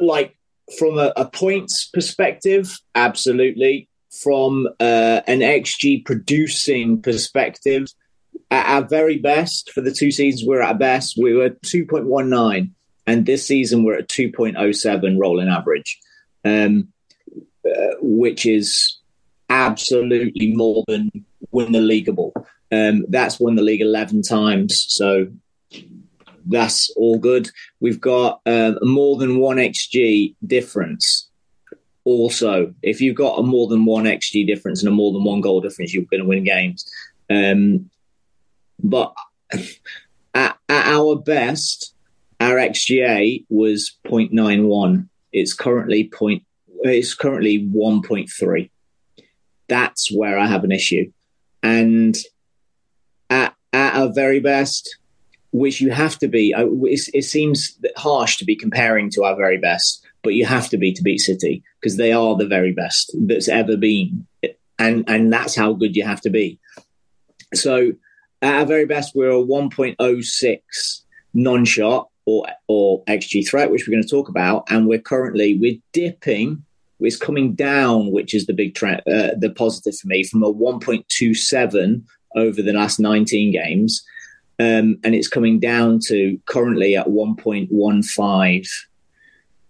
like, 0.01 0.37
from 0.79 0.99
a, 0.99 1.13
a 1.17 1.27
points 1.27 1.89
perspective, 1.93 2.79
absolutely. 2.95 3.89
From 4.23 4.67
uh, 4.81 5.21
an 5.27 5.41
XG 5.41 6.05
producing 6.05 7.03
perspective, 7.03 7.89
at 8.51 8.67
our 8.67 8.89
very 8.89 9.19
best 9.19 9.71
for 9.73 9.81
the 9.81 9.93
two 9.93 10.11
seasons 10.11 10.47
we're 10.47 10.63
at 10.63 10.79
best, 10.79 11.19
we 11.21 11.35
were 11.35 11.51
2.19, 11.51 12.71
and 13.07 13.27
this 13.27 13.47
season 13.47 13.85
we're 13.85 13.99
at 13.99 14.09
2.07 14.09 15.19
rolling 15.19 15.49
average, 15.49 15.99
um, 16.45 16.89
uh, 17.67 17.95
which 18.01 18.47
is 18.47 18.99
absolutely 19.49 20.55
more 20.55 20.85
than 20.87 21.11
win 21.51 21.73
the 21.73 21.81
leagueable. 21.81 22.33
Um, 22.73 23.05
that's 23.09 23.39
won 23.39 23.55
the 23.55 23.63
league 23.63 23.81
11 23.81 24.23
times, 24.23 24.87
so 24.89 25.29
that's 26.47 26.91
all 26.97 27.19
good. 27.19 27.51
We've 27.81 28.01
got 28.01 28.41
um, 28.47 28.79
more 28.83 29.17
than 29.17 29.39
one 29.39 29.57
XG 29.57 30.35
difference. 30.47 31.29
Also, 32.05 32.73
if 32.83 33.01
you've 33.01 33.17
got 33.17 33.39
a 33.39 33.43
more 33.43 33.67
than 33.67 33.85
one 33.85 34.05
XG 34.05 34.47
difference 34.47 34.83
and 34.83 34.89
a 34.89 34.95
more 34.95 35.13
than 35.13 35.25
one 35.25 35.41
goal 35.41 35.61
difference, 35.61 35.93
you're 35.93 36.05
going 36.05 36.23
to 36.23 36.29
win 36.29 36.45
games. 36.45 36.89
Um, 37.29 37.91
but 38.83 39.13
at, 39.53 40.57
at 40.69 40.87
our 40.87 41.17
best, 41.17 41.95
our 42.41 42.57
XGA 42.57 43.45
was 43.49 43.97
0.91. 44.07 45.09
It's 45.33 45.55
currently 45.55 46.09
point. 46.09 46.45
It's 46.83 47.15
currently 47.15 47.67
1.3. 47.67 48.71
That's 49.69 50.13
where 50.13 50.39
I 50.39 50.47
have 50.47 50.65
an 50.65 50.73
issue, 50.73 51.11
and 51.63 52.17
at 53.31 53.55
at 53.73 53.95
our 53.97 54.13
very 54.13 54.41
best, 54.41 54.97
which 55.53 55.81
you 55.81 55.91
have 55.91 56.19
to 56.21 56.29
be. 56.29 56.55
uh, 56.55 56.67
It, 56.85 57.09
it 57.15 57.25
seems 57.25 57.79
harsh 57.97 58.37
to 58.39 58.45
be 58.45 58.57
comparing 58.57 59.11
to 59.11 59.25
our 59.25 59.37
very 59.37 59.59
best, 59.59 60.05
but 60.23 60.35
you 60.35 60.45
have 60.47 60.69
to 60.71 60.77
be 60.79 60.93
to 60.93 61.03
beat 61.03 61.19
City 61.19 61.63
because 61.81 61.97
they 61.97 62.13
are 62.13 62.37
the 62.37 62.47
very 62.47 62.73
best 62.73 63.15
that's 63.27 63.49
ever 63.49 63.77
been, 63.77 64.27
and 64.79 65.05
and 65.09 65.33
that's 65.33 65.57
how 65.57 65.73
good 65.73 65.97
you 65.97 66.05
have 66.05 66.21
to 66.23 66.31
be. 66.31 66.59
So 67.55 67.93
at 68.43 68.55
our 68.61 68.67
very 68.67 68.87
best, 68.87 69.15
we're 69.15 69.31
a 69.31 69.45
1.06 69.45 71.03
non-shot 71.35 72.09
or 72.25 72.47
or 72.67 73.05
xG 73.05 73.49
threat, 73.49 73.71
which 73.71 73.87
we're 73.87 73.93
going 73.95 74.03
to 74.03 74.09
talk 74.09 74.29
about, 74.29 74.65
and 74.71 74.87
we're 74.87 74.99
currently 75.01 75.57
we're 75.59 75.81
dipping. 75.93 76.65
It's 77.01 77.17
coming 77.17 77.55
down, 77.55 78.11
which 78.11 78.35
is 78.35 78.47
the 78.47 78.55
big 78.55 78.75
trend, 78.75 79.01
uh, 79.01 79.35
the 79.37 79.53
positive 79.55 79.99
for 79.99 80.09
me, 80.09 80.25
from 80.25 80.43
a 80.43 80.53
1.27 80.53 82.03
over 82.35 82.63
the 82.63 82.73
last 82.73 82.99
19 82.99 83.53
games, 83.53 84.05
um, 84.59 84.99
and 85.05 85.15
it's 85.15 85.29
coming 85.29 85.61
down 85.61 86.01
to 86.07 86.41
currently 86.47 86.97
at 86.97 87.09
1.15. 87.09 88.69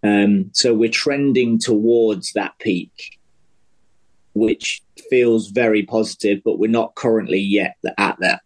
Um, 0.02 0.50
so 0.52 0.72
we're 0.72 0.88
trending 0.88 1.58
towards 1.58 2.32
that 2.34 2.56
peak, 2.60 3.18
which 4.34 4.82
feels 5.10 5.48
very 5.48 5.82
positive, 5.82 6.40
but 6.44 6.58
we're 6.58 6.70
not 6.70 6.94
currently 6.94 7.40
yet 7.40 7.76
at 7.98 8.16
that. 8.20 8.42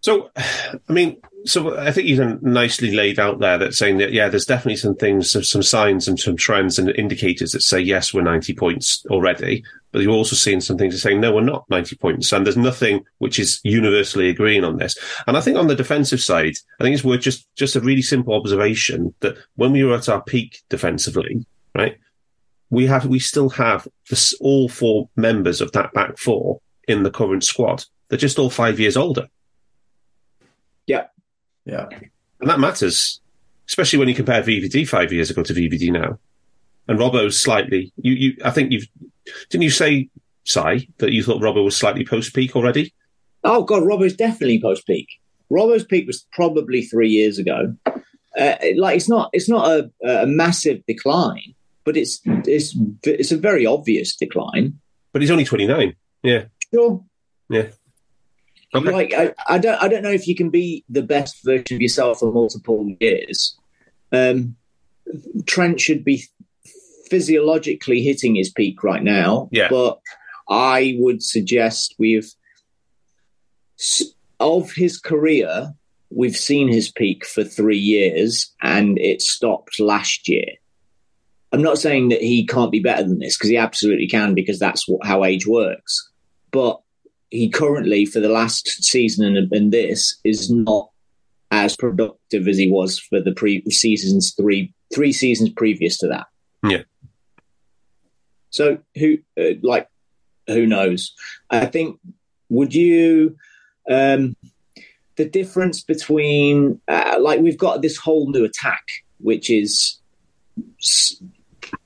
So, 0.00 0.30
I 0.36 0.92
mean, 0.92 1.20
so 1.44 1.78
I 1.78 1.92
think 1.92 2.08
you've 2.08 2.42
nicely 2.42 2.94
laid 2.94 3.18
out 3.18 3.38
there 3.38 3.58
that 3.58 3.74
saying 3.74 3.98
that, 3.98 4.12
yeah, 4.12 4.28
there's 4.28 4.44
definitely 4.44 4.76
some 4.76 4.96
things, 4.96 5.30
some, 5.48 5.62
signs 5.62 6.08
and 6.08 6.18
some 6.18 6.36
trends 6.36 6.78
and 6.78 6.90
indicators 6.90 7.52
that 7.52 7.62
say, 7.62 7.80
yes, 7.80 8.12
we're 8.12 8.22
90 8.22 8.54
points 8.54 9.04
already. 9.10 9.64
But 9.92 10.02
you're 10.02 10.12
also 10.12 10.36
seeing 10.36 10.60
some 10.60 10.76
things 10.76 10.94
that 10.94 11.00
say, 11.00 11.16
no, 11.16 11.32
we're 11.32 11.40
not 11.40 11.68
90 11.70 11.96
points. 11.96 12.32
And 12.32 12.44
there's 12.44 12.56
nothing 12.56 13.04
which 13.18 13.38
is 13.38 13.60
universally 13.62 14.28
agreeing 14.28 14.64
on 14.64 14.78
this. 14.78 14.98
And 15.26 15.36
I 15.36 15.40
think 15.40 15.56
on 15.56 15.68
the 15.68 15.74
defensive 15.74 16.20
side, 16.20 16.54
I 16.80 16.84
think 16.84 16.94
it's 16.94 17.04
worth 17.04 17.20
just, 17.20 17.48
just 17.56 17.76
a 17.76 17.80
really 17.80 18.02
simple 18.02 18.34
observation 18.34 19.14
that 19.20 19.36
when 19.56 19.72
we 19.72 19.84
were 19.84 19.94
at 19.94 20.08
our 20.08 20.22
peak 20.22 20.62
defensively, 20.68 21.46
right, 21.74 21.98
we 22.70 22.86
have 22.86 23.06
we 23.06 23.18
still 23.18 23.48
have 23.50 23.88
this, 24.10 24.34
all 24.40 24.68
four 24.68 25.08
members 25.16 25.60
of 25.60 25.72
that 25.72 25.92
back 25.94 26.18
four 26.18 26.60
in 26.86 27.02
the 27.02 27.10
current 27.10 27.44
squad. 27.44 27.84
They're 28.08 28.18
just 28.18 28.38
all 28.38 28.50
five 28.50 28.80
years 28.80 28.96
older, 28.96 29.28
Yeah. 30.86 31.06
Yeah. 31.68 31.86
and 32.40 32.48
that 32.50 32.58
matters, 32.60 33.20
especially 33.68 33.98
when 33.98 34.08
you 34.08 34.14
compare 34.14 34.42
VVD 34.42 34.88
five 34.88 35.12
years 35.12 35.30
ago 35.30 35.42
to 35.42 35.52
VVD 35.52 35.92
now. 35.92 36.18
And 36.88 36.98
Robbo's 36.98 37.38
slightly. 37.40 37.92
You, 37.98 38.14
you, 38.14 38.36
I 38.44 38.50
think 38.50 38.72
you've 38.72 38.86
didn't 39.50 39.62
you 39.64 39.70
say, 39.70 40.08
Si, 40.44 40.88
that 40.98 41.12
you 41.12 41.22
thought 41.22 41.42
Robbo 41.42 41.62
was 41.62 41.76
slightly 41.76 42.04
post 42.06 42.34
peak 42.34 42.56
already? 42.56 42.94
Oh 43.44 43.62
God, 43.62 43.82
Robbo's 43.82 44.16
definitely 44.16 44.60
post 44.60 44.86
peak. 44.86 45.06
Robbo's 45.52 45.84
peak 45.84 46.06
was 46.06 46.26
probably 46.32 46.82
three 46.82 47.10
years 47.10 47.38
ago. 47.38 47.74
Uh, 47.86 48.54
like 48.76 48.96
it's 48.96 49.08
not 49.08 49.28
it's 49.34 49.48
not 49.48 49.66
a, 49.68 49.90
a 50.22 50.26
massive 50.26 50.80
decline, 50.86 51.54
but 51.84 51.96
it's 51.96 52.20
it's 52.24 52.74
it's 53.02 53.32
a 53.32 53.36
very 53.36 53.66
obvious 53.66 54.16
decline. 54.16 54.78
But 55.12 55.20
he's 55.22 55.30
only 55.30 55.44
twenty 55.44 55.66
nine. 55.66 55.94
Yeah, 56.22 56.44
Sure. 56.72 57.04
yeah. 57.50 57.66
Okay. 58.74 58.90
Like 58.90 59.14
I, 59.14 59.34
I 59.48 59.58
don't 59.58 59.82
I 59.82 59.88
don't 59.88 60.02
know 60.02 60.10
if 60.10 60.28
you 60.28 60.34
can 60.34 60.50
be 60.50 60.84
the 60.88 61.02
best 61.02 61.44
version 61.44 61.76
of 61.76 61.80
yourself 61.80 62.20
for 62.20 62.30
multiple 62.30 62.94
years. 63.00 63.56
Um, 64.12 64.56
Trent 65.46 65.80
should 65.80 66.04
be 66.04 66.24
physiologically 67.08 68.02
hitting 68.02 68.34
his 68.34 68.50
peak 68.50 68.82
right 68.82 69.02
now. 69.02 69.48
Yeah. 69.52 69.68
But 69.70 70.00
I 70.48 70.96
would 70.98 71.22
suggest 71.22 71.94
we've 71.98 72.30
of 74.40 74.72
his 74.72 74.98
career, 74.98 75.74
we've 76.10 76.36
seen 76.36 76.68
his 76.68 76.90
peak 76.90 77.24
for 77.24 77.44
three 77.44 77.78
years, 77.78 78.52
and 78.62 78.98
it 78.98 79.22
stopped 79.22 79.80
last 79.80 80.28
year. 80.28 80.54
I'm 81.52 81.62
not 81.62 81.78
saying 81.78 82.10
that 82.10 82.20
he 82.20 82.46
can't 82.46 82.72
be 82.72 82.80
better 82.80 83.02
than 83.02 83.18
this 83.18 83.36
because 83.36 83.50
he 83.50 83.56
absolutely 83.56 84.06
can 84.06 84.34
because 84.34 84.58
that's 84.58 84.86
what, 84.86 85.06
how 85.06 85.24
age 85.24 85.46
works. 85.46 86.10
But 86.50 86.80
he 87.30 87.48
currently, 87.50 88.04
for 88.06 88.20
the 88.20 88.28
last 88.28 88.66
season 88.82 89.36
and, 89.36 89.52
and 89.52 89.72
this, 89.72 90.18
is 90.24 90.50
not 90.50 90.90
as 91.50 91.76
productive 91.76 92.46
as 92.48 92.58
he 92.58 92.70
was 92.70 92.98
for 92.98 93.20
the 93.20 93.32
pre 93.32 93.62
seasons 93.70 94.34
three 94.34 94.72
three 94.94 95.12
seasons 95.12 95.50
previous 95.50 95.98
to 95.98 96.06
that. 96.08 96.26
Yeah. 96.62 96.82
So 98.50 98.78
who 98.96 99.18
uh, 99.38 99.54
like 99.62 99.88
who 100.46 100.66
knows? 100.66 101.12
I 101.50 101.66
think 101.66 101.98
would 102.48 102.74
you 102.74 103.36
um 103.90 104.36
the 105.16 105.28
difference 105.28 105.82
between 105.82 106.80
uh, 106.88 107.16
like 107.20 107.40
we've 107.40 107.58
got 107.58 107.82
this 107.82 107.96
whole 107.96 108.30
new 108.30 108.44
attack 108.44 108.82
which 109.20 109.50
is 109.50 109.98
s- 110.80 111.20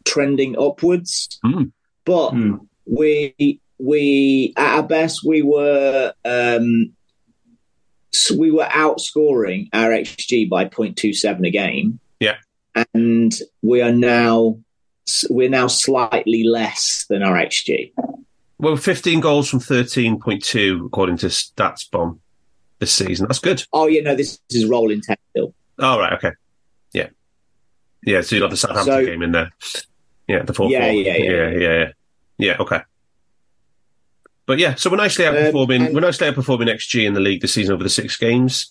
trending 0.05 0.57
upwards, 0.59 1.41
Mm. 1.45 1.73
but 2.05 2.31
Mm. 2.33 2.67
we 2.87 3.61
we 3.79 4.53
at 4.57 4.77
our 4.77 4.83
best 4.83 5.21
we 5.27 5.43
were 5.43 6.13
um 6.25 6.93
s- 8.15 8.31
we 8.31 8.51
were 8.51 8.65
outscoring 8.65 9.69
our 9.73 9.91
xg 9.91 10.49
by 10.49 10.65
0.27 10.65 11.47
a 11.47 11.51
game 11.51 11.99
Yeah. 12.21 12.37
and 12.95 13.33
we 13.63 13.83
are 13.83 13.93
now 13.93 14.59
we're 15.31 15.49
now 15.51 15.67
slightly 15.67 16.45
less 16.45 17.07
than 17.09 17.23
our 17.23 17.37
xg 17.37 17.93
Well, 18.59 18.77
fifteen 18.77 19.21
goals 19.21 19.49
from 19.51 19.61
thirteen 19.61 20.21
point 20.21 20.45
two 20.45 20.85
according 20.87 21.17
to 21.19 21.27
StatsBomb 21.27 22.19
this 22.79 22.93
season. 22.93 23.27
That's 23.29 23.39
good. 23.41 23.65
oh 23.73 23.87
yeah 23.87 24.03
no 24.03 24.15
this 24.15 24.39
is 24.51 24.67
rolling 24.67 25.01
10 25.01 25.17
still 25.31 25.55
Oh 25.79 25.99
right, 25.99 26.13
okay, 26.13 26.33
yeah, 26.93 27.09
yeah. 28.05 28.21
So 28.21 28.37
you 28.37 28.41
got 28.43 28.51
the 28.51 28.57
Southampton 28.57 28.85
So- 28.95 29.05
game 29.07 29.23
in 29.23 29.33
there. 29.33 29.51
Yeah, 30.29 30.43
the 30.43 30.53
four. 30.55 30.71
Yeah, 30.71 30.81
four. 30.91 30.93
yeah, 30.93 31.17
yeah, 31.17 31.25
yeah, 31.33 31.51
yeah, 31.51 31.59
yeah. 31.79 31.89
Yeah, 32.39 32.57
Okay. 32.61 32.81
But 34.47 34.59
yeah, 34.59 34.75
so 34.75 34.91
we're 34.91 34.97
nicely 34.97 35.25
Um, 35.27 35.35
outperforming. 35.35 35.87
and- 35.87 35.95
we're 35.95 36.01
nicely 36.01 36.27
outperforming 36.29 36.69
XG 36.69 37.07
in 37.07 37.15
the 37.15 37.21
league 37.21 37.41
this 37.41 37.55
season 37.55 37.75
over 37.75 37.83
the 37.85 37.91
six 37.91 38.17
games. 38.17 38.71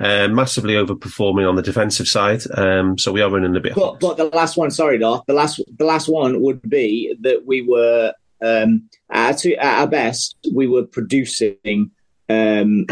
Uh, 0.00 0.28
massively 0.28 0.74
overperforming 0.74 1.48
on 1.48 1.56
the 1.56 1.62
defensive 1.62 2.06
side. 2.06 2.40
Um, 2.56 2.96
so 2.98 3.10
we 3.10 3.20
are 3.20 3.28
running 3.28 3.56
a 3.56 3.60
bit. 3.60 3.74
But 3.74 3.98
but 3.98 4.16
the 4.16 4.26
last 4.26 4.56
one, 4.56 4.70
sorry, 4.70 4.96
Darth. 4.98 5.22
The 5.26 5.32
last 5.34 5.60
the 5.76 5.84
last 5.84 6.08
one 6.08 6.40
would 6.42 6.62
be 6.62 7.16
that 7.22 7.46
we 7.46 7.62
were 7.62 8.12
um, 8.40 8.88
at, 9.10 9.44
our, 9.44 9.52
at 9.58 9.80
our 9.80 9.86
best, 9.88 10.36
we 10.54 10.68
were 10.68 10.84
producing 10.84 11.90
um, 12.28 12.86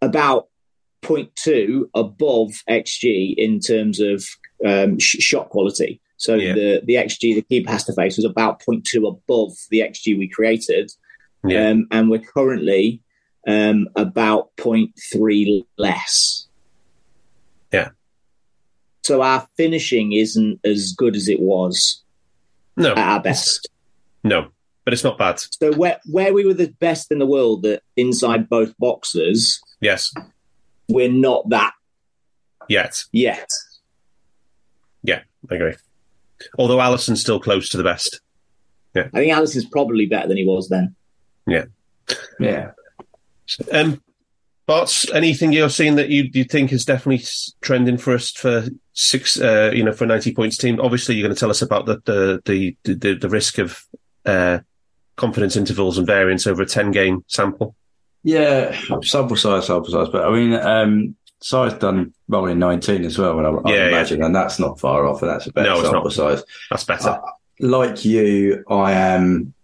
about 0.00 0.48
0.2 1.02 1.90
above 1.94 2.50
xG 2.70 3.34
in 3.36 3.60
terms 3.60 4.00
of 4.00 4.24
um, 4.64 4.98
sh- 4.98 5.18
shot 5.20 5.50
quality. 5.50 6.00
So 6.18 6.34
Yeah. 6.34 6.52
the 6.54 6.82
the 6.84 6.94
xG 6.94 7.34
the 7.34 7.42
keeper 7.42 7.70
has 7.70 7.84
to 7.84 7.92
face 7.94 8.16
was 8.16 8.24
about 8.26 8.60
0.2 8.60 9.06
above 9.08 9.52
the 9.70 9.78
xG 9.80 10.18
we 10.18 10.28
created, 10.28 10.90
yeah, 11.46 11.68
um, 11.70 11.86
and 11.90 12.10
we're 12.10 12.18
currently 12.20 13.00
um, 13.46 13.88
about 13.96 14.50
0.3 14.56 15.64
less. 15.78 16.46
Yeah. 17.72 17.90
So 19.04 19.22
our 19.22 19.48
finishing 19.56 20.12
isn't 20.12 20.60
as 20.64 20.92
good 20.92 21.16
as 21.16 21.28
it 21.28 21.40
was 21.40 22.02
no, 22.76 22.92
at 22.92 22.98
our 22.98 23.20
best. 23.22 23.68
no, 24.24 24.48
but 24.84 24.92
it's 24.92 25.04
not 25.04 25.16
bad. 25.18 25.40
So 25.62 25.72
where 25.72 25.98
where 26.06 26.34
we 26.34 26.44
were 26.44 26.52
the 26.54 26.74
best 26.80 27.10
in 27.12 27.18
the 27.20 27.26
world 27.26 27.64
at 27.64 27.82
inside 27.96 28.48
both 28.48 28.76
boxes, 28.78 29.60
Yes, 29.80 30.12
we're 30.88 31.12
not 31.12 31.48
that 31.50 31.72
yet. 32.68 33.04
yet. 33.12 33.48
Yeah, 35.04 35.22
I 35.50 35.54
agree. 35.54 35.74
Although 36.58 36.80
Alisson's 36.80 37.20
still 37.20 37.40
close 37.40 37.68
to 37.70 37.76
the 37.76 37.84
best. 37.84 38.20
Yeah. 38.94 39.08
I 39.12 39.18
think 39.18 39.32
Alisson's 39.32 39.66
probably 39.66 40.06
better 40.06 40.28
than 40.28 40.36
he 40.36 40.44
was 40.44 40.68
then. 40.68 40.94
Yeah. 41.46 41.64
Yeah. 42.38 42.72
Um, 43.72 44.00
Barts 44.66 45.10
anything 45.12 45.52
you're 45.52 45.70
seeing 45.70 45.94
that 45.94 46.10
you 46.10 46.28
you 46.34 46.44
think 46.44 46.74
is 46.74 46.84
definitely 46.84 47.24
trending 47.62 47.96
for 47.96 48.12
us 48.12 48.30
for 48.32 48.68
six, 48.92 49.40
uh, 49.40 49.70
you 49.72 49.82
know, 49.82 49.92
for 49.92 50.04
ninety 50.04 50.34
points 50.34 50.58
team? 50.58 50.78
Obviously, 50.78 51.14
you're 51.14 51.26
going 51.26 51.34
to 51.34 51.40
tell 51.40 51.48
us 51.48 51.62
about 51.62 51.86
the 51.86 52.02
the 52.04 52.42
the 52.44 52.76
the, 52.94 53.14
the 53.14 53.28
risk 53.30 53.56
of 53.56 53.82
uh, 54.26 54.58
confidence 55.16 55.56
intervals 55.56 55.96
and 55.96 56.06
variance 56.06 56.46
over 56.46 56.60
a 56.60 56.66
ten 56.66 56.90
game 56.90 57.24
sample. 57.28 57.74
Yeah, 58.24 58.78
sample 59.02 59.36
size, 59.36 59.68
sample 59.68 59.90
size. 59.90 60.10
But 60.12 60.26
I 60.26 60.30
mean, 60.32 60.52
um, 60.52 61.16
size 61.40 61.72
done 61.74 62.12
rolling 62.28 62.58
19 62.58 63.04
as 63.04 63.18
well, 63.18 63.38
I, 63.40 63.48
I 63.48 63.72
Yeah, 63.72 63.76
yeah. 63.82 63.88
imagine, 63.88 64.22
and 64.22 64.34
that's 64.34 64.58
not 64.58 64.80
far 64.80 65.06
off, 65.06 65.22
and 65.22 65.30
that's 65.30 65.46
a 65.46 65.52
better 65.52 65.68
No, 65.70 65.74
it's 65.76 65.84
sample 65.84 66.02
not. 66.04 66.12
size. 66.12 66.44
That's 66.70 66.84
better. 66.84 67.08
Uh, 67.10 67.20
like 67.60 68.04
you, 68.04 68.64
I 68.68 68.92
am. 68.92 69.54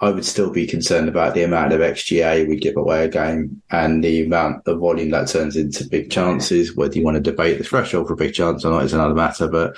I 0.00 0.10
would 0.10 0.24
still 0.24 0.50
be 0.50 0.66
concerned 0.66 1.08
about 1.08 1.34
the 1.34 1.44
amount 1.44 1.72
of 1.72 1.80
XGA 1.80 2.46
we 2.46 2.56
give 2.56 2.76
away 2.76 3.04
a 3.04 3.08
game 3.08 3.62
and 3.70 4.04
the 4.04 4.24
amount 4.26 4.66
of 4.66 4.80
volume 4.80 5.10
that 5.10 5.28
turns 5.28 5.56
into 5.56 5.88
big 5.88 6.10
chances. 6.10 6.76
Whether 6.76 6.98
you 6.98 7.04
want 7.04 7.14
to 7.16 7.22
debate 7.22 7.56
the 7.58 7.64
threshold 7.64 8.08
for 8.08 8.12
a 8.14 8.16
big 8.16 8.34
chance 8.34 8.64
or 8.64 8.70
not 8.72 8.84
is 8.84 8.92
another 8.92 9.14
matter. 9.14 9.48
But 9.48 9.76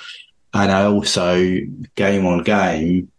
and 0.53 0.71
I 0.71 0.83
also 0.85 1.37
game 1.95 2.25
on 2.25 2.43
game, 2.43 3.09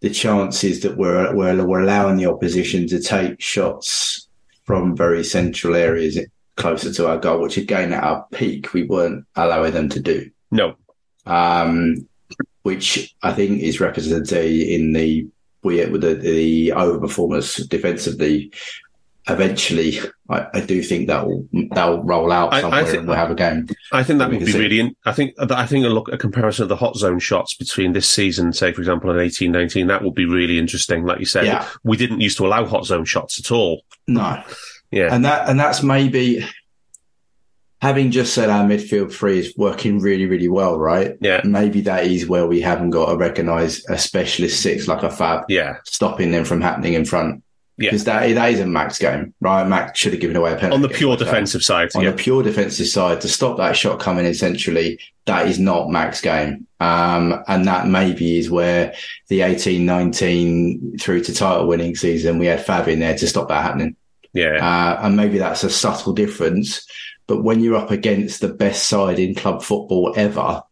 the 0.00 0.10
chances 0.10 0.80
that 0.80 0.96
we're 0.96 1.34
we're, 1.34 1.64
we're 1.64 1.80
allowing 1.80 2.16
the 2.18 2.26
opposition 2.26 2.86
to 2.88 3.00
take 3.00 3.40
shots 3.40 4.28
from 4.64 4.94
very 4.94 5.24
central 5.24 5.74
areas 5.74 6.16
closer 6.56 6.92
to 6.92 7.06
our 7.08 7.18
goal, 7.18 7.40
which 7.42 7.56
again 7.56 7.92
at 7.92 8.02
our 8.02 8.26
peak 8.32 8.72
we 8.72 8.82
weren't 8.84 9.24
allowing 9.36 9.72
them 9.72 9.88
to 9.90 10.00
do 10.00 10.30
no, 10.50 10.74
um, 11.26 12.06
which 12.62 13.14
I 13.22 13.32
think 13.32 13.62
is 13.62 13.80
represented 13.80 14.32
in 14.32 14.92
the 14.92 15.26
we 15.62 15.84
with 15.86 16.02
the, 16.02 16.14
the 16.14 16.68
overperformance 16.70 17.68
defensively. 17.68 18.52
Eventually, 19.28 19.98
I, 20.30 20.46
I 20.54 20.60
do 20.60 20.80
think 20.84 21.08
that 21.08 21.26
will 21.26 21.48
that 21.72 21.84
will 21.86 22.04
roll 22.04 22.30
out 22.30 22.52
I- 22.52 22.58
I 22.58 22.60
somewhere 22.60 22.84
think- 22.84 22.98
and 22.98 23.08
we'll 23.08 23.16
have 23.16 23.32
a 23.32 23.34
game. 23.34 23.66
I 23.90 24.04
think 24.04 24.20
that 24.20 24.30
would 24.30 24.38
be 24.38 24.46
see. 24.46 24.56
really. 24.60 24.78
In, 24.78 24.94
I 25.04 25.10
think 25.10 25.34
I 25.40 25.66
think 25.66 25.84
a 25.84 25.88
look 25.88 26.08
a 26.12 26.16
comparison 26.16 26.62
of 26.62 26.68
the 26.68 26.76
hot 26.76 26.94
zone 26.96 27.18
shots 27.18 27.54
between 27.54 27.92
this 27.92 28.08
season, 28.08 28.52
say 28.52 28.70
for 28.72 28.80
example, 28.80 29.10
in 29.10 29.18
eighteen 29.18 29.50
nineteen, 29.50 29.88
that 29.88 30.04
would 30.04 30.14
be 30.14 30.26
really 30.26 30.60
interesting. 30.60 31.04
Like 31.04 31.18
you 31.18 31.26
said, 31.26 31.44
Yeah. 31.46 31.66
we 31.82 31.96
didn't 31.96 32.20
used 32.20 32.36
to 32.38 32.46
allow 32.46 32.64
hot 32.66 32.86
zone 32.86 33.04
shots 33.04 33.40
at 33.40 33.50
all. 33.50 33.82
No, 34.06 34.40
Yeah, 34.90 35.14
and 35.14 35.24
that 35.24 35.48
and 35.48 35.58
that's 35.58 35.82
maybe 35.82 36.46
having 37.82 38.10
just 38.10 38.34
said 38.34 38.48
our 38.48 38.64
midfield 38.64 39.12
three 39.12 39.38
is 39.38 39.54
working 39.56 40.00
really 40.00 40.26
really 40.26 40.48
well, 40.48 40.78
right? 40.78 41.16
yeah, 41.20 41.40
Maybe 41.44 41.82
that 41.82 42.04
is 42.04 42.26
where 42.26 42.46
we 42.46 42.60
haven't 42.60 42.90
got 42.90 43.10
to 43.10 43.16
recognise 43.16 43.84
a 43.88 43.98
specialist 43.98 44.60
six 44.60 44.88
like 44.88 45.02
a 45.02 45.10
Fab 45.10 45.44
yeah. 45.48 45.76
stopping 45.84 46.30
them 46.30 46.44
from 46.44 46.60
happening 46.60 46.94
in 46.94 47.04
front. 47.04 47.42
Yeah. 47.78 47.90
Because 47.90 48.04
that, 48.04 48.34
that 48.34 48.52
is 48.52 48.60
a 48.60 48.66
max 48.66 48.98
game, 48.98 49.34
right? 49.42 49.68
Max 49.68 49.98
should 49.98 50.12
have 50.12 50.20
given 50.20 50.34
away 50.34 50.54
a 50.54 50.56
penalty. 50.56 50.76
On 50.76 50.80
the 50.80 50.88
pure 50.88 51.14
defensive 51.14 51.62
side, 51.62 51.90
on 51.94 52.04
yeah, 52.04 52.12
the 52.12 52.16
pure 52.16 52.42
defensive 52.42 52.86
side 52.86 53.20
to 53.20 53.28
stop 53.28 53.58
that 53.58 53.76
shot 53.76 54.00
coming 54.00 54.24
in 54.24 54.32
centrally, 54.32 54.98
that 55.26 55.46
is 55.46 55.58
not 55.58 55.90
max 55.90 56.22
game. 56.22 56.66
Um, 56.80 57.44
and 57.48 57.66
that 57.66 57.86
maybe 57.86 58.38
is 58.38 58.50
where 58.50 58.94
the 59.28 59.42
18, 59.42 59.84
19 59.84 60.96
through 60.98 61.24
to 61.24 61.34
title 61.34 61.66
winning 61.66 61.96
season, 61.96 62.38
we 62.38 62.46
had 62.46 62.64
Fab 62.64 62.88
in 62.88 63.00
there 63.00 63.16
to 63.18 63.26
stop 63.26 63.48
that 63.48 63.62
happening. 63.62 63.94
Yeah, 64.36 64.56
Uh, 64.60 65.00
and 65.06 65.16
maybe 65.16 65.38
that's 65.38 65.64
a 65.64 65.70
subtle 65.70 66.12
difference. 66.12 66.86
But 67.26 67.42
when 67.42 67.60
you're 67.60 67.76
up 67.76 67.90
against 67.90 68.40
the 68.40 68.48
best 68.48 68.86
side 68.88 69.18
in 69.18 69.34
club 69.34 69.62
football 69.62 70.12
ever, 70.16 70.62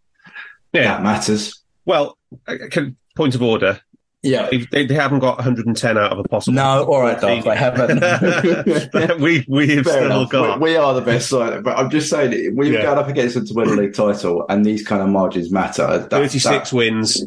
yeah. 0.72 0.84
that 0.84 1.02
matters. 1.02 1.60
Well, 1.84 2.16
uh, 2.46 2.54
can, 2.70 2.96
point 3.16 3.34
of 3.34 3.42
order. 3.42 3.80
Yeah. 4.22 4.48
They, 4.70 4.86
they 4.86 4.94
haven't 4.94 5.18
got 5.18 5.36
110 5.36 5.98
out 5.98 6.12
of 6.12 6.18
a 6.18 6.24
possible. 6.24 6.54
No, 6.54 6.84
all 6.84 7.02
right, 7.02 7.20
Doug, 7.20 7.44
they 7.44 7.56
haven't. 7.56 8.00
we 9.20 9.44
we've 9.48 9.84
Fair 9.84 9.92
still 9.92 10.04
enough. 10.06 10.30
got. 10.30 10.60
We, 10.60 10.70
we 10.70 10.76
are 10.76 10.94
the 10.94 11.00
best 11.02 11.28
side, 11.28 11.62
but 11.62 11.76
I'm 11.76 11.90
just 11.90 12.08
saying, 12.08 12.56
we've 12.56 12.72
Yeah. 12.72 12.82
going 12.82 12.98
up 12.98 13.08
against 13.08 13.34
them 13.34 13.46
to 13.46 13.52
win 13.54 13.68
a 13.68 13.72
league 13.72 13.92
title, 13.94 14.46
and 14.48 14.64
these 14.64 14.86
kind 14.86 15.02
of 15.02 15.08
margins 15.08 15.50
matter. 15.50 15.86
That, 15.86 16.10
36 16.10 16.70
that- 16.70 16.76
wins 16.76 17.22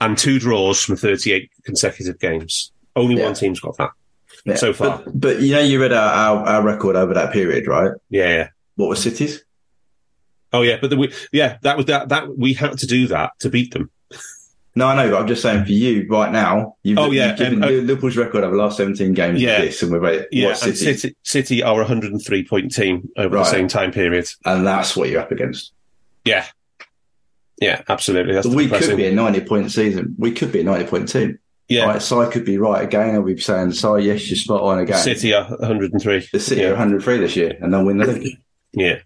and 0.00 0.18
two 0.18 0.38
draws 0.40 0.82
from 0.82 0.96
38 0.96 1.48
consecutive 1.64 2.18
games. 2.18 2.72
Only 2.96 3.18
Yeah. 3.18 3.24
one 3.26 3.34
team's 3.34 3.60
got 3.60 3.76
that. 3.76 3.90
Yeah. 4.46 4.54
so 4.54 4.72
far. 4.72 5.02
But, 5.04 5.20
but 5.20 5.40
you 5.40 5.52
know, 5.52 5.60
you 5.60 5.80
read 5.80 5.92
our, 5.92 6.12
our, 6.12 6.48
our 6.48 6.62
record 6.62 6.96
over 6.96 7.14
that 7.14 7.32
period, 7.32 7.66
right? 7.66 7.92
Yeah, 8.10 8.28
yeah. 8.28 8.48
What 8.76 8.88
were 8.88 8.96
cities? 8.96 9.44
Oh 10.52 10.62
yeah, 10.62 10.78
but 10.80 10.90
the, 10.90 10.96
we, 10.96 11.12
yeah, 11.32 11.58
that 11.62 11.76
was 11.76 11.86
that. 11.86 12.08
That 12.08 12.36
we 12.36 12.54
had 12.54 12.78
to 12.78 12.86
do 12.86 13.08
that 13.08 13.32
to 13.40 13.50
beat 13.50 13.72
them. 13.74 13.90
No, 14.74 14.86
I 14.86 14.94
know, 14.94 15.10
but 15.10 15.20
I'm 15.22 15.26
just 15.26 15.40
saying 15.40 15.64
for 15.64 15.72
you 15.72 16.06
right 16.08 16.30
now. 16.30 16.76
You've, 16.82 16.98
Oh, 16.98 17.10
yeah, 17.10 17.28
you've 17.28 17.38
given 17.38 17.64
um, 17.64 17.68
uh, 17.70 17.72
Liverpool's 17.72 18.16
record 18.16 18.44
over 18.44 18.54
the 18.54 18.62
last 18.62 18.76
17 18.76 19.14
games. 19.14 19.40
Yeah. 19.40 19.62
This, 19.62 19.82
and 19.82 19.90
we're 19.90 20.00
ready. 20.00 20.26
Yeah, 20.30 20.52
City, 20.52 20.76
City, 20.76 21.16
City 21.22 21.62
are 21.62 21.76
a 21.76 21.84
103 21.84 22.44
point 22.44 22.74
team 22.74 23.08
over 23.16 23.38
the 23.38 23.44
same 23.44 23.68
time 23.68 23.90
period. 23.90 24.28
and 24.44 24.66
that's 24.66 24.94
what 24.94 25.08
you're 25.08 25.22
up 25.22 25.32
against. 25.32 25.72
Yeah, 26.26 26.44
yeah, 27.60 27.82
absolutely. 27.88 28.34
That's 28.34 28.46
we 28.46 28.64
depressing. 28.64 28.90
could 28.90 28.96
be 28.98 29.06
a 29.06 29.12
90 29.12 29.40
point 29.42 29.72
season. 29.72 30.14
We 30.18 30.32
could 30.32 30.52
be 30.52 30.60
a 30.60 30.64
90 30.64 30.86
point 30.86 31.08
team. 31.08 31.38
Yeah. 31.68 31.86
Right, 31.86 32.02
Si 32.02 32.14
could 32.30 32.44
be 32.44 32.58
right 32.58 32.84
again. 32.84 33.14
I'll 33.14 33.22
be 33.22 33.38
saying, 33.38 33.72
so 33.72 33.96
yes, 33.96 34.28
you're 34.30 34.36
spot 34.36 34.62
on 34.62 34.78
again. 34.78 34.98
City 34.98 35.34
are 35.34 35.44
103. 35.48 36.28
The 36.32 36.40
City 36.40 36.60
yeah. 36.60 36.68
are 36.68 36.70
103 36.70 37.18
this 37.18 37.36
year, 37.36 37.58
and 37.60 37.72
they'll 37.72 37.84
win 37.84 37.98
the 37.98 38.06
league. 38.06 38.38
Yeah, 38.78 38.98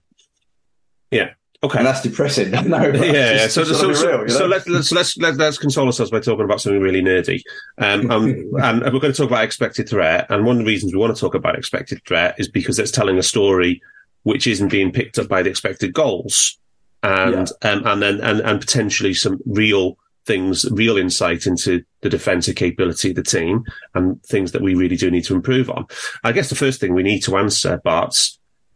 yeah. 1.12 1.34
Okay. 1.62 1.78
And 1.78 1.86
that's 1.86 2.02
depressing. 2.02 2.50
No, 2.68 2.82
yeah, 2.82 3.04
yeah. 3.04 3.32
just- 3.34 3.54
So, 3.54 3.64
just 3.64 3.80
so, 3.80 3.92
so, 3.92 4.08
real, 4.08 4.22
you 4.22 4.28
so 4.30 4.46
let's 4.46 4.66
let's 4.66 4.90
let's 4.90 5.16
let's 5.18 5.38
let's 5.38 5.58
console 5.58 5.86
ourselves 5.86 6.10
by 6.10 6.18
talking 6.18 6.44
about 6.44 6.60
something 6.60 6.80
really 6.80 7.02
nerdy. 7.02 7.42
Um, 7.78 8.10
um, 8.10 8.24
and 8.62 8.82
we're 8.82 8.98
going 8.98 9.12
to 9.12 9.16
talk 9.16 9.28
about 9.28 9.44
expected 9.44 9.88
threat. 9.88 10.26
And 10.28 10.44
one 10.44 10.56
of 10.56 10.64
the 10.64 10.68
reasons 10.68 10.92
we 10.92 10.98
want 10.98 11.14
to 11.14 11.20
talk 11.20 11.36
about 11.36 11.56
expected 11.56 12.02
threat 12.04 12.34
is 12.38 12.48
because 12.48 12.80
it's 12.80 12.90
telling 12.90 13.18
a 13.18 13.22
story 13.22 13.80
which 14.24 14.46
isn't 14.46 14.68
being 14.70 14.90
picked 14.90 15.18
up 15.18 15.28
by 15.28 15.42
the 15.42 15.50
expected 15.50 15.92
goals, 15.92 16.58
and 17.02 17.48
um, 17.62 17.86
and 17.86 18.02
then 18.02 18.20
and 18.20 18.40
and 18.40 18.60
potentially 18.60 19.14
some 19.14 19.38
real 19.46 19.98
things, 20.30 20.64
real 20.70 20.96
insight 20.96 21.44
into 21.44 21.82
the 22.02 22.08
defensive 22.08 22.54
capability 22.54 23.10
of 23.10 23.16
the 23.16 23.22
team 23.22 23.64
and 23.94 24.22
things 24.22 24.52
that 24.52 24.62
we 24.62 24.76
really 24.76 24.94
do 24.94 25.10
need 25.10 25.24
to 25.24 25.34
improve 25.34 25.68
on. 25.68 25.84
I 26.22 26.30
guess 26.30 26.48
the 26.48 26.54
first 26.54 26.80
thing 26.80 26.94
we 26.94 27.02
need 27.02 27.24
to 27.24 27.36
answer, 27.36 27.80
Bart, 27.82 28.14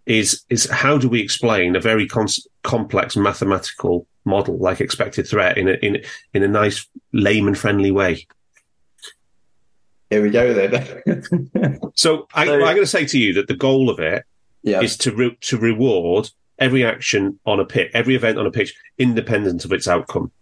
is 0.05 0.45
is 0.51 0.69
how 0.69 0.99
do 0.99 1.09
we 1.09 1.21
explain 1.21 1.77
a 1.77 1.81
very 1.81 2.09
cons- 2.09 2.47
complex 2.65 3.17
mathematical 3.17 4.07
model 4.25 4.59
like 4.59 4.81
expected 4.81 5.29
threat 5.29 5.57
in 5.57 5.69
a 5.69 5.75
in 5.75 6.03
in 6.35 6.43
a 6.43 6.49
nice 6.49 6.89
layman 7.13 7.55
friendly 7.55 7.93
way? 7.93 8.27
Here 10.11 10.23
we 10.23 10.31
go 10.31 10.53
then. 10.53 11.81
So 11.95 12.27
I, 12.35 12.43
I'm 12.43 12.59
going 12.59 12.77
to 12.79 12.87
say 12.99 13.07
to 13.07 13.19
you 13.19 13.35
that 13.35 13.47
the 13.47 13.55
goal 13.55 13.89
of 13.89 14.01
it 14.01 14.25
yeah. 14.65 14.81
is 14.81 14.97
to 14.99 15.13
re- 15.13 15.39
to 15.43 15.57
reward 15.57 16.31
every 16.59 16.85
action 16.85 17.39
on 17.47 17.61
a 17.61 17.65
pitch, 17.65 17.93
every 17.95 18.17
event 18.17 18.39
on 18.39 18.47
a 18.47 18.51
pitch, 18.51 18.75
independent 18.99 19.65
of 19.65 19.73
its 19.73 19.87
outcome. 19.87 20.33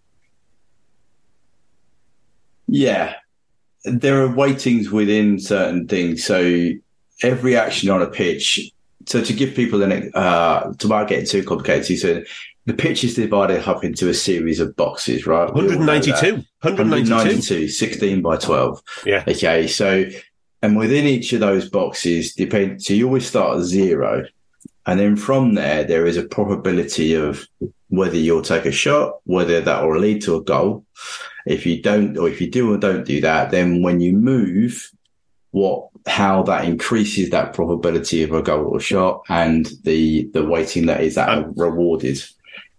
Yeah. 2.73 3.17
There 3.85 4.23
are 4.23 4.29
weightings 4.29 4.91
within 4.91 5.39
certain 5.39 5.87
things. 5.87 6.25
So 6.25 6.71
every 7.23 7.57
action 7.57 7.91
on 7.91 8.01
a 8.01 8.07
pitch, 8.07 8.73
so 9.07 9.23
to 9.23 9.33
give 9.33 9.55
people 9.55 9.83
an, 9.83 10.11
uh, 10.15 10.73
to 10.73 10.89
not 10.89 11.09
get 11.09 11.29
too 11.29 11.45
complicated, 11.45 11.99
so 11.99 12.23
the 12.65 12.73
pitch 12.73 13.05
is 13.05 13.15
divided 13.15 13.69
up 13.69 13.85
into 13.85 14.09
a 14.09 14.15
series 14.15 14.59
of 14.59 14.75
boxes, 14.75 15.27
right? 15.27 15.53
We 15.53 15.63
all 15.63 15.69
192, 15.69 16.45
192. 16.63 17.13
192, 17.13 17.69
16 17.69 18.23
by 18.23 18.37
12. 18.37 18.83
Yeah. 19.05 19.25
Okay. 19.29 19.67
So, 19.67 20.05
and 20.63 20.77
within 20.77 21.05
each 21.05 21.33
of 21.35 21.41
those 21.41 21.69
boxes, 21.69 22.35
depend, 22.35 22.83
so 22.83 22.95
you 22.95 23.07
always 23.07 23.27
start 23.27 23.59
at 23.59 23.65
zero. 23.65 24.25
And 24.87 24.99
then 24.99 25.17
from 25.17 25.55
there, 25.55 25.85
there 25.85 26.07
is 26.07 26.17
a 26.17 26.23
probability 26.23 27.15
of 27.15 27.47
whether 27.93 28.17
you'll 28.17 28.41
take 28.41 28.65
a 28.65 28.73
shot, 28.73 29.17
whether 29.25 29.61
that 29.61 29.83
will 29.85 29.99
lead 29.99 30.23
to 30.23 30.35
a 30.37 30.43
goal. 30.43 30.83
If 31.45 31.67
you 31.67 31.83
don't, 31.83 32.17
or 32.17 32.27
if 32.27 32.41
you 32.41 32.51
do 32.51 32.73
or 32.73 32.79
don't 32.79 33.05
do 33.05 33.21
that, 33.21 33.51
then 33.51 33.83
when 33.83 34.01
you 34.01 34.15
move, 34.15 34.91
what, 35.51 35.89
how 36.07 36.43
that 36.45 36.65
increases 36.65 37.29
that 37.31 37.53
probability 37.53 38.23
of 38.23 38.33
a 38.33 38.41
goal 38.43 38.65
or 38.69 38.81
shot 38.81 39.25
and 39.29 39.71
the, 39.85 40.25
the 40.33 40.43
weighting 40.43 40.87
that 40.87 41.03
is 41.03 41.17
that 41.17 41.29
Um, 41.29 41.53
rewarded. 41.55 42.23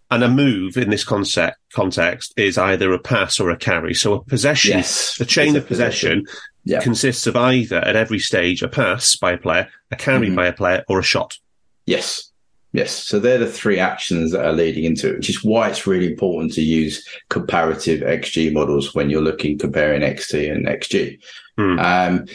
And 0.10 0.23
a 0.23 0.30
move 0.30 0.77
in 0.77 0.90
this 0.90 1.03
concept 1.03 1.57
context 1.73 2.34
is 2.35 2.57
either 2.57 2.91
a 2.91 2.99
pass 2.99 3.40
or 3.40 3.52
a 3.52 3.57
carry. 3.57 3.94
So 3.94 4.14
a 4.15 4.23
possession, 4.23 4.77
Yes. 4.77 5.19
a 5.22 5.26
chain 5.26 5.49
It's 5.49 5.56
a 5.56 5.60
of 5.60 5.68
possession, 5.68 6.26
Yeah. 6.65 6.81
consists 6.81 7.27
of 7.27 7.35
either 7.35 7.77
at 7.77 7.95
every 7.95 8.19
stage 8.19 8.64
a 8.64 8.68
pass 8.68 9.15
by 9.15 9.34
a 9.34 9.38
player, 9.38 9.68
a 9.91 9.95
carry 9.95 10.30
Mhm. 10.30 10.35
by 10.35 10.48
a 10.48 10.53
player, 10.53 10.84
or 10.88 10.98
a 10.98 11.03
shot. 11.03 11.38
Yes. 11.85 12.31
Yes. 12.73 12.91
So 12.91 13.19
they're 13.19 13.37
the 13.37 13.47
three 13.47 13.79
actions 13.79 14.31
that 14.31 14.45
are 14.45 14.51
leading 14.51 14.83
into 14.83 15.09
it, 15.09 15.17
which 15.17 15.29
is 15.29 15.43
why 15.43 15.69
it's 15.69 15.87
really 15.87 16.11
important 16.11 16.53
to 16.53 16.61
use 16.61 17.07
comparative 17.29 18.01
XG 18.01 18.51
models 18.51 18.95
when 18.95 19.11
you're 19.11 19.21
looking 19.21 19.59
comparing 19.59 20.01
XT 20.01 20.51
and 20.51 20.65
XG. 20.65 21.19
Hmm. 21.55 21.79
Um, 21.79 22.25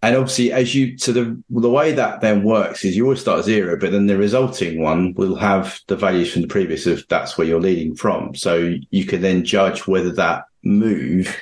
and 0.00 0.14
obviously, 0.14 0.52
as 0.52 0.74
you, 0.74 0.96
so 0.98 1.10
the, 1.10 1.42
the 1.50 1.70
way 1.70 1.92
that 1.92 2.20
then 2.20 2.44
works 2.44 2.84
is 2.84 2.96
you 2.96 3.04
always 3.04 3.20
start 3.20 3.40
at 3.40 3.44
zero, 3.46 3.76
but 3.80 3.90
then 3.90 4.06
the 4.06 4.16
resulting 4.16 4.80
one 4.80 5.14
will 5.14 5.34
have 5.34 5.80
the 5.88 5.96
values 5.96 6.32
from 6.32 6.42
the 6.42 6.48
previous 6.48 6.86
if 6.86 7.08
that's 7.08 7.36
where 7.36 7.46
you're 7.46 7.60
leading 7.60 7.96
from. 7.96 8.34
So 8.34 8.74
you 8.90 9.06
can 9.06 9.22
then 9.22 9.44
judge 9.44 9.88
whether 9.88 10.12
that 10.12 10.44
move 10.62 11.36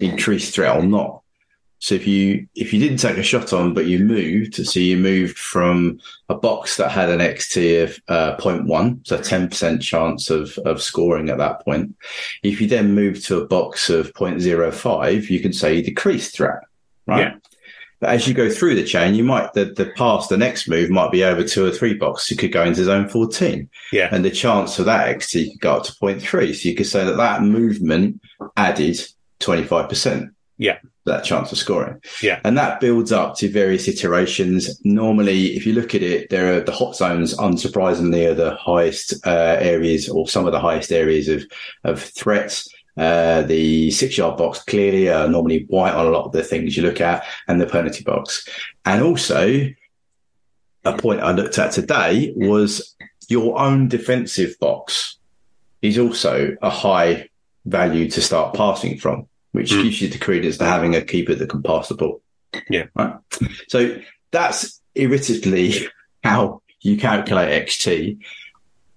increased 0.00 0.54
threat 0.54 0.76
or 0.76 0.82
not. 0.82 1.22
So 1.84 1.94
if 1.94 2.06
you 2.06 2.48
if 2.54 2.72
you 2.72 2.80
didn't 2.80 2.96
take 2.96 3.18
a 3.18 3.22
shot 3.22 3.52
on, 3.52 3.74
but 3.74 3.84
you 3.84 3.98
moved, 3.98 4.54
so 4.54 4.80
you 4.80 4.96
moved 4.96 5.36
from 5.36 6.00
a 6.30 6.34
box 6.34 6.78
that 6.78 6.90
had 6.90 7.10
an 7.10 7.18
XT 7.18 7.82
of 7.84 7.98
uh, 8.08 8.36
0.1, 8.38 9.06
so 9.06 9.18
10% 9.18 9.82
chance 9.82 10.30
of, 10.30 10.56
of 10.64 10.80
scoring 10.80 11.28
at 11.28 11.36
that 11.36 11.62
point. 11.62 11.94
If 12.42 12.58
you 12.62 12.68
then 12.68 12.94
move 12.94 13.22
to 13.24 13.36
a 13.42 13.46
box 13.46 13.90
of 13.90 14.14
0.05, 14.14 15.28
you 15.28 15.40
can 15.40 15.52
say 15.52 15.74
you 15.74 15.82
decreased 15.82 16.34
threat, 16.34 16.60
right? 17.06 17.20
Yeah. 17.20 17.34
But 18.00 18.08
as 18.14 18.26
you 18.26 18.32
go 18.32 18.48
through 18.48 18.76
the 18.76 18.84
chain, 18.84 19.14
you 19.14 19.22
might, 19.22 19.52
the, 19.52 19.66
the 19.66 19.92
pass, 19.94 20.28
the 20.28 20.38
next 20.38 20.66
move 20.66 20.88
might 20.88 21.12
be 21.12 21.22
over 21.22 21.44
two 21.44 21.66
or 21.66 21.70
three 21.70 21.92
boxes. 21.92 22.30
You 22.30 22.38
could 22.38 22.52
go 22.52 22.64
into 22.64 22.82
zone 22.84 23.10
14 23.10 23.68
Yeah. 23.92 24.08
and 24.10 24.24
the 24.24 24.30
chance 24.30 24.78
of 24.78 24.86
that 24.86 25.14
XT 25.14 25.50
could 25.50 25.60
go 25.60 25.74
up 25.74 25.84
to 25.84 25.92
0.3. 25.92 26.54
So 26.54 26.66
you 26.66 26.74
could 26.74 26.86
say 26.86 27.04
that 27.04 27.18
that 27.18 27.42
movement 27.42 28.22
added 28.56 28.96
25%. 29.40 30.33
Yeah. 30.56 30.78
That 31.04 31.24
chance 31.24 31.52
of 31.52 31.58
scoring. 31.58 32.00
Yeah. 32.22 32.40
And 32.44 32.56
that 32.56 32.80
builds 32.80 33.12
up 33.12 33.36
to 33.38 33.50
various 33.50 33.88
iterations. 33.88 34.80
Normally, 34.84 35.56
if 35.56 35.66
you 35.66 35.72
look 35.72 35.94
at 35.94 36.02
it, 36.02 36.30
there 36.30 36.54
are 36.54 36.60
the 36.60 36.72
hot 36.72 36.96
zones, 36.96 37.36
unsurprisingly, 37.36 38.30
are 38.30 38.34
the 38.34 38.54
highest 38.56 39.14
uh, 39.26 39.56
areas 39.60 40.08
or 40.08 40.28
some 40.28 40.46
of 40.46 40.52
the 40.52 40.60
highest 40.60 40.92
areas 40.92 41.28
of, 41.28 41.44
of 41.82 42.00
threats. 42.00 42.68
Uh, 42.96 43.42
the 43.42 43.90
six 43.90 44.16
yard 44.16 44.38
box 44.38 44.62
clearly 44.62 45.10
are 45.10 45.28
normally 45.28 45.64
white 45.68 45.94
on 45.94 46.06
a 46.06 46.10
lot 46.10 46.26
of 46.26 46.32
the 46.32 46.44
things 46.44 46.76
you 46.76 46.82
look 46.82 47.00
at 47.00 47.24
and 47.48 47.60
the 47.60 47.66
penalty 47.66 48.04
box. 48.04 48.48
And 48.84 49.02
also 49.02 49.68
a 50.84 50.96
point 50.96 51.20
I 51.20 51.32
looked 51.32 51.58
at 51.58 51.72
today 51.72 52.32
was 52.36 52.94
your 53.28 53.58
own 53.58 53.88
defensive 53.88 54.54
box 54.60 55.18
is 55.82 55.98
also 55.98 56.56
a 56.62 56.70
high 56.70 57.28
value 57.64 58.08
to 58.10 58.20
start 58.20 58.54
passing 58.54 58.98
from, 58.98 59.26
which 59.54 59.70
Mm. 59.70 59.84
gives 59.84 60.02
you 60.02 60.08
the 60.08 60.18
credence 60.18 60.58
to 60.58 60.64
having 60.64 60.96
a 60.96 61.00
keeper 61.00 61.34
that 61.34 61.48
can 61.48 61.62
pass 61.62 61.88
the 61.88 61.94
ball. 61.94 62.20
Yeah. 62.68 62.86
Right. 62.96 63.14
So 63.68 63.98
that's 64.32 64.80
irritably 64.96 65.74
how 66.24 66.60
you 66.80 66.96
calculate 66.96 67.66
XT. 67.68 68.18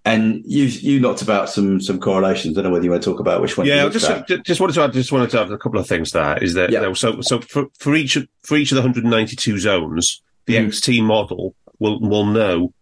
And 0.04 0.42
you 0.46 0.64
you 0.66 1.00
knocked 1.00 1.22
about 1.22 1.50
some 1.50 1.80
some 1.82 2.00
correlations. 2.00 2.58
I 2.58 2.62
don't 2.62 2.72
know 2.72 2.74
whether 2.74 2.86
you 2.86 2.92
want 2.92 3.04
to 3.04 3.10
talk 3.10 3.20
about 3.20 3.42
which 3.42 3.58
one. 3.58 3.68
Yeah, 3.68 3.88
just 3.90 4.10
just 4.46 4.60
wanted 4.62 4.74
to 4.74 4.82
add, 4.84 4.94
just 4.94 5.12
wanted 5.12 5.30
to 5.32 5.42
add 5.42 5.52
a 5.52 5.58
couple 5.58 5.80
of 5.80 5.88
things 5.88 6.12
there. 6.14 6.42
Is 6.42 6.54
that 6.56 6.72
Yeah. 6.72 6.80
you 6.80 6.86
know, 6.88 6.94
so 6.94 7.22
so 7.22 7.42
for, 7.42 7.68
for 7.78 7.94
each 7.94 8.16
of- 8.16 8.28
for 8.44 8.56
each 8.58 8.72
of 8.72 8.78
the 8.78 8.82
192 8.82 9.60
zones, 9.60 10.22
the 10.46 10.56
Mhm. 10.56 10.68
XT 10.68 11.02
model 11.04 11.54
will 11.80 12.00
will 12.00 12.26
know 12.26 12.74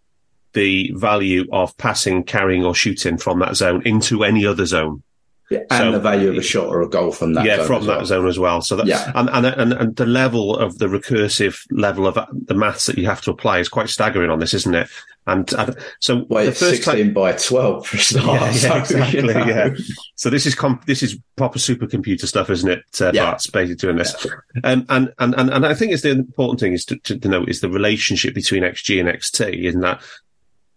the 0.53 0.91
value 0.95 1.45
of 1.51 1.75
passing, 1.77 2.23
carrying, 2.23 2.63
or 2.63 2.73
shooting 2.75 3.17
from 3.17 3.39
that 3.39 3.55
zone 3.57 3.81
into 3.85 4.23
any 4.23 4.45
other 4.45 4.65
zone. 4.65 5.01
Yeah, 5.51 5.59
and 5.69 5.69
so- 5.69 5.91
the 5.91 5.99
value 5.99 6.29
of 6.29 6.37
a 6.37 6.41
shot 6.41 6.67
or 6.67 6.81
a 6.81 6.89
goal 6.89 7.11
from 7.11 7.33
that. 7.33 7.45
yeah, 7.45 7.57
zone 7.57 7.67
from 7.67 7.85
that 7.85 7.97
well. 7.97 8.05
zone 8.05 8.27
as 8.27 8.39
well. 8.39 8.61
So 8.61 8.75
that 8.77 8.87
Yeah. 8.87 9.11
and, 9.13 9.29
and 9.29 9.45
and 9.45 9.73
and 9.73 9.95
the 9.95 10.05
level 10.07 10.57
of 10.57 10.79
the 10.79 10.87
recursive 10.87 11.59
level 11.69 12.07
of 12.07 12.17
the 12.31 12.55
maths 12.55 12.87
that 12.87 12.97
you 12.97 13.05
have 13.05 13.21
to 13.21 13.31
apply 13.31 13.59
is 13.59 13.69
quite 13.69 13.89
staggering 13.89 14.31
on 14.31 14.39
this, 14.39 14.53
isn't 14.55 14.73
it? 14.73 14.87
And, 15.27 15.51
and 15.53 15.75
so 15.99 16.25
Well, 16.29 16.45
the 16.45 16.51
first 16.51 16.83
time. 16.83 16.95
sixteen 16.95 17.13
by 17.13 17.33
twelve 17.33 17.85
for 17.87 17.97
a 17.97 17.99
start. 17.99 18.25
Yeah, 18.25 18.45
yeah, 18.45 18.51
so, 18.53 18.75
exactly, 18.77 19.19
you 19.19 19.21
know. 19.33 19.45
yeah. 19.45 19.69
So 20.15 20.29
this 20.31 20.45
is 20.47 20.55
comp- 20.55 20.85
this 20.85 21.01
is 21.03 21.17
proper 21.35 21.59
supercomputer 21.59 22.25
stuff, 22.25 22.49
isn't 22.49 22.69
it? 22.69 22.83
Uh, 23.01 23.11
Yeah. 23.13 23.25
Bart's 23.25 23.47
basically 23.47 23.75
doing 23.75 23.97
this, 23.97 24.15
um, 24.63 24.85
and 24.89 25.13
and 25.19 25.35
and 25.37 25.49
and 25.51 25.65
I 25.65 25.73
think 25.75 25.91
it's 25.93 26.01
the 26.03 26.11
important 26.11 26.59
thing 26.59 26.73
is 26.73 26.85
to, 26.85 26.97
to, 26.97 27.17
to 27.19 27.27
note 27.27 27.49
is 27.49 27.61
the 27.61 27.69
relationship 27.69 28.33
between 28.33 28.63
XG 28.63 28.99
and 28.99 29.09
XT, 29.09 29.63
isn't 29.65 29.81
that 29.81 30.01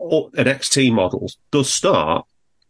an 0.00 0.44
XT 0.46 0.92
model 0.92 1.30
does 1.50 1.70
start 1.72 2.26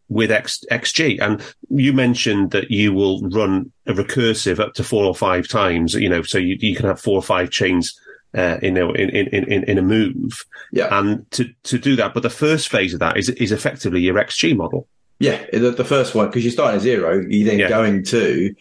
with 0.08 0.30
X, 0.30 0.64
XG. 0.70 1.20
And 1.20 1.42
you 1.70 1.92
mentioned 1.92 2.50
that 2.52 2.70
you 2.70 2.92
will 2.92 3.20
run 3.28 3.70
a 3.86 3.92
recursive 3.92 4.58
up 4.58 4.74
to 4.74 4.84
four 4.84 5.04
or 5.04 5.14
five 5.14 5.48
times, 5.48 5.94
you 5.94 6.08
know, 6.08 6.22
so 6.22 6.38
you, 6.38 6.56
you 6.60 6.74
can 6.74 6.86
have 6.86 7.00
four 7.00 7.16
or 7.16 7.22
five 7.22 7.50
chains. 7.50 7.98
Uh, 8.34 8.58
you 8.62 8.70
know, 8.70 8.92
in, 8.92 9.08
in, 9.08 9.26
in, 9.50 9.64
in 9.64 9.78
a 9.78 9.82
move. 9.82 10.44
Yeah. 10.70 10.88
And 10.96 11.28
to, 11.30 11.48
to 11.62 11.78
do 11.78 11.96
that, 11.96 12.12
but 12.12 12.22
the 12.22 12.28
first 12.28 12.68
phase 12.68 12.92
of 12.92 13.00
that 13.00 13.16
is, 13.16 13.30
is 13.30 13.52
effectively 13.52 14.02
your 14.02 14.16
XG 14.16 14.54
model. 14.54 14.86
Yeah, 15.18 15.42
the, 15.50 15.70
the 15.70 15.84
first 15.84 16.14
one 16.14 16.26
because 16.26 16.44
you're 16.44 16.52
starting 16.52 16.76
at 16.76 16.82
zero, 16.82 17.24
you 17.26 17.46
then 17.46 17.58
Yeah. 17.58 17.70
going 17.70 18.04
to 18.04 18.54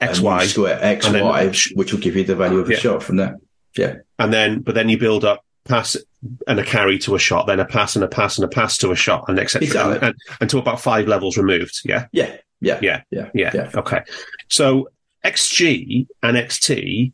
X 0.00 0.20
Y 0.20 0.42
and 0.42 0.48
square 0.50 0.78
X 0.80 1.06
Y, 1.10 1.44
then- 1.46 1.54
which 1.74 1.92
will 1.92 1.98
give 2.00 2.14
you 2.14 2.22
the 2.22 2.36
value 2.36 2.60
of 2.60 2.68
the 2.68 2.74
Yeah. 2.74 2.78
shot 2.78 3.02
from 3.02 3.16
there. 3.16 3.36
Yeah, 3.76 3.96
and 4.20 4.32
then 4.32 4.60
but 4.60 4.76
then 4.76 4.88
you 4.88 4.96
build 4.96 5.24
up 5.24 5.44
pass 5.64 5.96
and 6.46 6.60
a 6.60 6.64
carry 6.64 6.98
to 7.00 7.14
a 7.14 7.18
shot, 7.18 7.46
then 7.46 7.60
a 7.60 7.64
pass 7.64 7.94
and 7.96 8.04
a 8.04 8.08
pass 8.08 8.36
and 8.38 8.44
a 8.44 8.48
pass 8.48 8.76
to 8.78 8.90
a 8.90 8.96
shot, 8.96 9.24
and 9.28 9.38
etc. 9.38 9.66
Exactly. 9.66 9.94
And, 9.96 10.02
and, 10.04 10.14
until 10.40 10.60
about 10.60 10.80
five 10.80 11.06
levels 11.08 11.36
removed. 11.38 11.80
Yeah, 11.84 12.06
yeah, 12.12 12.36
yeah, 12.60 12.78
Yeah. 12.82 13.02
yeah, 13.10 13.30
yeah, 13.34 13.50
yeah. 13.54 13.70
Okay, 13.74 14.00
so 14.48 14.88
XG 15.24 16.06
and 16.22 16.36
XT 16.36 17.12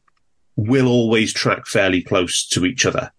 will 0.56 0.88
always 0.88 1.32
track 1.32 1.66
fairly 1.66 2.02
close 2.02 2.46
to 2.48 2.64
each 2.64 2.86
other. 2.86 3.10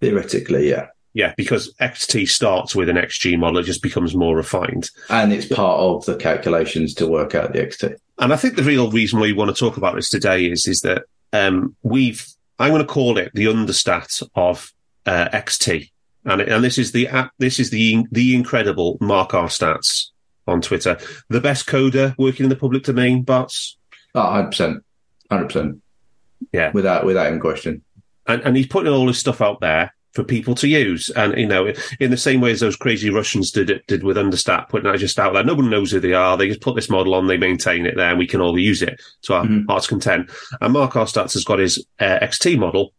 Theoretically, 0.00 0.68
yeah, 0.68 0.86
Yeah, 1.14 1.32
because 1.36 1.72
XT 1.80 2.28
starts 2.28 2.74
with 2.74 2.88
an 2.88 2.96
XG 2.96 3.38
model, 3.38 3.58
it 3.60 3.64
just 3.64 3.82
becomes 3.82 4.14
more 4.16 4.34
refined. 4.36 4.90
and 5.08 5.32
it's 5.32 5.46
part 5.46 5.78
of 5.78 6.04
the 6.06 6.16
calculations 6.16 6.94
to 6.94 7.06
work 7.06 7.34
out 7.34 7.52
the 7.52 7.60
XT. 7.60 7.96
And 8.18 8.32
I 8.32 8.36
think 8.36 8.56
the 8.56 8.62
real 8.62 8.90
reason 8.90 9.20
we 9.20 9.32
want 9.32 9.54
to 9.54 9.58
talk 9.58 9.76
about 9.76 9.94
this 9.94 10.08
today 10.10 10.44
is 10.46 10.66
is 10.66 10.80
that 10.80 11.04
um, 11.32 11.74
we've 11.82 12.26
I'm 12.58 12.70
going 12.70 12.82
to 12.82 12.92
call 12.92 13.16
it 13.18 13.30
the 13.34 13.46
understat 13.46 14.22
of 14.34 14.72
uh, 15.06 15.28
XT, 15.30 15.90
and 16.24 16.40
and 16.42 16.62
this 16.64 16.78
is 16.78 16.92
the 16.92 17.08
app, 17.08 17.32
this 17.38 17.58
is 17.58 17.70
the 17.70 18.04
the 18.12 18.34
incredible 18.34 18.98
Mark 19.00 19.34
R 19.34 19.48
stats 19.48 20.06
on 20.46 20.60
Twitter, 20.60 20.98
the 21.28 21.40
best 21.40 21.66
coder 21.66 22.14
working 22.18 22.44
in 22.44 22.50
the 22.50 22.56
public 22.56 22.82
domain, 22.82 23.24
Oh, 23.28 23.46
100%. 24.14 24.80
100%. 25.30 25.80
Yeah. 26.52 26.70
Without, 26.72 27.06
without 27.06 27.26
any 27.28 27.38
question. 27.38 27.82
and 28.26 28.42
and 28.42 28.56
he's 28.56 28.66
putting 28.66 28.92
all 28.92 29.06
his 29.08 29.18
stuff 29.18 29.40
out 29.40 29.60
there 29.60 29.94
for 30.12 30.24
people 30.24 30.54
to 30.56 30.68
use, 30.68 31.08
and 31.10 31.38
you 31.38 31.46
know, 31.46 31.72
in 31.98 32.10
the 32.10 32.16
same 32.18 32.42
way 32.42 32.50
as 32.50 32.60
those 32.60 32.76
crazy 32.76 33.08
Russians 33.08 33.50
did 33.50 33.70
it 33.70 33.86
did 33.86 34.02
with 34.04 34.18
understat, 34.18 34.68
putting 34.68 34.90
that 34.90 34.98
just 34.98 35.18
out 35.18 35.32
there. 35.32 35.42
No 35.44 35.54
one 35.54 35.70
knows 35.70 35.90
who 35.90 36.00
they 36.00 36.12
are. 36.12 36.36
They 36.36 36.48
just 36.48 36.60
put 36.60 36.74
this 36.74 36.90
model 36.90 37.14
on, 37.14 37.26
they 37.28 37.38
maintain 37.38 37.86
it 37.86 37.96
there, 37.96 38.10
and 38.10 38.18
we 38.18 38.26
can 38.26 38.42
all 38.42 38.58
use 38.58 38.82
it 38.82 39.00
to 39.22 39.34
our 39.34 39.44
Mhm. 39.46 39.64
heart's 39.68 39.86
content. 39.86 40.30
And 40.60 40.72
Mark 40.74 40.96
R 40.96 41.06
stats 41.06 41.32
has 41.32 41.44
got 41.44 41.60
his 41.60 41.86
uh, 41.98 42.18
XT 42.20 42.58
model 42.58 42.92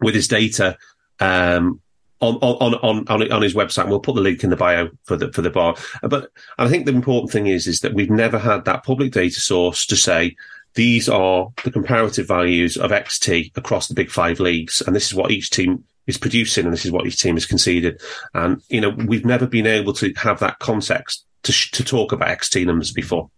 with 0.00 0.14
his 0.14 0.28
data 0.28 0.76
um, 1.20 1.80
on, 2.20 2.36
on, 2.36 2.74
on, 2.74 3.08
on, 3.08 3.32
on 3.32 3.42
his 3.42 3.54
website. 3.54 3.82
And 3.82 3.90
we'll 3.90 4.00
put 4.00 4.14
the 4.14 4.20
link 4.20 4.42
in 4.42 4.50
the 4.50 4.56
bio 4.56 4.88
for 5.04 5.16
the, 5.16 5.32
for 5.32 5.42
the 5.42 5.50
bar. 5.50 5.76
But 6.02 6.30
I 6.58 6.68
think 6.68 6.86
the 6.86 6.92
important 6.92 7.30
thing 7.30 7.46
is, 7.46 7.66
is 7.66 7.80
that 7.80 7.94
we've 7.94 8.10
never 8.10 8.38
had 8.38 8.64
that 8.64 8.84
public 8.84 9.12
data 9.12 9.40
source 9.40 9.86
to 9.86 9.96
say, 9.96 10.36
these 10.74 11.08
are 11.08 11.50
the 11.64 11.70
comparative 11.70 12.28
values 12.28 12.76
of 12.76 12.90
XT 12.90 13.56
across 13.56 13.88
the 13.88 13.94
big 13.94 14.10
five 14.10 14.40
leagues. 14.40 14.82
And 14.82 14.94
this 14.94 15.06
is 15.06 15.14
what 15.14 15.30
each 15.30 15.50
team 15.50 15.84
is 16.06 16.18
producing. 16.18 16.64
And 16.64 16.72
this 16.72 16.84
is 16.84 16.92
what 16.92 17.06
each 17.06 17.20
team 17.20 17.36
has 17.36 17.46
conceded. 17.46 18.00
And, 18.34 18.62
you 18.68 18.80
know, 18.80 18.90
we've 18.90 19.24
never 19.24 19.46
been 19.46 19.66
able 19.66 19.92
to 19.94 20.12
have 20.16 20.38
that 20.40 20.58
context 20.58 21.24
to, 21.44 21.52
sh- 21.52 21.70
to 21.72 21.84
talk 21.84 22.12
about 22.12 22.28
XT 22.28 22.66
numbers 22.66 22.92
before. 22.92 23.30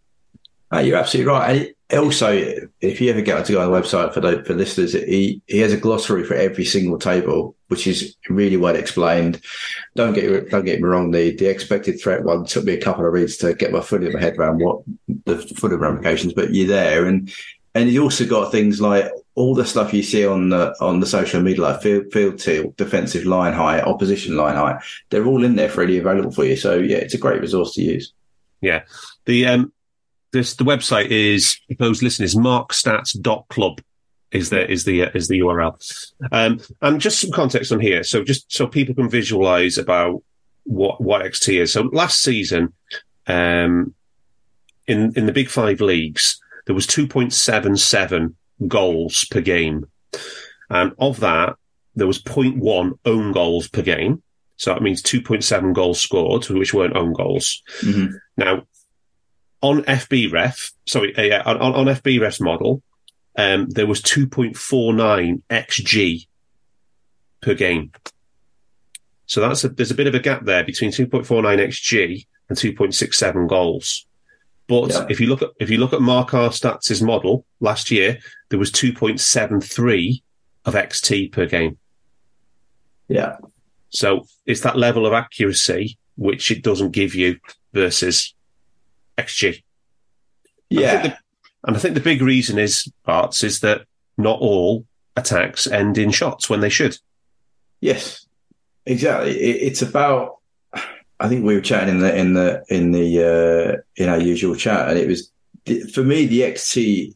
Uh, 0.72 0.80
you're 0.80 0.98
absolutely 0.98 1.32
right. 1.32 1.74
And 1.90 2.00
also, 2.00 2.30
if 2.82 3.00
you 3.00 3.10
ever 3.10 3.22
get 3.22 3.46
to 3.46 3.52
go 3.52 3.62
on 3.62 3.72
the 3.72 3.80
website 3.80 4.12
for 4.12 4.20
the, 4.20 4.44
for 4.44 4.52
listeners, 4.52 4.92
he, 4.92 5.40
he 5.46 5.58
has 5.60 5.72
a 5.72 5.78
glossary 5.78 6.24
for 6.24 6.34
every 6.34 6.66
single 6.66 6.98
table, 6.98 7.56
which 7.68 7.86
is 7.86 8.14
really 8.28 8.58
well 8.58 8.76
explained. 8.76 9.40
Don't 9.96 10.12
get 10.12 10.50
don't 10.50 10.66
get 10.66 10.80
me 10.80 10.86
wrong. 10.86 11.10
The 11.12 11.34
the 11.34 11.46
expected 11.46 11.98
threat 11.98 12.24
one 12.24 12.44
took 12.44 12.64
me 12.64 12.74
a 12.74 12.80
couple 12.80 13.06
of 13.06 13.12
reads 13.14 13.38
to 13.38 13.54
get 13.54 13.72
my 13.72 13.80
foot 13.80 14.02
in 14.02 14.12
my 14.12 14.20
head 14.20 14.36
around 14.36 14.58
what 14.58 14.82
the 15.24 15.38
foot 15.38 15.72
of 15.72 15.80
ramifications, 15.80 16.34
but 16.34 16.52
you're 16.52 16.68
there, 16.68 17.06
and 17.06 17.32
and 17.74 17.88
you 17.88 18.02
also 18.02 18.26
got 18.26 18.52
things 18.52 18.82
like 18.82 19.10
all 19.34 19.54
the 19.54 19.64
stuff 19.64 19.94
you 19.94 20.02
see 20.02 20.26
on 20.26 20.50
the 20.50 20.74
on 20.82 21.00
the 21.00 21.06
social 21.06 21.40
media, 21.40 21.62
like 21.62 21.80
field 21.80 22.12
field 22.12 22.38
tilt, 22.38 22.76
defensive 22.76 23.24
line 23.24 23.54
height, 23.54 23.84
opposition 23.84 24.36
line 24.36 24.56
height. 24.56 24.82
They're 25.08 25.26
all 25.26 25.42
in 25.42 25.56
there 25.56 25.70
freely 25.70 25.96
available 25.96 26.32
for 26.32 26.44
you. 26.44 26.56
So 26.56 26.76
yeah, 26.76 26.98
it's 26.98 27.14
a 27.14 27.18
great 27.18 27.40
resource 27.40 27.74
to 27.74 27.82
use. 27.82 28.12
Yeah. 28.60 28.82
The, 29.26 29.46
um, 29.46 29.72
this, 30.32 30.54
the 30.56 30.64
website 30.64 31.08
is, 31.08 31.58
those 31.78 32.02
listeners, 32.02 32.34
markstats.club 32.34 33.80
is 34.30 34.50
the, 34.50 34.70
is 34.70 34.84
the, 34.84 35.04
uh, 35.04 35.10
is 35.14 35.28
the 35.28 35.40
URL. 35.40 35.74
Um, 36.32 36.60
and 36.82 37.00
just 37.00 37.20
some 37.20 37.30
context 37.30 37.72
on 37.72 37.80
here. 37.80 38.02
So 38.02 38.22
just 38.22 38.52
so 38.52 38.66
people 38.66 38.94
can 38.94 39.08
visualize 39.08 39.78
about 39.78 40.22
what, 40.64 41.00
what 41.00 41.22
XT 41.22 41.62
is. 41.62 41.72
So 41.72 41.82
last 41.92 42.22
season, 42.22 42.74
um, 43.26 43.94
in, 44.86 45.12
in 45.16 45.26
the 45.26 45.32
big 45.32 45.48
five 45.48 45.80
leagues, 45.80 46.40
there 46.66 46.74
was 46.74 46.86
2.77 46.86 48.34
goals 48.66 49.24
per 49.30 49.40
game. 49.40 49.86
And 50.68 50.92
of 50.98 51.20
that, 51.20 51.56
there 51.94 52.06
was 52.06 52.22
0.1 52.22 52.98
own 53.04 53.32
goals 53.32 53.68
per 53.68 53.82
game. 53.82 54.22
So 54.56 54.72
that 54.72 54.82
means 54.82 55.02
2.7 55.02 55.72
goals 55.72 56.00
scored, 56.00 56.48
which 56.50 56.74
weren't 56.74 56.96
own 56.96 57.12
goals. 57.12 57.62
Mhm. 57.80 58.12
Now, 58.36 58.66
on 59.60 59.82
FBref, 59.82 60.72
sorry, 60.86 61.16
uh, 61.16 61.22
yeah, 61.22 61.42
on, 61.44 61.56
on 61.60 61.86
FBref's 61.86 62.40
model, 62.40 62.82
um, 63.36 63.68
there 63.70 63.86
was 63.86 64.00
2.49 64.02 65.42
XG 65.50 66.26
per 67.40 67.54
game. 67.54 67.92
So 69.26 69.40
that's 69.40 69.64
a, 69.64 69.68
there's 69.68 69.90
a 69.90 69.94
bit 69.94 70.06
of 70.06 70.14
a 70.14 70.20
gap 70.20 70.44
there 70.44 70.64
between 70.64 70.90
2.49 70.90 71.24
XG 71.26 72.26
and 72.48 72.58
2.67 72.58 73.48
goals. 73.48 74.06
But 74.66 74.90
Yeah. 74.90 75.06
if 75.08 75.20
you 75.20 75.28
look 75.28 75.42
at 75.42 75.50
if 75.60 75.70
you 75.70 75.78
look 75.78 75.92
at 75.94 76.02
Mark 76.02 76.34
R 76.34 76.50
Stats' 76.50 77.02
model 77.02 77.46
last 77.60 77.90
year, 77.90 78.18
there 78.50 78.58
was 78.58 78.70
2.73 78.70 80.22
of 80.66 80.74
XT 80.74 81.32
per 81.32 81.46
game. 81.46 81.78
Yeah. 83.08 83.36
So 83.90 84.26
it's 84.44 84.60
that 84.60 84.76
level 84.76 85.06
of 85.06 85.12
accuracy 85.14 85.98
which 86.16 86.50
it 86.50 86.62
doesn't 86.62 86.90
give 86.90 87.14
you 87.14 87.38
versus 87.72 88.34
XG. 89.18 89.56
I 89.56 89.60
Yeah. 90.70 91.02
the- 91.02 91.18
and 91.64 91.76
I 91.76 91.80
think 91.80 91.94
the 91.94 92.00
big 92.00 92.22
reason 92.22 92.58
is, 92.58 92.90
Barts, 93.04 93.42
is 93.42 93.60
that 93.60 93.82
not 94.16 94.38
all 94.40 94.86
attacks 95.16 95.66
end 95.66 95.98
in 95.98 96.10
shots 96.10 96.48
when 96.48 96.60
they 96.60 96.68
should. 96.68 96.96
Yes, 97.80 98.26
exactly. 98.86 99.32
It, 99.32 99.62
it's 99.72 99.82
about. 99.82 100.36
I 101.20 101.28
think 101.28 101.44
we 101.44 101.54
were 101.54 101.60
chatting 101.60 101.96
in 101.96 102.00
the 102.00 102.16
in 102.16 102.34
the 102.34 102.62
in 102.68 102.92
the 102.92 103.22
uh, 103.24 104.02
in 104.02 104.08
our 104.08 104.20
usual 104.20 104.54
chat, 104.54 104.88
and 104.88 104.98
it 104.98 105.08
was 105.08 105.32
for 105.92 106.04
me 106.04 106.26
the 106.26 106.42
XT. 106.42 107.14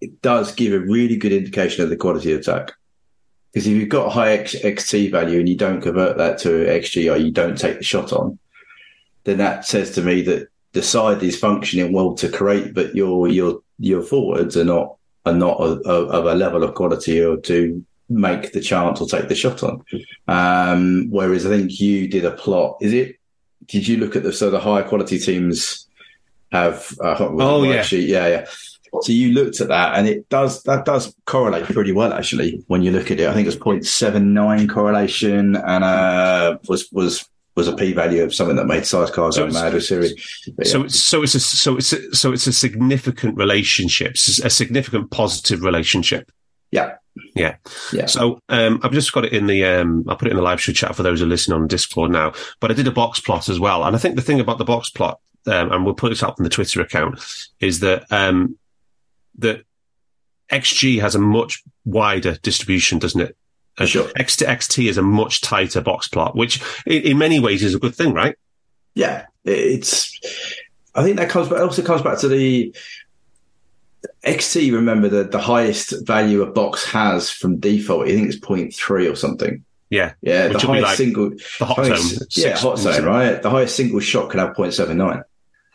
It 0.00 0.20
does 0.22 0.52
give 0.54 0.72
a 0.72 0.80
really 0.80 1.16
good 1.16 1.32
indication 1.32 1.84
of 1.84 1.90
the 1.90 1.96
quality 1.96 2.32
of 2.32 2.40
attack. 2.40 2.72
Because 3.52 3.66
if 3.68 3.74
you've 3.76 3.88
got 3.90 4.06
a 4.06 4.10
high 4.10 4.32
X, 4.32 4.54
XT 4.54 5.10
value 5.10 5.38
and 5.38 5.48
you 5.48 5.56
don't 5.56 5.82
convert 5.82 6.16
that 6.16 6.38
to 6.38 6.48
XG 6.48 7.12
or 7.12 7.18
you 7.18 7.30
don't 7.30 7.58
take 7.58 7.76
the 7.78 7.84
shot 7.84 8.12
on, 8.12 8.38
then 9.24 9.36
that 9.38 9.66
says 9.66 9.90
to 9.92 10.02
me 10.02 10.22
that 10.22 10.48
the 10.72 10.82
side 10.82 11.22
is 11.22 11.38
functioning 11.38 11.92
well 11.92 12.14
to 12.14 12.28
create, 12.28 12.74
but 12.74 12.94
your 12.94 13.28
your 13.28 13.60
your 13.78 14.02
forwards 14.02 14.56
are 14.56 14.64
not 14.64 14.96
are 15.26 15.34
not 15.34 15.58
of, 15.58 15.80
of 15.86 16.24
a 16.26 16.34
level 16.34 16.62
of 16.64 16.74
quality 16.74 17.22
or 17.22 17.36
to 17.38 17.84
make 18.08 18.52
the 18.52 18.60
chance 18.60 19.00
or 19.00 19.06
take 19.06 19.28
the 19.28 19.34
shot 19.34 19.62
on. 19.62 19.84
Um, 20.28 21.08
whereas 21.10 21.46
I 21.46 21.50
think 21.50 21.80
you 21.80 22.08
did 22.08 22.24
a 22.24 22.32
plot. 22.32 22.78
Is 22.80 22.92
it? 22.92 23.16
Did 23.66 23.86
you 23.86 23.98
look 23.98 24.16
at 24.16 24.22
the 24.22 24.32
so 24.32 24.50
the 24.50 24.60
higher 24.60 24.82
quality 24.82 25.18
teams 25.18 25.86
have? 26.50 26.92
Uh, 27.02 27.12
I 27.12 27.14
can't 27.16 27.30
remember 27.30 27.44
Oh, 27.44 27.62
yeah. 27.62 27.84
yeah, 27.92 28.26
yeah. 28.26 28.46
So 29.00 29.10
you 29.12 29.32
looked 29.32 29.60
at 29.62 29.68
that, 29.68 29.96
and 29.96 30.06
it 30.06 30.28
does 30.28 30.62
that 30.64 30.84
does 30.84 31.14
correlate 31.24 31.64
pretty 31.64 31.92
well 31.92 32.12
actually 32.12 32.62
when 32.66 32.82
you 32.82 32.90
look 32.90 33.10
at 33.10 33.20
it. 33.20 33.26
I 33.28 33.32
think 33.32 33.46
it 33.46 33.48
was 33.48 33.56
0.79 33.56 34.68
correlation, 34.68 35.56
and 35.56 35.82
uh, 35.84 36.58
was 36.68 36.90
was 36.92 37.26
was 37.54 37.68
a 37.68 37.76
p 37.76 37.92
value 37.92 38.22
of 38.22 38.34
something 38.34 38.56
that 38.56 38.66
made 38.66 38.86
size 38.86 39.10
cars 39.10 39.36
So 39.36 39.46
go 39.46 39.52
mad 39.52 39.74
with 39.74 39.84
Siri. 39.84 40.14
But 40.56 40.66
yeah. 40.66 40.72
So 40.72 40.82
it's 40.84 41.00
so 41.00 41.22
it's 41.22 41.34
a 41.34 41.40
so 41.40 41.76
it's 41.76 41.92
a, 41.92 42.14
so 42.14 42.32
it's 42.32 42.46
a 42.46 42.52
significant 42.52 43.36
relationship, 43.36 44.14
a 44.14 44.50
significant 44.50 45.10
positive 45.10 45.62
relationship. 45.62 46.30
yeah, 46.70 46.96
Yeah. 47.34 47.56
Yeah. 47.92 48.06
So 48.06 48.40
um, 48.48 48.80
I've 48.82 48.92
just 48.92 49.12
got 49.12 49.26
it 49.26 49.32
in 49.32 49.46
the 49.46 49.64
um, 49.64 50.04
I'll 50.08 50.16
put 50.16 50.28
it 50.28 50.32
in 50.32 50.36
the 50.36 50.42
live 50.42 50.60
show 50.60 50.72
chat 50.72 50.96
for 50.96 51.02
those 51.02 51.20
who 51.20 51.26
are 51.26 51.28
listening 51.28 51.60
on 51.60 51.66
Discord 51.66 52.10
now. 52.10 52.32
But 52.60 52.70
I 52.70 52.74
did 52.74 52.86
a 52.86 52.92
box 52.92 53.20
plot 53.20 53.48
as 53.48 53.60
well, 53.60 53.84
and 53.84 53.94
I 53.94 53.98
think 53.98 54.16
the 54.16 54.22
thing 54.22 54.40
about 54.40 54.58
the 54.58 54.64
box 54.64 54.88
plot, 54.88 55.20
um, 55.46 55.70
and 55.72 55.84
we'll 55.84 55.94
put 55.94 56.08
this 56.08 56.22
up 56.22 56.38
in 56.38 56.44
the 56.44 56.50
Twitter 56.50 56.80
account, 56.80 57.20
is 57.60 57.80
that 57.80 58.10
um, 58.10 58.56
that 59.38 59.64
XG 60.50 61.00
has 61.00 61.14
a 61.14 61.18
much 61.18 61.62
wider 61.84 62.36
distribution, 62.42 62.98
doesn't 62.98 63.20
it? 63.20 63.36
Sure. 63.86 64.08
X 64.16 64.36
to 64.36 64.44
XT 64.44 64.88
is 64.88 64.98
a 64.98 65.02
much 65.02 65.40
tighter 65.40 65.80
box 65.80 66.06
plot, 66.08 66.36
which 66.36 66.62
in, 66.86 67.02
in 67.02 67.18
many 67.18 67.40
ways 67.40 67.62
is 67.64 67.74
a 67.74 67.78
good 67.78 67.94
thing, 67.94 68.12
right? 68.12 68.36
Yeah, 68.94 69.26
it's. 69.44 70.18
I 70.94 71.02
think 71.02 71.16
that 71.16 71.30
comes 71.30 71.48
but 71.48 71.60
Also 71.60 71.82
comes 71.82 72.02
back 72.02 72.18
to 72.20 72.28
the 72.28 72.74
XT. 74.24 74.72
Remember 74.72 75.08
the 75.08 75.24
the 75.24 75.38
highest 75.40 76.06
value 76.06 76.42
a 76.42 76.46
box 76.50 76.84
has 76.84 77.30
from 77.30 77.58
default. 77.58 78.06
I 78.08 78.10
think 78.12 78.28
it's 78.28 78.38
0.3 78.38 79.10
or 79.10 79.16
something. 79.16 79.64
Yeah, 79.90 80.14
Yeah, 80.22 80.48
Which 80.48 80.62
the 80.62 80.66
highest 80.68 80.84
like 80.86 80.96
single, 80.96 81.30
the 81.58 81.64
hot 81.66 81.76
highest- 81.76 82.32
zone. 82.32 82.46
Yeah, 82.48 82.56
hot 82.56 82.78
zone, 82.78 83.04
right? 83.04 83.42
The 83.42 83.50
highest 83.50 83.76
single 83.76 84.00
shot 84.00 84.30
can 84.30 84.40
have 84.40 84.56
0.79. 84.56 85.22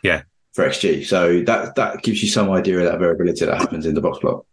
Yeah. 0.02 0.22
For 0.54 0.64
XG. 0.68 1.06
So 1.06 1.42
that 1.42 1.76
that 1.76 2.02
gives 2.02 2.22
you 2.22 2.28
some 2.28 2.50
idea 2.50 2.78
of 2.78 2.84
that 2.84 2.98
variability 2.98 3.44
that 3.44 3.58
happens 3.58 3.86
in 3.86 3.94
the 3.94 4.00
box 4.00 4.18
plot. 4.18 4.44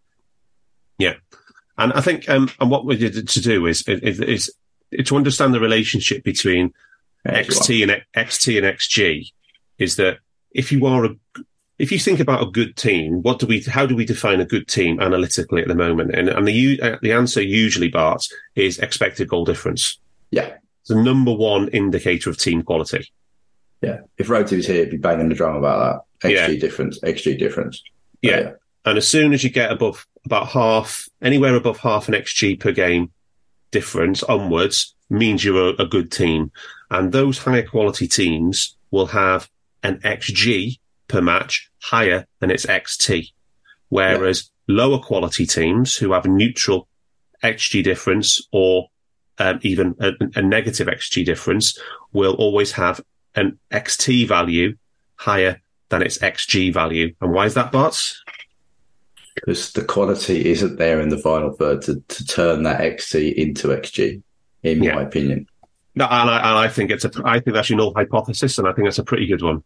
And 1.78 1.94
I 1.94 2.02
think, 2.02 2.30
um, 2.30 2.50
and 2.60 2.70
what 2.70 2.86
we 2.86 2.98
did 2.98 3.28
to 3.28 3.42
do 3.42 3.66
is, 3.66 3.82
is, 3.88 4.20
is, 4.20 4.54
to 5.06 5.18
understand 5.18 5.54
the 5.54 5.60
relationship 5.60 6.24
between 6.24 6.74
XT 7.28 7.84
and 7.84 8.04
XT 8.16 8.58
and 8.58 8.78
XG 8.78 9.32
is 9.78 9.96
that 9.98 10.20
if 10.52 10.72
you 10.72 10.86
are 10.86 11.06
a, 11.06 11.16
if 11.78 11.92
you 11.92 12.00
think 12.00 12.20
about 12.20 12.44
a 12.44 12.52
good 12.52 12.78
team, 12.78 13.22
what 13.22 13.40
do 13.40 13.46
we, 13.46 13.62
how 13.62 13.86
do 13.86 13.96
we 13.96 14.06
define 14.06 14.40
a 14.40 14.46
good 14.46 14.68
team 14.68 15.02
analytically 15.02 15.62
at 15.62 15.68
the 15.68 15.76
moment? 15.76 16.16
And, 16.16 16.30
and 16.30 16.48
the, 16.48 16.80
uh, 16.82 16.98
the 17.02 17.12
answer 17.12 17.42
usually, 17.42 17.90
Bart, 17.90 18.26
is 18.56 18.80
expected 18.80 19.28
goal 19.28 19.44
difference. 19.44 20.00
Yeah. 20.32 20.54
It's 20.82 20.90
the 20.90 21.02
number 21.02 21.34
one 21.34 21.68
indicator 21.70 22.30
of 22.30 22.38
team 22.38 22.62
quality. 22.62 23.12
Yeah. 23.82 24.02
If 24.18 24.28
Rhodesy 24.28 24.56
was 24.56 24.68
here, 24.68 24.86
he'd 24.86 24.92
be 24.92 24.98
banging 24.98 25.30
the 25.30 25.36
drum 25.36 25.56
about 25.58 26.06
that. 26.22 26.30
XG 26.30 26.54
Yeah. 26.54 26.60
difference, 26.60 27.00
XG 27.02 27.38
difference. 27.38 27.84
Yeah. 28.22 28.40
yeah. 28.40 28.52
And 28.86 28.98
as 28.98 29.08
soon 29.08 29.34
as 29.34 29.44
you 29.44 29.50
get 29.50 29.72
above 29.72 30.08
about 30.26 30.48
half, 30.50 31.08
anywhere 31.22 31.56
above 31.56 31.80
half 31.80 32.08
an 32.08 32.14
XG 32.14 32.60
per 32.60 32.72
game 32.72 33.12
difference 33.72 34.24
onwards 34.24 34.96
means 35.10 35.44
you're 35.44 35.70
a, 35.70 35.84
a 35.84 35.86
good 35.86 36.12
team. 36.12 36.52
And 36.90 37.12
those 37.12 37.40
higher 37.40 37.66
quality 37.66 38.08
teams 38.08 38.76
will 38.92 39.08
have 39.08 39.50
an 39.84 40.00
XG 40.00 40.80
per 41.08 41.22
match 41.22 41.70
higher 41.82 42.26
than 42.40 42.52
its 42.52 42.66
XT. 42.66 43.32
Whereas 43.90 44.50
lower 44.68 45.00
quality 45.00 45.46
teams 45.46 45.96
who 45.96 46.14
have 46.14 46.26
a 46.26 46.30
neutral 46.30 46.88
XG 47.44 47.84
difference 47.84 48.42
or 48.52 48.88
um, 49.38 49.60
even 49.62 49.96
a, 50.00 50.14
a 50.36 50.42
negative 50.42 50.88
XG 50.88 51.26
difference 51.26 51.78
will 52.14 52.34
always 52.36 52.72
have 52.74 53.02
an 53.36 53.60
XT 53.72 54.28
value 54.28 54.76
higher 55.16 55.62
than 55.90 56.02
its 56.02 56.18
XG 56.20 56.74
value. 56.74 57.14
And 57.22 57.32
why 57.32 57.46
is 57.46 57.54
that, 57.54 57.72
Bart? 57.72 58.16
Because 59.36 59.74
the 59.74 59.84
quality 59.84 60.50
isn't 60.50 60.78
there 60.78 61.02
in 61.02 61.10
the 61.10 61.18
final 61.18 61.52
third 61.52 61.82
to, 61.84 62.00
to 62.08 62.26
turn 62.26 62.64
that 62.64 62.80
XT 62.80 63.34
into 63.36 63.68
XG, 63.68 64.22
in 64.64 64.82
Yeah. 64.84 64.96
my 64.96 65.02
opinion. 65.04 65.46
No, 65.94 66.06
and 66.06 66.30
I, 66.30 66.38
and 66.38 66.58
I 66.60 66.68
think 66.68 66.92
it's 66.92 67.06
a, 67.06 67.12
I 67.24 67.40
think 67.40 67.54
that's 67.54 67.70
your 67.70 67.78
null 67.78 67.94
hypothesis, 67.94 68.58
and 68.58 68.68
I 68.68 68.74
think 68.74 68.88
that's 68.88 68.98
a 69.00 69.04
pretty 69.04 69.28
good 69.28 69.42
one. 69.42 69.64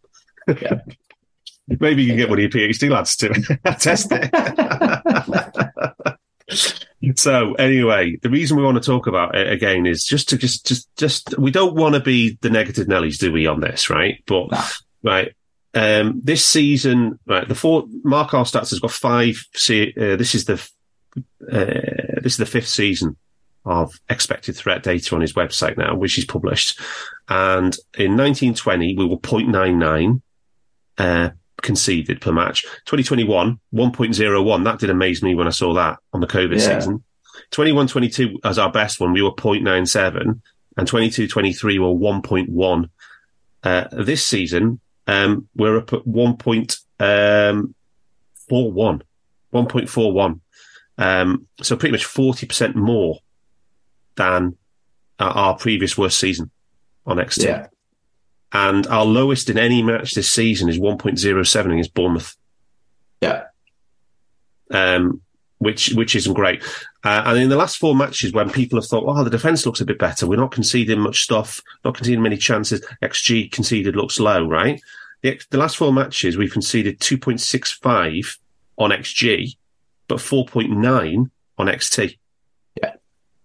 Yeah. 0.48 0.82
Maybe 1.80 2.02
you 2.02 2.10
can 2.10 2.18
get 2.18 2.30
one 2.30 2.40
of 2.40 2.42
your 2.42 2.50
PhD 2.50 2.90
lads 2.90 3.16
to 3.18 3.30
test 3.80 4.08
it. 4.12 4.32
so 7.16 7.54
anyway, 7.54 8.16
the 8.24 8.30
reason 8.30 8.58
we 8.58 8.64
want 8.64 8.82
to 8.82 8.86
talk 8.92 9.06
about 9.08 9.36
it 9.36 9.52
again 9.52 9.86
is 9.86 10.04
just 10.04 10.30
to 10.30 10.38
just, 10.38 10.66
just, 10.66 10.90
just, 10.98 11.38
we 11.38 11.52
don't 11.52 11.76
want 11.76 11.94
to 11.96 12.02
be 12.02 12.38
the 12.42 12.50
negative 12.50 12.88
Nellies, 12.88 13.20
do 13.20 13.32
we, 13.32 13.46
on 13.46 13.60
this, 13.60 13.90
right? 13.90 14.24
But, 14.26 14.52
No. 14.52 14.64
right. 15.04 15.34
Um, 15.74 16.22
this 16.24 16.46
season, 16.46 17.20
right, 17.28 17.48
the 17.48 17.56
four, 17.56 17.86
Mark 18.04 18.32
Stats 18.32 18.72
has 18.72 18.80
got 18.80 18.92
five, 18.92 19.36
se- 19.54 19.94
uh, 19.96 20.16
this 20.16 20.34
is 20.34 20.46
the, 20.46 20.56
uh, 21.52 22.20
this 22.22 22.34
is 22.34 22.38
the 22.38 22.46
fifth 22.46 22.68
season 22.68 23.16
of 23.66 23.94
expected 24.10 24.56
threat 24.56 24.82
data 24.84 25.14
on 25.14 25.22
his 25.22 25.34
website 25.34 25.78
now, 25.78 25.96
which 25.96 26.14
he's 26.14 26.26
published. 26.26 26.80
And 27.28 27.76
in 27.98 28.18
1920, 28.18 28.96
we 28.98 29.06
were 29.06 29.18
0.99 29.18 30.22
uh, 30.98 31.30
conceded 31.62 32.20
per 32.22 32.32
match. 32.32 32.64
2021, 32.86 33.60
1.01. 33.74 34.64
That 34.64 34.80
did 34.80 34.90
amaze 34.90 35.22
me 35.22 35.36
when 35.36 35.48
I 35.48 35.52
saw 35.52 35.74
that 35.76 36.00
on 36.14 36.22
the 36.22 36.28
COVID 36.28 36.60
Yeah. 36.60 36.80
season. 36.80 37.04
21 37.52 37.88
22 37.88 38.40
as 38.44 38.58
our 38.60 38.72
best 38.72 39.00
one, 39.00 39.14
we 39.14 39.22
were 39.22 39.32
0.97. 39.32 40.42
And 40.78 40.88
22 40.88 41.28
23 41.28 41.80
were 41.80 41.88
1.1. 41.88 42.90
Uh, 43.62 43.86
this 43.92 44.26
season, 44.26 44.80
um, 45.10 45.48
we're 45.56 45.78
up 45.78 45.94
at 45.94 46.06
1.41. 46.06 47.74
1.41. 49.54 50.40
Um, 50.98 51.48
so 51.62 51.76
pretty 51.76 51.92
much 51.92 52.06
40% 52.06 52.76
more 52.76 53.20
than 54.16 54.56
uh, 55.20 55.32
our 55.34 55.56
previous 55.58 55.98
worst 55.98 56.20
season 56.20 56.52
on 57.06 57.18
XT. 57.18 57.44
Yeah. 57.46 57.68
And 58.52 58.86
our 58.88 59.06
lowest 59.06 59.50
in 59.50 59.58
any 59.58 59.82
match 59.82 60.12
this 60.14 60.32
season 60.32 60.70
is 60.70 60.80
1.07 60.80 61.66
against 61.72 61.94
Bournemouth, 61.94 62.36
Yeah. 63.22 63.44
um, 64.72 65.22
which 65.60 65.94
which 65.94 66.16
isn't 66.16 66.34
great. 66.34 66.64
Uh, 67.04 67.24
and 67.26 67.38
in 67.38 67.50
the 67.50 67.56
last 67.58 67.78
four 67.78 67.94
matches, 67.96 68.32
when 68.34 68.50
people 68.50 68.80
have 68.80 68.88
thought, 68.88 69.04
"Oh, 69.06 69.24
the 69.24 69.30
defence 69.30 69.66
looks 69.66 69.82
a 69.82 69.86
bit 69.86 70.00
better. 70.00 70.26
We're 70.26 70.38
not 70.38 70.52
conceding 70.52 71.00
much 71.00 71.22
stuff, 71.22 71.62
not 71.86 71.96
conceding 71.96 72.24
many 72.24 72.38
chances. 72.38 72.82
XG 73.04 73.52
conceded 73.52 73.96
looks 73.96 74.20
low, 74.20 74.48
right?" 74.48 74.82
The, 75.22 75.40
the 75.50 75.58
last 75.58 75.78
four 75.78 75.94
matches, 75.94 76.38
we've 76.38 76.52
conceded 76.52 77.00
2.65 77.00 78.38
on 78.78 78.92
XG, 78.92 79.58
but 80.08 80.20
4.9 80.20 81.30
on 81.58 81.68
XT. 81.68 82.18
Yeah. 82.82 82.94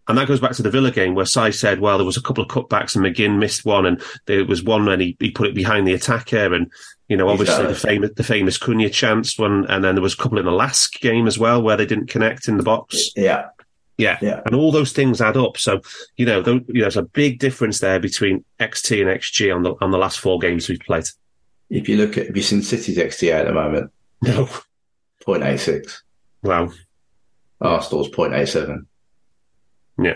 And 0.07 0.19
that 0.19 0.29
goes 0.29 0.41
back 0.41 0.53
to 0.53 0.63
the 0.63 0.71
Villa 0.71 0.91
game 0.91 1.15
where 1.15 1.25
Si 1.25 1.51
said, 1.53 1.81
well, 1.81 1.99
there 1.99 2.07
was 2.07 2.17
a 2.17 2.23
couple 2.23 2.45
of 2.45 2.51
cutbacks 2.51 2.95
and 2.95 3.05
McGinn 3.05 3.39
missed 3.39 3.65
one 3.65 3.87
and 3.87 4.03
there 4.27 4.45
was 4.45 4.63
one 4.63 4.85
when 4.85 5.01
he, 5.01 5.17
he 5.19 5.31
put 5.31 5.49
it 5.49 5.55
behind 5.55 5.87
the 5.87 5.95
attacker 5.95 6.55
and, 6.55 6.71
you 7.09 7.17
know, 7.17 7.29
obviously 7.29 7.67
the 7.67 7.75
famous, 7.75 8.11
the 8.15 8.23
famous 8.23 8.59
Cunha 8.59 8.93
chance 8.93 9.39
one. 9.39 9.67
And 9.67 9.83
then 9.83 9.95
there 9.95 10.03
was 10.03 10.15
a 10.15 10.19
couple 10.19 10.39
in 10.39 10.45
the 10.45 10.53
last 10.53 11.01
game 11.01 11.27
as 11.27 11.39
well 11.39 11.63
where 11.63 11.77
they 11.77 11.87
didn't 11.87 12.09
connect 12.09 12.49
in 12.49 12.59
the 12.59 12.63
box. 12.63 13.11
Yeah. 13.17 13.49
Yeah. 13.97 14.19
Yeah. 14.21 14.43
And 14.45 14.55
all 14.55 14.73
those 14.73 14.93
things 14.93 15.21
add 15.21 15.37
up. 15.37 15.57
So, 15.57 15.81
you 16.17 16.27
know, 16.27 16.43
you 16.45 16.61
know, 16.69 16.81
there's 16.81 16.97
a 16.97 17.03
big 17.03 17.39
difference 17.39 17.79
there 17.79 17.99
between 17.99 18.45
XT 18.61 19.01
and 19.01 19.21
XG 19.21 19.55
on 19.55 19.63
the, 19.63 19.75
on 19.81 19.91
the 19.91 19.99
last 19.99 20.21
four 20.21 20.39
games 20.39 20.69
we've 20.69 20.81
played. 20.81 21.05
If 21.71 21.89
you 21.89 21.97
look 21.97 22.17
at, 22.19 22.27
have 22.27 22.37
you 22.37 22.43
seen 22.43 22.63
City's 22.63 22.99
XG 22.99 23.33
at 23.33 23.47
the 23.47 23.53
moment? 23.53 23.91
No. 24.23 24.47
0.86. 25.27 26.03
Wow. 26.43 26.71
Arsenal's 27.61 28.11
0.87. 28.11 28.87
Yeah. 29.99 30.15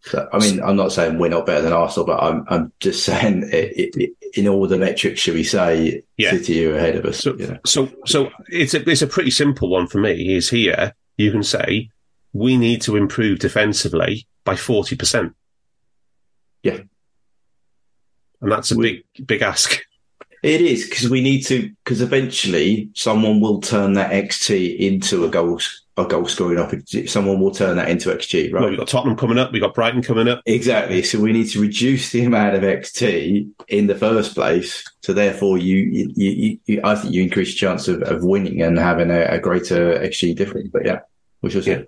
So, 0.00 0.28
I 0.32 0.38
mean, 0.38 0.60
I'm 0.62 0.76
not 0.76 0.92
saying 0.92 1.18
we're 1.18 1.28
not 1.28 1.46
better 1.46 1.62
than 1.62 1.72
Arsenal, 1.72 2.06
but 2.06 2.22
I'm, 2.22 2.44
I'm 2.48 2.72
just 2.80 3.04
saying 3.04 3.44
it, 3.52 3.76
it, 3.76 3.96
it- 3.96 4.10
in 4.34 4.46
all 4.46 4.66
the 4.68 4.76
metrics, 4.76 5.20
should 5.20 5.32
we 5.32 5.42
say, 5.42 6.02
Yeah. 6.18 6.32
City 6.32 6.66
are 6.66 6.76
ahead 6.76 6.96
of 6.96 7.06
us. 7.06 7.18
So, 7.20 7.34
you 7.36 7.46
know? 7.46 7.58
so, 7.64 7.88
so 8.04 8.30
it's 8.50 8.74
a, 8.74 8.86
it's 8.86 9.00
a 9.00 9.06
pretty 9.06 9.30
simple 9.30 9.70
one 9.70 9.86
for 9.86 9.98
me. 10.00 10.34
Is 10.36 10.50
here 10.50 10.92
you 11.16 11.30
can 11.32 11.42
say 11.42 11.88
we 12.34 12.58
need 12.58 12.82
to 12.82 12.96
improve 12.96 13.38
defensively 13.38 14.26
by 14.44 14.54
forty 14.54 14.96
percent. 14.96 15.34
Yeah. 16.62 16.80
and 18.42 18.52
that's 18.52 18.70
a 18.70 18.76
We- 18.76 19.02
big, 19.16 19.26
big 19.26 19.40
ask. 19.42 19.80
It 20.42 20.60
is 20.60 20.88
because 20.88 21.08
we 21.10 21.20
need 21.20 21.42
to, 21.46 21.70
because 21.84 22.00
eventually 22.00 22.90
someone 22.94 23.40
will 23.40 23.60
turn 23.60 23.94
that 23.94 24.12
XT 24.12 24.78
into 24.78 25.24
a 25.24 25.28
goal, 25.28 25.60
a 25.96 26.04
goal 26.04 26.26
scoring 26.26 26.58
opportunity. 26.58 27.06
Someone 27.06 27.40
will 27.40 27.50
turn 27.50 27.76
that 27.76 27.88
into 27.88 28.10
XG, 28.10 28.52
right? 28.52 28.60
Well, 28.60 28.70
we've 28.70 28.78
got 28.78 28.88
Tottenham 28.88 29.16
coming 29.16 29.38
up. 29.38 29.52
We've 29.52 29.62
got 29.62 29.74
Brighton 29.74 30.02
coming 30.02 30.28
up. 30.28 30.42
Exactly. 30.46 31.02
So 31.02 31.20
we 31.20 31.32
need 31.32 31.48
to 31.50 31.60
reduce 31.60 32.10
the 32.10 32.24
amount 32.26 32.54
of 32.54 32.62
XT 32.62 33.50
in 33.68 33.86
the 33.88 33.96
first 33.96 34.34
place. 34.34 34.84
So 35.02 35.12
therefore, 35.12 35.58
you, 35.58 35.76
you, 35.76 36.12
you, 36.14 36.58
you 36.66 36.80
I 36.84 36.94
think 36.94 37.14
you 37.14 37.22
increase 37.22 37.60
your 37.60 37.70
chance 37.70 37.88
of, 37.88 38.02
of 38.02 38.22
winning 38.22 38.62
and 38.62 38.78
having 38.78 39.10
a, 39.10 39.22
a 39.22 39.38
greater 39.40 39.98
XG 39.98 40.36
difference. 40.36 40.68
But 40.72 40.86
yeah, 40.86 41.00
we 41.42 41.50
shall 41.50 41.62
see. 41.62 41.84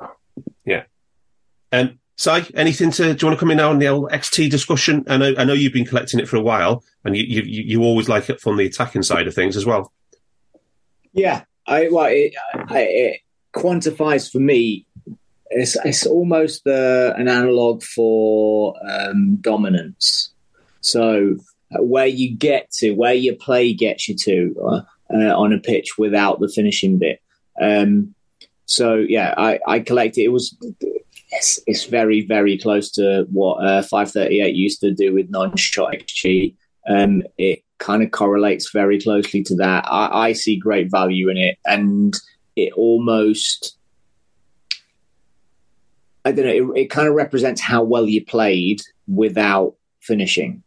Um, 1.73 2.00
Si, 2.21 2.31
anything 2.55 2.91
to? 2.91 3.15
Do 3.15 3.25
you 3.25 3.29
want 3.29 3.39
to 3.39 3.41
come 3.41 3.51
in 3.51 3.57
now 3.57 3.71
on 3.71 3.79
the 3.79 3.89
old 3.89 4.11
XT 4.11 4.51
discussion? 4.51 5.07
I 5.09 5.17
know, 5.17 5.33
I 5.39 5.45
know 5.45 5.55
you've 5.55 5.73
been 5.73 5.87
collecting 5.87 6.21
it 6.21 6.29
for 6.29 6.37
a 6.37 6.43
while, 6.43 6.85
and 7.03 7.17
you, 7.17 7.25
you, 7.25 7.43
you 7.43 7.83
always 7.83 8.11
like 8.11 8.29
it 8.29 8.43
from 8.43 8.59
the 8.59 8.67
attacking 8.67 9.05
side 9.05 9.27
of 9.27 9.35
things 9.35 9.57
as 9.57 9.65
well. 9.65 9.91
Yeah, 11.15 11.45
I 11.67 11.89
well, 11.91 12.09
it, 12.11 12.35
I, 12.53 12.81
it 12.81 13.21
quantifies 13.55 14.31
for 14.31 14.39
me. 14.39 14.87
It's 15.49 15.79
it's 15.83 16.05
almost 16.05 16.67
uh, 16.67 17.15
an 17.17 17.27
analog 17.27 17.83
for 17.83 18.75
um, 18.87 19.37
dominance. 19.37 20.35
So 20.83 21.37
uh, 21.75 21.83
where 21.83 22.07
you 22.07 22.37
get 22.37 22.71
to, 22.81 22.91
where 22.91 23.15
your 23.15 23.37
play 23.37 23.73
gets 23.73 24.11
you 24.11 24.15
to 24.17 24.57
uh, 24.63 24.81
uh, 25.15 25.41
on 25.41 25.55
a 25.55 25.59
pitch 25.59 25.97
without 25.97 26.39
the 26.39 26.53
finishing 26.55 26.99
bit. 26.99 27.23
Um, 27.59 28.15
so 28.67 28.97
yeah, 28.97 29.33
I, 29.39 29.59
I 29.67 29.81
collect 29.81 30.19
it. 30.19 30.25
It 30.25 30.33
was 30.33 30.55
it's, 31.31 31.61
it's 31.67 31.85
very 31.85 32.27
very 32.27 32.59
close 32.59 32.91
to 32.93 33.27
what 33.31 33.65
uh, 33.65 33.83
538 33.83 34.55
used 34.55 34.81
to 34.81 34.93
do 34.93 35.15
with 35.15 35.31
non-shot 35.31 35.93
xg. 35.93 36.55
Um, 36.89 37.23
it 37.39 37.63
kind 37.79 38.03
of 38.03 38.11
correlates 38.11 38.71
very 38.73 39.01
closely 39.01 39.43
to 39.45 39.55
that. 39.57 39.85
I, 39.87 40.29
I 40.29 40.33
see 40.33 40.57
great 40.57 40.91
value 40.91 41.29
in 41.29 41.37
it, 41.37 41.59
and 41.67 42.15
it 42.57 42.73
almost. 42.75 43.77
I 46.25 46.33
don't 46.33 46.45
know. 46.45 46.73
It, 46.75 46.83
it 46.83 46.91
kind 46.91 47.09
of 47.09 47.15
represents 47.15 47.61
how 47.61 47.83
well 47.83 48.07
you 48.07 48.25
played 48.25 48.83
without 49.09 49.75
finishing 50.01 50.63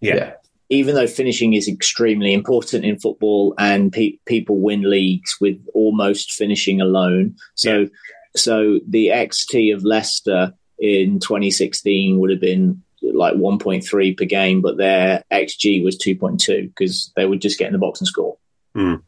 Yeah. 0.00 0.14
Yeah. 0.16 0.32
even 0.68 0.94
though 0.94 1.06
finishing 1.06 1.54
is 1.54 1.68
extremely 1.68 2.32
important 2.32 2.84
in 2.84 2.98
football 2.98 3.54
and 3.58 3.92
pe- 3.92 4.18
people 4.26 4.58
win 4.60 4.82
leagues 4.88 5.36
with 5.40 5.58
almost 5.74 6.32
finishing 6.32 6.80
alone. 6.80 7.34
So, 7.54 7.88
so 8.36 8.80
the 8.88 9.08
XT 9.08 9.74
of 9.74 9.84
Leicester 9.84 10.52
in 10.78 11.20
2016 11.20 12.18
would 12.18 12.30
have 12.30 12.40
been 12.40 12.82
like 13.02 13.34
1.3 13.34 14.16
per 14.16 14.24
game, 14.24 14.60
but 14.60 14.76
their 14.76 15.22
XG 15.30 15.84
was 15.84 15.98
2.2 15.98 16.68
because 16.68 17.12
they 17.16 17.26
would 17.26 17.40
just 17.40 17.58
get 17.58 17.66
in 17.66 17.72
the 17.72 17.78
box 17.78 18.00
and 18.00 18.08
score. 18.08 18.36
Mm. 18.76 19.02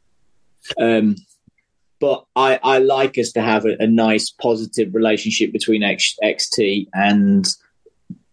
Um, 0.78 1.16
but 1.98 2.27
I, 2.36 2.61
I 2.62 2.78
like 2.78 3.19
us 3.19 3.32
to 3.32 3.43
have 3.43 3.65
a, 3.65 3.77
a 3.81 3.86
nice 3.86 4.31
positive 4.31 4.94
relationship 4.94 5.53
between 5.53 5.82
X, 5.82 6.15
XT 6.23 6.89
and 6.94 7.47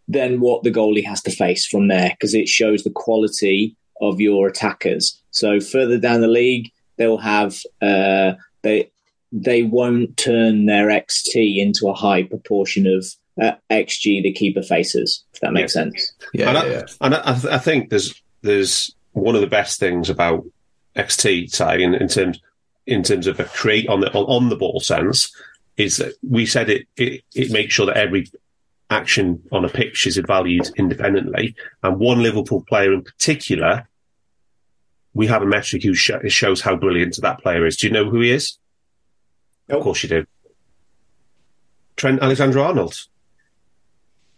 then 0.07 0.41
what 0.41 0.63
the 0.63 0.71
goalie 0.71 1.05
has 1.05 1.21
to 1.23 1.31
face 1.31 1.65
from 1.65 1.87
there 1.87 2.09
because 2.09 2.33
it 2.33 2.49
shows 2.49 2.83
the 2.83 2.91
quality 2.91 3.75
of 4.01 4.19
your 4.19 4.47
attackers. 4.47 5.21
So 5.31 5.59
further 5.59 5.97
down 5.97 6.21
the 6.21 6.27
league, 6.27 6.71
they'll 6.97 7.17
have 7.17 7.57
uh, 7.81 8.33
they 8.63 8.91
they 9.35 9.63
won't 9.63 10.15
turn 10.15 10.67
their 10.67 10.87
XT 10.89 11.57
into 11.57 11.89
a 11.89 11.93
high 11.93 12.21
proportion 12.23 12.85
of 12.85 13.03
uh, 13.41 13.55
XG 13.71 14.21
the 14.21 14.31
keeper 14.31 14.61
faces. 14.61 15.23
If 15.33 15.39
that 15.41 15.53
makes 15.53 15.75
Yeah. 15.75 15.81
sense. 15.83 16.13
Yeah, 16.35 16.49
and 16.49 16.55
yeah, 16.57 16.63
I, 16.63 16.67
yeah. 16.67 16.81
and 17.01 17.15
I, 17.15 17.33
th- 17.33 17.53
I 17.53 17.57
think 17.57 17.89
there's 17.89 18.13
there's 18.43 18.93
one 19.13 19.33
of 19.35 19.41
the 19.41 19.47
best 19.47 19.79
things 19.79 20.09
about 20.09 20.45
XT 20.95 21.49
side 21.49 21.81
in, 21.81 21.95
in 21.95 22.07
terms 22.07 22.39
in 22.85 23.01
terms 23.01 23.25
of 23.25 23.39
a 23.39 23.45
create 23.45 23.87
on 23.89 24.01
the 24.01 24.13
on, 24.13 24.25
on 24.43 24.49
the 24.49 24.55
ball 24.55 24.79
sense 24.79 25.35
is 25.77 25.97
that 25.97 26.13
we 26.21 26.45
said 26.45 26.69
it, 26.69 26.85
it 26.97 27.23
it 27.33 27.51
makes 27.51 27.73
sure 27.73 27.87
that 27.87 27.97
every 27.97 28.27
action 28.91 29.41
on 29.51 29.65
a 29.65 29.69
pitch 29.69 30.05
is 30.05 30.17
valued 30.17 30.69
independently, 30.77 31.55
and 31.81 31.97
one 31.99 32.21
Liverpool 32.21 32.63
player 32.69 32.93
in 32.93 33.01
particular. 33.01 33.87
We 35.15 35.27
have 35.27 35.43
a 35.43 35.45
metric 35.45 35.83
who 35.83 35.93
sh- 35.93 36.09
shows 36.29 36.59
how 36.61 36.75
brilliant 36.75 37.17
that 37.21 37.39
player 37.41 37.67
is. 37.67 37.77
Do 37.77 37.85
you 37.87 37.93
know 37.93 38.09
who 38.09 38.21
he 38.21 38.31
is? 38.31 38.57
Of 39.77 39.83
course 39.83 40.03
you 40.03 40.09
do. 40.09 40.25
Trent 41.95 42.21
Alexander 42.21 42.59
Arnold. 42.59 42.95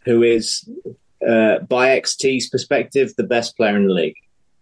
Who 0.05 0.21
is 0.23 0.67
uh, 1.27 1.59
by 1.59 1.99
XT's 1.99 2.49
perspective 2.49 3.13
the 3.17 3.23
best 3.23 3.57
player 3.57 3.75
in 3.75 3.87
the 3.87 3.93
league 3.93 4.15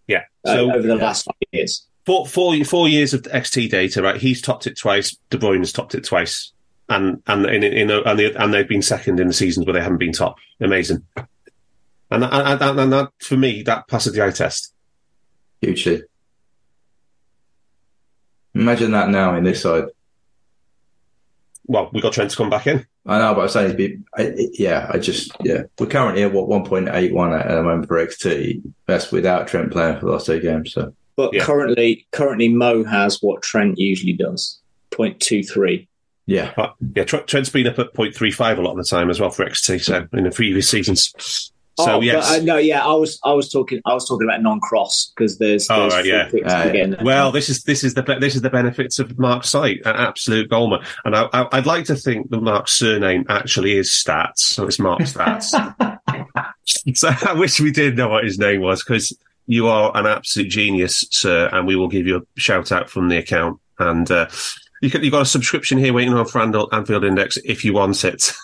Yeah. 0.06 0.22
uh, 0.46 0.52
over 0.52 0.86
the 0.86 0.96
last 0.96 1.24
five 1.26 1.34
years. 1.52 1.86
four, 2.06 2.26
four, 2.26 2.56
four 2.64 2.88
years 2.88 3.12
of 3.14 3.22
XT 3.22 3.68
data, 3.70 4.02
right? 4.02 4.16
He's 4.20 4.40
topped 4.40 4.66
it 4.66 4.78
twice. 4.78 5.16
De 5.30 5.36
Bruyne 5.36 5.58
has 5.58 5.72
topped 5.72 5.94
it 5.94 6.04
twice, 6.04 6.52
and 6.88 7.22
and 7.26 7.44
in, 7.46 7.62
in, 7.64 7.90
and, 7.90 8.18
they, 8.18 8.32
and 8.34 8.54
they've 8.54 8.68
been 8.68 8.82
second 8.82 9.20
in 9.20 9.26
the 9.28 9.32
seasons 9.34 9.66
where 9.66 9.74
they 9.74 9.82
haven't 9.82 9.98
been 9.98 10.12
top. 10.12 10.36
Amazing. 10.60 11.04
And 12.10 12.22
that, 12.22 12.32
and, 12.32 12.62
and, 12.62 12.80
and 12.80 12.92
that 12.92 13.10
for 13.20 13.36
me, 13.36 13.62
that 13.64 13.88
passes 13.88 14.12
the 14.14 14.24
eye 14.24 14.30
test. 14.30 14.72
hugely. 15.60 16.02
Imagine 18.54 18.92
that 18.92 19.08
now 19.10 19.34
in 19.34 19.44
this 19.44 19.62
side. 19.62 19.84
Well, 21.66 21.90
we 21.92 22.00
got 22.00 22.12
Trent 22.12 22.30
to 22.30 22.36
come 22.36 22.50
back 22.50 22.66
in. 22.66 22.86
I 23.06 23.18
know, 23.18 23.34
but 23.34 23.42
I'm 23.42 23.48
saying, 23.48 23.76
be, 23.76 23.98
I, 24.16 24.34
yeah, 24.52 24.90
I 24.92 24.98
just, 24.98 25.32
yeah. 25.42 25.62
We're 25.78 25.86
currently 25.86 26.22
at 26.22 26.32
what 26.32 26.48
1.81 26.48 27.40
at 27.40 27.48
the 27.48 27.62
moment 27.62 27.88
for 27.88 27.96
XT. 28.06 28.62
That's 28.86 29.10
without 29.12 29.46
Trent 29.48 29.70
playing 29.72 29.98
for 29.98 30.06
the 30.06 30.12
last 30.12 30.26
two 30.26 30.40
games. 30.40 30.72
So 30.72 30.94
But 31.16 31.32
Yeah. 31.34 31.44
currently, 31.44 32.06
currently 32.12 32.48
Mo 32.48 32.84
has 32.84 33.22
what 33.22 33.42
Trent 33.42 33.78
usually 33.78 34.12
does: 34.14 34.60
0.23. 34.90 35.86
yeah, 36.26 36.52
But 36.56 36.74
yeah, 36.94 37.04
Trent, 37.04 37.26
Trent's 37.26 37.50
been 37.50 37.66
up 37.66 37.78
at 37.78 37.92
0.35 37.94 38.58
a 38.58 38.60
lot 38.62 38.72
of 38.72 38.76
the 38.78 38.84
time 38.84 39.10
as 39.10 39.20
well 39.20 39.30
for 39.30 39.44
XT. 39.44 39.82
So 39.82 40.06
in 40.12 40.24
the 40.24 40.30
previous 40.30 40.68
seasons. 40.68 41.50
So 41.76 41.96
oh, 41.96 42.00
yes. 42.00 42.28
but, 42.30 42.40
uh, 42.40 42.44
no, 42.44 42.56
yeah, 42.56 42.84
I 42.86 42.92
was, 42.94 43.18
I 43.24 43.32
was 43.32 43.50
talking, 43.50 43.80
I 43.84 43.94
was 43.94 44.06
talking 44.06 44.28
about 44.28 44.40
non-cross 44.42 45.12
because 45.16 45.38
there's, 45.38 45.68
Oh, 45.68 45.88
right, 45.88 46.04
yeah. 46.04 46.30
kicks 46.30 46.46
Ah, 46.48 46.62
yeah. 46.64 46.70
again. 46.70 46.96
Well, 47.02 47.32
this 47.32 47.48
is 47.48 47.64
this 47.64 47.82
is 47.82 47.94
the 47.94 48.02
this 48.20 48.36
is 48.36 48.42
the 48.42 48.50
benefits 48.50 48.98
of 49.00 49.18
Mark's 49.18 49.48
site, 49.50 49.80
an 49.84 49.96
absolute 49.96 50.48
goalman. 50.50 50.86
And 51.04 51.16
I, 51.16 51.28
I, 51.32 51.48
I'd 51.52 51.66
like 51.66 51.84
to 51.86 51.96
think 51.96 52.30
that 52.30 52.40
Mark's 52.42 52.72
surname 52.72 53.24
actually 53.28 53.76
is 53.76 53.90
Stats, 53.90 54.38
so 54.38 54.66
it's 54.66 54.78
Mark 54.78 55.00
Stats. 55.00 55.50
so 56.94 57.10
I 57.26 57.32
wish 57.32 57.60
we 57.60 57.72
did 57.72 57.96
know 57.96 58.08
what 58.08 58.24
his 58.24 58.38
name 58.38 58.60
was 58.60 58.84
because 58.84 59.16
you 59.46 59.66
are 59.66 59.90
an 59.96 60.06
absolute 60.06 60.48
genius, 60.50 61.04
sir, 61.10 61.48
and 61.52 61.66
we 61.66 61.76
will 61.76 61.88
give 61.88 62.06
you 62.06 62.16
a 62.18 62.40
shout 62.40 62.70
out 62.72 62.88
from 62.88 63.08
the 63.08 63.16
account. 63.18 63.58
And 63.78 64.08
uh, 64.10 64.28
you 64.80 64.90
can, 64.90 65.02
you've 65.02 65.12
got 65.12 65.22
a 65.22 65.26
subscription 65.26 65.78
here 65.78 65.92
waiting 65.92 66.14
on 66.14 66.24
for 66.26 66.40
Andal- 66.40 66.72
Anfield 66.72 67.04
Index 67.04 67.36
if 67.44 67.64
you 67.64 67.72
want 67.74 68.04
it. 68.04 68.32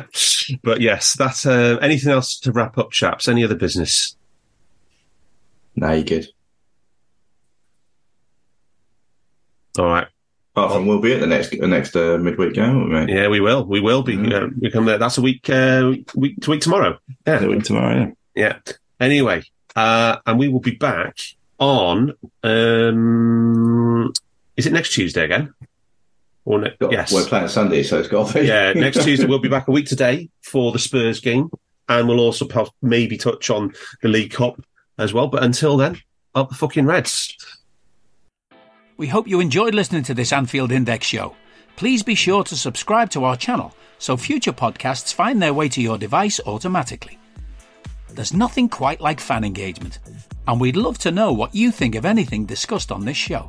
but 0.62 0.80
yes, 0.80 1.14
that's 1.16 1.46
uh, 1.46 1.78
anything 1.80 2.12
else 2.12 2.38
to 2.40 2.52
wrap 2.52 2.78
up, 2.78 2.90
chaps? 2.90 3.28
Any 3.28 3.44
other 3.44 3.54
business? 3.54 4.16
no, 5.76 5.92
you're 5.92 6.04
good. 6.04 6.28
All 9.78 9.86
right. 9.86 10.06
Apart 10.54 10.72
from 10.72 10.86
we'll 10.86 11.00
be 11.00 11.12
at 11.12 11.20
the 11.20 11.26
next 11.26 11.50
the 11.50 11.66
next 11.66 11.96
uh, 11.96 12.16
midweek 12.16 12.54
game, 12.54 12.88
won't 12.88 13.08
we? 13.08 13.14
Yeah, 13.14 13.26
we 13.26 13.40
will. 13.40 13.64
We 13.64 13.80
will 13.80 14.02
be. 14.02 14.16
Uh, 14.32 14.46
we 14.60 14.70
come 14.70 14.84
there. 14.84 14.98
That's 14.98 15.18
a 15.18 15.22
week. 15.22 15.50
Uh, 15.50 15.94
week 16.14 16.40
to 16.42 16.50
week 16.52 16.60
tomorrow. 16.60 16.96
Yeah. 17.26 17.38
The 17.38 17.48
week 17.48 17.64
tomorrow. 17.64 18.14
Yeah. 18.36 18.58
Yeah. 18.66 18.74
Anyway, 19.00 19.42
uh, 19.74 20.18
and 20.24 20.38
we 20.38 20.46
will 20.48 20.60
be 20.60 20.76
back 20.76 21.16
on. 21.58 22.12
Um, 22.44 24.12
is 24.56 24.66
it 24.66 24.72
next 24.72 24.92
Tuesday 24.92 25.24
again? 25.24 25.52
Or 26.44 26.60
ne- 26.60 26.76
Got- 26.78 26.92
yes. 26.92 27.12
We're 27.12 27.24
playing 27.24 27.48
Sunday, 27.48 27.82
so 27.82 27.98
it's 27.98 28.08
got 28.08 28.28
to 28.28 28.40
be. 28.40 28.46
yeah, 28.46 28.72
next 28.74 29.02
Tuesday 29.04 29.26
we'll 29.26 29.38
be 29.38 29.48
back 29.48 29.68
a 29.68 29.70
week 29.70 29.86
today 29.86 30.28
for 30.42 30.72
the 30.72 30.78
Spurs 30.78 31.20
game, 31.20 31.48
and 31.88 32.06
we'll 32.08 32.20
also 32.20 32.46
maybe 32.82 33.16
touch 33.16 33.48
on 33.50 33.72
the 34.02 34.08
League 34.08 34.32
Cup 34.32 34.60
as 34.98 35.12
well. 35.14 35.28
But 35.28 35.42
until 35.42 35.76
then, 35.76 35.98
up 36.34 36.50
the 36.50 36.54
fucking 36.54 36.84
Reds. 36.86 37.34
We 38.96 39.08
hope 39.08 39.26
you 39.26 39.40
enjoyed 39.40 39.74
listening 39.74 40.02
to 40.04 40.14
this 40.14 40.32
Anfield 40.32 40.70
Index 40.70 41.06
show. 41.06 41.34
Please 41.76 42.02
be 42.02 42.14
sure 42.14 42.44
to 42.44 42.56
subscribe 42.56 43.10
to 43.10 43.24
our 43.24 43.36
channel 43.36 43.74
so 43.98 44.16
future 44.16 44.52
podcasts 44.52 45.12
find 45.14 45.40
their 45.42 45.54
way 45.54 45.68
to 45.70 45.80
your 45.80 45.98
device 45.98 46.38
automatically. 46.46 47.18
There's 48.10 48.32
nothing 48.34 48.68
quite 48.68 49.00
like 49.00 49.18
fan 49.18 49.42
engagement, 49.44 49.98
and 50.46 50.60
we'd 50.60 50.76
love 50.76 50.98
to 50.98 51.10
know 51.10 51.32
what 51.32 51.54
you 51.54 51.72
think 51.72 51.94
of 51.96 52.04
anything 52.04 52.44
discussed 52.44 52.92
on 52.92 53.04
this 53.04 53.16
show. 53.16 53.48